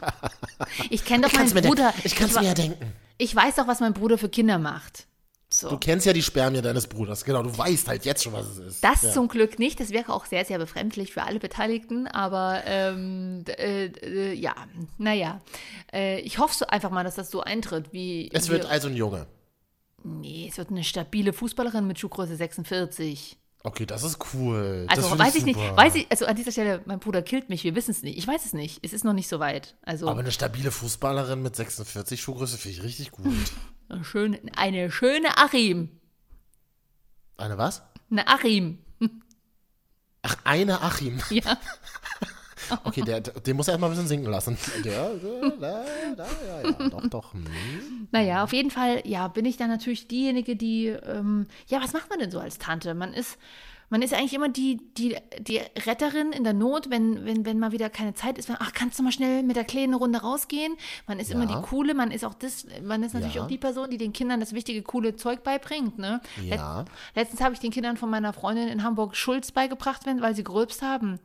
ich 0.90 1.04
kenne 1.04 1.26
doch 1.26 1.32
meinen 1.32 1.50
Bruder. 1.50 1.90
denken. 1.92 2.00
ich 2.04 2.14
kann's 2.16 2.34
wa- 2.34 2.40
mir 2.40 2.48
ja 2.48 2.54
denken. 2.54 2.92
ich 3.18 3.34
weiß 3.34 3.56
doch, 3.56 3.66
was 3.66 3.80
mein 3.80 3.92
Bruder 3.94 4.18
für 4.18 4.28
Kinder 4.28 4.58
macht. 4.58 5.06
So. 5.50 5.70
Du 5.70 5.78
kennst 5.78 6.04
ja 6.04 6.12
die 6.12 6.22
Spermien 6.22 6.62
deines 6.62 6.86
Bruders, 6.86 7.24
genau. 7.24 7.42
Du 7.42 7.56
weißt 7.56 7.88
halt 7.88 8.04
jetzt 8.04 8.22
schon, 8.22 8.34
was 8.34 8.46
es 8.48 8.58
ist. 8.58 8.84
Das 8.84 9.00
ja. 9.00 9.12
zum 9.12 9.28
Glück 9.28 9.58
nicht. 9.58 9.80
Das 9.80 9.90
wäre 9.90 10.12
auch 10.12 10.26
sehr, 10.26 10.44
sehr 10.44 10.58
befremdlich 10.58 11.12
für 11.12 11.22
alle 11.22 11.38
Beteiligten. 11.38 12.06
Aber 12.06 12.62
ähm, 12.66 13.44
äh, 13.46 13.86
äh, 13.86 14.34
ja, 14.34 14.54
naja. 14.98 15.40
Äh, 15.90 16.20
ich 16.20 16.38
hoffe 16.38 16.54
so 16.54 16.66
einfach 16.66 16.90
mal, 16.90 17.02
dass 17.02 17.14
das 17.14 17.30
so 17.30 17.40
eintritt, 17.40 17.94
wie. 17.94 18.30
Es 18.32 18.50
wird 18.50 18.64
wir, 18.64 18.70
also 18.70 18.88
ein 18.88 18.96
Junge. 18.96 19.26
Nee, 20.04 20.48
es 20.50 20.58
wird 20.58 20.70
eine 20.70 20.84
stabile 20.84 21.32
Fußballerin 21.32 21.86
mit 21.86 21.98
Schuhgröße 21.98 22.36
46. 22.36 23.38
Okay, 23.64 23.86
das 23.86 24.04
ist 24.04 24.18
cool. 24.34 24.86
das 24.88 24.98
Also 24.98 25.08
find 25.08 25.20
weiß 25.20 25.34
ich 25.34 25.44
nicht, 25.44 25.58
super. 25.58 25.76
weiß 25.76 25.94
ich, 25.96 26.06
also 26.10 26.26
an 26.26 26.36
dieser 26.36 26.52
Stelle, 26.52 26.80
mein 26.84 27.00
Bruder 27.00 27.22
killt 27.22 27.48
mich, 27.48 27.64
wir 27.64 27.74
wissen 27.74 27.90
es 27.90 28.02
nicht. 28.02 28.16
Ich 28.16 28.26
weiß 28.26 28.44
es 28.44 28.52
nicht. 28.52 28.80
Es 28.82 28.92
ist 28.92 29.04
noch 29.04 29.14
nicht 29.14 29.28
so 29.28 29.40
weit. 29.40 29.76
Also 29.82 30.08
Aber 30.08 30.20
eine 30.20 30.30
stabile 30.30 30.70
Fußballerin 30.70 31.42
mit 31.42 31.56
46 31.56 32.20
Schuhgröße 32.20 32.58
finde 32.58 32.76
ich 32.78 32.84
richtig 32.84 33.12
gut. 33.12 33.32
eine 33.88 34.04
schöne, 34.04 34.40
eine 34.56 34.90
schöne 34.90 35.38
Achim. 35.38 35.88
Eine 37.36 37.58
was? 37.58 37.82
Eine 38.10 38.26
Achim. 38.26 38.78
Ach, 40.22 40.36
eine 40.44 40.82
Achim. 40.82 41.20
Ja. 41.30 41.58
Okay, 42.84 43.00
der, 43.00 43.20
den 43.22 43.56
muss 43.56 43.66
er 43.68 43.72
erstmal 43.72 43.88
ein 43.88 43.92
bisschen 43.94 44.08
sinken 44.08 44.30
lassen. 44.30 44.58
Da, 44.84 45.10
da, 45.58 46.26
ja, 46.26 46.62
ja, 46.62 46.88
doch, 46.90 47.08
doch. 47.08 47.32
Hm. 47.32 48.08
Naja, 48.10 48.44
auf 48.44 48.52
jeden 48.52 48.70
Fall, 48.70 49.00
ja, 49.06 49.26
bin 49.28 49.46
ich 49.46 49.56
dann 49.56 49.70
natürlich 49.70 50.06
diejenige, 50.06 50.54
die, 50.54 50.88
ähm, 50.88 51.46
ja, 51.68 51.80
was 51.80 51.94
macht 51.94 52.10
man 52.10 52.18
denn 52.18 52.30
so 52.30 52.38
als 52.38 52.58
Tante? 52.58 52.92
Man 52.92 53.14
ist, 53.14 53.38
man 53.90 54.02
ist 54.02 54.12
eigentlich 54.12 54.34
immer 54.34 54.48
die, 54.48 54.78
die, 54.98 55.16
die 55.38 55.58
Retterin 55.86 56.32
in 56.32 56.44
der 56.44 56.52
Not, 56.52 56.90
wenn, 56.90 57.24
wenn, 57.24 57.44
wenn 57.46 57.58
mal 57.58 57.72
wieder 57.72 57.88
keine 57.90 58.14
Zeit 58.14 58.36
ist. 58.38 58.50
Ach, 58.50 58.72
kannst 58.72 58.98
du 58.98 59.02
mal 59.02 59.12
schnell 59.12 59.42
mit 59.42 59.56
der 59.56 59.64
kleinen 59.64 59.94
Runde 59.94 60.18
rausgehen? 60.20 60.76
Man 61.06 61.18
ist 61.18 61.30
immer 61.30 61.48
Ja. 61.48 61.60
die 61.60 61.66
Coole, 61.66 61.94
man 61.94 62.10
ist 62.10 62.24
auch 62.24 62.34
das, 62.34 62.66
man 62.82 63.02
ist 63.02 63.14
natürlich 63.14 63.36
Ja. 63.36 63.42
auch 63.44 63.48
die 63.48 63.58
Person, 63.58 63.88
die 63.90 63.96
den 63.96 64.12
Kindern 64.12 64.40
das 64.40 64.52
wichtige, 64.52 64.82
coole 64.82 65.16
Zeug 65.16 65.42
beibringt, 65.42 65.98
ne? 65.98 66.20
Ja. 66.42 66.80
Letzt, 66.80 66.92
letztens 67.14 67.40
habe 67.40 67.54
ich 67.54 67.60
den 67.60 67.70
Kindern 67.70 67.96
von 67.96 68.10
meiner 68.10 68.32
Freundin 68.32 68.68
in 68.68 68.82
Hamburg 68.82 69.16
Schulz 69.16 69.52
beigebracht, 69.52 70.04
wenn, 70.06 70.20
weil 70.20 70.34
sie 70.34 70.44
gerülpst 70.44 70.82
haben. 70.82 71.18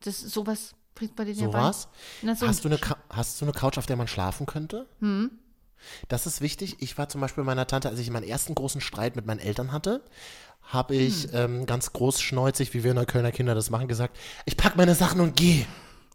Das 0.00 0.20
sowas 0.20 0.74
bringt 0.94 1.16
bei 1.16 1.24
denen 1.24 1.38
ja 1.40 1.46
bei. 1.48 1.58
Sowas? 1.58 1.88
Na, 2.22 2.34
so 2.36 2.46
Hast 2.46 2.64
du, 2.64 2.68
eine, 2.68 2.78
hast 3.10 3.40
du 3.40 3.44
eine 3.44 3.52
Couch, 3.52 3.78
auf 3.78 3.86
der 3.86 3.96
man 3.96 4.06
schlafen 4.06 4.46
könnte? 4.46 4.86
Hm. 5.00 5.30
Das 6.08 6.26
ist 6.26 6.40
wichtig. 6.40 6.76
Ich 6.78 6.96
war 6.96 7.08
zum 7.10 7.20
Beispiel 7.20 7.44
bei 7.44 7.46
meiner 7.50 7.66
Tante, 7.66 7.88
als 7.90 7.98
ich 7.98 8.08
meinen 8.10 8.22
ersten 8.26 8.54
großen 8.54 8.80
Streit 8.80 9.16
mit 9.16 9.26
meinen 9.26 9.40
Eltern 9.40 9.70
hatte, 9.72 10.02
habe 10.66 10.94
ich 10.94 11.24
Hm. 11.24 11.30
ähm, 11.34 11.66
ganz 11.66 11.92
großschneuzig, 11.92 12.74
wie 12.74 12.84
wir 12.84 12.90
in 12.90 12.96
der 12.96 13.06
Kölner 13.06 13.32
Kinder 13.32 13.54
das 13.54 13.70
machen, 13.70 13.88
gesagt, 13.88 14.16
ich 14.44 14.56
pack 14.56 14.76
meine 14.76 14.94
Sachen 14.94 15.20
und 15.20 15.36
gehe. 15.36 15.66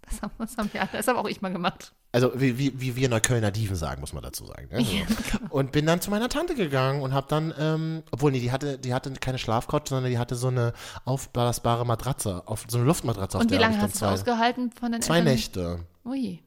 das, 0.09 0.21
haben, 0.21 0.31
das 0.37 0.57
haben 0.57 0.69
wir 0.73 0.87
das 0.91 1.07
habe 1.07 1.19
auch 1.19 1.27
ich 1.27 1.41
mal 1.41 1.51
gemacht. 1.51 1.93
Also 2.11 2.31
wie, 2.35 2.57
wie, 2.57 2.81
wie 2.81 2.95
wir 2.95 3.05
in 3.05 3.11
der 3.11 3.21
Kölner 3.21 3.51
Dieven 3.51 3.75
sagen, 3.75 4.01
muss 4.01 4.13
man 4.13 4.23
dazu 4.23 4.43
sagen. 4.47 4.67
Ne? 4.71 4.83
So. 4.83 5.39
Und 5.51 5.71
bin 5.71 5.85
dann 5.85 6.01
zu 6.01 6.09
meiner 6.09 6.27
Tante 6.27 6.55
gegangen 6.55 7.03
und 7.03 7.13
habe 7.13 7.27
dann, 7.29 7.53
ähm, 7.59 8.01
obwohl 8.09 8.31
nee, 8.31 8.39
die 8.39 8.51
hatte, 8.51 8.79
die 8.79 8.95
hatte 8.95 9.11
keine 9.13 9.37
Schlafcouch, 9.37 9.83
sondern 9.87 10.09
die 10.09 10.17
hatte 10.17 10.35
so 10.35 10.47
eine 10.47 10.73
aufblasbare 11.05 11.85
Matratze, 11.85 12.41
auf, 12.47 12.65
so 12.67 12.77
eine 12.79 12.87
Luftmatratze, 12.87 13.37
auf 13.37 13.43
Und 13.43 13.51
wie 13.51 13.57
der 13.57 13.61
lange 13.61 13.75
ich 13.75 13.81
hast 13.83 14.01
dann 14.01 14.09
du 14.09 14.13
ausgehalten 14.15 14.71
von 14.71 14.91
den 14.91 15.03
Zwei 15.03 15.19
Eltern? 15.19 15.33
Nächte. 15.33 15.85
Ui. 16.03 16.41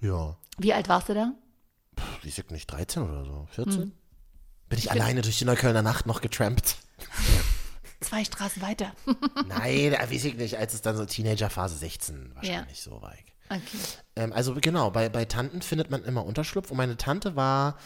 Ja. 0.00 0.38
Wie 0.56 0.72
alt 0.72 0.88
warst 0.88 1.10
du 1.10 1.14
da? 1.14 1.32
Puh, 1.96 2.02
Ich 2.22 2.36
sag 2.36 2.50
nicht 2.50 2.66
13 2.72 3.02
oder 3.02 3.26
so, 3.26 3.46
14? 3.50 3.82
Hm. 3.82 3.92
Bin 4.70 4.78
ich 4.78 4.90
alleine 4.90 5.20
durch 5.20 5.38
die 5.38 5.44
Neuköllner 5.44 5.82
Nacht 5.82 6.06
noch 6.06 6.22
getrampt? 6.22 6.76
Zwei 8.00 8.24
Straßen 8.24 8.62
weiter. 8.62 8.92
Nein, 9.48 9.92
da 9.92 10.10
weiß 10.10 10.24
ich 10.24 10.34
nicht, 10.36 10.56
als 10.58 10.74
es 10.74 10.82
dann 10.82 10.96
so 10.96 11.04
Teenagerphase 11.04 11.76
16 11.76 12.32
wahrscheinlich 12.34 12.80
so 12.80 13.02
war. 13.02 13.14
Ich. 13.14 13.30
Okay. 13.50 13.78
Ähm, 14.16 14.32
also 14.32 14.54
genau, 14.54 14.90
bei, 14.90 15.08
bei 15.08 15.24
Tanten 15.24 15.60
findet 15.60 15.90
man 15.90 16.04
immer 16.04 16.24
Unterschlupf 16.24 16.70
und 16.70 16.76
meine 16.76 16.96
Tante 16.96 17.36
war, 17.36 17.76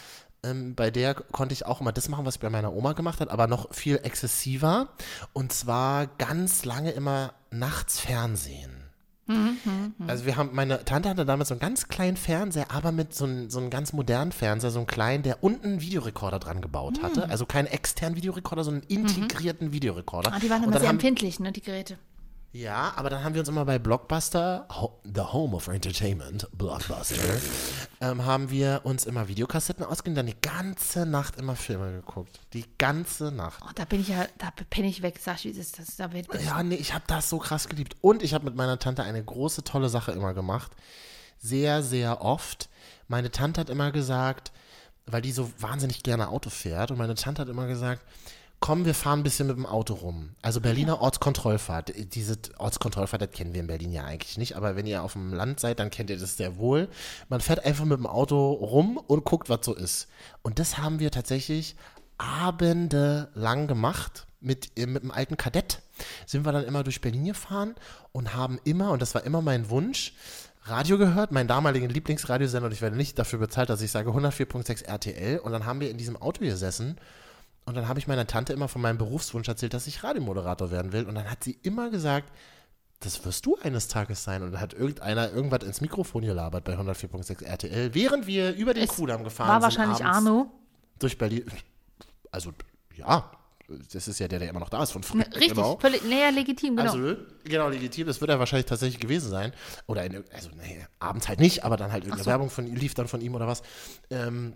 ähm, 0.43 0.75
bei 0.75 0.91
der 0.91 1.15
konnte 1.15 1.53
ich 1.53 1.65
auch 1.65 1.81
immer 1.81 1.91
das 1.91 2.07
machen, 2.07 2.25
was 2.25 2.35
ich 2.35 2.41
bei 2.41 2.49
meiner 2.49 2.73
Oma 2.73 2.93
gemacht 2.93 3.19
hat, 3.19 3.29
aber 3.29 3.47
noch 3.47 3.73
viel 3.73 3.99
exzessiver 4.03 4.89
und 5.33 5.51
zwar 5.51 6.07
ganz 6.07 6.65
lange 6.65 6.91
immer 6.91 7.33
nachts 7.49 7.99
Fernsehen. 7.99 8.84
Also 10.07 10.25
wir 10.25 10.35
haben, 10.37 10.51
meine 10.53 10.85
Tante 10.85 11.09
hatte 11.09 11.25
damals 11.25 11.49
so 11.49 11.55
einen 11.55 11.59
ganz 11.59 11.87
kleinen 11.87 12.15
Fernseher, 12.15 12.71
aber 12.71 12.91
mit 12.91 13.15
so 13.15 13.25
einem, 13.25 13.49
so 13.49 13.59
einem 13.59 13.69
ganz 13.71 13.91
modernen 13.91 14.31
Fernseher, 14.31 14.69
so 14.69 14.79
einen 14.79 14.87
kleinen, 14.87 15.23
der 15.23 15.43
unten 15.43 15.65
einen 15.65 15.81
Videorekorder 15.81 16.39
dran 16.39 16.61
gebaut 16.61 17.01
hatte. 17.01 17.29
Also 17.29 17.45
keinen 17.45 17.67
externen 17.67 18.15
Videorekorder, 18.15 18.63
sondern 18.63 18.83
einen 18.89 19.05
integrierten 19.05 19.71
Videorekorder. 19.71 20.31
Ah, 20.33 20.39
die 20.39 20.49
waren 20.49 20.63
immer 20.63 20.79
sehr 20.79 20.89
haben, 20.89 20.95
empfindlich, 20.95 21.39
ne, 21.39 21.51
die 21.51 21.61
Geräte. 21.61 21.97
Ja, 22.55 22.93
aber 22.95 23.09
dann 23.09 23.21
haben 23.21 23.33
wir 23.33 23.41
uns 23.41 23.49
immer 23.49 23.65
bei 23.65 23.77
Blockbuster, 23.79 24.65
the 25.03 25.21
home 25.21 25.53
of 25.53 25.67
entertainment, 25.67 26.47
Blockbuster, 26.53 27.17
ähm, 28.01 28.23
haben 28.23 28.49
wir 28.49 28.79
uns 28.85 29.05
immer 29.05 29.27
Videokassetten 29.27 29.83
ausgeliehen, 29.83 30.15
dann 30.15 30.27
die 30.27 30.39
ganze 30.41 31.05
Nacht 31.05 31.35
immer 31.35 31.57
Filme 31.57 31.91
geguckt. 31.91 32.39
Die 32.53 32.63
ganze 32.77 33.33
Nacht. 33.33 33.61
Oh, 33.61 33.71
da 33.75 33.83
bin 33.83 33.99
ich 33.99 34.07
ja, 34.07 34.25
da 34.37 34.53
penne 34.69 34.87
ich 34.87 35.01
weg, 35.01 35.19
Sashi, 35.19 35.51
das, 35.51 35.73
das, 35.73 35.97
da 35.97 36.13
wird, 36.13 36.27
Ja, 36.45 36.63
nee, 36.63 36.75
ich 36.75 36.93
habe 36.93 37.03
das 37.07 37.29
so 37.29 37.39
krass 37.39 37.67
geliebt. 37.67 37.97
Und 37.99 38.23
ich 38.23 38.33
habe 38.33 38.45
mit 38.45 38.55
meiner 38.55 38.79
Tante 38.79 39.03
eine 39.03 39.21
große, 39.21 39.65
tolle 39.65 39.89
Sache 39.89 40.13
immer 40.13 40.33
gemacht. 40.33 40.71
Sehr, 41.37 41.83
sehr 41.83 42.21
oft. 42.21 42.69
Meine 43.09 43.31
Tante 43.31 43.59
hat 43.59 43.69
immer 43.69 43.91
gesagt, 43.91 44.53
weil 45.07 45.21
die 45.21 45.33
so 45.33 45.51
wahnsinnig 45.59 46.03
gerne 46.03 46.29
Auto 46.29 46.49
fährt, 46.49 46.89
und 46.89 46.97
meine 46.97 47.15
Tante 47.15 47.41
hat 47.41 47.49
immer 47.49 47.67
gesagt, 47.67 48.01
komm, 48.65 48.83
wir 48.83 48.95
fahren 48.95 49.19
ein 49.19 49.23
bisschen 49.23 49.45
mit 49.45 49.57
dem 49.57 49.67
Auto 49.67 49.93
rum. 49.93 50.31
Also 50.41 50.59
Berliner 50.59 50.99
Ortskontrollfahrt. 50.99 51.93
Diese 52.15 52.35
Ortskontrollfahrt, 52.57 53.21
das 53.21 53.29
kennen 53.29 53.53
wir 53.53 53.61
in 53.61 53.67
Berlin 53.67 53.91
ja 53.91 54.05
eigentlich 54.05 54.39
nicht, 54.39 54.55
aber 54.55 54.75
wenn 54.75 54.87
ihr 54.87 55.03
auf 55.03 55.13
dem 55.13 55.33
Land 55.33 55.59
seid, 55.59 55.77
dann 55.77 55.91
kennt 55.91 56.09
ihr 56.09 56.17
das 56.17 56.35
sehr 56.35 56.57
wohl. 56.57 56.89
Man 57.29 57.41
fährt 57.41 57.63
einfach 57.63 57.85
mit 57.85 57.99
dem 57.99 58.07
Auto 58.07 58.53
rum 58.53 58.97
und 58.97 59.23
guckt, 59.23 59.49
was 59.49 59.59
so 59.63 59.75
ist. 59.75 60.07
Und 60.41 60.57
das 60.57 60.79
haben 60.79 60.99
wir 60.99 61.11
tatsächlich 61.11 61.75
abendelang 62.17 63.67
gemacht 63.67 64.25
mit, 64.41 64.71
äh, 64.79 64.87
mit 64.87 65.03
dem 65.03 65.11
alten 65.11 65.37
Kadett. 65.37 65.83
Sind 66.25 66.43
wir 66.43 66.51
dann 66.51 66.65
immer 66.65 66.83
durch 66.83 67.01
Berlin 67.01 67.25
gefahren 67.25 67.75
und 68.13 68.33
haben 68.33 68.59
immer, 68.63 68.89
und 68.89 68.99
das 69.03 69.13
war 69.13 69.25
immer 69.25 69.43
mein 69.43 69.69
Wunsch, 69.69 70.15
Radio 70.63 70.97
gehört, 70.97 71.31
meinen 71.31 71.47
damaligen 71.47 71.89
Lieblingsradiosender, 71.89 72.65
und 72.65 72.71
ich 72.71 72.81
werde 72.81 72.97
nicht 72.97 73.19
dafür 73.19 73.37
bezahlt, 73.37 73.69
dass 73.69 73.83
ich 73.83 73.91
sage 73.91 74.09
104.6 74.09 74.85
RTL. 74.85 75.37
Und 75.37 75.51
dann 75.51 75.67
haben 75.67 75.81
wir 75.81 75.91
in 75.91 75.97
diesem 75.99 76.19
Auto 76.19 76.39
gesessen 76.39 76.97
und 77.65 77.75
dann 77.75 77.87
habe 77.87 77.99
ich 77.99 78.07
meiner 78.07 78.27
Tante 78.27 78.53
immer 78.53 78.67
von 78.67 78.81
meinem 78.81 78.97
Berufswunsch 78.97 79.47
erzählt, 79.47 79.73
dass 79.73 79.87
ich 79.87 80.03
Radiomoderator 80.03 80.71
werden 80.71 80.91
will. 80.91 81.05
Und 81.05 81.15
dann 81.15 81.29
hat 81.29 81.43
sie 81.43 81.57
immer 81.63 81.89
gesagt, 81.89 82.31
das 82.99 83.23
wirst 83.25 83.45
du 83.45 83.57
eines 83.61 83.87
Tages 83.87 84.23
sein. 84.23 84.43
Und 84.43 84.51
dann 84.51 84.61
hat 84.61 84.73
irgendeiner 84.73 85.31
irgendwas 85.31 85.63
ins 85.63 85.81
Mikrofon 85.81 86.23
gelabert 86.23 86.63
bei 86.63 86.73
104.6 86.77 87.43
RTL, 87.43 87.93
während 87.93 88.27
wir 88.27 88.53
über 88.55 88.73
den 88.73 88.83
Es 88.83 88.91
Kudamm 88.91 89.23
gefahren 89.23 89.47
war 89.49 89.55
sind. 89.55 89.63
wahrscheinlich 89.63 90.05
abends 90.05 90.27
Arno. 90.29 90.51
Durch 90.99 91.17
Berlin. 91.17 91.45
Also, 92.31 92.51
ja, 92.95 93.31
das 93.91 94.07
ist 94.07 94.19
ja 94.19 94.27
der, 94.27 94.39
der 94.39 94.49
immer 94.49 94.59
noch 94.59 94.69
da 94.69 94.83
ist 94.83 94.91
von 94.91 95.01
früher. 95.03 95.25
Richtig, 95.25 95.49
Genau. 95.55 95.77
völlig, 95.79 96.03
naja, 96.03 96.29
legitim, 96.29 96.75
genau. 96.77 96.91
Also, 96.93 97.15
genau, 97.43 97.69
legitim. 97.69 98.05
Das 98.07 98.21
wird 98.21 98.29
er 98.29 98.37
wahrscheinlich 98.39 98.67
tatsächlich 98.67 98.99
gewesen 98.99 99.29
sein. 99.29 99.53
Oder, 99.87 100.05
in, 100.05 100.23
also, 100.33 100.49
nee, 100.55 100.85
abends 100.99 101.27
halt 101.27 101.39
nicht, 101.39 101.63
aber 101.63 101.75
dann 101.77 101.91
halt 101.91 102.03
irgendeine 102.03 102.27
Werbung 102.27 102.49
von 102.51 102.67
lief 102.67 102.93
dann 102.93 103.07
von 103.07 103.21
ihm 103.21 103.33
oder 103.35 103.47
was. 103.47 103.63
Ähm, 104.11 104.53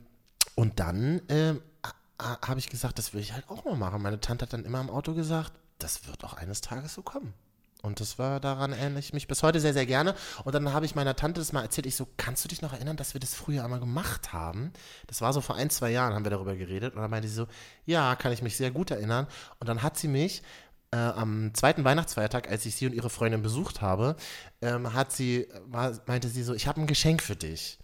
und 0.55 0.79
dann 0.79 1.21
ähm, 1.29 1.61
habe 2.19 2.59
ich 2.59 2.69
gesagt, 2.69 2.97
das 2.97 3.13
will 3.13 3.21
ich 3.21 3.33
halt 3.33 3.49
auch 3.49 3.65
mal 3.65 3.75
machen. 3.75 4.01
Meine 4.01 4.19
Tante 4.19 4.43
hat 4.43 4.53
dann 4.53 4.65
immer 4.65 4.81
im 4.81 4.89
Auto 4.89 5.13
gesagt, 5.13 5.53
das 5.77 6.07
wird 6.07 6.23
auch 6.23 6.33
eines 6.33 6.61
Tages 6.61 6.93
so 6.93 7.01
kommen. 7.01 7.33
Und 7.81 8.01
das 8.01 8.19
war, 8.19 8.41
daran 8.41 8.73
erinnere 8.73 8.99
ich 8.99 9.13
mich 9.13 9.29
bis 9.29 9.41
heute 9.41 9.61
sehr, 9.61 9.71
sehr 9.71 9.85
gerne. 9.85 10.13
Und 10.43 10.53
dann 10.53 10.73
habe 10.73 10.85
ich 10.85 10.95
meiner 10.95 11.15
Tante 11.15 11.39
das 11.39 11.53
mal 11.53 11.61
erzählt. 11.61 11.85
Ich 11.85 11.95
so, 11.95 12.07
kannst 12.17 12.43
du 12.43 12.49
dich 12.49 12.61
noch 12.61 12.73
erinnern, 12.73 12.97
dass 12.97 13.13
wir 13.13 13.21
das 13.21 13.33
früher 13.33 13.63
einmal 13.63 13.79
gemacht 13.79 14.33
haben? 14.33 14.73
Das 15.07 15.21
war 15.21 15.31
so 15.31 15.39
vor 15.39 15.55
ein, 15.55 15.69
zwei 15.69 15.89
Jahren, 15.89 16.13
haben 16.13 16.25
wir 16.25 16.31
darüber 16.31 16.57
geredet. 16.57 16.95
Und 16.95 17.01
dann 17.01 17.09
meinte 17.09 17.29
sie 17.29 17.35
so, 17.35 17.47
ja, 17.85 18.15
kann 18.17 18.33
ich 18.33 18.41
mich 18.41 18.57
sehr 18.57 18.71
gut 18.71 18.91
erinnern. 18.91 19.27
Und 19.59 19.69
dann 19.69 19.81
hat 19.81 19.97
sie 19.97 20.09
mich 20.09 20.43
äh, 20.91 20.97
am 20.97 21.53
zweiten 21.53 21.85
Weihnachtsfeiertag, 21.85 22.49
als 22.49 22.65
ich 22.65 22.75
sie 22.75 22.85
und 22.85 22.93
ihre 22.93 23.09
Freundin 23.09 23.41
besucht 23.41 23.81
habe, 23.81 24.17
ähm, 24.61 24.93
hat 24.93 25.13
sie, 25.13 25.47
war, 25.65 25.93
meinte 26.05 26.27
sie 26.27 26.43
so, 26.43 26.53
ich 26.53 26.67
habe 26.67 26.81
ein 26.81 26.87
Geschenk 26.87 27.21
für 27.21 27.37
dich. 27.37 27.79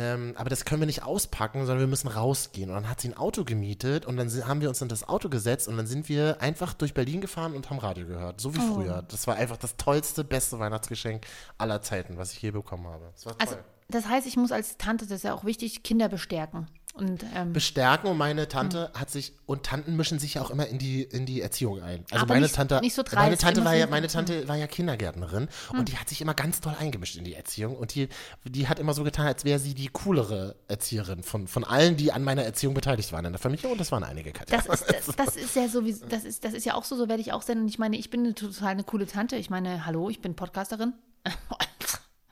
Ähm, 0.00 0.34
aber 0.36 0.48
das 0.48 0.64
können 0.64 0.80
wir 0.80 0.86
nicht 0.86 1.02
auspacken, 1.02 1.60
sondern 1.66 1.80
wir 1.80 1.86
müssen 1.88 2.06
rausgehen. 2.06 2.70
Und 2.70 2.76
dann 2.76 2.88
hat 2.88 3.00
sie 3.00 3.08
ein 3.08 3.16
Auto 3.16 3.42
gemietet 3.42 4.06
und 4.06 4.16
dann 4.16 4.30
haben 4.46 4.60
wir 4.60 4.68
uns 4.68 4.80
in 4.80 4.88
das 4.88 5.08
Auto 5.08 5.28
gesetzt 5.28 5.66
und 5.66 5.76
dann 5.76 5.88
sind 5.88 6.08
wir 6.08 6.40
einfach 6.40 6.72
durch 6.72 6.94
Berlin 6.94 7.20
gefahren 7.20 7.54
und 7.56 7.68
haben 7.68 7.80
Radio 7.80 8.06
gehört. 8.06 8.40
So 8.40 8.54
wie 8.54 8.60
Oh. 8.60 8.74
früher. 8.74 9.02
Das 9.08 9.26
war 9.26 9.34
einfach 9.34 9.56
das 9.56 9.76
tollste, 9.76 10.22
beste 10.22 10.60
Weihnachtsgeschenk 10.60 11.26
aller 11.58 11.82
Zeiten, 11.82 12.16
was 12.16 12.32
ich 12.32 12.40
je 12.40 12.52
bekommen 12.52 12.86
habe. 12.86 13.10
Das. 13.12 13.26
Also, 13.38 13.56
das 13.88 14.06
heißt, 14.08 14.26
ich 14.28 14.36
muss 14.36 14.52
als 14.52 14.76
Tante, 14.76 15.06
das 15.06 15.16
ist 15.16 15.22
ja 15.24 15.34
auch 15.34 15.44
wichtig, 15.44 15.82
Kinder 15.82 16.08
bestärken. 16.08 16.68
Und 16.98 17.24
ähm, 17.34 17.52
bestärken 17.52 18.08
und 18.10 18.16
meine 18.18 18.48
Tante 18.48 18.90
Hm. 18.92 19.00
hat 19.00 19.10
sich 19.10 19.32
und 19.46 19.62
Tanten 19.64 19.96
mischen 19.96 20.18
sich 20.18 20.34
ja 20.34 20.42
auch 20.42 20.50
immer 20.50 20.66
in 20.66 20.78
die 20.78 21.02
in 21.02 21.26
die 21.26 21.40
Erziehung 21.40 21.82
ein. 21.82 22.04
Also 22.10 22.22
Aber 22.24 22.34
meine 22.34 22.46
nicht- 22.46 22.54
Tante 22.54 22.80
nicht 22.80 22.94
so 22.94 23.02
meine 23.14 23.30
dreist, 23.30 23.42
Tante 23.42 23.60
immer 23.60 23.70
war 23.70 23.76
ja 23.76 23.86
meine 23.86 24.08
Tante 24.08 24.46
war 24.48 24.56
ja 24.56 24.66
Kindergärtnerin 24.66 25.48
und 25.72 25.88
die 25.88 25.96
hat 25.96 26.08
sich 26.08 26.20
immer 26.20 26.34
ganz 26.34 26.60
toll 26.60 26.74
eingemischt 26.78 27.16
in 27.16 27.24
die 27.24 27.34
Erziehung 27.34 27.76
und 27.76 27.94
die 27.94 28.08
die 28.44 28.68
hat 28.68 28.78
immer 28.78 28.94
so 28.94 29.04
getan, 29.04 29.26
als 29.26 29.44
wäre 29.44 29.58
sie 29.58 29.74
die 29.74 29.88
coolere 29.88 30.56
Erzieherin 30.68 31.22
von 31.22 31.46
von 31.48 31.64
allen, 31.64 31.96
die 31.96 32.12
an 32.12 32.22
meiner 32.24 32.42
Erziehung 32.42 32.74
beteiligt 32.74 33.12
waren 33.12 33.24
in 33.24 33.32
der 33.32 33.40
Familie 33.40 33.68
und 33.68 33.78
das 33.80 33.90
waren 33.92 34.04
einige 34.04 34.32
Katja. 34.32 34.56
das 34.58 34.66
ist, 34.80 34.86
das, 35.08 35.16
das 35.16 35.36
ist 35.36 35.56
ja 35.56 35.68
so, 35.68 35.84
wie, 35.84 35.94
das 36.08 36.24
ist, 36.24 36.44
das 36.44 36.52
ist 36.52 36.66
ja 36.66 36.74
auch 36.74 36.84
so, 36.84 36.96
so 36.96 37.08
werde 37.08 37.20
ich 37.22 37.32
auch 37.32 37.42
sein. 37.42 37.58
Und 37.60 37.68
ich 37.68 37.78
meine, 37.78 37.96
ich 37.96 38.10
bin 38.10 38.20
eine 38.24 38.34
total 38.34 38.68
eine 38.68 38.84
coole 38.84 39.06
Tante. 39.06 39.36
Ich 39.36 39.50
meine, 39.50 39.86
hallo, 39.86 40.10
ich 40.10 40.20
bin 40.20 40.34
Podcasterin. 40.34 40.92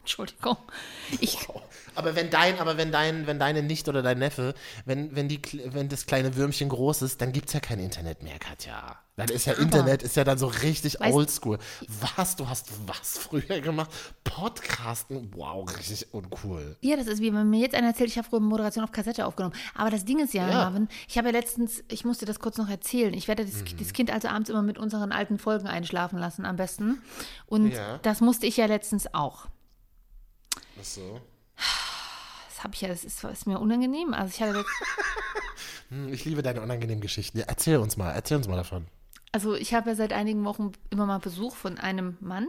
Entschuldigung. 0.06 0.56
Ich, 1.20 1.36
Aber 1.96 2.14
wenn 2.14 2.30
dein, 2.30 2.60
aber 2.60 2.76
wenn 2.76 2.92
dein, 2.92 3.26
wenn 3.26 3.40
deine 3.40 3.62
Nichte 3.62 3.90
oder 3.90 4.02
dein 4.02 4.18
Neffe, 4.20 4.54
wenn, 4.84 5.16
wenn 5.16 5.28
die, 5.28 5.40
wenn 5.72 5.88
das 5.88 6.06
kleine 6.06 6.36
Würmchen 6.36 6.68
groß 6.68 7.02
ist, 7.02 7.20
dann 7.20 7.32
gibt's 7.32 7.52
ja 7.54 7.58
kein 7.60 7.80
Internet 7.80 8.22
mehr, 8.22 8.38
Katja. 8.38 8.96
Dann 9.16 9.28
ist 9.30 9.46
ja 9.46 9.54
Internet, 9.54 10.02
ist 10.02 10.14
ja 10.14 10.24
dann 10.24 10.36
so 10.36 10.46
richtig 10.46 11.00
oldschool. 11.00 11.58
Was? 12.16 12.36
Du 12.36 12.48
hast 12.48 12.68
was 12.86 13.16
früher 13.18 13.60
gemacht? 13.62 13.90
Podcasten? 14.24 15.30
Wow, 15.34 15.74
richtig 15.78 16.12
uncool. 16.12 16.76
Ja, 16.82 16.96
das 16.96 17.06
ist 17.06 17.20
wie 17.22 17.32
wenn 17.32 17.48
mir 17.48 17.60
jetzt 17.60 17.74
einer 17.74 17.88
erzählt, 17.88 18.10
ich 18.10 18.18
habe 18.18 18.28
früher 18.28 18.40
Moderation 18.40 18.84
auf 18.84 18.92
Kassette 18.92 19.26
aufgenommen. 19.26 19.54
Aber 19.74 19.88
das 19.90 20.04
Ding 20.04 20.22
ist 20.22 20.34
ja, 20.34 20.46
Ja. 20.46 20.54
Marvin, 20.54 20.88
ich 21.08 21.16
habe 21.18 21.28
ja 21.28 21.32
letztens, 21.32 21.82
ich 21.88 22.04
musste 22.04 22.26
das 22.26 22.38
kurz 22.40 22.58
noch 22.58 22.68
erzählen. 22.68 23.14
Ich 23.14 23.26
werde 23.26 23.44
das, 23.46 23.54
Mhm. 23.54 23.78
das 23.78 23.92
Kind 23.94 24.10
also 24.12 24.28
abends 24.28 24.50
immer 24.50 24.62
mit 24.62 24.76
unseren 24.78 25.10
alten 25.12 25.38
Folgen 25.38 25.66
einschlafen 25.66 26.18
lassen, 26.18 26.44
am 26.44 26.56
besten. 26.56 27.02
Und 27.46 27.70
Ja. 27.72 27.98
das 28.02 28.20
musste 28.20 28.46
ich 28.46 28.58
ja 28.58 28.66
letztens 28.66 29.14
auch. 29.14 29.46
Ach 30.80 30.84
so. 30.84 31.20
Das 32.48 32.64
habe 32.64 32.74
ich 32.74 32.80
ja, 32.80 32.88
das 32.88 33.04
ist, 33.04 33.22
ist 33.24 33.46
mir 33.46 33.58
unangenehm. 33.58 34.14
Also 34.14 34.32
ich 34.34 34.40
hatte 34.42 34.64
Hm, 35.90 36.12
Ich 36.12 36.24
liebe 36.24 36.42
deine 36.42 36.60
unangenehmen 36.62 37.00
Geschichten. 37.00 37.38
Ja, 37.38 37.44
erzähl 37.46 37.76
uns 37.78 37.96
mal, 37.96 38.10
erzähl 38.10 38.36
uns 38.36 38.48
mal 38.48 38.56
davon. 38.56 38.86
also 39.32 39.54
ich 39.54 39.74
habe 39.74 39.90
ja 39.90 39.96
seit 39.96 40.12
einigen 40.12 40.44
Wochen 40.44 40.72
immer 40.90 41.06
mal 41.06 41.18
Besuch 41.18 41.54
von 41.54 41.78
einem 41.78 42.16
Mann. 42.20 42.48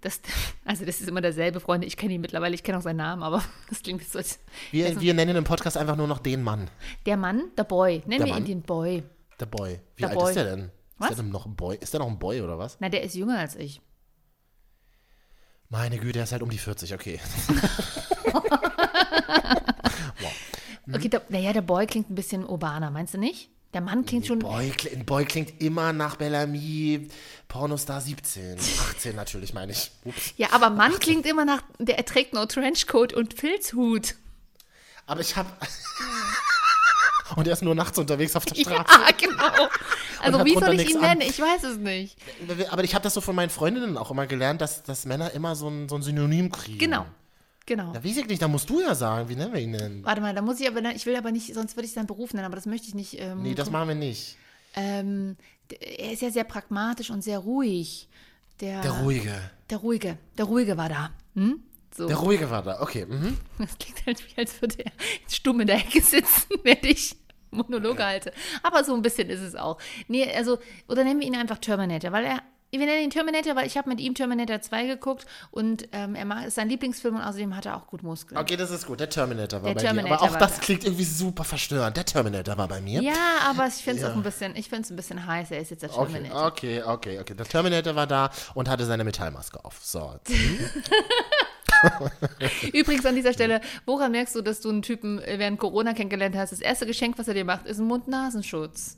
Das, 0.00 0.20
also 0.64 0.84
das 0.84 1.00
ist 1.00 1.08
immer 1.08 1.20
derselbe 1.20 1.58
Freund. 1.58 1.84
Ich 1.84 1.96
kenne 1.96 2.14
ihn 2.14 2.20
mittlerweile, 2.20 2.54
ich 2.54 2.62
kenne 2.62 2.78
auch 2.78 2.82
seinen 2.82 2.98
Namen, 2.98 3.24
aber 3.24 3.42
das 3.68 3.82
klingt 3.82 4.04
so 4.08 4.18
als 4.18 4.38
Wir, 4.70 5.00
wir 5.00 5.12
nennen 5.14 5.34
im 5.36 5.42
Podcast 5.44 5.76
einfach 5.76 5.96
nur 5.96 6.06
noch 6.06 6.20
den 6.20 6.42
Mann. 6.44 6.70
der 7.04 7.16
Mann, 7.16 7.50
der 7.56 7.64
Boy. 7.64 8.02
Nennen 8.06 8.18
Der 8.18 8.26
wir 8.26 8.34
Mann? 8.34 8.42
ihn 8.44 8.46
den 8.46 8.62
Boy. 8.62 9.02
Der 9.40 9.46
Boy. 9.46 9.80
Wie 9.96 10.02
Der 10.02 10.10
alt 10.10 10.18
Boy. 10.18 10.28
ist 10.30 10.36
der 10.36 10.44
denn? 10.44 10.70
Was? 10.98 11.10
Ist 11.10 11.16
der 11.16 11.24
denn 11.24 11.32
noch 11.32 11.46
ein 11.46 11.56
Boy? 11.56 11.76
Ist 11.80 11.92
der 11.92 12.00
noch 12.00 12.08
ein 12.08 12.18
Boy 12.18 12.42
oder 12.42 12.58
was? 12.58 12.76
Na, 12.80 12.88
der 12.88 13.02
ist 13.02 13.14
jünger 13.16 13.38
als 13.38 13.56
ich. 13.56 13.80
Meine 15.70 15.98
Güte, 15.98 16.18
er 16.20 16.24
ist 16.24 16.32
halt 16.32 16.42
um 16.42 16.50
die 16.50 16.58
40, 16.58 16.94
okay. 16.94 17.20
Okay, 20.90 21.08
der, 21.08 21.22
naja, 21.28 21.52
der 21.52 21.60
Boy 21.60 21.86
klingt 21.86 22.10
ein 22.10 22.14
bisschen 22.14 22.46
urbaner, 22.46 22.90
meinst 22.90 23.12
du 23.14 23.18
nicht? 23.18 23.50
Der 23.74 23.82
Mann 23.82 24.06
klingt 24.06 24.26
schon. 24.26 24.38
Boy, 24.38 24.72
Boy 25.04 25.26
klingt 25.26 25.60
immer 25.60 25.92
nach 25.92 26.16
Bellamy, 26.16 27.08
Pornostar 27.46 28.00
17. 28.00 28.58
18 28.58 29.14
natürlich, 29.14 29.52
meine 29.52 29.72
ich. 29.72 29.90
Ups. 30.04 30.32
Ja, 30.38 30.48
aber 30.52 30.70
Mann 30.70 30.98
klingt 30.98 31.26
immer 31.26 31.44
nach. 31.44 31.62
Der 31.78 32.02
trägt 32.06 32.32
nur 32.32 32.48
Trenchcoat 32.48 33.12
und 33.12 33.34
Filzhut. 33.34 34.14
Aber 35.04 35.20
ich 35.20 35.36
habe. 35.36 35.50
Und 37.36 37.46
er 37.46 37.52
ist 37.52 37.62
nur 37.62 37.74
nachts 37.74 37.98
unterwegs 37.98 38.34
auf 38.36 38.44
der 38.44 38.54
Straße. 38.60 38.84
Ja, 39.00 39.10
genau. 39.18 39.68
Also, 40.20 40.44
wie 40.44 40.54
soll 40.54 40.80
ich 40.80 40.90
ihn 40.90 41.00
nennen? 41.00 41.20
Ich 41.20 41.38
weiß 41.38 41.62
es 41.62 41.76
nicht. 41.76 42.16
Aber 42.70 42.82
ich 42.82 42.92
habe 42.96 43.04
das 43.04 43.14
so 43.14 43.20
von 43.20 43.36
meinen 43.36 43.50
Freundinnen 43.50 43.96
auch 43.96 44.10
immer 44.10 44.26
gelernt, 44.26 44.60
dass, 44.60 44.82
dass 44.82 45.06
Männer 45.06 45.30
immer 45.30 45.54
so 45.54 45.68
ein, 45.68 45.88
so 45.88 45.94
ein 45.94 46.02
Synonym 46.02 46.50
kriegen. 46.50 46.78
Genau. 46.78 47.06
Genau. 47.66 47.92
Da 47.92 48.02
weiß 48.02 48.16
ich 48.16 48.26
nicht, 48.26 48.42
da 48.42 48.48
musst 48.48 48.68
du 48.68 48.80
ja 48.80 48.96
sagen, 48.96 49.28
wie 49.28 49.36
nennen 49.36 49.52
wir 49.52 49.60
ihn 49.60 49.74
denn? 49.74 50.04
Warte 50.04 50.20
mal, 50.20 50.34
da 50.34 50.42
muss 50.42 50.58
ich 50.58 50.66
aber. 50.66 50.80
Ich 50.96 51.06
will 51.06 51.14
aber 51.14 51.30
nicht, 51.30 51.54
sonst 51.54 51.76
würde 51.76 51.86
ich 51.86 51.92
seinen 51.92 52.06
Beruf 52.08 52.34
nennen, 52.34 52.46
aber 52.46 52.56
das 52.56 52.66
möchte 52.66 52.88
ich 52.88 52.94
nicht. 52.94 53.20
Ähm, 53.20 53.42
Nee, 53.42 53.54
das 53.54 53.70
machen 53.70 53.88
wir 53.88 53.94
nicht. 53.94 54.36
ähm, 54.74 55.36
er 55.80 56.12
ist 56.12 56.22
ja 56.22 56.30
sehr 56.30 56.44
pragmatisch 56.44 57.10
und 57.10 57.22
sehr 57.22 57.38
ruhig. 57.38 58.08
Der, 58.60 58.80
Der 58.80 58.90
Ruhige. 59.02 59.34
Der 59.70 59.78
Ruhige. 59.78 60.18
Der 60.36 60.46
Ruhige 60.46 60.76
war 60.76 60.88
da. 60.88 61.10
Hm? 61.36 61.62
So. 61.98 62.06
Der 62.06 62.16
Ruhige 62.16 62.48
war 62.48 62.62
da, 62.62 62.80
okay. 62.80 63.04
Mhm. 63.06 63.36
Das 63.58 63.76
klingt 63.78 64.06
halt 64.06 64.24
wie, 64.26 64.38
als 64.40 64.60
würde 64.62 64.76
er 64.84 64.92
stumm 65.28 65.60
in 65.60 65.66
der 65.66 65.76
Ecke 65.76 66.00
sitzen, 66.00 66.46
während 66.62 66.84
ich 66.86 67.16
Monologe 67.50 68.04
halte. 68.04 68.32
Aber 68.62 68.84
so 68.84 68.94
ein 68.94 69.02
bisschen 69.02 69.28
ist 69.30 69.40
es 69.40 69.54
auch. 69.54 69.78
Nee, 70.06 70.32
also, 70.34 70.58
oder 70.88 71.02
nennen 71.04 71.18
wir 71.20 71.26
ihn 71.26 71.36
einfach 71.36 71.58
Terminator, 71.58 72.12
weil 72.12 72.24
er. 72.24 72.42
Wir 72.70 72.80
nennen 72.80 73.04
ihn 73.04 73.08
Terminator, 73.10 73.56
weil 73.56 73.66
ich 73.66 73.78
habe 73.78 73.88
mit 73.88 73.98
ihm 73.98 74.14
Terminator 74.14 74.60
2 74.60 74.84
geguckt 74.88 75.24
und 75.50 75.88
ähm, 75.92 76.14
er 76.14 76.26
macht, 76.26 76.44
ist 76.48 76.56
sein 76.56 76.68
Lieblingsfilm 76.68 77.14
und 77.16 77.22
außerdem 77.22 77.56
hat 77.56 77.64
er 77.64 77.78
auch 77.78 77.86
gut 77.86 78.02
Muskeln. 78.02 78.38
Okay, 78.38 78.56
das 78.56 78.70
ist 78.70 78.86
gut. 78.86 79.00
Der 79.00 79.08
Terminator 79.08 79.62
war 79.62 79.68
Der 79.70 79.74
bei 79.74 79.80
Terminator 79.80 80.18
dir. 80.18 80.22
Aber 80.22 80.34
auch 80.34 80.38
das 80.38 80.56
da. 80.56 80.60
klingt 80.60 80.84
irgendwie 80.84 81.04
super 81.04 81.44
verstörend. 81.44 81.96
Der 81.96 82.04
Terminator 82.04 82.58
war 82.58 82.68
bei 82.68 82.82
mir. 82.82 83.00
Ja, 83.00 83.14
aber 83.48 83.66
ich 83.68 83.72
finde 83.82 84.02
es 84.02 84.08
auch 84.10 84.14
ein 84.14 84.22
bisschen, 84.22 84.54
ich 84.54 84.68
finde 84.68 84.82
es 84.82 84.90
ein 84.90 84.96
bisschen 84.96 85.26
heiß, 85.26 85.50
er 85.50 85.60
ist 85.60 85.70
jetzt 85.70 85.82
der 85.82 85.96
Okay, 85.96 86.12
Terminator. 86.12 86.46
okay, 86.46 86.82
okay, 86.82 87.18
okay. 87.20 87.34
Der 87.34 87.46
Terminator 87.46 87.94
war 87.96 88.06
da 88.06 88.30
und 88.52 88.68
hatte 88.68 88.84
seine 88.84 89.02
Metallmaske 89.02 89.64
auf. 89.64 89.78
So. 89.82 90.20
Übrigens 92.72 93.06
an 93.06 93.14
dieser 93.14 93.32
Stelle, 93.32 93.60
woran 93.86 94.12
merkst 94.12 94.34
du, 94.34 94.42
dass 94.42 94.60
du 94.60 94.68
einen 94.68 94.82
Typen 94.82 95.20
äh, 95.20 95.38
während 95.38 95.58
Corona 95.58 95.94
kennengelernt 95.94 96.36
hast? 96.36 96.52
Das 96.52 96.60
erste 96.60 96.86
Geschenk, 96.86 97.18
was 97.18 97.28
er 97.28 97.34
dir 97.34 97.44
macht, 97.44 97.66
ist 97.66 97.78
ein 97.78 97.86
Mund-Nasenschutz. 97.86 98.96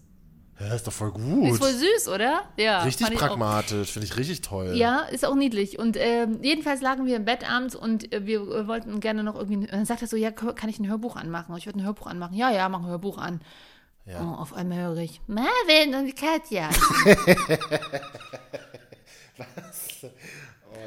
Ja, 0.61 0.75
ist 0.75 0.87
doch 0.87 0.93
voll 0.93 1.11
gut. 1.11 1.49
Ist 1.49 1.59
voll 1.59 1.73
süß, 1.73 2.09
oder? 2.09 2.43
Ja. 2.59 2.83
richtig 2.83 3.11
pragmatisch, 3.15 3.93
finde 3.93 4.07
ich 4.07 4.17
richtig 4.19 4.43
toll. 4.43 4.75
Ja, 4.75 5.01
ist 5.11 5.25
auch 5.25 5.35
niedlich. 5.35 5.79
Und 5.79 5.97
ähm, 5.99 6.41
jedenfalls 6.43 6.83
lagen 6.83 7.07
wir 7.07 7.17
im 7.17 7.25
Bett 7.25 7.51
abends 7.51 7.75
und 7.75 8.13
äh, 8.13 8.27
wir 8.27 8.43
äh, 8.43 8.67
wollten 8.69 9.01
gerne 9.01 9.25
noch 9.25 9.37
irgendwie. 9.37 9.67
Dann 9.67 9.87
sagt 9.87 10.03
er 10.03 10.09
so: 10.09 10.17
Ja, 10.17 10.31
kann 10.31 10.69
ich 10.69 10.79
ein 10.79 10.87
Hörbuch 10.87 11.17
anmachen? 11.17 11.53
Und 11.53 11.59
ich 11.59 11.67
würde 11.67 11.79
ein 11.79 11.85
Hörbuch 11.85 12.07
anmachen. 12.07 12.35
Ja, 12.35 12.51
ja, 12.51 12.69
mach 12.69 12.81
ein 12.81 12.87
Hörbuch 12.87 13.17
an. 13.17 13.41
Ja. 14.05 14.21
Oh, 14.23 14.35
auf 14.39 14.53
einmal 14.53 14.79
höre 14.79 14.99
ich: 14.99 15.23
Marvin 15.27 15.95
und 15.95 16.15
Katja. 16.15 16.69
Oh, 20.03 20.11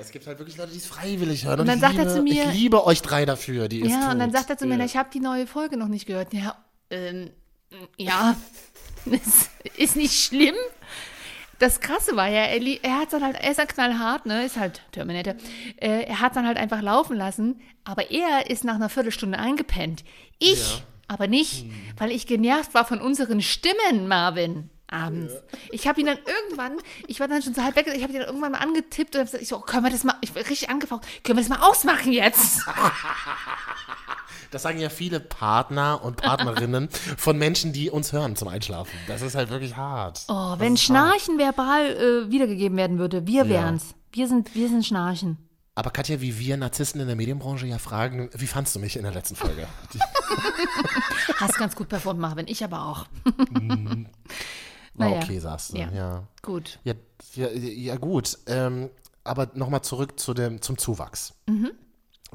es 0.03 0.11
gibt 0.11 0.27
halt 0.27 0.37
wirklich 0.39 0.57
Leute, 0.57 0.71
die 0.71 0.77
es 0.77 0.85
freiwillig 0.85 1.45
hören. 1.45 1.61
Und 1.61 1.67
dann 1.67 1.75
ich 1.77 1.81
sagt 1.81 1.95
er 1.97 2.03
liebe, 2.05 2.15
zu 2.15 2.21
mir- 2.23 2.49
Ich 2.49 2.53
liebe 2.53 2.85
euch 2.85 3.01
drei 3.01 3.25
dafür, 3.25 3.67
die 3.67 3.81
es 3.81 3.89
ja, 3.89 4.11
und 4.11 4.19
dann 4.19 4.29
tut. 4.29 4.37
sagt 4.37 4.49
er 4.51 4.57
zu 4.57 4.65
mir: 4.67 4.77
Ja. 4.77 4.85
Ich 4.85 4.95
habe 4.97 5.09
die 5.11 5.19
neue 5.19 5.47
Folge 5.47 5.77
noch 5.77 5.87
nicht 5.87 6.05
gehört. 6.05 6.33
Ja, 6.33 6.55
ähm, 6.89 7.31
ja, 7.97 8.35
ist, 9.77 9.95
nicht 9.95 10.13
schlimm. 10.23 10.55
Das 11.59 11.79
Krasse 11.79 12.15
war 12.15 12.27
ja, 12.27 12.43
er, 12.43 12.61
er 12.83 12.99
hat 12.99 13.13
dann 13.13 13.23
halt, 13.23 13.37
er 13.39 13.51
ist 13.51 13.57
ja 13.57 13.65
knallhart, 13.65 14.25
ne, 14.25 14.45
ist 14.45 14.57
halt 14.57 14.81
Terminator. 14.91 15.35
Äh, 15.77 16.03
er 16.03 16.19
hat 16.19 16.35
dann 16.35 16.45
halt 16.45 16.57
einfach 16.57 16.81
laufen 16.81 17.15
lassen, 17.15 17.61
aber 17.83 18.11
er 18.11 18.49
ist 18.49 18.63
nach 18.63 18.75
einer 18.75 18.89
Viertelstunde 18.89 19.39
eingepennt. 19.39 20.03
Ich 20.39 20.83
aber 21.07 21.27
nicht, 21.27 21.65
weil 21.97 22.11
ich 22.11 22.27
genervt 22.27 22.73
war 22.73 22.85
von 22.85 22.99
unseren 22.99 23.41
Stimmen, 23.41 24.07
Marvin. 24.07 24.69
Abends. 24.93 25.33
Ich 25.71 25.87
habe 25.87 25.99
ihn 25.99 26.05
dann 26.05 26.19
irgendwann, 26.25 26.77
ich 27.07 27.19
war 27.19 27.27
dann 27.27 27.41
schon 27.41 27.53
so 27.53 27.63
halb 27.63 27.75
weg, 27.75 27.87
ich 27.87 28.03
habe 28.03 28.13
ihn 28.13 28.19
dann 28.19 28.27
irgendwann 28.27 28.51
mal 28.51 28.59
angetippt 28.59 29.15
und 29.15 29.21
hab 29.21 29.27
gesagt, 29.27 29.43
ich 29.43 29.49
so, 29.49 29.57
oh, 29.57 29.61
können 29.61 29.83
wir 29.83 29.91
das 29.91 30.03
mal, 30.03 30.15
ich 30.21 30.33
war 30.35 30.41
richtig 30.41 30.69
angefaucht, 30.69 31.03
können 31.23 31.37
wir 31.37 31.43
das 31.43 31.49
mal 31.49 31.67
ausmachen 31.67 32.11
jetzt? 32.11 32.61
Das 34.51 34.61
sagen 34.61 34.77
ja 34.77 34.89
viele 34.89 35.19
Partner 35.19 36.03
und 36.03 36.17
Partnerinnen 36.17 36.87
von 37.17 37.39
Menschen, 37.39 37.73
die 37.73 37.89
uns 37.89 38.13
hören 38.13 38.35
zum 38.35 38.49
Einschlafen. 38.49 38.91
Das 39.07 39.23
ist 39.23 39.33
halt 39.33 39.49
wirklich 39.49 39.75
hart. 39.77 40.25
Oh, 40.27 40.53
wenn 40.59 40.77
Schnarchen 40.77 41.39
verbal 41.39 41.87
äh, 41.87 42.31
wiedergegeben 42.31 42.77
werden 42.77 42.99
würde, 42.99 43.25
wir 43.25 43.49
wären's. 43.49 43.95
Wir 44.11 44.27
sind, 44.27 44.53
wir 44.53 44.69
sind 44.69 44.85
Schnarchen. 44.85 45.39
Aber 45.75 45.89
Katja, 45.89 46.21
wie 46.21 46.37
wir 46.37 46.55
Narzissten 46.55 47.01
in 47.01 47.07
der 47.07 47.15
Medienbranche 47.15 47.65
ja 47.65 47.79
fragen, 47.79 48.29
wie 48.35 48.45
fandst 48.45 48.75
du 48.75 48.79
mich 48.79 48.95
in 48.95 49.01
der 49.01 49.11
letzten 49.11 49.35
Folge? 49.35 49.67
Hast 51.37 51.57
ganz 51.57 51.75
gut 51.75 51.89
performt, 51.89 52.19
Marvin. 52.19 52.45
Ich 52.47 52.63
aber 52.63 52.85
auch. 52.85 53.07
Naja. 54.95 55.17
okay, 55.17 55.39
sagst 55.39 55.73
du. 55.73 55.77
Ja. 55.77 55.89
Ja, 55.91 56.23
Gut. 56.41 56.79
ja, 56.83 56.93
ja, 57.33 57.47
ja 57.49 57.95
gut. 57.95 58.37
Ähm, 58.47 58.89
aber 59.23 59.49
nochmal 59.53 59.81
zurück 59.81 60.19
zu 60.19 60.33
dem, 60.33 60.61
zum 60.61 60.77
Zuwachs. 60.77 61.33
Mhm. 61.47 61.71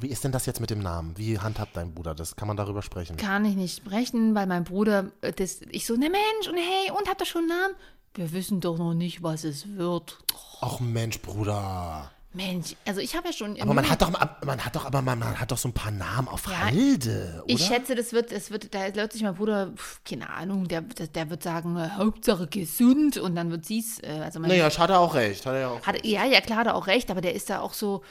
Wie 0.01 0.09
ist 0.09 0.23
denn 0.25 0.33
das 0.33 0.47
jetzt 0.47 0.61
mit 0.61 0.71
dem 0.71 0.79
Namen? 0.79 1.17
Wie 1.19 1.39
handhabt 1.39 1.77
dein 1.77 1.93
Bruder 1.93 2.15
das? 2.15 2.37
Kann 2.37 2.47
man 2.49 2.57
darüber 2.57 2.83
sprechen? 2.83 3.17
Kann 3.17 3.45
ich 3.45 3.57
nicht 3.57 3.77
sprechen, 3.77 4.35
weil 4.35 4.47
mein 4.47 4.65
Bruder, 4.65 5.11
äh, 5.21 5.33
das, 5.33 5.61
ich 5.71 5.87
so, 5.87 5.95
ne 5.95 6.09
Mensch, 6.11 6.49
und 6.49 6.57
hey, 6.57 6.91
und 6.97 7.09
habt 7.09 7.21
ihr 7.23 7.27
schon 7.27 7.43
einen 7.43 7.49
Namen? 7.49 7.75
Wir 8.15 8.33
wissen 8.33 8.61
doch 8.61 8.79
noch 8.79 8.95
nicht, 8.95 9.23
was 9.23 9.45
es 9.45 9.77
wird. 9.77 10.19
Ach 10.61 10.81
Mensch, 10.81 11.21
Bruder. 11.21 12.11
Mensch, 12.35 12.77
also 12.87 13.01
ich 13.01 13.17
habe 13.17 13.29
ja 13.29 13.33
schon. 13.33 13.59
Aber 13.61 13.73
man 13.73 13.89
hat 13.89 14.03
doch, 14.03 14.11
man 14.11 14.65
hat 14.65 14.77
doch, 14.77 14.85
aber 14.85 15.01
man, 15.01 15.19
man 15.19 15.41
hat 15.41 15.51
doch 15.51 15.57
so 15.57 15.69
ein 15.69 15.73
paar 15.73 15.91
Namen 15.91 16.29
auf 16.29 16.47
Ja, 16.47 16.59
Halde, 16.67 17.41
oder? 17.43 17.55
Ich 17.55 17.65
schätze, 17.65 17.95
das 17.95 18.13
wird, 18.13 18.33
es 18.33 18.51
wird, 18.51 18.75
da 18.75 18.95
wird 18.95 19.13
sich 19.15 19.23
mein 19.23 19.35
Bruder, 19.35 19.73
pf, 19.75 20.01
keine 20.05 20.29
Ahnung, 20.29 20.69
der, 20.69 20.83
der, 20.83 21.31
wird 21.31 21.43
sagen, 21.43 21.77
äh, 21.79 21.89
Hauptsache 21.97 22.47
gesund 22.47 23.17
und 23.17 23.35
dann 23.35 23.51
wird 23.51 23.65
sie's, 23.65 23.99
äh, 24.01 24.21
also 24.23 24.41
naja, 24.41 24.67
hat 24.71 24.91
er 24.91 25.01
auch 25.01 25.15
recht. 25.15 25.47
Hat 25.47 25.55
er 25.55 25.61
ja 25.61 25.69
auch. 25.71 25.83
hat, 25.87 26.05
ja, 26.05 26.27
ja, 26.27 26.41
klar, 26.43 26.59
hat 26.59 26.67
er 26.67 26.75
auch 26.75 26.87
recht, 26.87 27.11
aber 27.11 27.23
der 27.23 27.35
ist 27.35 27.49
da 27.49 27.61
auch 27.61 27.73
so, 27.73 28.03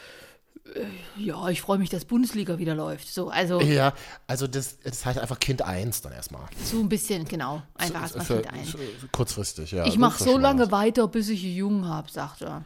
äh, 0.74 0.86
ja, 1.16 1.48
ich 1.50 1.62
freue 1.62 1.78
mich, 1.78 1.90
dass 1.92 2.04
Bundesliga 2.06 2.58
wieder 2.58 2.74
läuft. 2.74 3.08
So, 3.14 3.30
also 3.30 3.62
Ja, 3.62 3.94
also 4.26 4.48
das, 4.48 4.80
das 4.80 5.06
heißt 5.06 5.20
einfach 5.20 5.38
Kind 5.40 5.62
1 5.62 6.02
dann 6.02 6.12
erstmal. 6.14 6.48
so 6.64 6.80
ein 6.80 6.90
bisschen, 6.90 7.26
genau, 7.26 7.62
einfach 7.76 8.02
erstmal 8.02 8.26
Kind 8.26 8.52
ein. 8.52 8.66
für- 8.66 9.08
Kurzfristig, 9.12 9.72
ja. 9.74 9.86
Ich 9.86 10.00
mache 10.00 10.24
so 10.24 10.40
lange 10.40 10.64
was. 10.64 10.72
weiter, 10.72 11.08
bis 11.08 11.30
ich 11.30 11.44
einen 11.44 11.56
Jungen 11.56 11.88
habe, 11.88 12.10
sagt 12.10 12.42
er. 12.42 12.64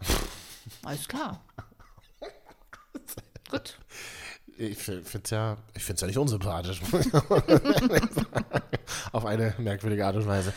Alles 0.84 1.08
klar. 1.08 1.42
Gut. 3.50 3.78
Ich 4.56 4.78
finde 4.78 5.02
es 5.22 5.30
ja, 5.30 5.56
ich 5.74 5.82
find's 5.82 6.02
ja 6.02 6.06
nicht 6.06 6.18
unsympathisch. 6.18 6.80
Auf 9.12 9.24
eine 9.24 9.54
merkwürdige 9.58 10.06
Art 10.06 10.16
und 10.16 10.26
Weise. 10.26 10.52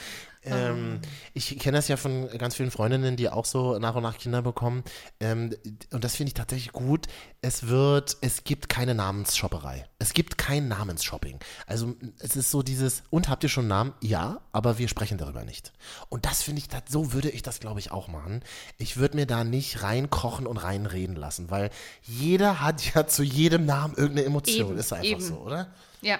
Ähm, 0.45 0.99
ich 1.33 1.57
kenne 1.59 1.77
das 1.77 1.87
ja 1.87 1.97
von 1.97 2.27
ganz 2.37 2.55
vielen 2.55 2.71
Freundinnen, 2.71 3.15
die 3.15 3.29
auch 3.29 3.45
so 3.45 3.79
nach 3.79 3.95
und 3.95 4.03
nach 4.03 4.17
Kinder 4.17 4.41
bekommen. 4.41 4.83
Ähm, 5.19 5.55
und 5.91 6.03
das 6.03 6.15
finde 6.15 6.29
ich 6.29 6.33
tatsächlich 6.33 6.73
gut. 6.73 7.07
Es 7.41 7.67
wird, 7.67 8.17
es 8.21 8.43
gibt 8.43 8.69
keine 8.69 8.95
Namensshopperei. 8.95 9.85
Es 9.99 10.13
gibt 10.13 10.37
kein 10.37 10.67
Namensshopping. 10.67 11.39
Also 11.67 11.95
es 12.19 12.35
ist 12.35 12.51
so 12.51 12.61
dieses, 12.61 13.03
und 13.09 13.29
habt 13.29 13.43
ihr 13.43 13.49
schon 13.49 13.63
einen 13.63 13.69
Namen? 13.69 13.93
Ja, 14.01 14.41
aber 14.51 14.77
wir 14.77 14.87
sprechen 14.87 15.17
darüber 15.17 15.43
nicht. 15.43 15.73
Und 16.09 16.25
das 16.25 16.43
finde 16.43 16.59
ich, 16.59 16.67
das, 16.67 16.83
so 16.89 17.13
würde 17.13 17.29
ich 17.29 17.41
das, 17.41 17.59
glaube 17.59 17.79
ich, 17.79 17.91
auch 17.91 18.07
machen. 18.07 18.43
Ich 18.77 18.97
würde 18.97 19.15
mir 19.15 19.25
da 19.25 19.43
nicht 19.43 19.83
reinkochen 19.83 20.47
und 20.47 20.57
reinreden 20.57 21.15
lassen, 21.15 21.49
weil 21.49 21.69
jeder 22.01 22.61
hat 22.61 22.83
ja 22.93 23.07
zu 23.07 23.23
jedem 23.23 23.65
Namen 23.65 23.95
irgendeine 23.95 24.27
Emotion. 24.27 24.71
Eben, 24.71 24.77
ist 24.77 24.93
einfach 24.93 25.05
eben. 25.05 25.21
so, 25.21 25.35
oder? 25.35 25.67
Ja. 26.01 26.19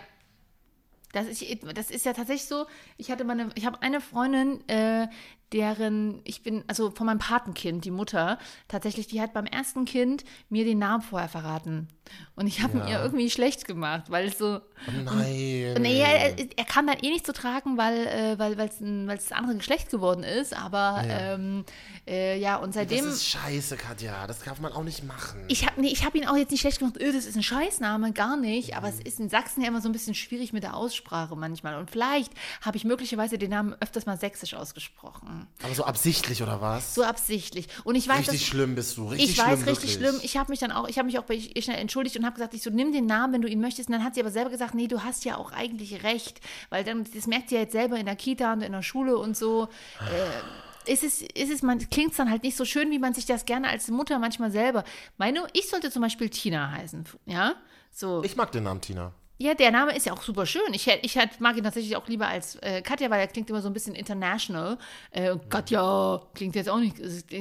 Das 1.13 1.27
ist, 1.27 1.43
das 1.75 1.91
ist 1.91 2.05
ja 2.05 2.13
tatsächlich 2.13 2.47
so. 2.47 2.65
Ich 2.97 3.11
hatte 3.11 3.23
meine, 3.23 3.49
ich 3.55 3.65
habe 3.65 3.81
eine 3.81 4.01
Freundin, 4.01 4.67
äh, 4.67 5.07
deren, 5.53 6.21
ich 6.23 6.43
bin, 6.43 6.63
also 6.67 6.91
von 6.91 7.05
meinem 7.05 7.19
Patenkind, 7.19 7.85
die 7.85 7.91
Mutter, 7.91 8.39
tatsächlich, 8.67 9.07
die 9.07 9.21
hat 9.21 9.33
beim 9.33 9.45
ersten 9.45 9.85
Kind 9.85 10.25
mir 10.49 10.65
den 10.65 10.79
Namen 10.79 11.03
vorher 11.03 11.29
verraten. 11.29 11.87
Und 12.35 12.47
ich 12.47 12.61
habe 12.61 12.77
ihn 12.77 12.87
ihr 12.87 13.01
irgendwie 13.01 13.29
schlecht 13.29 13.65
gemacht, 13.65 14.09
weil 14.09 14.27
es 14.27 14.37
so, 14.37 14.59
Oh 14.87 14.91
nein. 14.91 15.75
Nee, 15.79 16.01
er, 16.01 16.35
er 16.37 16.65
kam 16.65 16.87
dann 16.87 16.97
eh 16.97 17.09
nicht 17.09 17.25
zu 17.25 17.31
tragen, 17.31 17.77
weil 17.77 18.07
äh, 18.07 18.37
weil 18.37 18.57
weil 18.57 18.67
es 18.67 18.81
weil 18.81 19.15
das 19.15 19.31
andere 19.31 19.55
Geschlecht 19.57 19.89
geworden 19.89 20.23
ist. 20.23 20.55
Aber 20.55 21.03
ja, 21.07 21.33
ähm, 21.33 21.63
äh, 22.05 22.37
ja 22.37 22.57
und 22.57 22.69
das 22.69 22.75
seitdem. 22.75 23.07
ist 23.07 23.25
scheiße, 23.25 23.77
Katja. 23.77 24.27
Das 24.27 24.39
darf 24.43 24.59
man 24.59 24.73
auch 24.73 24.83
nicht 24.83 25.03
machen. 25.03 25.45
Ich 25.47 25.65
habe 25.65 25.79
nee, 25.79 25.87
ich 25.87 26.05
hab 26.05 26.15
ihn 26.15 26.27
auch 26.27 26.35
jetzt 26.35 26.51
nicht 26.51 26.61
schlecht 26.61 26.79
gemacht, 26.79 26.99
öh, 26.99 27.13
das 27.13 27.25
ist 27.25 27.35
ein 27.35 27.43
Scheißname, 27.43 28.11
gar 28.11 28.35
nicht. 28.35 28.75
Aber 28.75 28.89
es 28.89 28.99
ist 28.99 29.19
in 29.19 29.29
Sachsen 29.29 29.61
ja 29.61 29.69
immer 29.69 29.81
so 29.81 29.89
ein 29.89 29.93
bisschen 29.93 30.15
schwierig 30.15 30.51
mit 30.53 30.63
der 30.63 30.75
Aussprache 30.75 31.35
manchmal. 31.35 31.75
Und 31.77 31.89
vielleicht 31.89 32.33
habe 32.61 32.75
ich 32.75 32.83
möglicherweise 32.83 33.37
den 33.37 33.51
Namen 33.51 33.75
öfters 33.79 34.05
mal 34.05 34.17
sächsisch 34.17 34.53
ausgesprochen. 34.53 35.42
Aber 35.61 35.73
so 35.73 35.83
absichtlich, 35.83 36.43
oder 36.43 36.61
was? 36.61 36.95
So 36.95 37.03
absichtlich. 37.03 37.67
Und 37.83 37.95
ich 37.95 38.07
weiß, 38.07 38.19
richtig 38.19 38.39
dass, 38.39 38.47
schlimm 38.47 38.75
bist 38.75 38.97
du. 38.97 39.07
Richtig 39.07 39.29
ich 39.29 39.35
schlimm, 39.35 39.47
weiß, 39.47 39.65
richtig 39.65 39.95
wirklich. 39.95 40.09
schlimm. 40.09 40.19
Ich 40.23 40.37
habe 40.37 40.51
mich 40.51 40.59
dann 40.59 40.71
auch, 40.71 40.87
ich 40.87 40.97
habe 40.97 41.05
mich 41.05 41.19
auch 41.19 41.23
bei 41.23 41.35
ihr 41.35 41.61
schnell 41.61 41.77
entschuldigt 41.77 42.17
und 42.17 42.25
habe 42.25 42.35
gesagt, 42.35 42.53
ich 42.53 42.61
so, 42.61 42.69
nimm 42.69 42.91
den 42.91 43.05
Namen, 43.05 43.33
wenn 43.33 43.41
du 43.41 43.47
ihn 43.47 43.61
möchtest. 43.61 43.89
Und 43.89 43.93
dann 43.93 44.03
hat 44.03 44.15
sie 44.15 44.21
aber 44.21 44.31
selber 44.31 44.49
gesagt, 44.49 44.75
nee, 44.75 44.87
du 44.87 45.03
hast 45.03 45.25
ja 45.25 45.37
auch 45.37 45.51
eigentlich 45.51 46.03
recht. 46.03 46.41
Weil 46.69 46.83
dann, 46.83 47.05
das 47.13 47.27
merkt 47.27 47.49
sie 47.49 47.55
ja 47.55 47.61
jetzt 47.61 47.73
selber 47.73 47.97
in 47.97 48.05
der 48.05 48.15
Kita 48.15 48.53
und 48.53 48.61
in 48.61 48.71
der 48.71 48.83
Schule 48.83 49.17
und 49.17 49.37
so. 49.37 49.67
Äh, 49.99 50.91
ist 50.91 51.03
es, 51.03 51.21
ist 51.21 51.51
es, 51.51 51.61
man 51.61 51.79
klingt 51.89 52.17
dann 52.19 52.29
halt 52.29 52.43
nicht 52.43 52.57
so 52.57 52.65
schön, 52.65 52.91
wie 52.91 52.99
man 52.99 53.13
sich 53.13 53.25
das 53.25 53.45
gerne 53.45 53.69
als 53.69 53.87
Mutter 53.89 54.19
manchmal 54.19 54.51
selber. 54.51 54.83
Meine, 55.17 55.47
ich 55.53 55.69
sollte 55.69 55.91
zum 55.91 56.01
Beispiel 56.01 56.29
Tina 56.29 56.71
heißen, 56.71 57.05
ja? 57.25 57.55
So. 57.91 58.23
Ich 58.23 58.35
mag 58.35 58.51
den 58.51 58.63
Namen 58.63 58.81
Tina. 58.81 59.13
Ja, 59.39 59.55
der 59.55 59.71
Name 59.71 59.95
ist 59.95 60.05
ja 60.05 60.13
auch 60.13 60.21
super 60.21 60.45
schön. 60.45 60.73
Ich, 60.73 60.87
ich 60.87 61.17
mag 61.39 61.57
ihn 61.57 61.63
tatsächlich 61.63 61.95
auch 61.95 62.07
lieber 62.07 62.27
als 62.27 62.55
äh, 62.57 62.81
Katja, 62.81 63.09
weil 63.09 63.19
er 63.19 63.27
klingt 63.27 63.49
immer 63.49 63.61
so 63.61 63.67
ein 63.67 63.73
bisschen 63.73 63.95
international. 63.95 64.77
Äh, 65.11 65.35
Katja 65.49 66.21
klingt 66.35 66.55
jetzt 66.55 66.69
auch 66.69 66.77
nicht, 66.77 66.97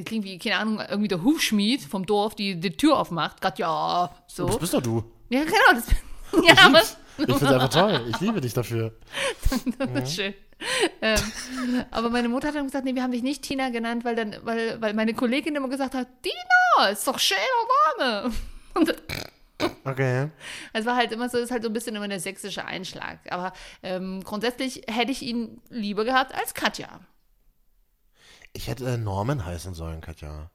klingt 0.07 0.25
wie, 0.25 0.39
keine 0.39 0.57
Ahnung, 0.57 0.81
irgendwie 0.89 1.09
der 1.09 1.23
Hufschmied 1.23 1.83
vom 1.83 2.07
Dorf, 2.07 2.35
die 2.35 2.59
die 2.59 2.77
Tür 2.77 2.99
aufmacht. 2.99 3.41
Katja, 3.41 4.11
so. 4.27 4.47
Das 4.47 4.59
bist 4.59 4.75
doch 4.75 4.83
du. 4.83 5.05
Ja, 5.29 5.45
genau. 5.45 5.57
Das, 5.75 5.87
ja, 6.45 6.65
aber 6.65 6.81
Ich 7.19 7.27
finde 7.27 7.35
es 7.35 7.43
einfach 7.43 7.69
toll. 7.69 8.07
Ich 8.09 8.21
liebe 8.21 8.41
dich 8.41 8.55
dafür. 8.55 8.95
das 9.79 10.09
ist 10.09 10.17
schön. 10.17 10.35
Ähm, 11.01 11.19
aber 11.91 12.11
meine 12.11 12.29
Mutter 12.29 12.49
hat 12.49 12.55
dann 12.55 12.67
gesagt, 12.67 12.85
nee, 12.85 12.95
wir 12.95 13.03
haben 13.03 13.13
dich 13.13 13.23
nicht 13.23 13.43
Tina 13.43 13.71
genannt, 13.71 14.05
weil 14.05 14.15
dann, 14.17 14.37
weil, 14.43 14.81
weil 14.81 14.95
meine 14.95 15.13
Kollegin 15.13 15.57
immer 15.57 15.69
gesagt 15.69 15.95
hat, 15.95 16.09
Tina, 16.23 16.89
ist 16.91 17.07
doch 17.07 17.19
schöner 17.19 17.41
Name. 17.99 18.33
Und 18.75 18.95
Okay. 19.85 20.31
Es 20.73 20.87
war 20.87 20.97
halt 20.97 21.11
immer 21.13 21.29
so, 21.29 21.39
ist 21.39 21.51
halt 21.51 21.63
so 21.65 21.69
ein 21.69 21.73
bisschen 21.73 21.97
immer 21.97 22.07
der 22.07 22.21
sächsische 22.21 22.65
Einschlag. 22.65 23.19
Aber 23.31 23.53
ähm, 23.83 24.23
grundsätzlich 24.23 24.83
hätte 24.89 25.11
ich 25.11 25.23
ihn 25.23 25.61
lieber 25.71 26.05
gehabt 26.05 26.35
als 26.35 26.55
Katja. 26.55 27.01
Ich 28.53 28.69
hätte 28.69 28.89
äh, 28.89 28.97
Norman 28.97 29.45
heißen 29.45 29.75
sollen, 29.75 30.01
Katja. 30.01 30.51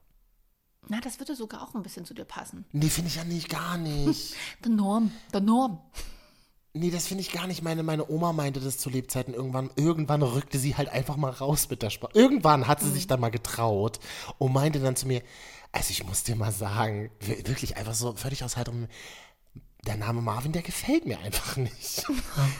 Na, 0.88 1.00
das 1.00 1.18
würde 1.18 1.34
sogar 1.34 1.62
auch 1.62 1.74
ein 1.74 1.82
bisschen 1.82 2.06
zu 2.06 2.14
dir 2.14 2.24
passen. 2.24 2.64
Nee, 2.72 2.88
finde 2.88 3.08
ich 3.08 3.16
ja 3.16 3.24
nicht, 3.24 3.48
gar 3.50 3.76
nicht. 3.76 4.34
Der 4.64 4.70
Norm, 4.70 5.12
der 5.32 5.40
Norm. 5.40 5.80
Nee, 6.74 6.90
das 6.90 7.06
finde 7.08 7.22
ich 7.22 7.32
gar 7.32 7.46
nicht. 7.46 7.62
Meine, 7.62 7.82
meine 7.82 8.08
Oma 8.08 8.32
meinte 8.32 8.60
das 8.60 8.78
zu 8.78 8.88
Lebzeiten 8.88 9.34
irgendwann. 9.34 9.70
Irgendwann 9.76 10.22
rückte 10.22 10.58
sie 10.58 10.76
halt 10.76 10.88
einfach 10.88 11.16
mal 11.16 11.30
raus 11.30 11.68
mit 11.70 11.82
der 11.82 11.90
Sprache. 11.90 12.12
Irgendwann 12.14 12.68
hat 12.68 12.80
sie 12.80 12.90
sich 12.90 13.06
dann 13.06 13.20
mal 13.20 13.30
getraut 13.30 13.98
und 14.38 14.52
meinte 14.52 14.78
dann 14.78 14.94
zu 14.94 15.08
mir, 15.08 15.22
also 15.78 15.90
ich 15.90 16.04
muss 16.04 16.24
dir 16.24 16.36
mal 16.36 16.52
sagen, 16.52 17.10
wir- 17.20 17.46
wirklich 17.46 17.76
einfach 17.76 17.94
so 17.94 18.12
völlig 18.14 18.44
aus 18.44 18.56
heiterem, 18.56 18.86
der 19.86 19.96
Name 19.96 20.20
Marvin, 20.20 20.52
der 20.52 20.62
gefällt 20.62 21.06
mir 21.06 21.18
einfach 21.20 21.56
nicht. 21.56 22.04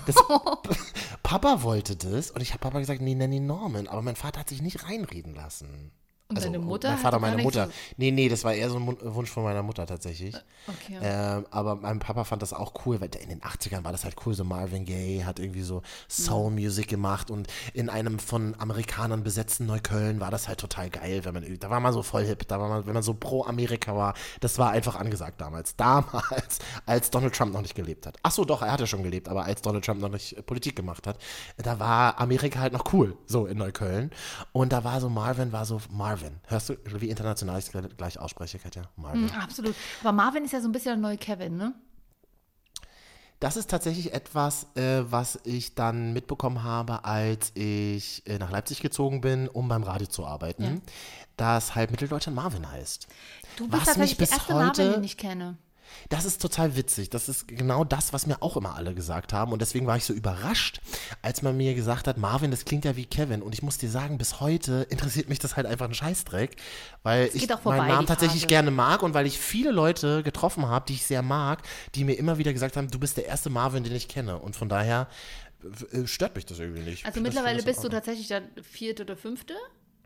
Das, 0.06 0.16
Papa 1.22 1.62
wollte 1.62 1.96
das 1.96 2.30
und 2.30 2.40
ich 2.40 2.50
habe 2.52 2.60
Papa 2.60 2.78
gesagt, 2.78 3.00
nee, 3.02 3.14
nenn 3.14 3.32
ihn 3.32 3.46
Norman. 3.46 3.86
Aber 3.88 4.02
mein 4.02 4.16
Vater 4.16 4.40
hat 4.40 4.48
sich 4.48 4.62
nicht 4.62 4.84
reinreden 4.84 5.34
lassen. 5.34 5.90
Und 6.30 6.44
deine 6.44 6.58
Mutter 6.58 6.88
Mein 6.88 6.96
hatte 6.98 7.02
Vater, 7.04 7.18
meine 7.20 7.42
Mutter. 7.42 7.66
so- 7.68 7.72
Nee, 7.96 8.10
nee, 8.10 8.28
das 8.28 8.44
war 8.44 8.52
eher 8.52 8.68
so 8.68 8.76
ein 8.76 8.86
Wunsch 9.14 9.30
von 9.30 9.44
meiner 9.44 9.62
Mutter 9.62 9.86
tatsächlich. 9.86 10.34
Okay. 10.66 10.98
Ähm, 11.00 11.46
aber 11.50 11.76
mein 11.76 12.00
Papa 12.00 12.24
fand 12.24 12.42
das 12.42 12.52
auch 12.52 12.74
cool, 12.84 13.00
weil 13.00 13.08
in 13.22 13.30
den 13.30 13.40
80ern 13.40 13.82
war 13.82 13.92
das 13.92 14.04
halt 14.04 14.14
cool. 14.26 14.34
So 14.34 14.44
Marvin 14.44 14.84
Gaye 14.84 15.24
hat 15.24 15.38
irgendwie 15.38 15.62
so 15.62 15.80
Soul 16.06 16.50
Music 16.50 16.86
gemacht 16.86 17.30
und 17.30 17.46
in 17.72 17.88
einem 17.88 18.18
von 18.18 18.54
Amerikanern 18.58 19.22
besetzten 19.24 19.64
Neukölln 19.64 20.20
war 20.20 20.30
das 20.30 20.48
halt 20.48 20.60
total 20.60 20.90
geil, 20.90 21.24
wenn 21.24 21.32
man, 21.32 21.58
da 21.58 21.70
war 21.70 21.80
man 21.80 21.94
so 21.94 22.02
voll 22.02 22.26
hip, 22.26 22.46
da 22.46 22.60
war 22.60 22.68
man, 22.68 22.86
wenn 22.86 22.92
man 22.92 23.02
so 23.02 23.14
pro 23.14 23.44
Amerika 23.46 23.96
war, 23.96 24.12
das 24.40 24.58
war 24.58 24.72
einfach 24.72 24.96
angesagt 24.96 25.40
damals. 25.40 25.76
Damals, 25.76 26.58
als 26.84 27.08
Donald 27.08 27.34
Trump 27.34 27.54
noch 27.54 27.62
nicht 27.62 27.74
gelebt 27.74 28.06
hat. 28.06 28.18
Ach 28.22 28.32
so, 28.32 28.44
doch, 28.44 28.60
er 28.60 28.72
hat 28.72 28.80
ja 28.80 28.86
schon 28.86 29.02
gelebt, 29.02 29.30
aber 29.30 29.44
als 29.46 29.62
Donald 29.62 29.82
Trump 29.86 30.02
noch 30.02 30.10
nicht 30.10 30.36
äh, 30.36 30.42
Politik 30.42 30.76
gemacht 30.76 31.06
hat, 31.06 31.16
da 31.56 31.80
war 31.80 32.20
Amerika 32.20 32.58
halt 32.60 32.74
noch 32.74 32.92
cool, 32.92 33.16
so 33.24 33.46
in 33.46 33.56
Neukölln. 33.56 34.10
Und 34.52 34.74
da 34.74 34.84
war 34.84 35.00
so 35.00 35.08
Marvin, 35.08 35.52
war 35.52 35.64
so 35.64 35.80
Marvin. 35.90 36.17
Hörst 36.46 36.68
du, 36.68 36.74
wie 37.00 37.08
international 37.10 37.58
ich 37.58 37.72
es 37.72 37.96
gleich 37.96 38.18
ausspreche, 38.18 38.58
Katja? 38.58 38.82
Marvin. 38.96 39.22
Mhm, 39.26 39.30
absolut. 39.32 39.74
Aber 40.00 40.12
Marvin 40.12 40.44
ist 40.44 40.52
ja 40.52 40.60
so 40.60 40.68
ein 40.68 40.72
bisschen 40.72 40.92
der 40.92 40.96
neue 41.10 41.18
Kevin, 41.18 41.56
ne? 41.56 41.74
Das 43.40 43.56
ist 43.56 43.70
tatsächlich 43.70 44.12
etwas, 44.12 44.66
äh, 44.74 45.02
was 45.12 45.38
ich 45.44 45.76
dann 45.76 46.12
mitbekommen 46.12 46.64
habe, 46.64 47.04
als 47.04 47.52
ich 47.54 48.26
äh, 48.26 48.36
nach 48.38 48.50
Leipzig 48.50 48.80
gezogen 48.80 49.20
bin, 49.20 49.46
um 49.46 49.68
beim 49.68 49.84
Radio 49.84 50.08
zu 50.08 50.26
arbeiten, 50.26 50.82
dass 51.36 51.76
halt 51.76 51.92
Mitteldeutschland 51.92 52.34
Marvin 52.34 52.68
heißt. 52.68 53.06
Du 53.56 53.64
Was 53.64 53.70
bist 53.70 53.86
tatsächlich 53.86 54.18
mich 54.18 54.28
der 54.28 54.36
bis 54.36 54.38
erste 54.38 54.52
Marvin, 54.54 54.68
heute- 54.70 54.92
den 54.94 55.04
ich 55.04 55.16
kenne. 55.16 55.56
Das 56.08 56.24
ist 56.24 56.40
total 56.40 56.76
witzig. 56.76 57.10
Das 57.10 57.28
ist 57.28 57.48
genau 57.48 57.84
das, 57.84 58.12
was 58.12 58.26
mir 58.26 58.42
auch 58.42 58.56
immer 58.56 58.74
alle 58.76 58.94
gesagt 58.94 59.32
haben. 59.32 59.52
Und 59.52 59.60
deswegen 59.60 59.86
war 59.86 59.96
ich 59.96 60.04
so 60.04 60.12
überrascht, 60.12 60.80
als 61.22 61.42
man 61.42 61.56
mir 61.56 61.74
gesagt 61.74 62.06
hat, 62.06 62.16
Marvin, 62.18 62.50
das 62.50 62.64
klingt 62.64 62.84
ja 62.84 62.96
wie 62.96 63.06
Kevin. 63.06 63.42
Und 63.42 63.54
ich 63.54 63.62
muss 63.62 63.78
dir 63.78 63.90
sagen, 63.90 64.18
bis 64.18 64.40
heute 64.40 64.86
interessiert 64.90 65.28
mich 65.28 65.38
das 65.38 65.56
halt 65.56 65.66
einfach 65.66 65.86
ein 65.86 65.94
Scheißdreck, 65.94 66.56
weil 67.02 67.30
ich 67.34 67.46
vorbei, 67.46 67.76
meinen 67.78 67.88
Namen 67.88 68.06
tatsächlich 68.06 68.46
gerne 68.46 68.70
mag 68.70 69.02
und 69.02 69.14
weil 69.14 69.26
ich 69.26 69.38
viele 69.38 69.70
Leute 69.70 70.22
getroffen 70.22 70.66
habe, 70.66 70.86
die 70.88 70.94
ich 70.94 71.06
sehr 71.06 71.22
mag, 71.22 71.62
die 71.94 72.04
mir 72.04 72.14
immer 72.14 72.38
wieder 72.38 72.52
gesagt 72.52 72.76
haben, 72.76 72.88
du 72.90 72.98
bist 72.98 73.16
der 73.16 73.26
erste 73.26 73.50
Marvin, 73.50 73.84
den 73.84 73.94
ich 73.94 74.08
kenne. 74.08 74.38
Und 74.38 74.56
von 74.56 74.68
daher 74.68 75.08
äh, 75.92 76.06
stört 76.06 76.36
mich 76.36 76.46
das 76.46 76.58
irgendwie 76.58 76.82
nicht. 76.82 77.04
Also 77.06 77.20
Das- 77.20 77.22
mittlerweile 77.22 77.62
bist 77.62 77.82
du 77.84 77.88
tatsächlich 77.88 78.28
der 78.28 78.42
vierte 78.62 79.02
oder 79.02 79.16
fünfte, 79.16 79.54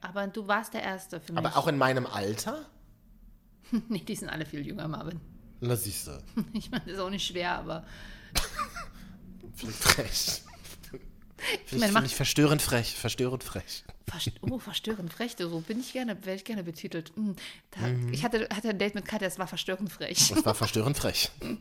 aber 0.00 0.26
du 0.26 0.48
warst 0.48 0.74
der 0.74 0.82
erste 0.82 1.20
für 1.20 1.32
mich. 1.32 1.44
Aber 1.44 1.56
auch 1.56 1.68
in 1.68 1.76
meinem 1.78 2.06
Alter? 2.06 2.66
nee, 3.88 4.00
die 4.06 4.16
sind 4.16 4.28
alle 4.28 4.46
viel 4.46 4.66
jünger, 4.66 4.88
Marvin. 4.88 5.20
Na 5.64 5.76
siehst 5.76 6.08
du. 6.08 6.10
Ich 6.52 6.70
meine, 6.70 6.84
das 6.84 6.94
ist 6.94 7.00
auch 7.00 7.10
nicht 7.10 7.26
schwer, 7.26 7.52
aber 7.58 7.84
Vielleicht 9.54 9.78
frech. 9.82 10.42
Finde 11.66 11.80
meine, 11.80 11.86
ich, 11.86 11.92
mach- 11.92 12.04
ich 12.04 12.14
verstörend 12.14 12.62
frech, 12.62 12.94
verstörend 12.94 13.42
frech. 13.42 13.84
Verst 14.06 14.30
oh, 14.42 14.58
verstörend 14.58 15.12
frech, 15.12 15.34
so 15.38 15.60
bin 15.60 15.80
ich 15.80 15.92
gerne, 15.92 16.14
werde 16.24 16.34
ich 16.36 16.44
gerne 16.44 16.62
betitelt. 16.62 17.12
Hm, 17.16 17.34
da, 17.70 17.86
Mhm. 17.88 18.12
Ich 18.12 18.22
hatte, 18.24 18.46
hatte 18.54 18.68
ein 18.70 18.78
Date 18.78 18.94
mit 18.94 19.04
Katja, 19.06 19.26
das 19.26 19.38
war 19.38 19.46
verstörend 19.48 19.90
frech. 19.90 20.28
Das 20.28 20.44
war 20.44 20.54
verstörend 20.54 20.96
frech. 20.96 21.30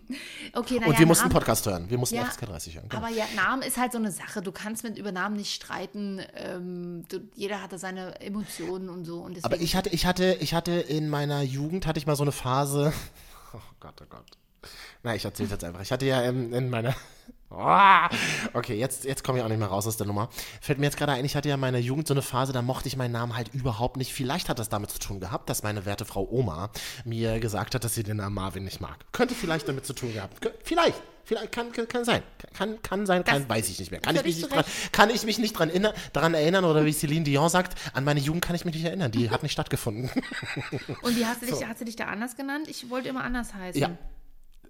Okay, 0.54 0.76
naja, 0.76 0.88
Und 0.88 1.00
wir 1.00 1.06
mussten 1.06 1.24
Namen- 1.26 1.34
Podcast 1.34 1.66
hören. 1.66 1.90
Wir 1.90 1.98
mussten 1.98 2.16
Ja, 2.16 2.26
FSK 2.26 2.46
30 2.46 2.76
hören. 2.76 2.90
Genau. 2.90 3.02
Aber 3.04 3.12
ja, 3.14 3.26
Namen 3.36 3.62
ist 3.64 3.78
halt 3.78 3.92
so 3.94 3.98
eine 4.00 4.12
Sache. 4.12 4.42
Du 4.42 4.52
kannst 4.52 4.84
mit 4.84 4.98
über 4.98 5.12
Namen 5.12 5.38
nicht 5.38 5.54
streiten. 5.54 6.22
Ähm, 6.36 7.04
du, 7.10 7.22
jeder 7.36 7.62
hatte 7.62 7.78
seine 7.80 8.20
Emotionen 8.22 8.90
und 8.90 9.06
so. 9.06 9.20
Und 9.22 9.44
Aber 9.46 9.60
ich 9.60 9.76
hatte, 9.76 9.90
ich 9.90 10.06
hatte, 10.06 10.38
ich 10.42 10.54
hatte 10.54 10.72
in 10.74 11.10
meiner 11.10 11.42
Jugend 11.42 11.86
hatte 11.88 12.00
ich 12.00 12.06
mal 12.06 12.16
so 12.16 12.24
eine 12.24 12.32
Phase. 12.34 12.92
Oh 13.54 13.60
Gott, 13.80 14.02
oh 14.02 14.06
Gott. 14.10 14.38
Na, 15.04 15.16
ich 15.16 15.26
erzähle 15.26 15.50
jetzt 15.50 15.64
einfach. 15.64 15.82
Ich 15.82 15.92
hatte 15.92 16.06
ja 16.06 16.22
in, 16.22 16.54
in 16.54 16.70
meiner. 16.70 16.96
Oh, 17.50 18.08
okay, 18.54 18.76
jetzt, 18.76 19.04
jetzt 19.04 19.24
komme 19.24 19.40
ich 19.40 19.44
auch 19.44 19.50
nicht 19.50 19.58
mehr 19.58 19.68
raus 19.68 19.88
aus 19.88 19.98
der 19.98 20.08
Nummer. 20.08 20.30
Fällt 20.62 20.80
mir 20.80 20.86
jetzt 20.86 20.98
gerade 20.98 21.12
ein, 21.14 21.26
ich 21.26 21.36
hatte 21.36 21.50
ja 21.50 21.56
in 21.56 21.62
meiner 21.62 21.80
Jugend 21.80 22.08
so 22.08 22.14
eine 22.14 22.22
Phase, 22.22 22.54
da 22.54 22.62
mochte 22.62 22.88
ich 22.88 22.96
meinen 22.96 23.12
Namen 23.12 23.36
halt 23.36 23.54
überhaupt 23.54 23.98
nicht. 23.98 24.14
Vielleicht 24.14 24.48
hat 24.48 24.60
das 24.60 24.70
damit 24.70 24.92
zu 24.92 25.00
tun 25.00 25.20
gehabt, 25.20 25.50
dass 25.50 25.64
meine 25.64 25.86
werte 25.86 26.06
Frau 26.06 26.28
Oma 26.30 26.70
mir 27.04 27.40
gesagt 27.40 27.76
hat, 27.76 27.84
dass 27.84 27.96
sie 27.96 28.04
den 28.04 28.18
Namen 28.18 28.36
Marvin 28.36 28.64
nicht 28.64 28.80
mag. 28.80 28.98
Könnte 29.12 29.36
vielleicht 29.36 29.68
damit 29.68 29.86
zu 29.86 29.94
tun 29.94 30.14
gehabt. 30.14 30.38
Vielleicht. 30.64 31.02
Vielleicht 31.24 31.52
kann, 31.52 31.72
kann, 31.72 31.88
kann 31.88 32.06
sein. 32.06 32.24
Kann, 32.54 32.82
kann 32.82 33.06
sein, 33.06 33.24
kann, 33.24 33.48
weiß 33.48 33.70
ich 33.70 33.80
nicht 33.80 33.92
mehr. 33.92 34.02
Kann 34.02 34.16
ich, 34.16 34.24
mich 34.24 34.38
nicht 34.38 34.52
dran, 34.52 34.66
kann 34.92 35.10
ich 35.10 35.24
mich 35.24 35.38
nicht 35.40 35.54
dran, 35.54 35.70
inner, 35.70 35.94
daran 36.14 36.34
erinnern 36.34 36.66
oder 36.66 36.86
wie 36.86 36.94
Celine 36.94 37.24
Dion 37.24 37.50
sagt, 37.50 37.78
an 37.94 38.04
meine 38.04 38.20
Jugend 38.20 38.44
kann 38.44 38.56
ich 38.56 38.66
mich 38.66 38.76
nicht 38.76 38.86
erinnern. 38.86 39.12
Die 39.12 39.30
hat 39.30 39.44
nicht 39.44 39.54
stattgefunden. 39.54 40.10
und 41.02 41.16
wie 41.16 41.26
hast 41.26 41.42
du, 41.42 41.46
dich, 41.46 41.66
hast 41.66 41.82
du 41.82 41.86
dich 41.86 41.96
da 41.96 42.06
anders 42.06 42.36
genannt? 42.36 42.68
Ich 42.68 42.90
wollte 42.90 43.10
immer 43.10 43.24
anders 43.24 43.54
heißen. 43.54 43.82
Ja. 43.82 43.98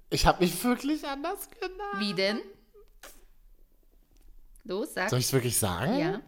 Ich 0.10 0.26
habe 0.26 0.44
mich 0.44 0.64
wirklich 0.64 1.08
anders 1.08 1.50
genannt. 1.60 2.00
Wie 2.00 2.14
denn? 2.14 2.40
Los, 4.64 4.94
sag. 4.94 5.10
Soll 5.10 5.20
ich 5.20 5.26
es 5.26 5.34
wirklich 5.34 5.58
sagen? 5.58 5.98
ja. 5.98 6.22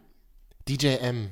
DJ 0.66 0.96
M. 0.96 1.30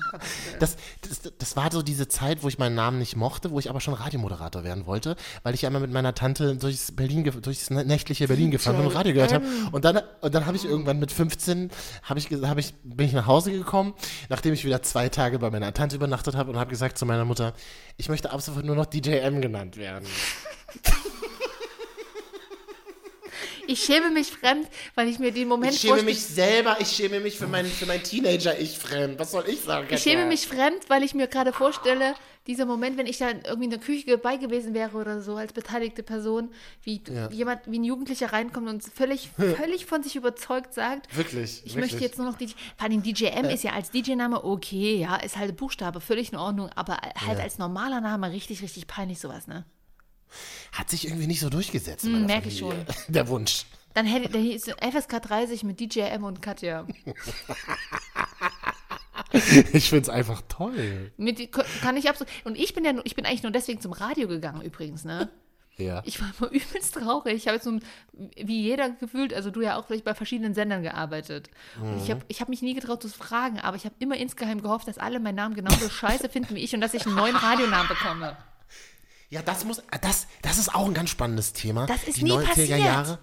Das, 0.58 0.76
das, 1.02 1.32
das 1.38 1.56
war 1.56 1.70
so 1.70 1.82
diese 1.82 2.08
Zeit, 2.08 2.42
wo 2.42 2.48
ich 2.48 2.58
meinen 2.58 2.74
Namen 2.74 2.98
nicht 2.98 3.14
mochte, 3.16 3.50
wo 3.50 3.58
ich 3.58 3.68
aber 3.68 3.80
schon 3.80 3.94
Radiomoderator 3.94 4.64
werden 4.64 4.86
wollte, 4.86 5.16
weil 5.42 5.54
ich 5.54 5.66
einmal 5.66 5.82
mit 5.82 5.92
meiner 5.92 6.14
Tante 6.14 6.56
durchs, 6.56 6.92
Berlin, 6.92 7.30
durchs 7.42 7.70
nächtliche 7.70 8.26
Berlin 8.26 8.50
gefahren 8.50 8.76
bin 8.76 8.86
und 8.86 8.94
Radio 8.94 9.12
gehört 9.12 9.32
habe. 9.32 9.44
Und 9.72 9.84
dann, 9.84 10.00
und 10.20 10.34
dann 10.34 10.46
habe 10.46 10.56
ich 10.56 10.64
irgendwann 10.64 10.98
mit 10.98 11.12
15, 11.12 11.70
habe 12.02 12.18
ich, 12.18 12.30
hab 12.30 12.58
ich, 12.58 12.74
bin 12.84 13.06
ich 13.06 13.12
nach 13.12 13.26
Hause 13.26 13.52
gekommen, 13.52 13.94
nachdem 14.28 14.54
ich 14.54 14.64
wieder 14.64 14.82
zwei 14.82 15.08
Tage 15.08 15.38
bei 15.38 15.50
meiner 15.50 15.74
Tante 15.74 15.96
übernachtet 15.96 16.36
habe 16.36 16.50
und 16.50 16.58
habe 16.58 16.70
gesagt 16.70 16.96
zu 16.96 17.06
meiner 17.06 17.24
Mutter, 17.24 17.52
ich 17.96 18.08
möchte 18.08 18.30
ab 18.32 18.40
sofort 18.40 18.64
nur 18.64 18.76
noch 18.76 18.86
DJ 18.86 19.18
M 19.18 19.40
genannt 19.40 19.76
werden. 19.76 20.06
Ich 23.66 23.82
schäme 23.84 24.10
mich 24.10 24.30
fremd, 24.30 24.68
weil 24.94 25.08
ich 25.08 25.18
mir 25.18 25.32
den 25.32 25.48
Moment 25.48 25.74
Ich 25.74 25.80
schäme 25.80 26.02
mich 26.02 26.22
selber, 26.22 26.76
ich 26.80 26.88
schäme 26.88 27.20
mich 27.20 27.38
für 27.38 27.46
mein, 27.46 27.66
für 27.66 27.86
mein 27.86 28.02
Teenager-Ich 28.02 28.78
fremd. 28.78 29.18
Was 29.18 29.32
soll 29.32 29.44
ich 29.48 29.60
sagen? 29.60 29.86
Ich 29.90 30.02
schäme 30.02 30.26
mich 30.26 30.46
fremd, 30.46 30.88
weil 30.88 31.02
ich 31.02 31.14
mir 31.14 31.26
gerade 31.26 31.52
vorstelle, 31.52 32.14
dieser 32.46 32.64
Moment, 32.64 32.96
wenn 32.96 33.06
ich 33.06 33.18
da 33.18 33.28
irgendwie 33.30 33.64
in 33.64 33.70
der 33.70 33.80
Küche 33.80 34.06
dabei 34.06 34.36
gewesen 34.36 34.72
wäre 34.72 34.96
oder 34.96 35.20
so 35.20 35.36
als 35.36 35.52
beteiligte 35.52 36.02
Person, 36.02 36.50
wie 36.82 37.02
Ja. 37.08 37.28
jemand, 37.30 37.62
wie 37.66 37.78
ein 37.78 37.84
Jugendlicher 37.84 38.32
reinkommt 38.32 38.68
und 38.68 38.82
völlig, 38.84 39.30
völlig 39.36 39.86
von 39.86 40.02
sich 40.02 40.16
überzeugt 40.16 40.72
sagt, 40.72 41.14
Wirklich. 41.16 41.62
ich 41.64 41.74
wirklich. 41.74 41.92
möchte 41.92 42.04
jetzt 42.04 42.18
nur 42.18 42.28
noch 42.30 42.38
DJ. 42.38 42.52
Vor 42.76 42.86
allem 42.88 43.02
DJM 43.02 43.46
ist 43.46 43.64
ja 43.64 43.72
als 43.72 43.90
DJ-Name 43.90 44.44
okay, 44.44 44.96
ja, 44.96 45.16
ist 45.16 45.36
halt 45.36 45.56
Buchstabe, 45.56 46.00
völlig 46.00 46.32
in 46.32 46.38
Ordnung, 46.38 46.70
aber 46.76 46.98
halt 47.26 47.40
als 47.40 47.58
normaler 47.58 48.00
Name 48.00 48.30
richtig, 48.30 48.62
richtig 48.62 48.86
peinlich 48.86 49.18
sowas, 49.18 49.46
ne? 49.48 49.64
Hat 50.72 50.90
sich 50.90 51.06
irgendwie 51.06 51.26
nicht 51.26 51.40
so 51.40 51.48
durchgesetzt. 51.50 52.04
in 52.04 52.10
Hm, 52.12 52.20
meiner 52.22 52.26
merk 52.26 52.46
ich 52.46 52.60
Familie. 52.60 52.84
Der 53.08 53.28
Wunsch. 53.28 53.64
Dann 53.94 54.04
hätte 54.04 54.28
der 54.28 54.42
hieß 54.42 54.64
FSK 54.78 55.22
30 55.22 55.64
mit 55.64 55.80
DJM 55.80 56.22
und 56.24 56.42
Katja. 56.42 56.86
Ich 59.72 59.88
finde 59.90 60.02
es 60.02 60.08
einfach 60.08 60.42
toll. 60.48 61.10
Mit, 61.16 61.50
kann 61.82 61.96
ich 61.96 62.08
absolut. 62.08 62.32
Und 62.44 62.56
ich 62.56 62.74
bin 62.74 62.84
ja, 62.84 62.92
nur- 62.92 63.04
ich 63.04 63.14
bin 63.16 63.26
eigentlich 63.26 63.42
nur 63.42 63.52
deswegen 63.52 63.80
zum 63.80 63.92
Radio 63.92 64.28
gegangen 64.28 64.62
übrigens, 64.62 65.04
ne? 65.04 65.28
Ja. 65.76 66.02
Ich 66.06 66.20
war 66.20 66.30
immer 66.38 66.50
übelst 66.52 66.94
traurig. 66.94 67.34
Ich 67.34 67.46
habe 67.48 67.56
jetzt 67.56 67.64
so, 67.64 67.78
wie 68.12 68.62
jeder 68.62 68.90
gefühlt, 68.90 69.34
also 69.34 69.50
du 69.50 69.60
ja 69.62 69.76
auch 69.78 69.86
vielleicht 69.86 70.04
bei 70.04 70.14
verschiedenen 70.14 70.54
Sendern 70.54 70.82
gearbeitet. 70.82 71.50
Und 71.82 72.02
ich 72.02 72.10
habe 72.10 72.22
ich 72.28 72.40
hab 72.40 72.48
mich 72.48 72.62
nie 72.62 72.74
getraut 72.74 73.02
zu 73.02 73.08
fragen, 73.08 73.58
aber 73.60 73.76
ich 73.76 73.84
habe 73.84 73.94
immer 73.98 74.16
insgeheim 74.16 74.62
gehofft, 74.62 74.88
dass 74.88 74.96
alle 74.98 75.20
meinen 75.20 75.34
Namen 75.34 75.54
genauso 75.54 75.88
scheiße 75.88 76.28
finden 76.28 76.54
wie 76.54 76.60
ich 76.60 76.74
und 76.74 76.80
dass 76.80 76.94
ich 76.94 77.04
einen 77.06 77.16
neuen 77.16 77.36
Radionamen 77.36 77.88
bekomme. 77.88 78.36
Ja, 79.30 79.42
das 79.42 79.64
muss, 79.64 79.82
das, 80.00 80.26
das 80.42 80.58
ist 80.58 80.74
auch 80.74 80.86
ein 80.86 80.94
ganz 80.94 81.10
spannendes 81.10 81.52
Thema. 81.52 81.86
Das 81.86 82.04
ist 82.04 82.18
die 82.18 82.24
nie 82.24 82.32
90er 82.32 82.44
passiert. 82.46 82.78
Jahre. 82.78 83.18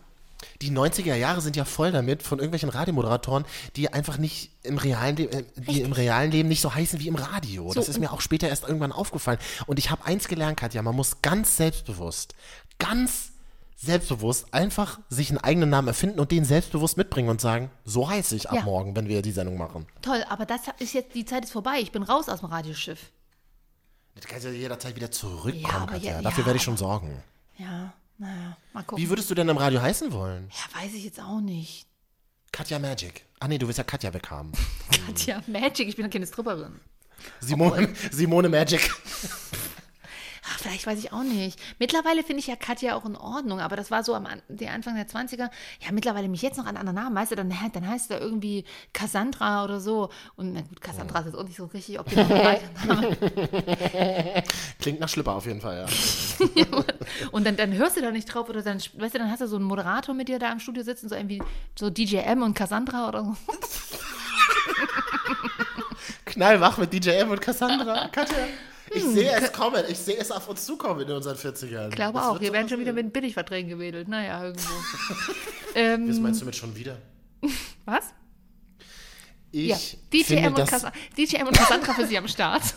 Die 0.61 0.71
90er 0.71 1.15
Jahre 1.15 1.39
sind 1.39 1.55
ja 1.55 1.63
voll 1.63 1.93
damit 1.93 2.21
von 2.21 2.39
irgendwelchen 2.39 2.67
Radiomoderatoren, 2.67 3.45
die 3.77 3.93
einfach 3.93 4.17
nicht 4.17 4.51
im 4.63 4.77
realen, 4.77 5.15
Le 5.15 5.31
äh, 5.31 5.43
die 5.55 5.81
im 5.81 5.93
realen 5.93 6.31
Leben 6.31 6.49
nicht 6.49 6.59
so 6.59 6.75
heißen 6.75 6.99
wie 6.99 7.07
im 7.07 7.15
Radio. 7.15 7.71
das 7.73 7.87
ist 7.87 7.97
mir 7.99 8.11
auch 8.11 8.19
später 8.19 8.49
erst 8.49 8.63
irgendwann 8.63 8.91
aufgefallen. 8.91 9.39
Und 9.67 9.79
ich 9.79 9.89
habe 9.89 10.05
eins 10.05 10.27
gelernt, 10.27 10.57
Katja, 10.59 10.81
man 10.81 10.95
muss 10.95 11.21
ganz 11.21 11.55
selbstbewusst, 11.55 12.35
ganz 12.77 13.29
selbstbewusst 13.77 14.53
einfach 14.53 14.99
sich 15.09 15.29
einen 15.29 15.37
eigenen 15.39 15.69
Namen 15.69 15.87
erfinden 15.87 16.19
und 16.19 16.31
den 16.31 16.43
selbstbewusst 16.43 16.97
mitbringen 16.97 17.29
und 17.29 17.39
sagen, 17.39 17.69
so 17.85 18.09
heiße 18.09 18.35
ich 18.35 18.49
ab 18.49 18.55
Ja. 18.57 18.63
morgen, 18.63 18.95
wenn 18.97 19.07
wir 19.07 19.21
die 19.21 19.31
Sendung 19.31 19.57
machen. 19.57 19.85
Toll, 20.01 20.25
aber 20.29 20.45
das 20.45 20.61
ist 20.79 20.93
jetzt, 20.93 21.15
die 21.15 21.23
Zeit 21.25 21.45
ist 21.45 21.51
vorbei. 21.51 21.79
Ich 21.79 21.91
bin 21.93 22.03
raus 22.03 22.27
aus 22.27 22.41
dem 22.41 22.49
Radioschiff. 22.49 23.11
Das 24.15 24.25
kannst 24.25 24.45
du 24.45 24.49
ja 24.49 24.55
jederzeit 24.55 24.95
wieder 24.95 25.11
zurückkommen, 25.11 25.63
Ja, 25.63 25.77
aber 25.77 25.91
Katja. 25.93 26.11
ja- 26.13 26.21
Dafür 26.21 26.41
ja, 26.43 26.45
werde 26.47 26.57
ich 26.57 26.63
schon 26.63 26.77
sorgen. 26.77 27.21
Ja, 27.57 27.93
naja, 28.17 28.57
mal 28.73 28.83
gucken. 28.83 29.03
Wie 29.03 29.09
würdest 29.09 29.29
du 29.29 29.35
denn 29.35 29.49
im 29.49 29.57
Radio 29.57 29.81
heißen 29.81 30.11
wollen? 30.11 30.49
ja, 30.51 30.81
weiß 30.81 30.93
ich 30.93 31.03
jetzt 31.03 31.19
auch 31.19 31.41
nicht. 31.41 31.87
Katja 32.51 32.77
Magic. 32.79 33.25
Ah 33.39 33.47
nee, 33.47 33.57
du 33.57 33.65
willst 33.67 33.79
ja 33.79 33.83
Katja 33.83 34.13
weghaben. 34.13 34.51
Katja, 35.07 35.41
Magic, 35.47 35.87
ich 35.87 35.95
bin 35.95 36.09
keine 36.09 36.27
Stripperin. 36.27 36.79
Simone, 37.39 37.93
Simone 38.11 38.49
Magic. 38.49 38.91
Vielleicht 40.63 40.87
weiß 40.87 40.97
ich 40.97 41.11
auch 41.11 41.23
nicht. 41.23 41.59
Mittlerweile 41.77 42.23
finde 42.23 42.39
ich 42.39 42.47
ja 42.47 42.55
Katja 42.55 42.95
auch 42.95 43.03
in 43.03 43.17
Ordnung, 43.17 43.59
aber 43.59 43.75
das 43.75 43.91
war 43.91 44.01
so 44.01 44.15
am 44.15 44.25
der 44.47 44.71
Anfang 44.71 44.95
der 44.95 45.09
20er. 45.09 45.49
Ja, 45.81 45.91
mittlerweile 45.91 46.29
mich 46.29 46.41
jetzt 46.41 46.57
noch 46.57 46.65
an 46.65 46.77
anderen 46.77 46.95
Namen, 46.95 47.13
weißt 47.13 47.31
du, 47.31 47.35
dann, 47.35 47.53
dann 47.73 47.89
heißt 47.89 48.11
er 48.11 48.21
irgendwie 48.21 48.63
Cassandra 48.93 49.65
oder 49.65 49.81
so. 49.81 50.09
Und 50.37 50.53
na 50.53 50.61
gut, 50.61 50.79
Cassandra 50.79 51.19
ist 51.19 51.25
jetzt 51.25 51.35
auch 51.35 51.43
nicht 51.43 51.57
so 51.57 51.65
richtig 51.65 51.99
optimal. 51.99 52.61
Klingt 54.79 55.01
nach 55.01 55.09
Schlipper 55.09 55.33
auf 55.33 55.45
jeden 55.47 55.59
Fall, 55.59 55.85
ja. 55.85 56.65
Und 57.33 57.45
dann, 57.45 57.57
dann 57.57 57.73
hörst 57.73 57.97
du 57.97 58.01
da 58.01 58.11
nicht 58.11 58.33
drauf 58.33 58.47
oder 58.47 58.61
dann, 58.61 58.77
weißt 58.77 59.15
du, 59.15 59.19
dann 59.19 59.29
hast 59.29 59.41
du 59.41 59.47
so 59.47 59.57
einen 59.57 59.65
Moderator 59.65 60.15
mit 60.15 60.29
dir 60.29 60.39
da 60.39 60.49
im 60.49 60.61
Studio 60.61 60.83
sitzen, 60.83 61.09
so 61.09 61.15
irgendwie 61.15 61.41
so 61.77 61.89
DJM 61.89 62.41
und 62.41 62.53
Cassandra 62.53 63.09
oder 63.09 63.25
so. 63.25 63.35
Knallwach 66.23 66.77
mit 66.77 66.93
DJ 66.93 67.09
M 67.09 67.31
und 67.31 67.41
Cassandra. 67.41 68.07
Katja. 68.07 68.37
Ich 68.95 69.03
Hm, 69.03 69.13
sehe 69.13 69.31
es 69.31 69.51
kommen. 69.51 69.83
Ich 69.87 69.97
sehe 69.97 70.17
es 70.17 70.31
auf 70.31 70.47
uns 70.47 70.65
zukommen 70.65 71.01
in 71.01 71.11
unseren 71.11 71.35
40ern. 71.37 71.89
Ich 71.89 71.95
glaube 71.95 72.19
Das 72.19 72.27
auch, 72.27 72.39
wir 72.39 72.53
werden 72.53 72.69
schon 72.69 72.79
wieder 72.79 72.93
mit 72.93 73.11
Billigverträgen 73.13 73.69
gewedelt. 73.69 74.07
Naja, 74.07 74.43
irgendwo. 74.43 74.69
ähm, 75.75 76.09
Was 76.09 76.19
meinst 76.19 76.41
du 76.41 76.45
mit 76.45 76.55
schon 76.55 76.75
wieder? 76.75 76.97
was? 77.85 78.05
Ich 79.51 79.67
Ja, 79.67 79.77
DJM 80.11 80.23
finde, 80.25 80.61
und, 80.61 80.69
Cassa 80.69 80.91
DJM 81.17 81.47
und 81.47 81.55
Cassandra 81.57 81.93
für 81.93 82.07
Sie 82.07 82.17
am 82.17 82.27
Start. 82.27 82.63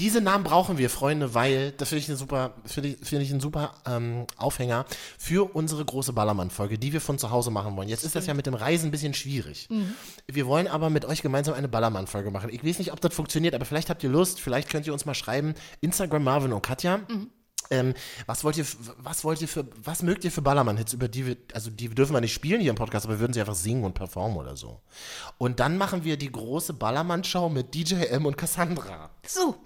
diese 0.00 0.22
Namen 0.22 0.44
brauchen 0.44 0.78
wir, 0.78 0.88
Freunde, 0.88 1.34
weil 1.34 1.72
das 1.72 1.90
finde 1.90 2.00
ich, 2.00 2.18
super, 2.18 2.54
finde 2.64 2.88
ich, 2.88 2.96
finde 3.06 3.24
ich 3.24 3.30
einen 3.30 3.40
super 3.40 3.74
ähm, 3.86 4.26
Aufhänger 4.38 4.86
für 5.18 5.54
unsere 5.54 5.84
große 5.84 6.14
Ballermann-Folge, 6.14 6.78
die 6.78 6.94
wir 6.94 7.02
von 7.02 7.18
zu 7.18 7.30
Hause 7.30 7.50
machen 7.50 7.76
wollen. 7.76 7.88
Jetzt 7.88 8.04
ist 8.04 8.16
das 8.16 8.26
ja 8.26 8.32
mit 8.32 8.46
dem 8.46 8.54
Reisen 8.54 8.88
ein 8.88 8.90
bisschen 8.90 9.12
schwierig. 9.12 9.68
Mhm. 9.68 9.94
Wir 10.26 10.46
wollen 10.46 10.68
aber 10.68 10.88
mit 10.88 11.04
euch 11.04 11.20
gemeinsam 11.20 11.54
eine 11.54 11.68
Ballermann-Folge 11.68 12.30
machen. 12.30 12.48
Ich 12.50 12.64
weiß 12.64 12.78
nicht, 12.78 12.92
ob 12.92 13.00
das 13.02 13.14
funktioniert, 13.14 13.54
aber 13.54 13.66
vielleicht 13.66 13.90
habt 13.90 14.02
ihr 14.02 14.08
Lust, 14.08 14.40
vielleicht 14.40 14.70
könnt 14.70 14.86
ihr 14.86 14.94
uns 14.94 15.04
mal 15.04 15.14
schreiben. 15.14 15.54
Instagram 15.82 16.24
Marvin 16.24 16.52
und 16.54 16.62
Katja. 16.62 16.98
Mhm. 16.98 17.28
Ähm, 17.70 17.94
was 18.26 18.42
wollt 18.42 18.56
ihr, 18.56 18.66
was 18.96 19.22
wollt 19.22 19.42
ihr 19.42 19.48
für, 19.48 19.66
was 19.84 20.02
mögt 20.02 20.24
ihr 20.24 20.32
für 20.32 20.42
Ballermann-Hits, 20.42 20.94
über 20.94 21.08
die 21.08 21.26
wir, 21.26 21.36
also 21.52 21.70
die 21.70 21.88
dürfen 21.88 22.14
wir 22.14 22.20
nicht 22.20 22.32
spielen 22.32 22.60
hier 22.60 22.70
im 22.70 22.76
Podcast, 22.76 23.04
aber 23.04 23.16
wir 23.16 23.20
würden 23.20 23.32
sie 23.34 23.40
einfach 23.40 23.54
singen 23.54 23.84
und 23.84 23.92
performen 23.92 24.38
oder 24.38 24.56
so. 24.56 24.80
Und 25.36 25.60
dann 25.60 25.76
machen 25.76 26.04
wir 26.04 26.16
die 26.16 26.32
große 26.32 26.72
Ballermann-Show 26.72 27.50
mit 27.50 27.74
DJ 27.74 28.06
M 28.06 28.24
und 28.24 28.36
Cassandra. 28.38 29.10
So. 29.26 29.56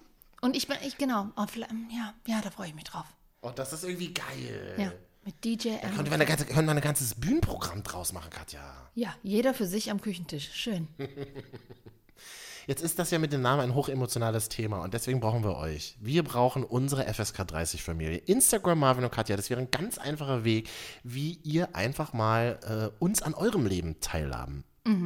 Und 0.44 0.56
ich 0.56 0.68
bin, 0.68 0.76
ich, 0.86 0.98
genau. 0.98 1.30
Oh, 1.36 1.46
vielleicht- 1.50 1.72
ja, 1.90 2.12
ja, 2.26 2.40
da 2.42 2.50
freue 2.50 2.68
ich 2.68 2.74
mich 2.74 2.84
drauf. 2.84 3.06
Oh, 3.40 3.50
das 3.54 3.72
ist 3.72 3.82
irgendwie 3.84 4.12
geil. 4.12 4.74
Ja, 4.78 4.92
mit 5.24 5.42
DJM. 5.44 5.80
Können 5.80 6.04
wir, 6.06 6.12
eine 6.12 6.26
ganze, 6.26 6.44
können 6.44 6.66
wir 6.68 6.74
ein 6.74 6.80
ganzes 6.82 7.14
Bühnenprogramm 7.14 7.82
draus 7.82 8.12
machen, 8.12 8.28
Katja? 8.30 8.60
Ja, 8.94 9.14
jeder 9.22 9.54
für 9.54 9.66
sich 9.66 9.90
am 9.90 10.00
Küchentisch. 10.02 10.50
Schön. 10.52 10.88
Jetzt 12.66 12.82
ist 12.82 12.98
das 12.98 13.10
ja 13.10 13.18
mit 13.18 13.32
dem 13.32 13.42
Namen 13.42 13.60
ein 13.60 13.74
hochemotionales 13.74 14.48
Thema 14.48 14.82
und 14.82 14.94
deswegen 14.94 15.20
brauchen 15.20 15.44
wir 15.44 15.56
euch. 15.56 15.98
Wir 16.00 16.22
brauchen 16.22 16.64
unsere 16.64 17.04
FSK 17.12 17.46
30 17.46 17.82
Familie. 17.82 18.16
Instagram 18.18 18.78
Marvin 18.78 19.04
und 19.04 19.10
Katja, 19.12 19.36
das 19.36 19.50
wäre 19.50 19.60
ein 19.60 19.70
ganz 19.70 19.98
einfacher 19.98 20.44
Weg, 20.44 20.70
wie 21.02 21.38
ihr 21.42 21.74
einfach 21.76 22.14
mal 22.14 22.58
äh, 22.98 23.02
uns 23.02 23.20
an 23.20 23.34
eurem 23.34 23.66
Leben 23.66 24.00
teilhaben. 24.00 24.64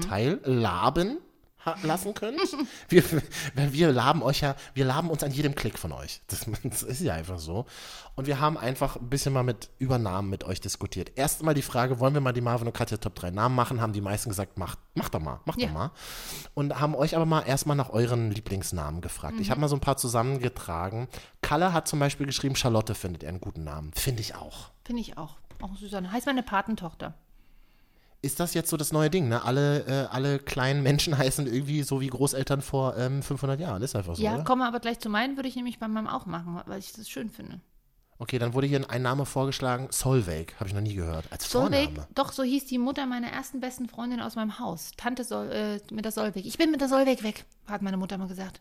Teillaben 0.09 1.11
ha- 1.11 1.17
lassen 1.83 2.15
könnt. 2.15 2.41
wir, 2.89 3.03
wir, 3.55 3.93
laben 3.93 4.23
euch 4.23 4.41
ja, 4.41 4.55
wir 4.75 4.85
laben 4.85 5.11
uns 5.11 5.23
an 5.23 5.31
jedem 5.31 5.55
Klick 5.55 5.79
von 5.79 5.93
euch. 5.93 6.21
Das, 6.29 6.47
das 6.63 6.83
ist 6.83 7.01
ja 7.01 7.15
einfach 7.15 7.39
so. 7.39 7.67
Und 8.15 8.27
wir 8.27 8.41
haben 8.41 8.57
einfach 8.57 8.97
ein 8.97 9.09
bisschen 9.09 9.33
mal 9.33 9.43
mit 9.43 9.71
Übernahmen 9.79 10.31
mit 10.31 10.45
euch 10.45 10.61
diskutiert. 10.61 11.13
Erst 11.17 11.43
mal 11.43 11.55
die 11.55 11.63
Frage, 11.63 12.01
wollen 12.01 12.15
wir 12.15 12.21
mal 12.21 12.33
die 12.33 12.41
Marvin 12.41 12.67
und 12.67 12.73
Katja 12.75 12.97
Top 12.97 13.15
3 13.15 13.31
Namen 13.31 13.55
machen? 13.55 13.81
Haben 13.81 13.93
die 13.93 14.01
meisten 14.01 14.29
gesagt, 14.31 14.59
macht, 14.59 14.79
macht 14.95 15.15
doch 15.15 15.21
mal, 15.21 15.41
macht 15.45 15.61
Ja. 15.61 15.67
doch 15.69 15.75
mal. 15.75 15.91
Und 16.55 16.81
haben 16.81 16.95
euch 16.95 17.15
aber 17.17 17.27
mal 17.27 17.43
erstmal 17.43 17.77
nach 17.77 17.91
euren 17.91 18.31
Lieblingsnamen 18.31 19.01
gefragt. 19.01 19.37
Mhm. 19.37 19.43
Ich 19.43 19.51
habe 19.51 19.61
mal 19.61 19.69
so 19.69 19.77
ein 19.77 19.81
paar 19.81 19.97
zusammengetragen. 19.97 21.09
Kalle 21.43 21.73
hat 21.73 21.89
zum 21.89 21.99
Beispiel 21.99 22.27
geschrieben, 22.27 22.57
Charlotte 22.57 22.95
findet 22.95 23.23
er 23.23 23.31
einen 23.31 23.41
guten 23.41 23.65
Namen. 23.65 23.93
Finde 23.95 24.21
ich 24.21 24.35
auch. 24.35 24.71
Finde 24.85 25.03
ich 25.03 25.17
auch. 25.19 25.37
Auch 25.61 25.77
Susanne. 25.77 26.11
Heißt 26.13 26.27
meine 26.27 26.43
Patentochter. 26.43 27.15
Ist 28.21 28.41
das 28.41 28.53
jetzt 28.55 28.69
so 28.69 28.77
das 28.77 28.93
neue 28.93 29.11
Ding, 29.11 29.29
ne? 29.29 29.45
Alle, 29.45 29.87
äh, 29.87 30.07
alle 30.11 30.39
kleinen 30.39 30.83
Menschen 30.83 31.17
heißen 31.19 31.47
irgendwie 31.47 31.83
so 31.83 32.01
wie 32.01 32.09
Großeltern 32.09 32.63
vor 32.63 32.97
ähm, 32.97 33.23
500 33.23 33.61
Jahren. 33.61 33.83
Ist 33.83 33.95
einfach 33.95 34.17
so, 34.17 34.23
ja, 34.23 34.35
oder? 34.35 34.45
komme 34.45 34.67
aber 34.67 34.81
gleich 34.81 34.99
zu 34.99 35.09
meinen, 35.09 35.37
würde 35.37 35.49
ich 35.49 35.57
nämlich 35.57 35.79
bei 35.79 35.87
meinem 35.87 36.09
auch 36.09 36.27
machen, 36.27 36.61
weil 36.67 36.79
ich 36.81 36.93
das 36.93 37.09
schön 37.09 37.31
finde. 37.31 37.61
Okay, 38.21 38.41
dann 38.41 38.53
wurde 38.53 38.67
hier 38.67 38.91
ein 38.91 39.03
Name 39.03 39.25
vorgeschlagen. 39.25 39.89
Solveig, 39.91 40.57
habe 40.59 40.69
ich 40.69 40.75
noch 40.75 40.81
nie 40.81 40.95
gehört. 40.95 41.31
Als 41.31 41.49
Solveig, 41.49 41.91
Vorname. 41.91 42.09
doch, 42.15 42.33
so 42.33 42.43
hieß 42.43 42.67
die 42.67 42.79
Mutter 42.79 43.07
meiner 43.07 43.29
ersten 43.29 43.61
besten 43.61 43.89
Freundin 43.89 44.21
aus 44.21 44.35
meinem 44.35 44.59
Haus. 44.59 44.91
Tante 44.97 45.23
Sol, 45.23 45.49
äh, 45.53 45.81
mit 45.93 46.05
der 46.05 46.11
Solveig. 46.11 46.45
Ich 46.45 46.59
bin 46.59 46.73
mit 46.73 46.81
der 46.81 46.89
Solveig 46.89 47.23
weg, 47.23 47.45
hat 47.69 47.83
meine 47.83 47.97
Mutter 47.97 48.19
mal 48.19 48.27
gesagt. 48.27 48.61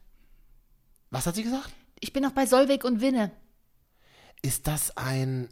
Was 1.10 1.26
hat 1.26 1.34
sie 1.34 1.43
gesagt? 1.43 1.72
Ich 1.99 2.14
bin 2.14 2.22
noch 2.22 2.34
bei 2.34 2.45
Solveig 2.45 2.84
und 2.84 3.01
Winne. 3.01 3.32
Ist 4.43 4.68
das 4.68 4.95
ein. 4.95 5.49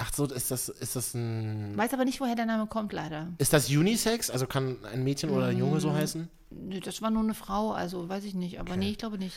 Ach 0.00 0.12
so, 0.14 0.24
ist 0.26 0.50
das, 0.50 0.68
ist 0.68 0.96
das 0.96 1.14
ein. 1.14 1.76
Weiß 1.76 1.92
aber 1.92 2.04
nicht, 2.04 2.20
woher 2.20 2.36
der 2.36 2.46
Name 2.46 2.66
kommt, 2.66 2.92
leider. 2.92 3.28
Ist 3.38 3.52
das 3.52 3.68
Unisex? 3.68 4.30
Also 4.30 4.46
kann 4.46 4.76
ein 4.92 5.02
Mädchen 5.02 5.30
oder 5.30 5.46
ein 5.46 5.58
Junge 5.58 5.80
so 5.80 5.92
heißen? 5.92 6.28
Nö, 6.50 6.80
das 6.80 7.02
war 7.02 7.10
nur 7.10 7.22
eine 7.22 7.34
Frau, 7.34 7.72
also 7.72 8.08
weiß 8.08 8.24
ich 8.24 8.34
nicht. 8.34 8.60
Aber 8.60 8.76
nee, 8.76 8.90
ich 8.90 8.98
glaube 8.98 9.18
nicht. 9.18 9.36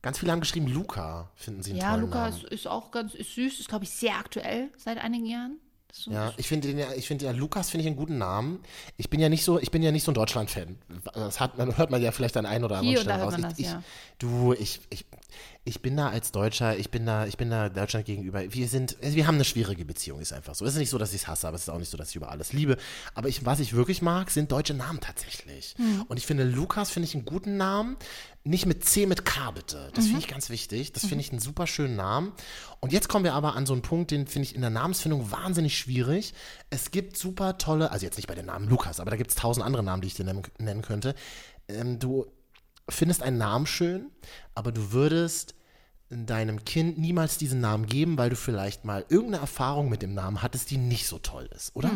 Ganz 0.00 0.18
viele 0.18 0.30
haben 0.30 0.40
geschrieben, 0.40 0.68
Luca 0.68 1.28
finden 1.34 1.62
sie 1.62 1.72
einen 1.72 1.80
Ja, 1.80 1.90
tollen 1.90 2.02
Luca 2.02 2.28
ist, 2.28 2.44
ist 2.44 2.66
auch 2.68 2.92
ganz 2.92 3.14
ist 3.14 3.34
süß, 3.34 3.58
ist, 3.58 3.68
glaube 3.68 3.84
ich, 3.84 3.90
sehr 3.90 4.16
aktuell 4.16 4.68
seit 4.76 4.98
einigen 4.98 5.26
Jahren. 5.26 5.56
So 5.92 6.12
Ja, 6.12 6.32
ich 6.36 6.46
finde 6.46 6.68
den 6.68 6.78
ja, 6.78 6.92
ich 6.92 7.08
finde 7.08 7.24
ja, 7.24 7.32
Lukas 7.32 7.70
finde 7.70 7.82
ich 7.82 7.88
einen 7.88 7.96
guten 7.96 8.18
Namen. 8.18 8.60
Ich 8.96 9.10
bin 9.10 9.18
ja 9.18 9.28
nicht 9.28 9.42
so, 9.44 9.58
ich 9.58 9.70
bin 9.72 9.82
ja 9.82 9.90
nicht 9.90 10.04
so 10.04 10.12
ein 10.12 10.14
Deutschland-Fan. 10.14 10.78
Das 11.14 11.40
hat, 11.40 11.58
man 11.58 11.76
hört 11.76 11.90
man 11.90 12.00
ja 12.00 12.12
vielleicht 12.12 12.36
an 12.36 12.46
ein 12.46 12.62
oder 12.62 12.78
anderen 12.78 12.98
Stelle 12.98 13.22
raus. 13.22 13.34
das, 13.40 13.58
ich, 13.58 13.66
ja. 13.66 13.82
Du, 14.18 14.52
ich, 14.52 14.80
ich, 14.90 15.04
ich 15.64 15.82
bin 15.82 15.96
da 15.96 16.08
als 16.08 16.32
Deutscher, 16.32 16.76
ich 16.78 16.90
bin 16.90 17.04
da, 17.06 17.26
ich 17.26 17.36
bin 17.36 17.50
da 17.50 17.68
Deutschland 17.68 18.06
gegenüber. 18.06 18.42
Wir 18.52 18.68
sind, 18.68 18.96
also 19.02 19.16
wir 19.16 19.26
haben 19.26 19.34
eine 19.36 19.44
schwierige 19.44 19.84
Beziehung, 19.84 20.20
ist 20.20 20.32
einfach 20.32 20.54
so. 20.54 20.64
Es 20.64 20.72
ist 20.72 20.78
nicht 20.78 20.90
so, 20.90 20.98
dass 20.98 21.12
ich 21.12 21.22
es 21.22 21.28
hasse, 21.28 21.46
aber 21.46 21.56
es 21.56 21.62
ist 21.62 21.68
auch 21.68 21.78
nicht 21.78 21.90
so, 21.90 21.96
dass 21.98 22.10
ich 22.10 22.16
über 22.16 22.30
alles 22.30 22.52
liebe. 22.52 22.76
Aber 23.14 23.28
ich, 23.28 23.44
was 23.44 23.60
ich 23.60 23.74
wirklich 23.74 24.00
mag, 24.02 24.30
sind 24.30 24.50
deutsche 24.52 24.74
Namen 24.74 25.00
tatsächlich. 25.00 25.74
Hm. 25.76 26.02
Und 26.08 26.16
ich 26.16 26.26
finde 26.26 26.44
Lukas 26.44 26.90
finde 26.90 27.06
ich 27.08 27.14
einen 27.14 27.24
guten 27.24 27.56
Namen. 27.56 27.96
Nicht 28.44 28.64
mit 28.64 28.84
C, 28.84 29.04
mit 29.04 29.26
K 29.26 29.50
bitte. 29.50 29.90
Das 29.94 30.04
Mhm. 30.04 30.08
finde 30.08 30.20
ich 30.24 30.28
ganz 30.28 30.48
wichtig. 30.48 30.92
Das 30.92 31.04
finde 31.04 31.20
ich 31.22 31.30
einen 31.30 31.40
super 31.40 31.66
schönen 31.66 31.96
Namen. 31.96 32.32
Und 32.80 32.92
jetzt 32.92 33.08
kommen 33.08 33.24
wir 33.24 33.34
aber 33.34 33.54
an 33.54 33.66
so 33.66 33.74
einen 33.74 33.82
Punkt, 33.82 34.10
den 34.10 34.26
finde 34.26 34.48
ich 34.48 34.54
in 34.54 34.62
der 34.62 34.70
Namensfindung 34.70 35.30
wahnsinnig 35.30 35.76
schwierig. 35.76 36.32
Es 36.70 36.90
gibt 36.90 37.18
super 37.18 37.58
tolle, 37.58 37.90
also 37.90 38.06
jetzt 38.06 38.16
nicht 38.16 38.28
bei 38.28 38.34
dem 38.34 38.46
Namen 38.46 38.68
Lukas, 38.68 39.00
aber 39.00 39.10
da 39.10 39.16
gibt 39.16 39.30
es 39.30 39.36
tausend 39.36 39.66
andere 39.66 39.82
Namen, 39.82 40.00
die 40.00 40.08
ich 40.08 40.14
dir 40.14 40.24
nennen, 40.24 40.42
nennen 40.58 40.80
könnte. 40.80 41.14
Ähm, 41.68 41.98
du 41.98 42.24
findest 42.88 43.22
einen 43.22 43.38
Namen 43.38 43.66
schön, 43.66 44.10
aber 44.54 44.72
du 44.72 44.92
würdest 44.92 45.54
deinem 46.10 46.64
Kind 46.64 46.98
niemals 46.98 47.36
diesen 47.36 47.60
Namen 47.60 47.86
geben, 47.86 48.16
weil 48.16 48.30
du 48.30 48.36
vielleicht 48.36 48.84
mal 48.84 49.04
irgendeine 49.08 49.42
Erfahrung 49.42 49.88
mit 49.88 50.02
dem 50.02 50.14
Namen 50.14 50.42
hattest, 50.42 50.70
die 50.70 50.78
nicht 50.78 51.06
so 51.06 51.18
toll 51.18 51.48
ist, 51.54 51.76
oder? 51.76 51.90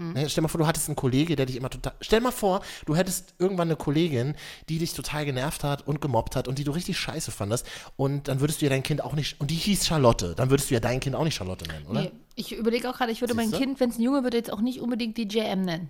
Ne, 0.00 0.30
stell 0.30 0.42
mal 0.42 0.48
vor, 0.48 0.60
du 0.60 0.66
hattest 0.66 0.88
einen 0.88 0.94
Kollege, 0.94 1.34
der 1.34 1.46
dich 1.46 1.56
immer 1.56 1.70
total. 1.70 1.92
Stell 2.00 2.20
mal 2.20 2.30
vor, 2.30 2.60
du 2.86 2.94
hättest 2.94 3.34
irgendwann 3.40 3.66
eine 3.66 3.74
Kollegin, 3.74 4.36
die 4.68 4.78
dich 4.78 4.92
total 4.92 5.24
genervt 5.24 5.64
hat 5.64 5.88
und 5.88 6.00
gemobbt 6.00 6.36
hat 6.36 6.46
und 6.46 6.56
die 6.58 6.62
du 6.62 6.70
richtig 6.70 6.96
scheiße 6.98 7.32
fandest. 7.32 7.66
Und 7.96 8.28
dann 8.28 8.38
würdest 8.38 8.60
du 8.60 8.66
ja 8.66 8.70
dein 8.70 8.84
Kind 8.84 9.02
auch 9.02 9.14
nicht. 9.14 9.40
Und 9.40 9.50
die 9.50 9.56
hieß 9.56 9.88
Charlotte. 9.88 10.36
Dann 10.36 10.50
würdest 10.50 10.70
du 10.70 10.74
ja 10.74 10.80
dein 10.80 11.00
Kind 11.00 11.16
auch 11.16 11.24
nicht 11.24 11.34
Charlotte 11.34 11.66
nennen, 11.66 11.86
oder? 11.86 12.02
Nee, 12.02 12.12
ich 12.36 12.52
überlege 12.52 12.88
auch 12.88 12.96
gerade, 12.96 13.10
ich 13.10 13.20
würde 13.20 13.34
mein 13.34 13.48
Siehste? 13.48 13.64
Kind, 13.64 13.80
wenn 13.80 13.90
es 13.90 13.98
ein 13.98 14.02
Junge 14.02 14.22
wird, 14.22 14.34
jetzt 14.34 14.52
auch 14.52 14.60
nicht 14.60 14.80
unbedingt 14.80 15.16
die 15.16 15.26
JM 15.26 15.62
nennen. 15.62 15.88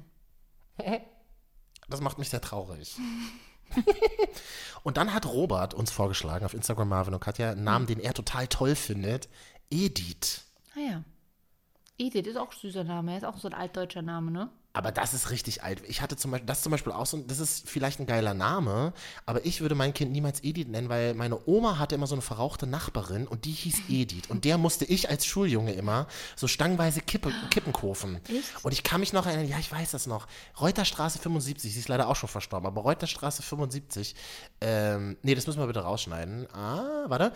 Das 1.88 2.00
macht 2.00 2.18
mich 2.18 2.28
sehr 2.28 2.40
traurig. 2.40 2.96
und 4.82 4.96
dann 4.96 5.12
hat 5.12 5.26
Robert 5.26 5.74
uns 5.74 5.90
vorgeschlagen 5.90 6.44
auf 6.44 6.54
Instagram 6.54 6.88
Marvin 6.88 7.14
und 7.14 7.20
Katja 7.20 7.50
einen 7.50 7.64
Namen, 7.64 7.86
den 7.86 8.00
er 8.00 8.14
total 8.14 8.46
toll 8.46 8.74
findet. 8.74 9.28
Edith. 9.70 10.44
Ah 10.74 10.80
ja. 10.80 11.04
Edith 11.98 12.26
ist 12.26 12.36
auch 12.36 12.52
ein 12.52 12.58
süßer 12.58 12.84
Name, 12.84 13.16
ist 13.16 13.24
auch 13.24 13.38
so 13.38 13.48
ein 13.48 13.54
altdeutscher 13.54 14.02
Name, 14.02 14.30
ne? 14.30 14.50
Aber 14.78 14.92
das 14.92 15.12
ist 15.12 15.30
richtig 15.32 15.64
alt. 15.64 15.82
Ich 15.88 16.02
hatte 16.02 16.14
zum 16.14 16.30
Beispiel, 16.30 16.46
das 16.46 16.62
zum 16.62 16.70
Beispiel 16.70 16.92
auch 16.92 17.04
so, 17.04 17.16
ein- 17.16 17.26
das 17.26 17.40
ist 17.40 17.68
vielleicht 17.68 17.98
ein 17.98 18.06
geiler 18.06 18.32
Name, 18.32 18.92
aber 19.26 19.44
ich 19.44 19.60
würde 19.60 19.74
mein 19.74 19.92
Kind 19.92 20.12
niemals 20.12 20.44
Edith 20.44 20.68
nennen, 20.68 20.88
weil 20.88 21.14
meine 21.14 21.36
Oma 21.48 21.78
hatte 21.80 21.96
immer 21.96 22.06
so 22.06 22.14
eine 22.14 22.22
verrauchte 22.22 22.64
Nachbarin 22.68 23.26
und 23.26 23.44
die 23.44 23.50
hieß 23.50 23.82
Edith. 23.88 24.30
Und 24.30 24.44
der 24.44 24.56
musste 24.56 24.84
ich 24.84 25.10
als 25.10 25.26
Schuljunge 25.26 25.72
immer 25.72 26.06
so 26.36 26.46
stangenweise 26.46 27.00
Kippe, 27.00 27.32
Kippen 27.50 27.72
kaufen. 27.72 28.20
Echt? 28.28 28.64
Und 28.64 28.70
ich 28.70 28.84
kann 28.84 29.00
mich 29.00 29.12
noch 29.12 29.26
erinnern, 29.26 29.48
ja, 29.48 29.58
ich 29.58 29.72
weiß 29.72 29.90
das 29.90 30.06
noch. 30.06 30.28
Reuterstraße 30.60 31.18
75, 31.18 31.72
sie 31.74 31.80
ist 31.80 31.88
leider 31.88 32.08
auch 32.08 32.14
schon 32.14 32.28
verstorben, 32.28 32.68
aber 32.68 32.82
Reuterstraße 32.82 33.42
75, 33.42 34.14
ähm, 34.60 35.16
nee, 35.22 35.34
das 35.34 35.48
müssen 35.48 35.58
wir 35.58 35.66
bitte 35.66 35.80
rausschneiden. 35.80 36.46
Ah, 36.54 37.04
warte. 37.08 37.32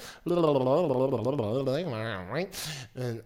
Äh, 2.95 3.17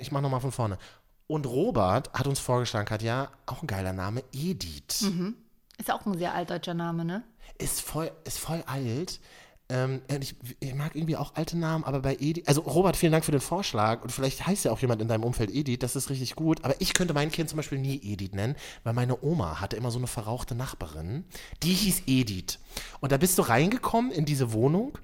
Ich 0.00 0.10
mach 0.12 0.22
nochmal 0.22 0.40
von 0.40 0.50
vorne. 0.52 0.78
Und 1.26 1.46
Robert 1.46 2.12
hat 2.12 2.26
uns 2.26 2.40
vorgeschlagen, 2.40 2.86
Katja, 2.86 3.30
auch 3.46 3.62
ein 3.62 3.66
geiler 3.66 3.92
Name, 3.92 4.22
Edith. 4.32 5.02
Ist 5.78 5.90
auch 5.90 6.04
ein 6.06 6.18
sehr 6.18 6.34
altdeutscher 6.34 6.74
Name, 6.74 7.04
ne? 7.04 7.24
Ist 7.58 7.80
voll, 7.80 8.10
ist 8.24 8.38
voll 8.38 8.62
alt. 8.66 9.20
Ähm, 9.68 10.02
und 10.10 10.22
ich, 10.22 10.36
ich 10.60 10.74
mag 10.74 10.94
irgendwie 10.94 11.16
auch 11.16 11.34
alte 11.34 11.56
Namen, 11.56 11.84
aber 11.84 12.00
bei 12.00 12.16
Edith, 12.20 12.46
also 12.46 12.60
Robert, 12.60 12.96
vielen 12.96 13.12
Dank 13.12 13.24
für 13.24 13.32
den 13.32 13.40
Vorschlag 13.40 14.02
und 14.02 14.10
vielleicht 14.10 14.46
heißt 14.46 14.66
ja 14.66 14.72
auch 14.72 14.80
jemand 14.80 15.00
in 15.00 15.08
deinem 15.08 15.24
Umfeld 15.24 15.50
Edith, 15.50 15.78
das 15.78 15.96
ist 15.96 16.10
richtig 16.10 16.34
gut, 16.34 16.62
aber 16.64 16.74
ich 16.80 16.92
könnte 16.92 17.14
mein 17.14 17.30
Kind 17.30 17.48
zum 17.48 17.56
Beispiel 17.56 17.78
nie 17.78 17.96
Edith 18.02 18.32
nennen, 18.32 18.56
weil 18.84 18.92
meine 18.92 19.22
Oma 19.22 19.60
hatte 19.60 19.76
immer 19.76 19.90
so 19.90 19.98
eine 19.98 20.08
verrauchte 20.08 20.54
Nachbarin, 20.54 21.24
die 21.62 21.72
hieß 21.72 22.02
Edith. 22.06 22.58
Und 23.00 23.12
da 23.12 23.16
bist 23.16 23.38
du 23.38 23.42
reingekommen 23.42 24.10
in 24.10 24.26
diese 24.26 24.52
Wohnung 24.52 24.98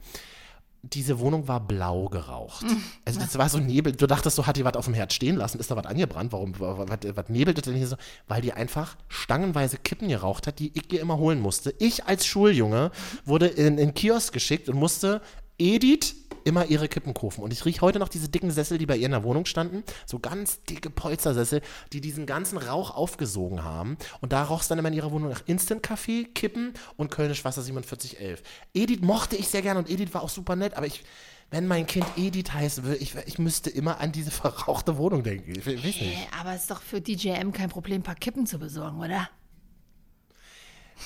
diese 0.82 1.18
Wohnung 1.18 1.48
war 1.48 1.60
blau 1.60 2.08
geraucht. 2.08 2.66
Also 3.04 3.20
das 3.20 3.36
war 3.38 3.48
so 3.48 3.58
Nebel. 3.58 3.92
Du 3.92 4.06
dachtest, 4.06 4.36
so 4.36 4.46
hat 4.46 4.56
die 4.56 4.64
was 4.64 4.74
auf 4.74 4.84
dem 4.84 4.94
Herd 4.94 5.12
stehen 5.12 5.36
lassen. 5.36 5.58
Ist 5.58 5.70
da 5.70 5.76
was 5.76 5.86
angebrannt? 5.86 6.32
Warum? 6.32 6.54
Was, 6.58 6.98
was 7.14 7.28
nebelt 7.28 7.58
das 7.58 7.64
denn 7.64 7.74
hier 7.74 7.86
so? 7.86 7.96
Weil 8.26 8.42
die 8.42 8.52
einfach 8.52 8.96
stangenweise 9.08 9.78
Kippen 9.78 10.08
geraucht 10.08 10.46
hat, 10.46 10.58
die 10.58 10.72
ich 10.74 10.92
ihr 10.92 11.00
immer 11.00 11.18
holen 11.18 11.40
musste. 11.40 11.74
Ich 11.78 12.06
als 12.06 12.26
Schuljunge 12.26 12.90
wurde 13.24 13.46
in 13.46 13.68
in 13.68 13.76
den 13.76 13.94
Kiosk 13.94 14.32
geschickt 14.32 14.68
und 14.68 14.76
musste 14.76 15.20
Edith 15.58 16.14
immer 16.44 16.66
ihre 16.66 16.88
Kippen 16.88 17.14
kaufen. 17.14 17.42
Und 17.42 17.52
ich 17.52 17.64
rieche 17.64 17.80
heute 17.80 17.98
noch 17.98 18.08
diese 18.08 18.28
dicken 18.28 18.50
Sessel, 18.50 18.78
die 18.78 18.86
bei 18.86 18.96
ihr 18.96 19.06
in 19.06 19.12
der 19.12 19.24
Wohnung 19.24 19.46
standen. 19.46 19.82
So 20.06 20.18
ganz 20.18 20.62
dicke 20.64 20.90
Polstersessel, 20.90 21.62
die 21.92 22.00
diesen 22.00 22.26
ganzen 22.26 22.58
Rauch 22.58 22.94
aufgesogen 22.94 23.64
haben. 23.64 23.96
Und 24.20 24.32
da 24.32 24.44
roch 24.44 24.62
es 24.62 24.68
dann 24.68 24.78
immer 24.78 24.88
in 24.88 24.94
ihrer 24.94 25.12
Wohnung 25.12 25.30
nach 25.30 25.42
Instant-Kaffee, 25.46 26.24
Kippen 26.34 26.74
und 26.96 27.10
Kölnisch 27.10 27.44
Wasser 27.44 27.62
4711. 27.62 28.42
Edith 28.74 29.00
mochte 29.02 29.36
ich 29.36 29.48
sehr 29.48 29.62
gerne 29.62 29.80
und 29.80 29.90
Edith 29.90 30.14
war 30.14 30.22
auch 30.22 30.28
super 30.28 30.56
nett, 30.56 30.74
aber 30.74 30.86
ich, 30.86 31.04
wenn 31.50 31.66
mein 31.66 31.86
Kind 31.86 32.06
Edith 32.16 32.52
heißen 32.52 32.84
würde, 32.84 32.98
ich, 32.98 33.14
ich 33.26 33.38
müsste 33.38 33.70
immer 33.70 34.00
an 34.00 34.12
diese 34.12 34.30
verrauchte 34.32 34.96
Wohnung 34.98 35.22
denken. 35.22 35.52
Ich, 35.58 35.66
ich. 35.66 36.02
Äh, 36.02 36.16
aber 36.38 36.54
ist 36.54 36.70
doch 36.70 36.82
für 36.82 37.00
DJM 37.00 37.52
kein 37.52 37.68
Problem, 37.68 38.00
ein 38.00 38.04
paar 38.04 38.14
Kippen 38.14 38.46
zu 38.46 38.58
besorgen, 38.58 39.00
oder? 39.00 39.28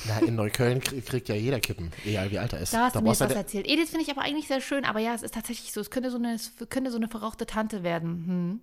Na, 0.09 0.19
in 0.27 0.35
Neukölln 0.35 0.81
krieg, 0.81 1.05
kriegt 1.07 1.29
ja 1.29 1.35
jeder 1.35 1.61
Kippen, 1.61 1.91
egal 2.05 2.31
wie 2.31 2.39
alt 2.39 2.53
er 2.53 2.61
ist. 2.61 2.73
Da 2.75 2.87
hast 2.87 2.95
du 2.97 3.01
mir 3.01 3.05
du 3.05 3.11
was 3.11 3.21
halt- 3.21 3.33
erzählt. 3.37 3.67
Edith 3.67 3.91
finde 3.91 4.05
ich 4.05 4.11
aber 4.11 4.23
eigentlich 4.23 4.49
sehr 4.49 4.61
schön, 4.61 4.85
aber 4.85 5.01
ja, 5.01 5.15
es 5.15 5.23
ist 5.23 5.35
tatsächlich 5.35 5.73
so, 5.73 5.81
es 5.81 5.91
könnte 5.91 6.11
so 6.11 6.17
eine, 6.19 6.35
es 6.35 6.53
könnte 6.71 6.91
so 6.91 6.97
eine 6.97 7.09
verrauchte 7.09 7.47
Tante 7.47 7.83
werden. 7.83 8.25
Hm. 8.27 8.61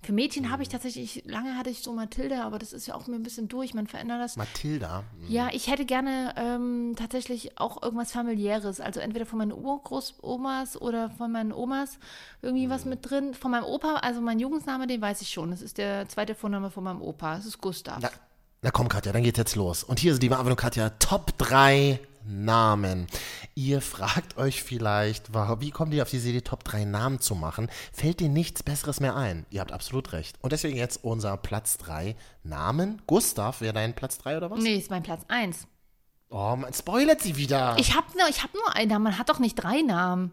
Für 0.00 0.12
Mädchen 0.12 0.50
habe 0.50 0.62
ich 0.62 0.68
Mhm. 0.68 0.72
tatsächlich, 0.72 1.24
lange 1.26 1.56
hatte 1.56 1.68
ich 1.70 1.80
so 1.80 1.92
Mathilde, 1.92 2.42
aber 2.44 2.60
das 2.60 2.72
ist 2.72 2.86
ja 2.86 2.94
auch 2.94 3.08
mir 3.08 3.16
ein 3.16 3.24
bisschen 3.24 3.48
durch, 3.48 3.74
man 3.74 3.88
verändert 3.88 4.20
das. 4.20 4.36
Mathilda. 4.36 5.02
hm. 5.20 5.28
Ja, 5.32 5.48
ich 5.52 5.68
hätte 5.68 5.84
gerne 5.84 6.34
ähm, 6.36 6.94
tatsächlich 6.96 7.58
auch 7.58 7.82
irgendwas 7.82 8.12
familiäres, 8.12 8.80
also 8.80 9.00
entweder 9.00 9.26
von 9.26 9.38
meinen 9.38 9.52
Urgroßomas 9.52 10.80
oder 10.80 11.10
von 11.10 11.32
meinen 11.32 11.52
Omas 11.52 11.98
irgendwie 12.42 12.66
Mhm. 12.66 12.70
was 12.70 12.84
mit 12.84 13.08
drin. 13.10 13.34
Von 13.34 13.50
meinem 13.50 13.64
Opa, 13.64 13.96
also 13.96 14.20
mein 14.20 14.38
Jugendname, 14.38 14.86
den 14.86 15.00
weiß 15.00 15.20
ich 15.22 15.30
schon. 15.30 15.50
Das 15.50 15.62
ist 15.62 15.78
der 15.78 16.08
zweite 16.08 16.34
Vorname 16.34 16.70
von 16.70 16.84
meinem 16.84 17.02
Opa. 17.02 17.36
Das 17.36 17.46
ist 17.46 17.58
Gustav. 17.58 17.98
Na, 18.00 18.10
na 18.62 18.70
komm, 18.70 18.88
Katja, 18.88 19.12
dann 19.12 19.24
geht's 19.24 19.38
jetzt 19.38 19.56
los. 19.56 19.82
Und 19.82 19.98
hier 19.98 20.12
sind 20.14 20.22
die 20.22 20.30
und 20.30 20.56
Katja 20.56 20.90
Top 20.90 21.36
3 21.36 21.98
Namen. 22.24 23.08
Ihr 23.56 23.80
fragt 23.80 24.36
euch 24.36 24.62
vielleicht, 24.62 25.34
wie 25.34 25.72
kommen 25.72 25.90
die 25.90 26.00
auf 26.00 26.10
diese 26.10 26.28
Idee, 26.28 26.42
Top 26.42 26.62
3 26.62 26.84
Namen 26.84 27.18
zu 27.18 27.34
machen? 27.34 27.68
Fällt 27.92 28.20
dir 28.20 28.28
nichts 28.28 28.62
Besseres 28.62 29.00
mehr 29.00 29.16
ein? 29.16 29.46
Ihr 29.50 29.60
habt 29.60 29.72
absolut 29.72 30.12
recht. 30.12 30.38
Und 30.42 30.52
deswegen 30.52 30.76
jetzt 30.76 31.02
unser 31.02 31.36
Platz 31.36 31.76
3 31.78 32.14
Namen. 32.44 33.02
Gustav 33.08 33.60
wäre 33.60 33.72
dein 33.72 33.94
Platz 33.94 34.18
3 34.18 34.36
oder 34.36 34.52
was? 34.52 34.60
Nee, 34.60 34.76
ist 34.76 34.90
mein 34.90 35.02
Platz 35.02 35.22
1. 35.26 35.66
Oh, 36.28 36.54
man 36.54 36.72
spoilert 36.72 37.20
sie 37.20 37.36
wieder. 37.36 37.74
Ich 37.78 37.96
habe 37.96 38.06
nur, 38.16 38.28
ich 38.28 38.44
hab 38.44 38.54
nur 38.54 38.76
einen 38.76 38.90
Namen, 38.90 39.02
man 39.02 39.18
hat 39.18 39.28
doch 39.28 39.40
nicht 39.40 39.56
drei 39.56 39.82
Namen. 39.82 40.30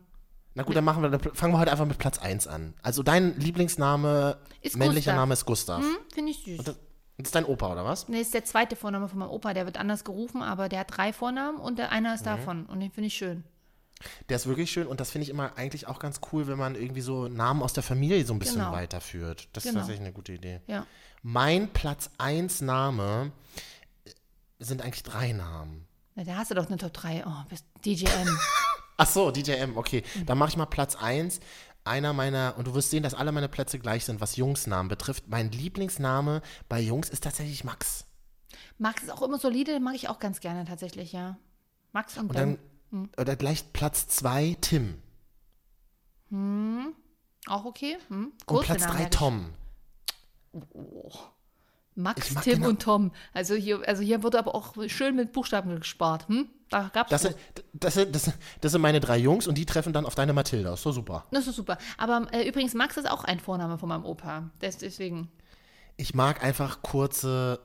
Na 0.54 0.62
gut, 0.62 0.76
dann 0.76 0.86
machen 0.86 1.02
wir, 1.02 1.10
dann 1.10 1.20
fangen 1.34 1.54
wir 1.54 1.60
heute 1.60 1.72
einfach 1.72 1.88
mit 1.88 1.98
Platz 1.98 2.20
1 2.20 2.46
an. 2.46 2.76
Also 2.84 3.02
dein 3.02 3.40
Lieblingsname, 3.40 4.38
Ist 4.62 4.78
männlicher 4.78 5.12
Gustav. 5.12 5.16
Name 5.16 5.34
ist 5.34 5.46
Gustav. 5.46 5.82
Hm, 5.82 5.98
Finde 6.14 6.32
ich 6.32 6.44
süß. 6.44 6.76
Das- 7.20 7.28
ist 7.28 7.36
dein 7.36 7.45
Opa, 7.45 7.72
oder 7.72 7.86
was? 7.86 8.07
Nee, 8.09 8.22
ist 8.22 8.34
der 8.34 8.45
zweite 8.45 8.76
Vorname 8.76 9.07
von 9.07 9.20
meinem 9.20 9.30
Opa. 9.32 9.53
Der 9.53 9.65
wird 9.65 9.78
anders 9.78 10.03
gerufen, 10.03 10.41
aber 10.41 10.70
der 10.70 10.80
hat 10.80 10.97
drei 10.97 11.13
Vornamen 11.13 11.57
und 11.59 11.78
der 11.78 11.91
einer 11.91 12.13
ist 12.15 12.22
Mhm. 12.22 12.26
davon. 12.26 12.65
Und 12.65 12.80
den 12.80 12.91
finde 12.91 13.07
ich 13.07 13.13
schön. 13.15 13.43
Der 14.30 14.38
ist 14.38 14.47
wirklich 14.47 14.72
schön 14.72 14.88
und 14.88 15.01
das 15.01 15.11
finde 15.11 15.24
ich 15.24 15.30
immer 15.30 15.57
eigentlich 15.57 15.88
auch 15.88 15.99
ganz 15.99 16.22
cool, 16.32 16.47
wenn 16.47 16.57
man 16.57 16.76
irgendwie 16.76 17.01
so 17.01 17.28
Namen 17.28 17.61
aus 17.61 17.74
der 17.74 17.84
Familie 17.84 18.26
so 18.26 18.32
ein 18.34 18.39
bisschen 18.39 18.59
Genau. 18.59 18.72
weiterführt. 18.72 19.49
Das 19.51 19.65
ist 19.65 19.72
Genau. 19.72 19.82
tatsächlich 19.82 20.05
eine 20.05 20.13
gute 20.13 20.32
Idee. 20.34 20.61
Ja. 20.67 20.86
Mein 21.22 21.67
Platz 21.74 22.09
1 22.17 22.61
Name 22.61 23.34
sind 24.59 24.82
eigentlich 24.82 25.03
drei 25.03 25.32
Namen. 25.34 25.86
Na, 26.15 26.24
da 26.24 26.36
hast 26.38 26.51
du 26.51 26.55
doch 26.55 26.67
eine 26.67 26.78
Top 26.78 26.93
3. 26.93 27.24
Oh, 27.26 27.43
bist 27.49 27.65
DJM. 27.86 28.07
Ach 28.97 29.07
so, 29.07 29.32
DJM, 29.32 29.78
okay. 29.78 30.03
Mhm. 30.15 30.26
Dann 30.26 30.38
mache 30.38 30.49
ich 30.49 30.57
mal 30.57 30.65
Platz 30.65 30.95
1. 30.95 31.39
Einer 31.90 32.14
meiner, 32.14 32.54
und 32.58 32.68
du 32.68 32.76
wirst 32.76 32.92
sehen, 32.92 33.02
dass 33.02 33.16
alle 33.16 33.32
meine 33.32 33.50
Plätze 33.50 33.80
gleich 33.80 34.06
sind, 34.06 34.22
was 34.22 34.36
Jungsnamen 34.36 34.88
betrifft. 34.90 35.28
Mein 35.28 35.52
Lieblingsname 35.52 36.42
bei 36.70 36.80
Jungs 36.80 37.10
ist 37.10 37.24
tatsächlich 37.24 37.64
Max. 37.64 38.06
Max 38.78 39.04
ist 39.04 39.10
auch 39.10 39.24
immer 39.24 39.40
solide, 39.40 39.80
mag 39.80 39.96
ich 39.96 40.08
auch 40.08 40.20
ganz 40.20 40.40
gerne 40.40 40.66
tatsächlich, 40.66 41.12
ja. 41.14 41.38
Max 41.92 42.16
und, 42.18 42.30
Und 42.30 42.34
Ben. 42.34 42.60
dann, 42.92 43.10
oder 43.18 43.36
gleich 43.36 43.74
Platz 43.74 44.08
2 44.08 44.58
Tim. 44.62 45.02
Auch 47.48 47.66
okay. 47.66 47.98
Hm? 48.10 48.34
Und 48.46 48.62
Platz 48.62 48.82
Namen 48.82 48.94
3 48.98 49.04
hätte 49.04 49.18
ich. 51.08 51.20
Max, 52.02 52.32
mag 52.32 52.43
Tim 52.43 52.56
genau- 52.56 52.70
und 52.70 52.82
Tom. 52.82 53.12
Also 53.34 53.56
hier, 53.56 53.82
also 53.88 54.02
hier 54.02 54.24
wurde 54.24 54.39
aber 54.39 54.56
auch 54.56 54.74
schön 54.88 55.16
mit 55.16 55.32
Buchstaben 55.34 55.76
gespart. 55.80 56.28
Hm? 56.28 56.47
Da 56.70 56.89
gab's 56.93 57.10
Das 57.10 57.24
sind, 57.24 57.36
das, 57.74 57.93
sind, 57.95 58.14
das, 58.16 58.24
sind- 58.26 58.38
das 58.62 58.72
sind 58.72 58.82
meine 58.82 59.00
drei 59.00 59.18
Jungs 59.18 59.47
und 59.47 59.58
die 59.58 59.66
treffen 59.66 59.91
dann 59.91 60.06
auf 60.06 60.16
deine 60.16 60.34
Mathilda. 60.34 60.74
Ist 60.74 60.84
so 60.84 60.91
super. 60.91 61.26
Das 61.32 61.47
ist 61.47 61.56
super. 61.56 61.78
Aber 61.97 62.28
äh, 62.32 62.47
übrigens, 62.47 62.74
Max 62.74 62.95
ist 62.97 63.10
auch 63.10 63.24
ein 63.24 63.39
Vorname 63.39 63.78
von 63.78 63.89
meinem 63.89 64.06
Opa. 64.06 64.50
Des- 64.62 64.78
Deswegen. 64.78 65.30
Ich 65.97 66.14
mag 66.14 66.43
einfach 66.43 66.82
kurze 66.82 67.60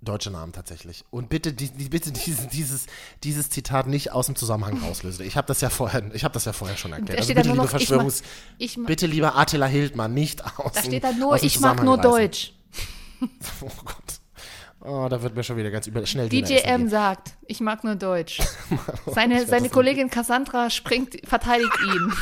deutsche 0.00 0.30
Namen 0.30 0.52
tatsächlich. 0.52 1.04
Und 1.10 1.28
bitte, 1.28 1.52
die, 1.52 1.66
bitte 1.88 2.12
dieses, 2.12 2.46
dieses, 2.48 2.86
dieses 3.24 3.50
Zitat 3.50 3.88
nicht 3.88 4.12
aus 4.12 4.26
dem 4.26 4.36
Zusammenhang 4.36 4.78
rauslösen. 4.82 5.26
Ich 5.26 5.36
habe 5.36 5.46
das 5.48 5.60
ja 5.60 5.70
vorher, 5.70 6.14
ich 6.14 6.22
habe 6.24 6.32
das 6.34 6.44
ja 6.44 6.52
vorher 6.52 6.76
schon 6.76 6.92
erklärt. 6.92 7.18
Also 7.18 7.34
bitte, 7.34 7.48
liebe 7.48 7.56
noch, 7.56 7.64
ich 7.66 7.72
mag- 7.72 7.80
Verschwörungs, 7.80 8.22
ich 8.58 8.76
mag- 8.76 8.86
bitte, 8.86 9.06
lieber 9.06 9.36
Attila 9.36 9.66
Hildmann, 9.66 10.14
nicht 10.14 10.42
aus 10.58 10.72
Da 10.72 10.80
dem- 10.82 10.86
steht 10.86 11.04
da 11.04 11.12
nur, 11.12 11.42
ich 11.42 11.58
mag 11.60 11.82
nur 11.82 11.98
reißen. 11.98 12.10
Deutsch. 12.10 12.52
Oh 13.60 13.70
Gott. 13.84 14.20
Oh, 14.80 15.08
da 15.10 15.20
wird 15.22 15.34
mir 15.34 15.42
schon 15.42 15.56
wieder 15.56 15.70
ganz 15.70 15.86
über, 15.88 16.06
schnell 16.06 16.28
essen 16.28 16.44
DJM 16.44 16.62
gehen. 16.64 16.88
sagt, 16.88 17.32
ich 17.46 17.60
mag 17.60 17.82
nur 17.82 17.96
Deutsch. 17.96 18.40
Seine, 19.06 19.34
werd 19.36 19.48
seine 19.48 19.64
das 19.64 19.72
Kollegin 19.72 20.08
Cassandra 20.08 20.70
springt, 20.70 21.16
verteidigt 21.24 21.76
ihn. 21.84 22.12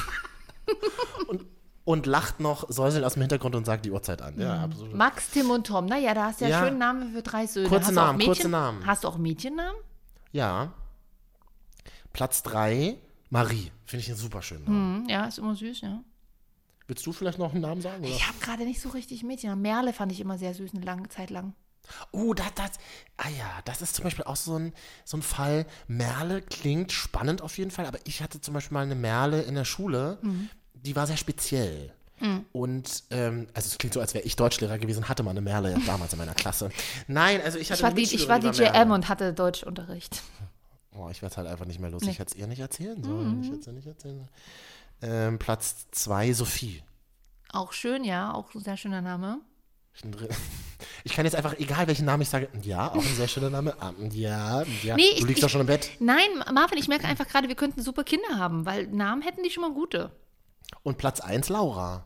Und 1.84 2.06
lacht 2.06 2.40
noch, 2.40 2.68
säuselt 2.68 3.04
aus 3.04 3.12
dem 3.12 3.22
Hintergrund 3.22 3.54
und 3.54 3.64
sagt 3.64 3.84
die 3.84 3.92
Uhrzeit 3.92 4.20
an. 4.20 4.40
Ja, 4.40 4.64
absolut. 4.64 4.92
Max, 4.92 5.30
Tim 5.30 5.50
und 5.50 5.68
Tom. 5.68 5.86
Naja, 5.86 6.14
da 6.14 6.24
hast 6.24 6.40
du 6.40 6.46
ja, 6.46 6.50
Ja. 6.50 6.64
schönen 6.64 6.78
Namen 6.78 7.12
für 7.12 7.22
drei 7.22 7.46
Söhne. 7.46 7.68
Kurze 7.68 7.86
hast 7.86 7.94
du 7.94 8.00
auch 8.00 8.06
Namen, 8.06 8.18
kurze 8.24 8.48
Namen. 8.48 8.84
Hast 8.84 9.04
du 9.04 9.08
auch 9.08 9.18
Mädchennamen? 9.18 9.76
Ja. 10.32 10.72
Platz 12.12 12.42
3, 12.42 12.96
Marie. 13.30 13.70
Finde 13.84 14.02
ich 14.02 14.08
einen 14.08 14.18
super 14.18 14.42
schönen 14.42 14.64
Namen. 14.64 15.02
Hm, 15.04 15.08
ja, 15.08 15.26
ist 15.26 15.38
immer 15.38 15.54
süß, 15.54 15.82
ja. 15.82 16.00
Willst 16.88 17.04
du 17.06 17.12
vielleicht 17.12 17.38
noch 17.38 17.52
einen 17.52 17.62
Namen 17.62 17.80
sagen? 17.82 18.04
Oder? 18.04 18.12
Ich 18.14 18.26
habe 18.26 18.38
gerade 18.40 18.64
nicht 18.64 18.80
so 18.80 18.90
richtig 18.90 19.22
Mädchen. 19.24 19.60
Merle 19.60 19.92
fand 19.92 20.12
ich 20.12 20.20
immer 20.20 20.38
sehr 20.38 20.54
süß 20.54 20.72
eine 20.74 20.84
lange 20.84 21.08
Zeit 21.08 21.30
lang. 21.30 21.54
Oh, 22.10 22.34
das, 22.34 22.52
das, 22.56 22.70
ah 23.16 23.28
ja, 23.28 23.48
das 23.64 23.80
ist 23.82 23.94
zum 23.94 24.02
Beispiel 24.04 24.24
auch 24.24 24.34
so 24.36 24.58
ein, 24.58 24.72
so 25.04 25.16
ein 25.16 25.22
Fall. 25.22 25.66
Merle 25.86 26.42
klingt 26.42 26.90
spannend 26.92 27.42
auf 27.42 27.58
jeden 27.58 27.70
Fall, 27.70 27.86
aber 27.86 27.98
ich 28.04 28.22
hatte 28.22 28.40
zum 28.40 28.54
Beispiel 28.54 28.74
mal 28.74 28.82
eine 28.84 28.96
Merle 28.96 29.42
in 29.42 29.54
der 29.54 29.64
Schule, 29.64 30.18
Mhm. 30.22 30.48
die 30.74 30.96
war 30.96 31.06
sehr 31.06 31.16
speziell. 31.16 31.92
Und, 32.52 33.04
ähm, 33.10 33.46
also 33.52 33.66
es 33.68 33.76
klingt 33.76 33.92
so, 33.92 34.00
als 34.00 34.14
wäre 34.14 34.24
ich 34.24 34.36
Deutschlehrer 34.36 34.78
gewesen, 34.78 35.06
hatte 35.08 35.22
mal 35.22 35.32
eine 35.32 35.42
Merle 35.42 35.78
damals 35.86 36.14
in 36.14 36.18
meiner 36.18 36.32
Klasse. 36.34 36.70
Nein, 37.08 37.42
also 37.42 37.58
ich 37.58 37.70
hatte 37.70 37.80
Ich 37.80 37.82
war, 37.84 37.90
die, 37.92 38.02
ich 38.02 38.26
war 38.28 38.40
DJM 38.40 38.72
Merle. 38.72 38.94
und 38.94 39.08
hatte 39.10 39.34
Deutschunterricht. 39.34 40.22
Oh, 40.92 41.08
ich 41.10 41.20
werde 41.20 41.32
es 41.32 41.36
halt 41.36 41.46
einfach 41.46 41.66
nicht 41.66 41.78
mehr 41.78 41.90
los. 41.90 42.02
Nee. 42.02 42.12
Ich 42.12 42.18
hätte 42.18 42.32
es 42.32 42.40
ihr 42.40 42.46
nicht 42.46 42.60
erzählen 42.60 43.02
sollen. 43.02 43.42
Ich 43.42 43.48
hätte 43.50 43.60
es 43.60 43.66
ihr 43.66 43.72
nicht 43.74 43.86
erzählen 43.86 44.16
sollen. 44.16 44.28
Ähm, 45.02 45.38
Platz 45.38 45.86
2, 45.92 46.32
Sophie. 46.32 46.82
Auch 47.52 47.72
schön, 47.72 48.04
ja, 48.04 48.32
auch 48.34 48.54
ein 48.54 48.60
sehr 48.60 48.76
schöner 48.76 49.00
Name. 49.02 49.40
Ich 51.04 51.12
kann 51.14 51.24
jetzt 51.24 51.34
einfach, 51.36 51.54
egal 51.58 51.86
welchen 51.86 52.04
Namen 52.04 52.22
ich 52.22 52.28
sage, 52.28 52.48
ja, 52.62 52.90
auch 52.90 52.96
ein 52.96 53.14
sehr 53.14 53.28
schöner 53.28 53.48
Name. 53.48 53.74
Ah, 53.80 53.92
Ja, 54.10 54.62
ja. 54.82 54.94
Nee, 54.96 55.02
ich- 55.14 55.20
du 55.20 55.26
liegst 55.26 55.38
ich- 55.38 55.40
doch 55.40 55.48
schon 55.48 55.60
im 55.62 55.66
Bett. 55.66 55.88
Nein, 56.00 56.28
Marvin, 56.52 56.76
ich 56.78 56.88
merke 56.88 57.06
einfach 57.06 57.26
gerade, 57.26 57.48
wir 57.48 57.54
könnten 57.54 57.80
super 57.80 58.04
Kinder 58.04 58.36
haben, 58.36 58.66
weil 58.66 58.88
Namen 58.88 59.22
hätten 59.22 59.42
die 59.42 59.50
schon 59.50 59.62
mal 59.62 59.72
gute. 59.72 60.10
Und 60.82 60.98
Platz 60.98 61.20
1, 61.20 61.48
Laura. 61.48 62.04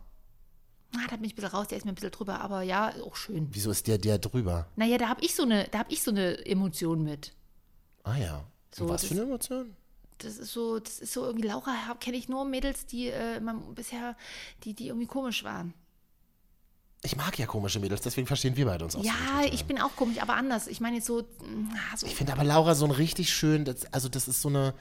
Ah, 0.95 0.99
da 1.09 1.17
bin 1.17 1.25
ich 1.25 1.33
ein 1.33 1.37
bisschen 1.37 1.51
raus, 1.51 1.67
der 1.69 1.79
ist 1.79 1.85
mir 1.85 1.91
ein 1.93 1.95
bisschen 1.97 2.11
drüber, 2.13 2.41
aber 2.43 2.63
ja, 2.63 2.93
auch 3.05 3.17
schön. 3.17 3.49
Wieso 3.53 3.71
ist 3.73 3.87
der 3.89 3.99
der 3.99 4.19
drüber? 4.19 4.67
Naja, 4.77 4.99
da 4.99 5.09
habe 5.09 5.25
ich 5.25 5.35
so 5.35 5.43
eine, 5.43 5.67
da 5.69 5.79
habe 5.81 5.91
ich 5.93 6.03
so 6.03 6.11
eine 6.13 6.45
Emotion 6.47 7.03
mit. 7.03 7.33
Ah 8.05 8.17
ja. 8.17 8.45
So, 8.73 8.89
was 8.89 9.05
für 9.05 9.15
eine 9.15 9.23
Emotion? 9.23 9.75
Das 10.23 10.39
ist 10.39 10.53
so, 10.53 10.79
das 10.79 10.99
ist 10.99 11.13
so 11.13 11.25
irgendwie, 11.25 11.49
Laura 11.49 11.75
kenne 12.01 12.17
ich 12.17 12.29
nur 12.29 12.45
Mädels, 12.45 12.87
die 12.87 13.09
äh, 13.09 13.37
immer 13.37 13.55
bisher, 13.55 14.17
die, 14.65 14.75
die 14.75 14.89
irgendwie 14.89 15.07
komisch 15.07 15.45
waren. 15.45 15.75
Ich 17.03 17.17
mag 17.17 17.39
ja 17.39 17.47
komische 17.47 17.81
Mädels, 17.81 18.03
deswegen 18.03 18.27
verstehen 18.27 18.57
wir 18.57 18.67
beide 18.67 18.85
uns 18.85 18.95
auch 18.95 19.03
so 19.03 19.07
Ja, 19.07 19.43
gut, 19.43 19.55
ich 19.55 19.65
bin 19.65 19.81
auch 19.81 19.97
komisch, 19.97 20.21
aber 20.21 20.35
anders. 20.35 20.67
Ich 20.67 20.81
meine 20.81 20.97
jetzt 20.97 21.07
so, 21.07 21.23
mm, 21.23 21.71
so 21.97 22.07
Ich 22.07 22.15
finde 22.15 22.33
aber 22.33 22.45
Laura 22.45 22.75
so 22.75 22.85
ein 22.85 22.91
richtig 22.91 23.33
schön, 23.33 23.65
das, 23.65 23.91
also 23.93 24.09
das 24.11 24.29
ist 24.29 24.43
so 24.43 24.51
eine, 24.51 24.75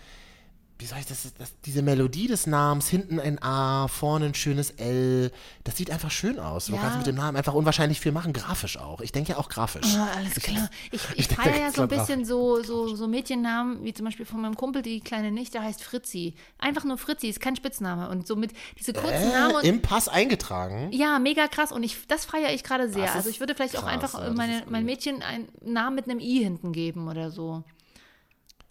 wie 0.79 0.85
soll 0.85 0.97
ich 0.99 1.05
das, 1.07 1.33
das, 1.37 1.53
diese 1.65 1.81
Melodie 1.81 2.27
des 2.27 2.47
Namens, 2.47 2.87
hinten 2.87 3.19
ein 3.19 3.43
A, 3.43 3.89
vorne 3.89 4.27
ein 4.27 4.33
schönes 4.33 4.71
L, 4.71 5.29
das 5.65 5.75
sieht 5.75 5.91
einfach 5.91 6.09
schön 6.09 6.39
aus. 6.39 6.67
Du 6.67 6.73
Ja. 6.73 6.79
kannst 6.79 6.97
mit 6.99 7.07
dem 7.07 7.15
Namen 7.15 7.35
einfach 7.35 7.53
unwahrscheinlich 7.53 7.99
viel 7.99 8.13
machen, 8.13 8.31
grafisch 8.31 8.77
auch. 8.77 9.01
Ich 9.01 9.11
denke 9.11 9.33
ja 9.33 9.37
auch 9.37 9.49
grafisch. 9.49 9.85
Ah, 9.95 10.07
alles 10.15 10.35
klar. 10.35 10.69
Ich, 10.91 11.01
ich 11.15 11.27
denke, 11.27 11.43
feiere 11.43 11.59
ja 11.59 11.71
so 11.71 11.81
ein 11.81 11.87
bisschen 11.89 12.23
so, 12.25 12.63
so, 12.63 12.95
so 12.95 13.07
Mädchennamen, 13.07 13.83
wie 13.83 13.93
zum 13.93 14.05
Beispiel 14.05 14.25
von 14.25 14.39
meinem 14.41 14.55
Kumpel, 14.55 14.81
die 14.81 15.01
kleine 15.01 15.31
Nichte 15.31 15.61
heißt 15.61 15.83
Fritzi. 15.83 16.33
Einfach 16.57 16.85
nur 16.85 16.97
Fritzi, 16.97 17.27
ist 17.27 17.41
kein 17.41 17.55
Spitzname. 17.57 18.09
Und 18.09 18.25
so 18.25 18.35
mit 18.37 18.53
diese 18.79 18.93
kurzen 18.93 19.29
Namen. 19.31 19.51
Äh, 19.51 19.57
Und, 19.57 19.63
Im 19.65 19.81
Pass 19.81 20.07
eingetragen. 20.07 20.89
ja, 20.93 21.19
mega 21.19 21.47
krass. 21.47 21.71
Und 21.73 21.83
ich, 21.83 22.07
das 22.07 22.23
feiere 22.25 22.53
ich 22.53 22.63
gerade 22.63 22.89
sehr. 22.89 23.13
Also 23.13 23.29
ich 23.29 23.39
würde 23.41 23.53
vielleicht 23.53 23.77
auch 23.77 23.81
krass, 23.83 23.91
einfach 23.91 24.13
ja, 24.13 24.27
äh, 24.27 24.31
meine, 24.31 24.63
mein. 24.69 24.85
Mädchen 24.85 25.21
einen 25.21 25.49
Namen 25.61 25.95
mit 25.97 26.05
einem 26.09 26.19
I 26.19 26.41
hinten 26.43 26.71
geben 26.71 27.09
oder 27.09 27.29
so. 27.31 27.63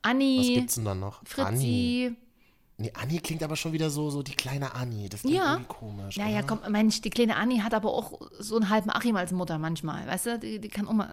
Was 0.03 0.11
Anni, 0.11 0.55
gibt's 0.55 0.75
denn 0.77 0.85
dann 0.85 1.01
noch? 1.01 1.21
Anni. 1.37 2.13
Fritzi. 2.13 2.17
Nee, 2.81 2.93
Anni 2.95 3.19
klingt 3.19 3.43
aber 3.43 3.57
schon 3.57 3.73
wieder 3.73 3.91
so, 3.91 4.09
so 4.09 4.23
die 4.23 4.37
kleine 4.37 4.73
Anni. 4.77 5.09
Das 5.09 5.23
klingt 5.23 5.37
Ja. 5.37 5.55
irgendwie 5.55 5.67
komisch. 5.69 6.17
Ja, 6.17 6.29
ja, 6.29 6.39
oder? 6.39 6.47
komm, 6.47 6.71
Mensch, 6.73 7.01
die 7.01 7.11
kleine 7.11 7.35
Anni 7.35 7.59
hat 7.59 7.75
aber 7.75 7.93
auch 7.93 8.21
so 8.39 8.55
einen 8.55 8.69
halben 8.71 8.91
Achim 8.91 9.17
als 9.17 9.33
Mutter 9.33 9.59
manchmal. 9.59 10.07
Weißt 10.07 10.27
du, 10.27 10.39
die, 10.39 10.61
die 10.61 10.69
kann 10.69 10.87
auch 10.87 10.93
mal. 10.93 11.09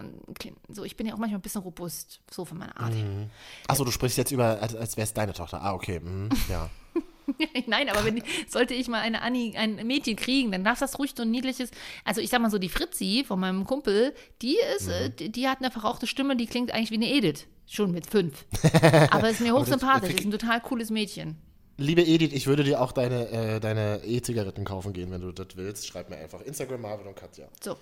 So, 0.70 0.84
ich 0.84 0.96
bin 0.96 1.08
ja 1.08 1.16
auch 1.16 1.18
manchmal 1.18 1.40
ein 1.40 1.42
bisschen 1.42 1.62
robust, 1.64 2.22
so 2.30 2.46
von 2.46 2.60
meiner 2.60 2.80
Art. 2.80 2.94
her. 2.94 3.30
Achso, 3.68 3.84
du 3.84 3.90
sprichst 3.90 4.16
jetzt 4.20 4.30
über, 4.32 4.62
als, 4.62 4.76
als 4.76 4.96
wäre 4.96 5.06
es 5.06 5.14
deine 5.14 5.34
Tochter. 5.34 5.60
Ah, 5.64 5.74
okay. 5.74 6.00
Mhm, 6.00 6.30
ja. 6.50 6.70
Nein, 7.68 7.90
aber 7.90 8.06
wenn, 8.06 8.22
sollte 8.48 8.74
ich 8.74 8.88
mal 8.88 9.02
eine 9.02 9.22
Anni, 9.22 9.56
ein 9.58 9.76
Mädchen 9.88 10.16
kriegen, 10.16 10.52
dann 10.52 10.64
darf 10.64 10.80
das 10.80 11.00
ruhig 11.00 11.14
so 11.16 11.24
ein 11.24 11.32
niedliches. 11.32 11.72
Also 12.04 12.22
ich 12.22 12.30
sag 12.30 12.42
mal 12.42 12.52
so, 12.52 12.58
die 12.58 12.70
Fritzi 12.70 13.24
von 13.28 13.40
meinem 13.40 13.66
Kumpel, 13.66 14.14
die 14.42 14.58
ist, 14.78 14.88
äh, 14.88 15.10
Mhm. 15.10 15.16
die, 15.18 15.32
die 15.32 15.48
hat 15.48 15.60
eine 15.60 15.72
verrauchte 15.72 16.08
Stimme, 16.08 16.36
die 16.36 16.46
klingt 16.48 16.72
eigentlich 16.72 16.92
wie 16.92 16.96
eine 16.96 17.10
Edith. 17.12 17.48
Schon 17.68 17.92
mit 17.92 18.06
fünf. 18.08 18.46
Aber 19.12 19.30
ist 19.30 19.42
mir 19.42 19.54
hochsympathisch, 19.54 20.14
ist 20.14 20.26
ein 20.26 20.32
total 20.32 20.62
cooles 20.62 20.90
Mädchen. 20.92 21.38
Liebe 21.78 22.04
Edith, 22.04 22.32
ich 22.32 22.48
würde 22.48 22.64
dir 22.64 22.80
auch 22.80 22.92
deine 22.94 23.28
äh, 23.30 23.60
deine 23.60 24.02
E-Zigaretten 24.06 24.64
kaufen 24.64 24.94
gehen, 24.94 25.12
wenn 25.12 25.22
du 25.22 25.32
das 25.32 25.48
willst. 25.56 25.88
Schreib 25.88 26.10
mir 26.10 26.18
einfach 26.18 26.42
Instagram 26.42 26.82
Marvin 26.82 27.08
und 27.08 27.16
Katja. 27.16 27.48
So, 27.62 27.76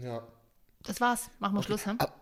Ja. 0.00 0.26
das 0.82 1.00
war's. 1.00 1.30
Machen 1.38 1.54
wir 1.56 1.62
Schluss, 1.62 1.86
hm? 1.86 1.96
Aber, 1.98 2.12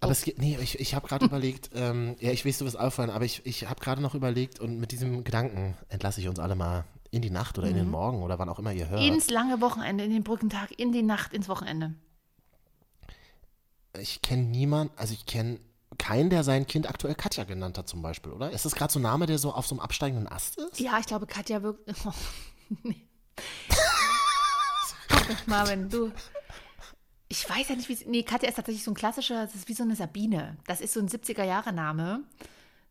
aber 0.00 0.12
es 0.12 0.22
geht, 0.22 0.38
nee, 0.38 0.58
ich, 0.60 0.78
ich 0.78 0.94
habe 0.94 1.08
gerade 1.08 1.24
überlegt, 1.24 1.70
ähm, 1.74 2.16
ja, 2.20 2.30
ich 2.30 2.44
weiß, 2.44 2.58
du 2.58 2.64
wirst 2.64 2.78
auffallen, 2.78 3.10
aber 3.10 3.24
ich, 3.24 3.44
ich 3.44 3.68
habe 3.68 3.80
gerade 3.80 4.02
noch 4.02 4.14
überlegt 4.14 4.60
und 4.60 4.78
mit 4.78 4.92
diesem 4.92 5.24
Gedanken 5.24 5.76
entlasse 5.88 6.20
ich 6.20 6.28
uns 6.28 6.38
alle 6.38 6.54
mal 6.54 6.84
in 7.10 7.22
die 7.22 7.30
Nacht 7.30 7.56
oder 7.58 7.68
in 7.68 7.76
den 7.76 7.88
Morgen 7.88 8.22
oder 8.22 8.38
wann 8.38 8.48
auch 8.48 8.58
immer 8.58 8.72
ihr 8.72 8.88
hört. 8.88 9.02
Ins 9.02 9.30
lange 9.30 9.60
Wochenende, 9.60 10.04
in 10.04 10.10
den 10.10 10.22
Brückentag, 10.22 10.78
in 10.78 10.92
die 10.92 11.02
Nacht, 11.02 11.32
ins 11.32 11.48
Wochenende. 11.48 11.94
ich 13.98 14.20
kenne 14.20 14.42
niemanden, 14.42 14.92
also 14.96 15.14
ich 15.14 15.24
kenne 15.24 15.58
keinen, 15.98 16.30
der 16.30 16.44
sein 16.44 16.66
Kind 16.66 16.88
aktuell 16.88 17.14
Katja 17.14 17.44
genannt 17.44 17.78
hat 17.78 17.88
zum 17.88 18.02
Beispiel, 18.02 18.32
oder? 18.32 18.50
Ist 18.50 18.64
das 18.64 18.74
gerade 18.74 18.92
so 18.92 18.98
ein 18.98 19.02
Name, 19.02 19.26
der 19.26 19.38
so 19.38 19.52
auf 19.52 19.66
so 19.66 19.74
einem 19.74 19.80
absteigenden 19.80 20.28
Ast 20.28 20.58
ist? 20.58 20.78
Ja, 20.78 20.98
ich 20.98 21.06
glaube, 21.06 21.26
Katja 21.26 21.62
wirkt. 21.62 21.88
Oh, 22.04 22.12
nee. 22.82 23.06
Marvin, 25.46 25.88
du. 25.88 26.12
Ich 27.28 27.48
weiß 27.48 27.68
ja 27.68 27.74
nicht, 27.76 27.88
wie. 27.88 27.98
Nee, 28.08 28.22
Katja 28.22 28.48
ist 28.48 28.54
tatsächlich 28.54 28.84
so 28.84 28.90
ein 28.92 28.94
klassischer, 28.94 29.44
das 29.46 29.54
ist 29.54 29.68
wie 29.68 29.74
so 29.74 29.82
eine 29.82 29.96
Sabine. 29.96 30.56
Das 30.66 30.80
ist 30.80 30.94
so 30.94 31.00
ein 31.00 31.08
70er-Jahre-Name. 31.08 32.22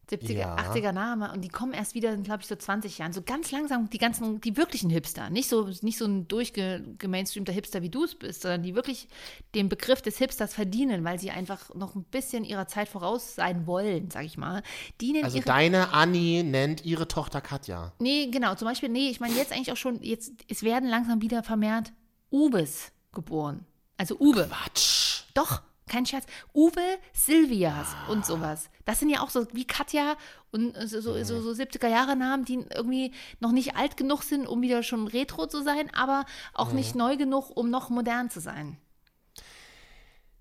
70er, 0.10 0.34
Ja. 0.34 0.56
80er 0.58 0.92
Name 0.92 1.32
und 1.34 1.42
die 1.42 1.50
kommen 1.50 1.74
erst 1.74 1.96
wieder, 1.96 2.16
glaube 2.18 2.42
ich, 2.42 2.48
so 2.48 2.56
20 2.56 3.00
Jahren. 3.00 3.12
So 3.12 3.22
ganz 3.24 3.52
langsam, 3.52 3.90
die 3.90 3.98
ganzen, 3.98 4.40
die 4.40 4.56
wirklichen 4.56 4.90
Hipster. 4.90 5.30
Nicht 5.30 5.50
so, 5.50 5.68
nicht 5.82 5.98
so 5.98 6.06
ein 6.06 6.28
durchgemainstreamter 6.28 7.52
Hipster, 7.52 7.82
wie 7.82 7.90
du 7.90 8.04
es 8.04 8.14
bist, 8.16 8.44
sondern 8.44 8.62
die 8.64 8.76
wirklich 8.76 9.08
den 9.56 9.68
Begriff 9.70 10.02
des 10.02 10.18
Hipsters 10.18 10.54
verdienen, 10.54 11.04
weil 11.04 11.20
sie 11.20 11.32
einfach 11.32 11.74
noch 11.74 11.96
ein 11.96 12.04
bisschen 12.04 12.44
ihrer 12.44 12.68
Zeit 12.68 12.88
voraus 12.88 13.36
sein 13.36 13.66
wollen, 13.66 14.12
sag 14.12 14.26
ich 14.26 14.38
mal. 14.38 14.62
Die 15.02 15.12
nennen 15.12 15.26
Also 15.26 15.40
deine 15.40 15.92
Anni 15.92 16.44
nennt 16.44 16.86
ihre 16.86 17.08
Tochter 17.08 17.42
Katja. 17.42 17.92
Nee, 18.00 18.28
genau. 18.28 18.54
Zum 18.56 18.68
Beispiel, 18.68 18.90
nee, 18.90 19.10
ich 19.10 19.20
meine 19.20 19.34
jetzt 19.34 19.52
eigentlich 19.52 19.72
auch 19.72 19.78
schon, 19.78 20.04
jetzt, 20.04 20.34
es 20.48 20.62
werden 20.62 20.88
langsam 20.88 21.22
wieder 21.22 21.42
vermehrt 21.42 21.94
Ubes 22.32 22.92
geboren. 23.12 23.66
Also 23.98 24.18
Ube. 24.20 24.50
Quatsch. 24.50 25.24
Doch, 25.34 25.62
kein 25.88 26.06
Scherz. 26.06 26.26
Uwe 26.54 26.82
Silvias 27.14 27.96
und 28.10 28.26
sowas. 28.26 28.70
Das 28.86 29.00
sind 29.00 29.10
ja 29.10 29.22
auch 29.22 29.30
so 29.30 29.46
wie 29.54 29.66
Katja 29.66 30.16
und 30.52 30.76
so, 30.88 31.02
so, 31.02 31.24
so, 31.24 31.41
so 31.41 31.52
70er-Jahre-Namen, 31.52 32.46
die 32.46 32.66
irgendwie 32.74 33.14
noch 33.39 33.52
nicht 33.52 33.76
alt 33.76 33.98
genug 33.98 34.24
sind, 34.24 34.48
um 34.48 34.62
wieder 34.62 34.84
schon 34.84 35.08
retro 35.08 35.48
zu 35.48 35.64
sein, 35.64 35.93
aber 35.93 36.26
auch 36.54 36.72
nicht 36.72 36.96
neu 36.96 37.18
genug, 37.18 37.52
um 37.56 37.70
noch 37.70 37.89
modern 37.89 38.30
zu 38.30 38.39
sein. 38.39 38.78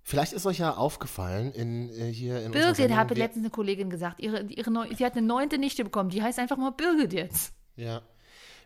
Vielleicht 0.06 0.34
ist 0.34 0.44
euch 0.44 0.58
ja 0.58 0.74
aufgefallen 0.74 1.52
in, 1.52 1.88
äh, 1.88 2.12
hier 2.12 2.44
in 2.44 2.52
Birgit 2.52 2.76
Sendung, 2.76 2.98
hat 2.98 3.16
letztens 3.16 3.44
eine 3.44 3.50
Kollegin 3.50 3.88
gesagt, 3.88 4.20
ihre, 4.20 4.42
ihre 4.42 4.70
neu, 4.70 4.86
sie 4.94 5.04
hat 5.04 5.16
eine 5.16 5.26
neunte 5.26 5.56
Nichte 5.56 5.82
bekommen, 5.82 6.10
die 6.10 6.22
heißt 6.22 6.38
einfach 6.38 6.58
mal 6.58 6.72
Birgit 6.72 7.14
jetzt. 7.14 7.54
Ja. 7.76 8.02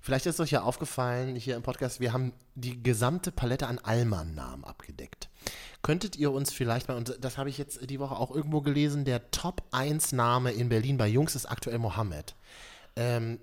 Vielleicht 0.00 0.26
ist 0.26 0.40
euch 0.40 0.50
ja 0.50 0.62
aufgefallen, 0.62 1.36
hier 1.36 1.56
im 1.56 1.62
Podcast, 1.62 2.00
wir 2.00 2.12
haben 2.12 2.32
die 2.54 2.82
gesamte 2.82 3.32
Palette 3.32 3.66
an 3.66 3.78
Allmann-Namen 3.78 4.64
abgedeckt. 4.64 5.28
Könntet 5.82 6.16
ihr 6.16 6.32
uns 6.32 6.52
vielleicht 6.52 6.88
mal, 6.88 6.96
und 6.96 7.18
das 7.20 7.38
habe 7.38 7.50
ich 7.50 7.58
jetzt 7.58 7.88
die 7.88 8.00
Woche 8.00 8.16
auch 8.16 8.34
irgendwo 8.34 8.60
gelesen, 8.60 9.04
der 9.04 9.30
Top 9.30 9.62
1 9.72 10.12
Name 10.12 10.52
in 10.52 10.68
Berlin 10.68 10.96
bei 10.96 11.08
Jungs 11.08 11.34
ist 11.34 11.46
aktuell 11.46 11.78
Mohammed. 11.78 12.34
Ähm, 12.96 13.38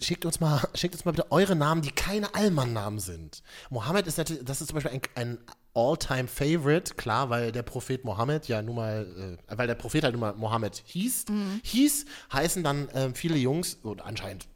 schickt 0.00 0.24
uns 0.24 0.40
mal, 0.40 0.66
schickt 0.74 0.94
uns 0.94 1.04
mal 1.04 1.12
bitte 1.12 1.30
eure 1.30 1.56
Namen, 1.56 1.82
die 1.82 1.90
keine 1.90 2.34
Allmann-Namen 2.34 2.98
sind. 2.98 3.42
Mohammed 3.70 4.06
ist 4.06 4.18
natürlich, 4.18 4.44
das 4.44 4.60
ist 4.60 4.68
zum 4.68 4.76
Beispiel 4.76 4.92
ein, 4.92 5.00
ein 5.14 5.38
All-Time-Favorite, 5.74 6.94
klar, 6.94 7.30
weil 7.30 7.52
der 7.52 7.62
Prophet 7.62 8.04
Mohammed 8.04 8.46
ja 8.48 8.62
nun 8.62 8.76
mal, 8.76 9.36
äh, 9.48 9.56
weil 9.58 9.66
der 9.66 9.74
Prophet 9.74 10.04
halt 10.04 10.14
nun 10.14 10.20
mal 10.20 10.34
Mohammed 10.34 10.82
hieß, 10.86 11.26
hieß, 11.62 12.06
heißen 12.32 12.62
dann 12.62 12.88
ähm, 12.94 13.14
viele 13.14 13.36
Jungs, 13.36 13.74
und 13.82 14.00
anscheinend 14.02 14.46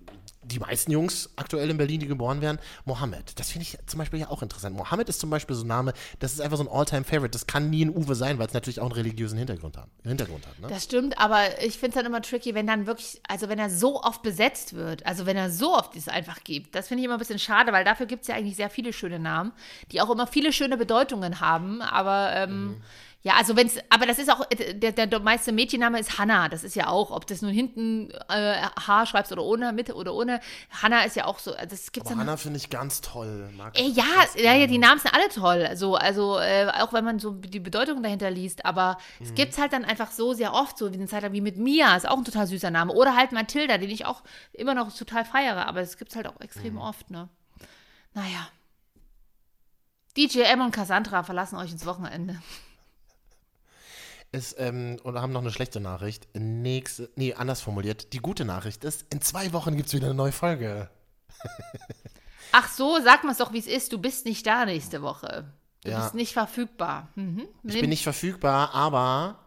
die 0.42 0.58
meisten 0.58 0.90
Jungs 0.92 1.30
aktuell 1.36 1.68
in 1.70 1.76
Berlin, 1.76 2.00
die 2.00 2.06
geboren 2.06 2.40
werden, 2.40 2.58
Mohammed. 2.84 3.38
Das 3.38 3.50
finde 3.50 3.64
ich 3.64 3.78
zum 3.86 3.98
Beispiel 3.98 4.20
ja 4.20 4.28
auch 4.30 4.42
interessant. 4.42 4.76
Mohammed 4.76 5.08
ist 5.08 5.20
zum 5.20 5.30
Beispiel 5.30 5.56
so 5.56 5.64
ein 5.64 5.68
Name, 5.68 5.92
das 6.20 6.32
ist 6.32 6.40
einfach 6.40 6.56
so 6.56 6.64
ein 6.64 6.68
All-Time-Favorite. 6.68 7.30
Das 7.30 7.46
kann 7.46 7.70
nie 7.70 7.84
ein 7.84 7.90
Uwe 7.90 8.14
sein, 8.14 8.38
weil 8.38 8.46
es 8.46 8.54
natürlich 8.54 8.80
auch 8.80 8.86
einen 8.86 8.92
religiösen 8.92 9.38
Hintergrund 9.38 9.76
hat. 9.76 9.88
Hintergrund 10.04 10.46
hat 10.46 10.58
ne? 10.60 10.68
Das 10.68 10.84
stimmt, 10.84 11.18
aber 11.18 11.62
ich 11.62 11.74
finde 11.74 11.88
es 11.88 11.94
dann 11.94 12.06
immer 12.06 12.22
tricky, 12.22 12.54
wenn 12.54 12.66
dann 12.66 12.86
wirklich, 12.86 13.20
also 13.28 13.48
wenn 13.48 13.58
er 13.58 13.70
so 13.70 14.00
oft 14.02 14.22
besetzt 14.22 14.74
wird, 14.74 15.04
also 15.06 15.26
wenn 15.26 15.36
er 15.36 15.50
so 15.50 15.74
oft 15.74 15.96
es 15.96 16.08
einfach 16.08 16.42
gibt. 16.44 16.74
Das 16.74 16.88
finde 16.88 17.00
ich 17.00 17.06
immer 17.06 17.16
ein 17.16 17.20
bisschen 17.20 17.38
schade, 17.38 17.72
weil 17.72 17.84
dafür 17.84 18.06
gibt 18.06 18.22
es 18.22 18.28
ja 18.28 18.36
eigentlich 18.36 18.56
sehr 18.56 18.70
viele 18.70 18.92
schöne 18.92 19.18
Namen, 19.18 19.52
die 19.92 20.00
auch 20.00 20.10
immer 20.10 20.26
viele 20.26 20.52
schöne 20.52 20.76
Bedeutungen 20.76 21.40
haben. 21.40 21.82
Aber 21.82 22.32
ähm, 22.34 22.80
ja, 23.22 23.34
also 23.34 23.56
wenn 23.56 23.66
es, 23.66 23.78
aber 23.90 24.06
das 24.06 24.20
ist 24.20 24.30
auch, 24.30 24.46
äh, 24.50 24.74
der, 24.74 24.92
der, 24.92 25.18
meiste 25.20 25.50
Mädchenname 25.50 25.98
ist 25.98 26.18
Hannah. 26.18 26.48
Das 26.48 26.62
ist 26.62 26.76
ja 26.76 26.86
auch, 26.86 27.10
ob 27.10 27.26
das 27.26 27.42
nun 27.42 27.52
hinten 27.52 28.10
äh, 28.28 28.62
H 28.86 29.06
schreibst 29.06 29.32
oder 29.32 29.42
ohne, 29.42 29.72
Mitte 29.72 29.94
oder 29.94 30.14
ohne. 30.14 30.38
Hannah 30.70 31.02
ist 31.02 31.16
ja 31.16 31.24
auch 31.24 31.40
so, 31.40 31.52
also 31.52 31.66
das 31.68 31.90
gibt's 31.90 32.08
Aber 32.10 32.20
dann. 32.20 32.28
Hannah 32.28 32.36
finde 32.36 32.58
ich 32.58 32.70
ganz 32.70 33.00
toll. 33.00 33.50
Mag 33.56 33.76
Äh, 33.76 33.88
ja, 33.88 34.04
ja, 34.36 34.54
ja, 34.54 34.68
die 34.68 34.78
Namen 34.78 35.00
sind 35.00 35.12
alle 35.12 35.28
toll. 35.30 35.66
Also, 35.66 35.96
also 35.96 36.38
äh, 36.38 36.70
auch 36.80 36.92
wenn 36.92 37.04
man 37.04 37.18
so 37.18 37.32
die 37.32 37.58
Bedeutung 37.58 38.04
dahinter 38.04 38.30
liest. 38.30 38.64
Aber 38.64 38.98
Mhm. 39.18 39.26
es 39.26 39.34
gibt 39.34 39.58
halt 39.58 39.72
dann 39.72 39.84
einfach 39.84 40.12
so 40.12 40.32
sehr 40.32 40.54
oft, 40.54 40.78
so 40.78 40.92
wie 40.92 40.96
eine 40.96 41.08
Zeit 41.08 41.22
lang 41.24 41.32
wie 41.32 41.40
mit 41.40 41.56
Mia, 41.58 41.96
ist 41.96 42.08
auch 42.08 42.18
ein 42.18 42.24
total 42.24 42.46
süßer 42.46 42.70
Name. 42.70 42.92
Oder 42.92 43.16
halt 43.16 43.32
Mathilda, 43.32 43.78
den 43.78 43.90
ich 43.90 44.06
auch 44.06 44.22
immer 44.52 44.74
noch 44.74 44.96
total 44.96 45.24
feiere. 45.24 45.66
Aber 45.66 45.80
es 45.80 45.96
gibt 45.98 46.14
halt 46.14 46.28
auch 46.28 46.40
extrem 46.40 46.74
Mhm. 46.74 46.80
oft, 46.80 47.10
ne? 47.10 47.28
Naja. 48.14 48.48
DJ 50.16 50.42
M 50.42 50.60
und 50.60 50.70
Cassandra 50.70 51.24
verlassen 51.24 51.56
euch 51.56 51.72
ins 51.72 51.84
Wochenende. 51.84 52.40
Ist, 54.30 54.56
ähm, 54.58 54.98
und 55.04 55.18
haben 55.18 55.32
noch 55.32 55.40
eine 55.40 55.50
schlechte 55.50 55.80
Nachricht. 55.80 56.28
Nächste, 56.34 57.08
nee, 57.16 57.32
anders 57.34 57.60
formuliert. 57.62 58.12
Die 58.12 58.18
gute 58.18 58.44
Nachricht 58.44 58.84
ist, 58.84 59.06
in 59.10 59.22
zwei 59.22 59.52
Wochen 59.54 59.74
gibt 59.76 59.88
es 59.88 59.94
wieder 59.94 60.06
eine 60.06 60.14
neue 60.14 60.32
Folge. 60.32 60.90
Ach 62.52 62.68
so, 62.68 62.98
sag 63.02 63.24
mal's 63.24 63.38
doch, 63.38 63.52
wie 63.52 63.58
es 63.58 63.66
ist. 63.66 63.92
Du 63.92 63.98
bist 63.98 64.24
nicht 64.24 64.46
da 64.46 64.64
nächste 64.64 65.02
Woche. 65.02 65.44
Du 65.84 65.90
Ja. 65.90 66.00
bist 66.02 66.14
nicht 66.14 66.32
verfügbar. 66.32 67.08
Mhm. 67.14 67.46
Ich 67.62 67.80
bin 67.80 67.88
nicht 67.90 68.02
verfügbar, 68.02 68.74
aber 68.74 69.38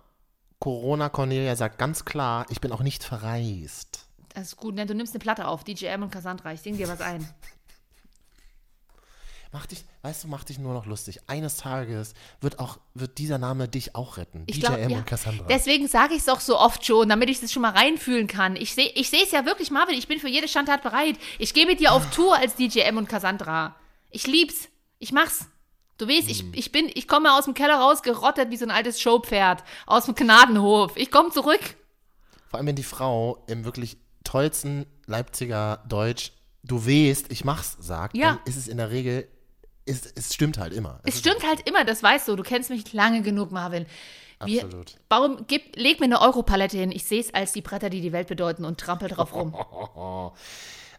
Corona 0.60 1.10
Cornelia 1.10 1.56
sagt 1.56 1.78
ganz 1.78 2.06
klar, 2.06 2.46
ich 2.50 2.62
bin 2.62 2.72
auch 2.72 2.82
nicht 2.84 3.04
verreist. 3.04 4.08
Das 4.34 4.44
ist 4.48 4.58
gut, 4.58 4.76
ne? 4.76 4.86
Du 4.86 4.96
nimmst 4.96 5.14
eine 5.14 5.20
Platte 5.20 5.48
auf, 5.48 5.64
DJ 5.64 5.88
M 5.88 6.04
und 6.04 6.12
Cassandra. 6.12 6.54
Ich 6.54 6.62
sing 6.62 6.78
dir 6.78 6.88
was 6.88 7.02
ein. 7.02 7.28
Mach 9.54 9.66
dich, 9.66 9.84
weißt 10.04 10.24
du, 10.24 10.28
mach 10.30 10.46
dich 10.46 10.60
nur 10.60 10.74
noch 10.74 10.86
lustig. 10.86 11.20
Eines 11.28 11.58
Tages 11.58 12.14
wird 12.40 12.60
auch, 12.60 12.78
wird 12.94 13.18
dieser 13.18 13.38
Name 13.38 13.68
dich 13.68 13.96
auch 13.96 14.16
retten. 14.16 14.44
Ich 14.48 14.56
DJ 14.56 14.68
glaub, 14.68 14.78
M 14.78 14.90
ja. 14.92 14.98
und 15.00 15.06
Cassandra. 15.06 15.46
Deswegen 15.48 15.90
sage 15.90 16.14
ich 16.14 16.22
es 16.22 16.30
auch 16.30 16.40
so 16.40 16.58
oft 16.58 16.86
schon, 16.86 17.10
damit 17.10 17.30
ich 17.30 17.44
es 17.44 17.52
schon 17.52 17.62
mal 17.62 17.72
reinfühlen 17.74 18.28
kann. 18.28 18.56
Ich 18.56 18.74
sehe 18.74 18.90
ich 18.96 19.12
es 19.12 19.32
ja 19.32 19.46
wirklich, 19.46 19.70
Marvin. 19.70 19.96
Ich 19.98 20.08
bin 20.08 20.20
für 20.20 20.30
jede 20.30 20.48
Standart 20.48 20.84
bereit. 20.84 21.18
Ich 21.38 21.54
gehe 21.54 21.66
mit 21.66 21.82
dir 21.82 21.92
auf 21.92 22.10
Tour 22.12 22.38
als 22.38 22.56
DJ 22.56 22.80
M 22.82 22.96
und 22.98 23.10
Cassandra. 23.10 23.76
Ich 24.10 24.26
lieb's. 24.26 24.70
Ich 25.00 25.12
mach's. 25.12 25.48
Du 25.98 26.08
weißt, 26.08 26.30
ich, 26.30 26.40
Hm. 26.44 26.54
ich 26.56 26.72
bin, 26.72 26.90
ich 26.94 27.08
komme 27.08 27.34
aus 27.34 27.46
dem 27.46 27.54
Keller 27.54 27.76
raus, 27.80 28.02
gerottet 28.04 28.50
wie 28.52 28.58
so 28.58 28.66
ein 28.66 28.72
altes 28.72 29.02
Showpferd 29.02 29.64
aus 29.86 30.06
dem 30.06 30.16
Gnadenhof. 30.16 30.96
Ich 30.96 31.12
komme 31.12 31.30
zurück. 31.30 31.60
Vor 32.50 32.58
allem, 32.58 32.68
wenn 32.68 32.76
die 32.76 32.84
Frau 32.84 33.44
im 33.48 33.66
wirklich 33.66 33.98
tollsten 34.24 34.86
Leipziger 35.08 35.84
Deutsch, 35.88 36.32
du 36.64 36.86
weißt, 36.86 37.32
ich 37.32 37.44
mach's, 37.46 37.76
sagt, 37.80 38.16
Ja. 38.16 38.34
dann 38.36 38.40
ist 38.46 38.56
es 38.58 38.68
in 38.68 38.78
der 38.78 38.90
Regel, 38.92 39.28
ist, 39.86 40.14
es 40.18 40.34
stimmt 40.34 40.58
halt 40.58 40.74
immer. 40.74 41.00
Es 41.04 41.16
ist 41.16 41.20
stimmt 41.22 41.46
halt 41.46 41.68
immer, 41.68 41.84
das 41.86 42.04
weißt 42.04 42.28
du. 42.28 42.36
Du 42.36 42.44
kennst 42.44 42.70
mich 42.70 42.94
lange 42.94 43.22
genug, 43.22 43.52
Marvin. 43.52 43.86
Wir, 44.44 44.64
Absolut. 44.64 44.96
Warum, 45.10 45.46
gib, 45.48 45.76
leg 45.76 46.00
mir 46.00 46.06
eine 46.06 46.22
Europalette 46.22 46.78
hin. 46.78 46.92
Ich 46.92 47.06
sehe 47.06 47.22
es 47.22 47.34
als 47.34 47.52
die 47.52 47.62
Bretter, 47.62 47.90
die 47.90 48.02
die 48.02 48.12
Welt 48.12 48.28
bedeuten 48.28 48.66
und 48.66 48.80
trampel 48.80 49.10
drauf 49.10 49.34
rum. 49.34 49.56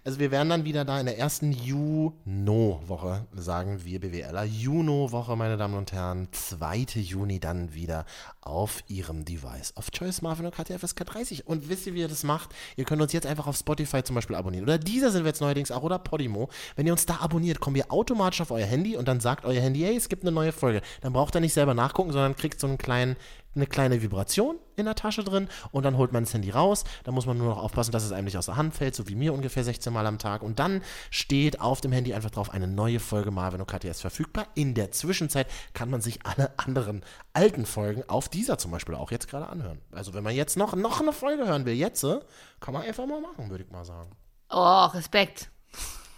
Also 0.04 0.18
wir 0.18 0.32
werden 0.32 0.48
dann 0.48 0.64
wieder 0.64 0.84
da 0.84 0.98
in 0.98 1.06
der 1.06 1.16
ersten 1.16 1.52
Juno-Woche, 1.52 3.24
sagen 3.36 3.84
wir 3.84 4.00
BWLer. 4.00 4.42
Juno-Woche, 4.42 5.36
meine 5.36 5.56
Damen 5.56 5.74
und 5.74 5.92
Herren. 5.92 6.26
2. 6.32 6.86
Juni 6.94 7.38
dann 7.38 7.72
wieder 7.72 8.04
auf 8.40 8.82
Ihrem 8.88 9.24
Device 9.24 9.76
of 9.76 9.92
Choice 9.92 10.20
Marvin 10.20 10.46
und 10.46 10.56
Katja 10.56 10.76
FSK 10.76 11.06
30. 11.06 11.46
Und 11.46 11.68
wisst 11.68 11.86
ihr, 11.86 11.94
wie 11.94 12.00
ihr 12.00 12.08
das 12.08 12.24
macht? 12.24 12.50
Ihr 12.74 12.84
könnt 12.84 13.00
uns 13.00 13.12
jetzt 13.12 13.28
einfach 13.28 13.46
auf 13.46 13.56
Spotify 13.56 14.02
zum 14.02 14.16
Beispiel 14.16 14.34
abonnieren. 14.34 14.64
Oder 14.64 14.76
dieser 14.76 15.12
sind 15.12 15.22
wir 15.22 15.28
jetzt 15.28 15.40
neuerdings 15.40 15.70
auch, 15.70 15.84
oder 15.84 16.00
Podimo. 16.00 16.48
Wenn 16.74 16.88
ihr 16.88 16.92
uns 16.92 17.06
da 17.06 17.18
abonniert, 17.20 17.60
kommen 17.60 17.76
wir 17.76 17.92
automatisch 17.92 18.40
auf 18.40 18.50
euer 18.50 18.66
Handy 18.66 18.96
und 18.96 19.06
dann 19.06 19.20
sagt 19.20 19.44
euer 19.44 19.60
Handy, 19.60 19.82
hey, 19.82 19.94
es 19.94 20.08
gibt 20.08 20.24
eine 20.24 20.32
neue 20.32 20.50
Folge. 20.50 20.82
Dann 21.02 21.12
braucht 21.12 21.36
ihr 21.36 21.40
nicht 21.40 21.54
selber 21.54 21.74
nachgucken, 21.74 22.10
sondern 22.10 22.34
kriegt 22.34 22.58
so 22.58 22.66
einen 22.66 22.76
kleinen 22.76 23.14
eine 23.54 23.66
kleine 23.66 24.02
Vibration 24.02 24.56
in 24.76 24.86
der 24.86 24.94
Tasche 24.94 25.22
drin 25.24 25.48
und 25.70 25.84
dann 25.84 25.96
holt 25.96 26.12
man 26.12 26.24
das 26.24 26.32
Handy 26.32 26.50
raus. 26.50 26.84
Da 27.04 27.12
muss 27.12 27.26
man 27.26 27.38
nur 27.38 27.48
noch 27.48 27.62
aufpassen, 27.62 27.92
dass 27.92 28.04
es 28.04 28.12
einem 28.12 28.24
nicht 28.24 28.38
aus 28.38 28.46
der 28.46 28.56
Hand 28.56 28.74
fällt, 28.74 28.94
so 28.94 29.08
wie 29.08 29.14
mir 29.14 29.34
ungefähr 29.34 29.64
16 29.64 29.92
Mal 29.92 30.06
am 30.06 30.18
Tag. 30.18 30.42
Und 30.42 30.58
dann 30.58 30.82
steht 31.10 31.60
auf 31.60 31.80
dem 31.80 31.92
Handy 31.92 32.14
einfach 32.14 32.30
drauf, 32.30 32.50
eine 32.50 32.66
neue 32.66 33.00
Folge 33.00 33.30
Marvin 33.30 33.60
und 33.60 33.84
ist 33.84 34.00
verfügbar. 34.00 34.46
In 34.54 34.74
der 34.74 34.90
Zwischenzeit 34.92 35.46
kann 35.74 35.90
man 35.90 36.00
sich 36.00 36.24
alle 36.24 36.58
anderen 36.58 37.04
alten 37.32 37.66
Folgen 37.66 38.04
auf 38.08 38.28
dieser 38.28 38.58
zum 38.58 38.70
Beispiel 38.70 38.94
auch 38.94 39.10
jetzt 39.10 39.28
gerade 39.28 39.48
anhören. 39.48 39.80
Also 39.92 40.14
wenn 40.14 40.24
man 40.24 40.34
jetzt 40.34 40.56
noch, 40.56 40.74
noch 40.74 41.00
eine 41.00 41.12
Folge 41.12 41.46
hören 41.46 41.64
will, 41.64 41.74
jetzt, 41.74 42.04
äh, 42.04 42.20
kann 42.60 42.74
man 42.74 42.82
einfach 42.82 43.06
mal 43.06 43.20
machen, 43.20 43.50
würde 43.50 43.64
ich 43.64 43.70
mal 43.70 43.84
sagen. 43.84 44.10
Oh, 44.50 44.84
Respekt. 44.86 45.51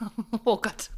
Oh 0.45 0.57
Gott. 0.57 0.91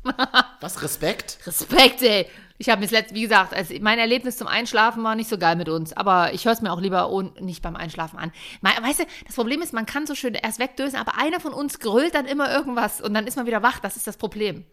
Was, 0.60 0.82
Respekt? 0.82 1.38
Respekt, 1.46 2.02
ey. 2.02 2.26
Ich 2.58 2.70
habe 2.70 2.80
mir 2.80 2.86
das 2.86 2.92
letzte, 2.92 3.14
wie 3.14 3.22
gesagt, 3.22 3.52
also 3.52 3.74
mein 3.80 3.98
Erlebnis 3.98 4.38
zum 4.38 4.46
Einschlafen 4.46 5.04
war 5.04 5.14
nicht 5.14 5.28
so 5.28 5.36
geil 5.36 5.56
mit 5.56 5.68
uns. 5.68 5.92
Aber 5.92 6.32
ich 6.32 6.46
höre 6.46 6.52
es 6.52 6.62
mir 6.62 6.72
auch 6.72 6.80
lieber 6.80 7.10
ohne, 7.10 7.30
nicht 7.40 7.62
beim 7.62 7.76
Einschlafen 7.76 8.18
an. 8.18 8.32
Weißt 8.62 9.00
du, 9.00 9.04
das 9.26 9.34
Problem 9.34 9.60
ist, 9.62 9.72
man 9.72 9.86
kann 9.86 10.06
so 10.06 10.14
schön 10.14 10.34
erst 10.34 10.58
wegdösen, 10.58 10.98
aber 10.98 11.18
einer 11.18 11.40
von 11.40 11.52
uns 11.52 11.78
grölt 11.78 12.14
dann 12.14 12.26
immer 12.26 12.50
irgendwas 12.50 13.00
und 13.00 13.12
dann 13.14 13.26
ist 13.26 13.36
man 13.36 13.46
wieder 13.46 13.62
wach. 13.62 13.78
Das 13.80 13.96
ist 13.96 14.06
das 14.06 14.16
Problem. 14.16 14.64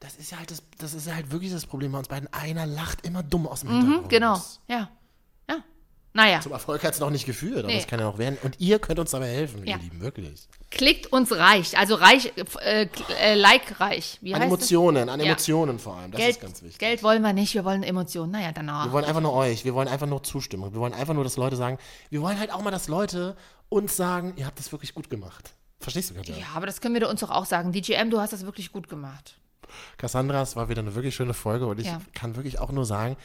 Das 0.00 0.16
ist 0.16 0.30
ja 0.30 0.38
halt, 0.38 0.50
das, 0.50 0.62
das 0.78 0.94
ist 0.94 1.06
ja 1.06 1.14
halt 1.14 1.30
wirklich 1.30 1.52
das 1.52 1.66
Problem 1.66 1.92
bei 1.92 1.98
uns 1.98 2.08
beiden. 2.08 2.32
Einer 2.32 2.66
lacht 2.66 3.06
immer 3.06 3.22
dumm 3.22 3.46
aus 3.46 3.60
dem 3.60 3.70
Hintergrund. 3.70 4.02
Mhm, 4.04 4.08
genau. 4.08 4.42
Ja. 4.68 4.90
Naja. 6.18 6.40
Zum 6.40 6.50
Erfolg 6.50 6.82
hat 6.82 6.94
es 6.94 6.98
noch 7.00 7.10
nicht 7.10 7.26
geführt, 7.26 7.60
aber 7.60 7.68
Nee. 7.68 7.76
das 7.76 7.86
kann 7.86 8.00
ja 8.00 8.06
noch 8.06 8.18
werden. 8.18 8.36
Und 8.42 8.56
ihr 8.60 8.80
könnt 8.80 8.98
uns 8.98 9.12
dabei 9.12 9.28
helfen, 9.28 9.64
Ja. 9.64 9.76
ihr 9.76 9.82
Lieben, 9.82 10.00
wirklich. 10.00 10.48
Klickt 10.72 11.12
uns 11.12 11.30
reich. 11.30 11.78
Also 11.78 11.94
reich, 11.94 12.32
äh, 12.64 12.88
äh, 13.20 13.34
like 13.34 13.78
reich. 13.78 14.18
Wie 14.20 14.34
An 14.34 14.42
Emotionen, 14.42 15.08
an 15.08 15.20
Ja. 15.20 15.26
Emotionen 15.26 15.78
vor 15.78 15.94
allem. 15.96 16.10
Das 16.10 16.18
das? 16.18 16.26
Geld, 16.26 16.36
ist 16.36 16.42
ganz 16.42 16.62
wichtig. 16.62 16.78
Geld 16.78 17.02
wollen 17.04 17.22
wir 17.22 17.32
nicht, 17.32 17.54
wir 17.54 17.64
wollen 17.64 17.84
Emotionen. 17.84 18.32
Naja, 18.32 18.48
Wir 18.48 18.52
danach. 18.54 18.90
wollen 18.90 19.04
einfach 19.04 19.20
nur 19.20 19.32
euch, 19.32 19.64
wir 19.64 19.74
wollen 19.74 19.86
einfach 19.88 20.08
nur 20.08 20.22
Zustimmung. 20.24 20.72
Wir 20.74 20.80
wollen 20.80 20.92
einfach 20.92 21.14
nur, 21.14 21.22
dass 21.22 21.36
Leute 21.36 21.54
sagen, 21.54 21.78
wir 22.10 22.20
wollen 22.20 22.38
halt 22.38 22.52
auch 22.52 22.62
mal, 22.62 22.72
dass 22.72 22.88
Leute 22.88 23.36
uns 23.68 23.96
sagen, 23.96 24.32
ihr 24.36 24.46
habt 24.46 24.58
das 24.58 24.72
wirklich 24.72 24.94
gut 24.94 25.08
gemacht. 25.10 25.54
Verstehst 25.78 26.10
du, 26.10 26.14
Katja? 26.14 26.36
Ja, 26.36 26.46
aber 26.56 26.66
das 26.66 26.80
können 26.80 26.94
wir 27.00 27.08
uns 27.08 27.20
doch 27.20 27.30
auch 27.30 27.46
sagen. 27.46 27.70
DGM, 27.70 28.10
du 28.10 28.20
hast 28.20 28.32
das 28.32 28.44
wirklich 28.44 28.72
gut 28.72 28.88
gemacht. 28.88 29.36
Cassandra, 29.98 30.42
es 30.42 30.56
war 30.56 30.68
wieder 30.68 30.80
eine 30.82 30.96
wirklich 30.96 31.14
schöne 31.14 31.34
Folge 31.34 31.66
und 31.66 31.78
ich 31.78 31.86
Ja. 31.86 32.00
kann 32.14 32.34
wirklich 32.34 32.58
auch 32.58 32.72
nur 32.72 32.84
sagen, 32.84 33.16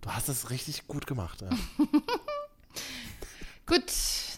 du 0.00 0.10
hast 0.10 0.28
es 0.28 0.50
richtig 0.50 0.88
gut 0.88 1.06
gemacht. 1.06 1.42
Ja. 1.42 1.50
Gut, 3.66 3.84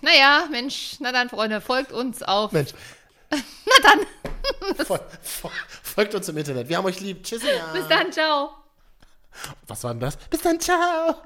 naja, 0.03 0.47
Mensch, 0.51 0.97
na 1.01 1.13
dann, 1.13 1.29
Freunde, 1.29 1.61
folgt 1.61 1.93
uns 1.93 2.23
auf. 2.23 2.53
Mensch. 2.53 2.73
Na 3.31 3.75
dann, 3.83 4.01
Fol 4.85 5.01
fol 5.23 5.51
folgt 5.83 6.15
uns 6.15 6.29
im 6.29 6.37
Internet. 6.37 6.69
Wir 6.69 6.77
haben 6.77 6.85
euch 6.85 7.01
lieb. 7.01 7.25
Tschüssi. 7.25 7.47
Ja. 7.49 7.73
bis 7.73 7.89
dann, 7.89 8.13
ciao. 8.13 8.51
Was 9.67 9.83
war 9.85 9.93
denn 9.93 10.01
das? 10.01 10.17
Bis 10.29 10.43
dann, 10.43 10.61
ciao. 10.61 11.17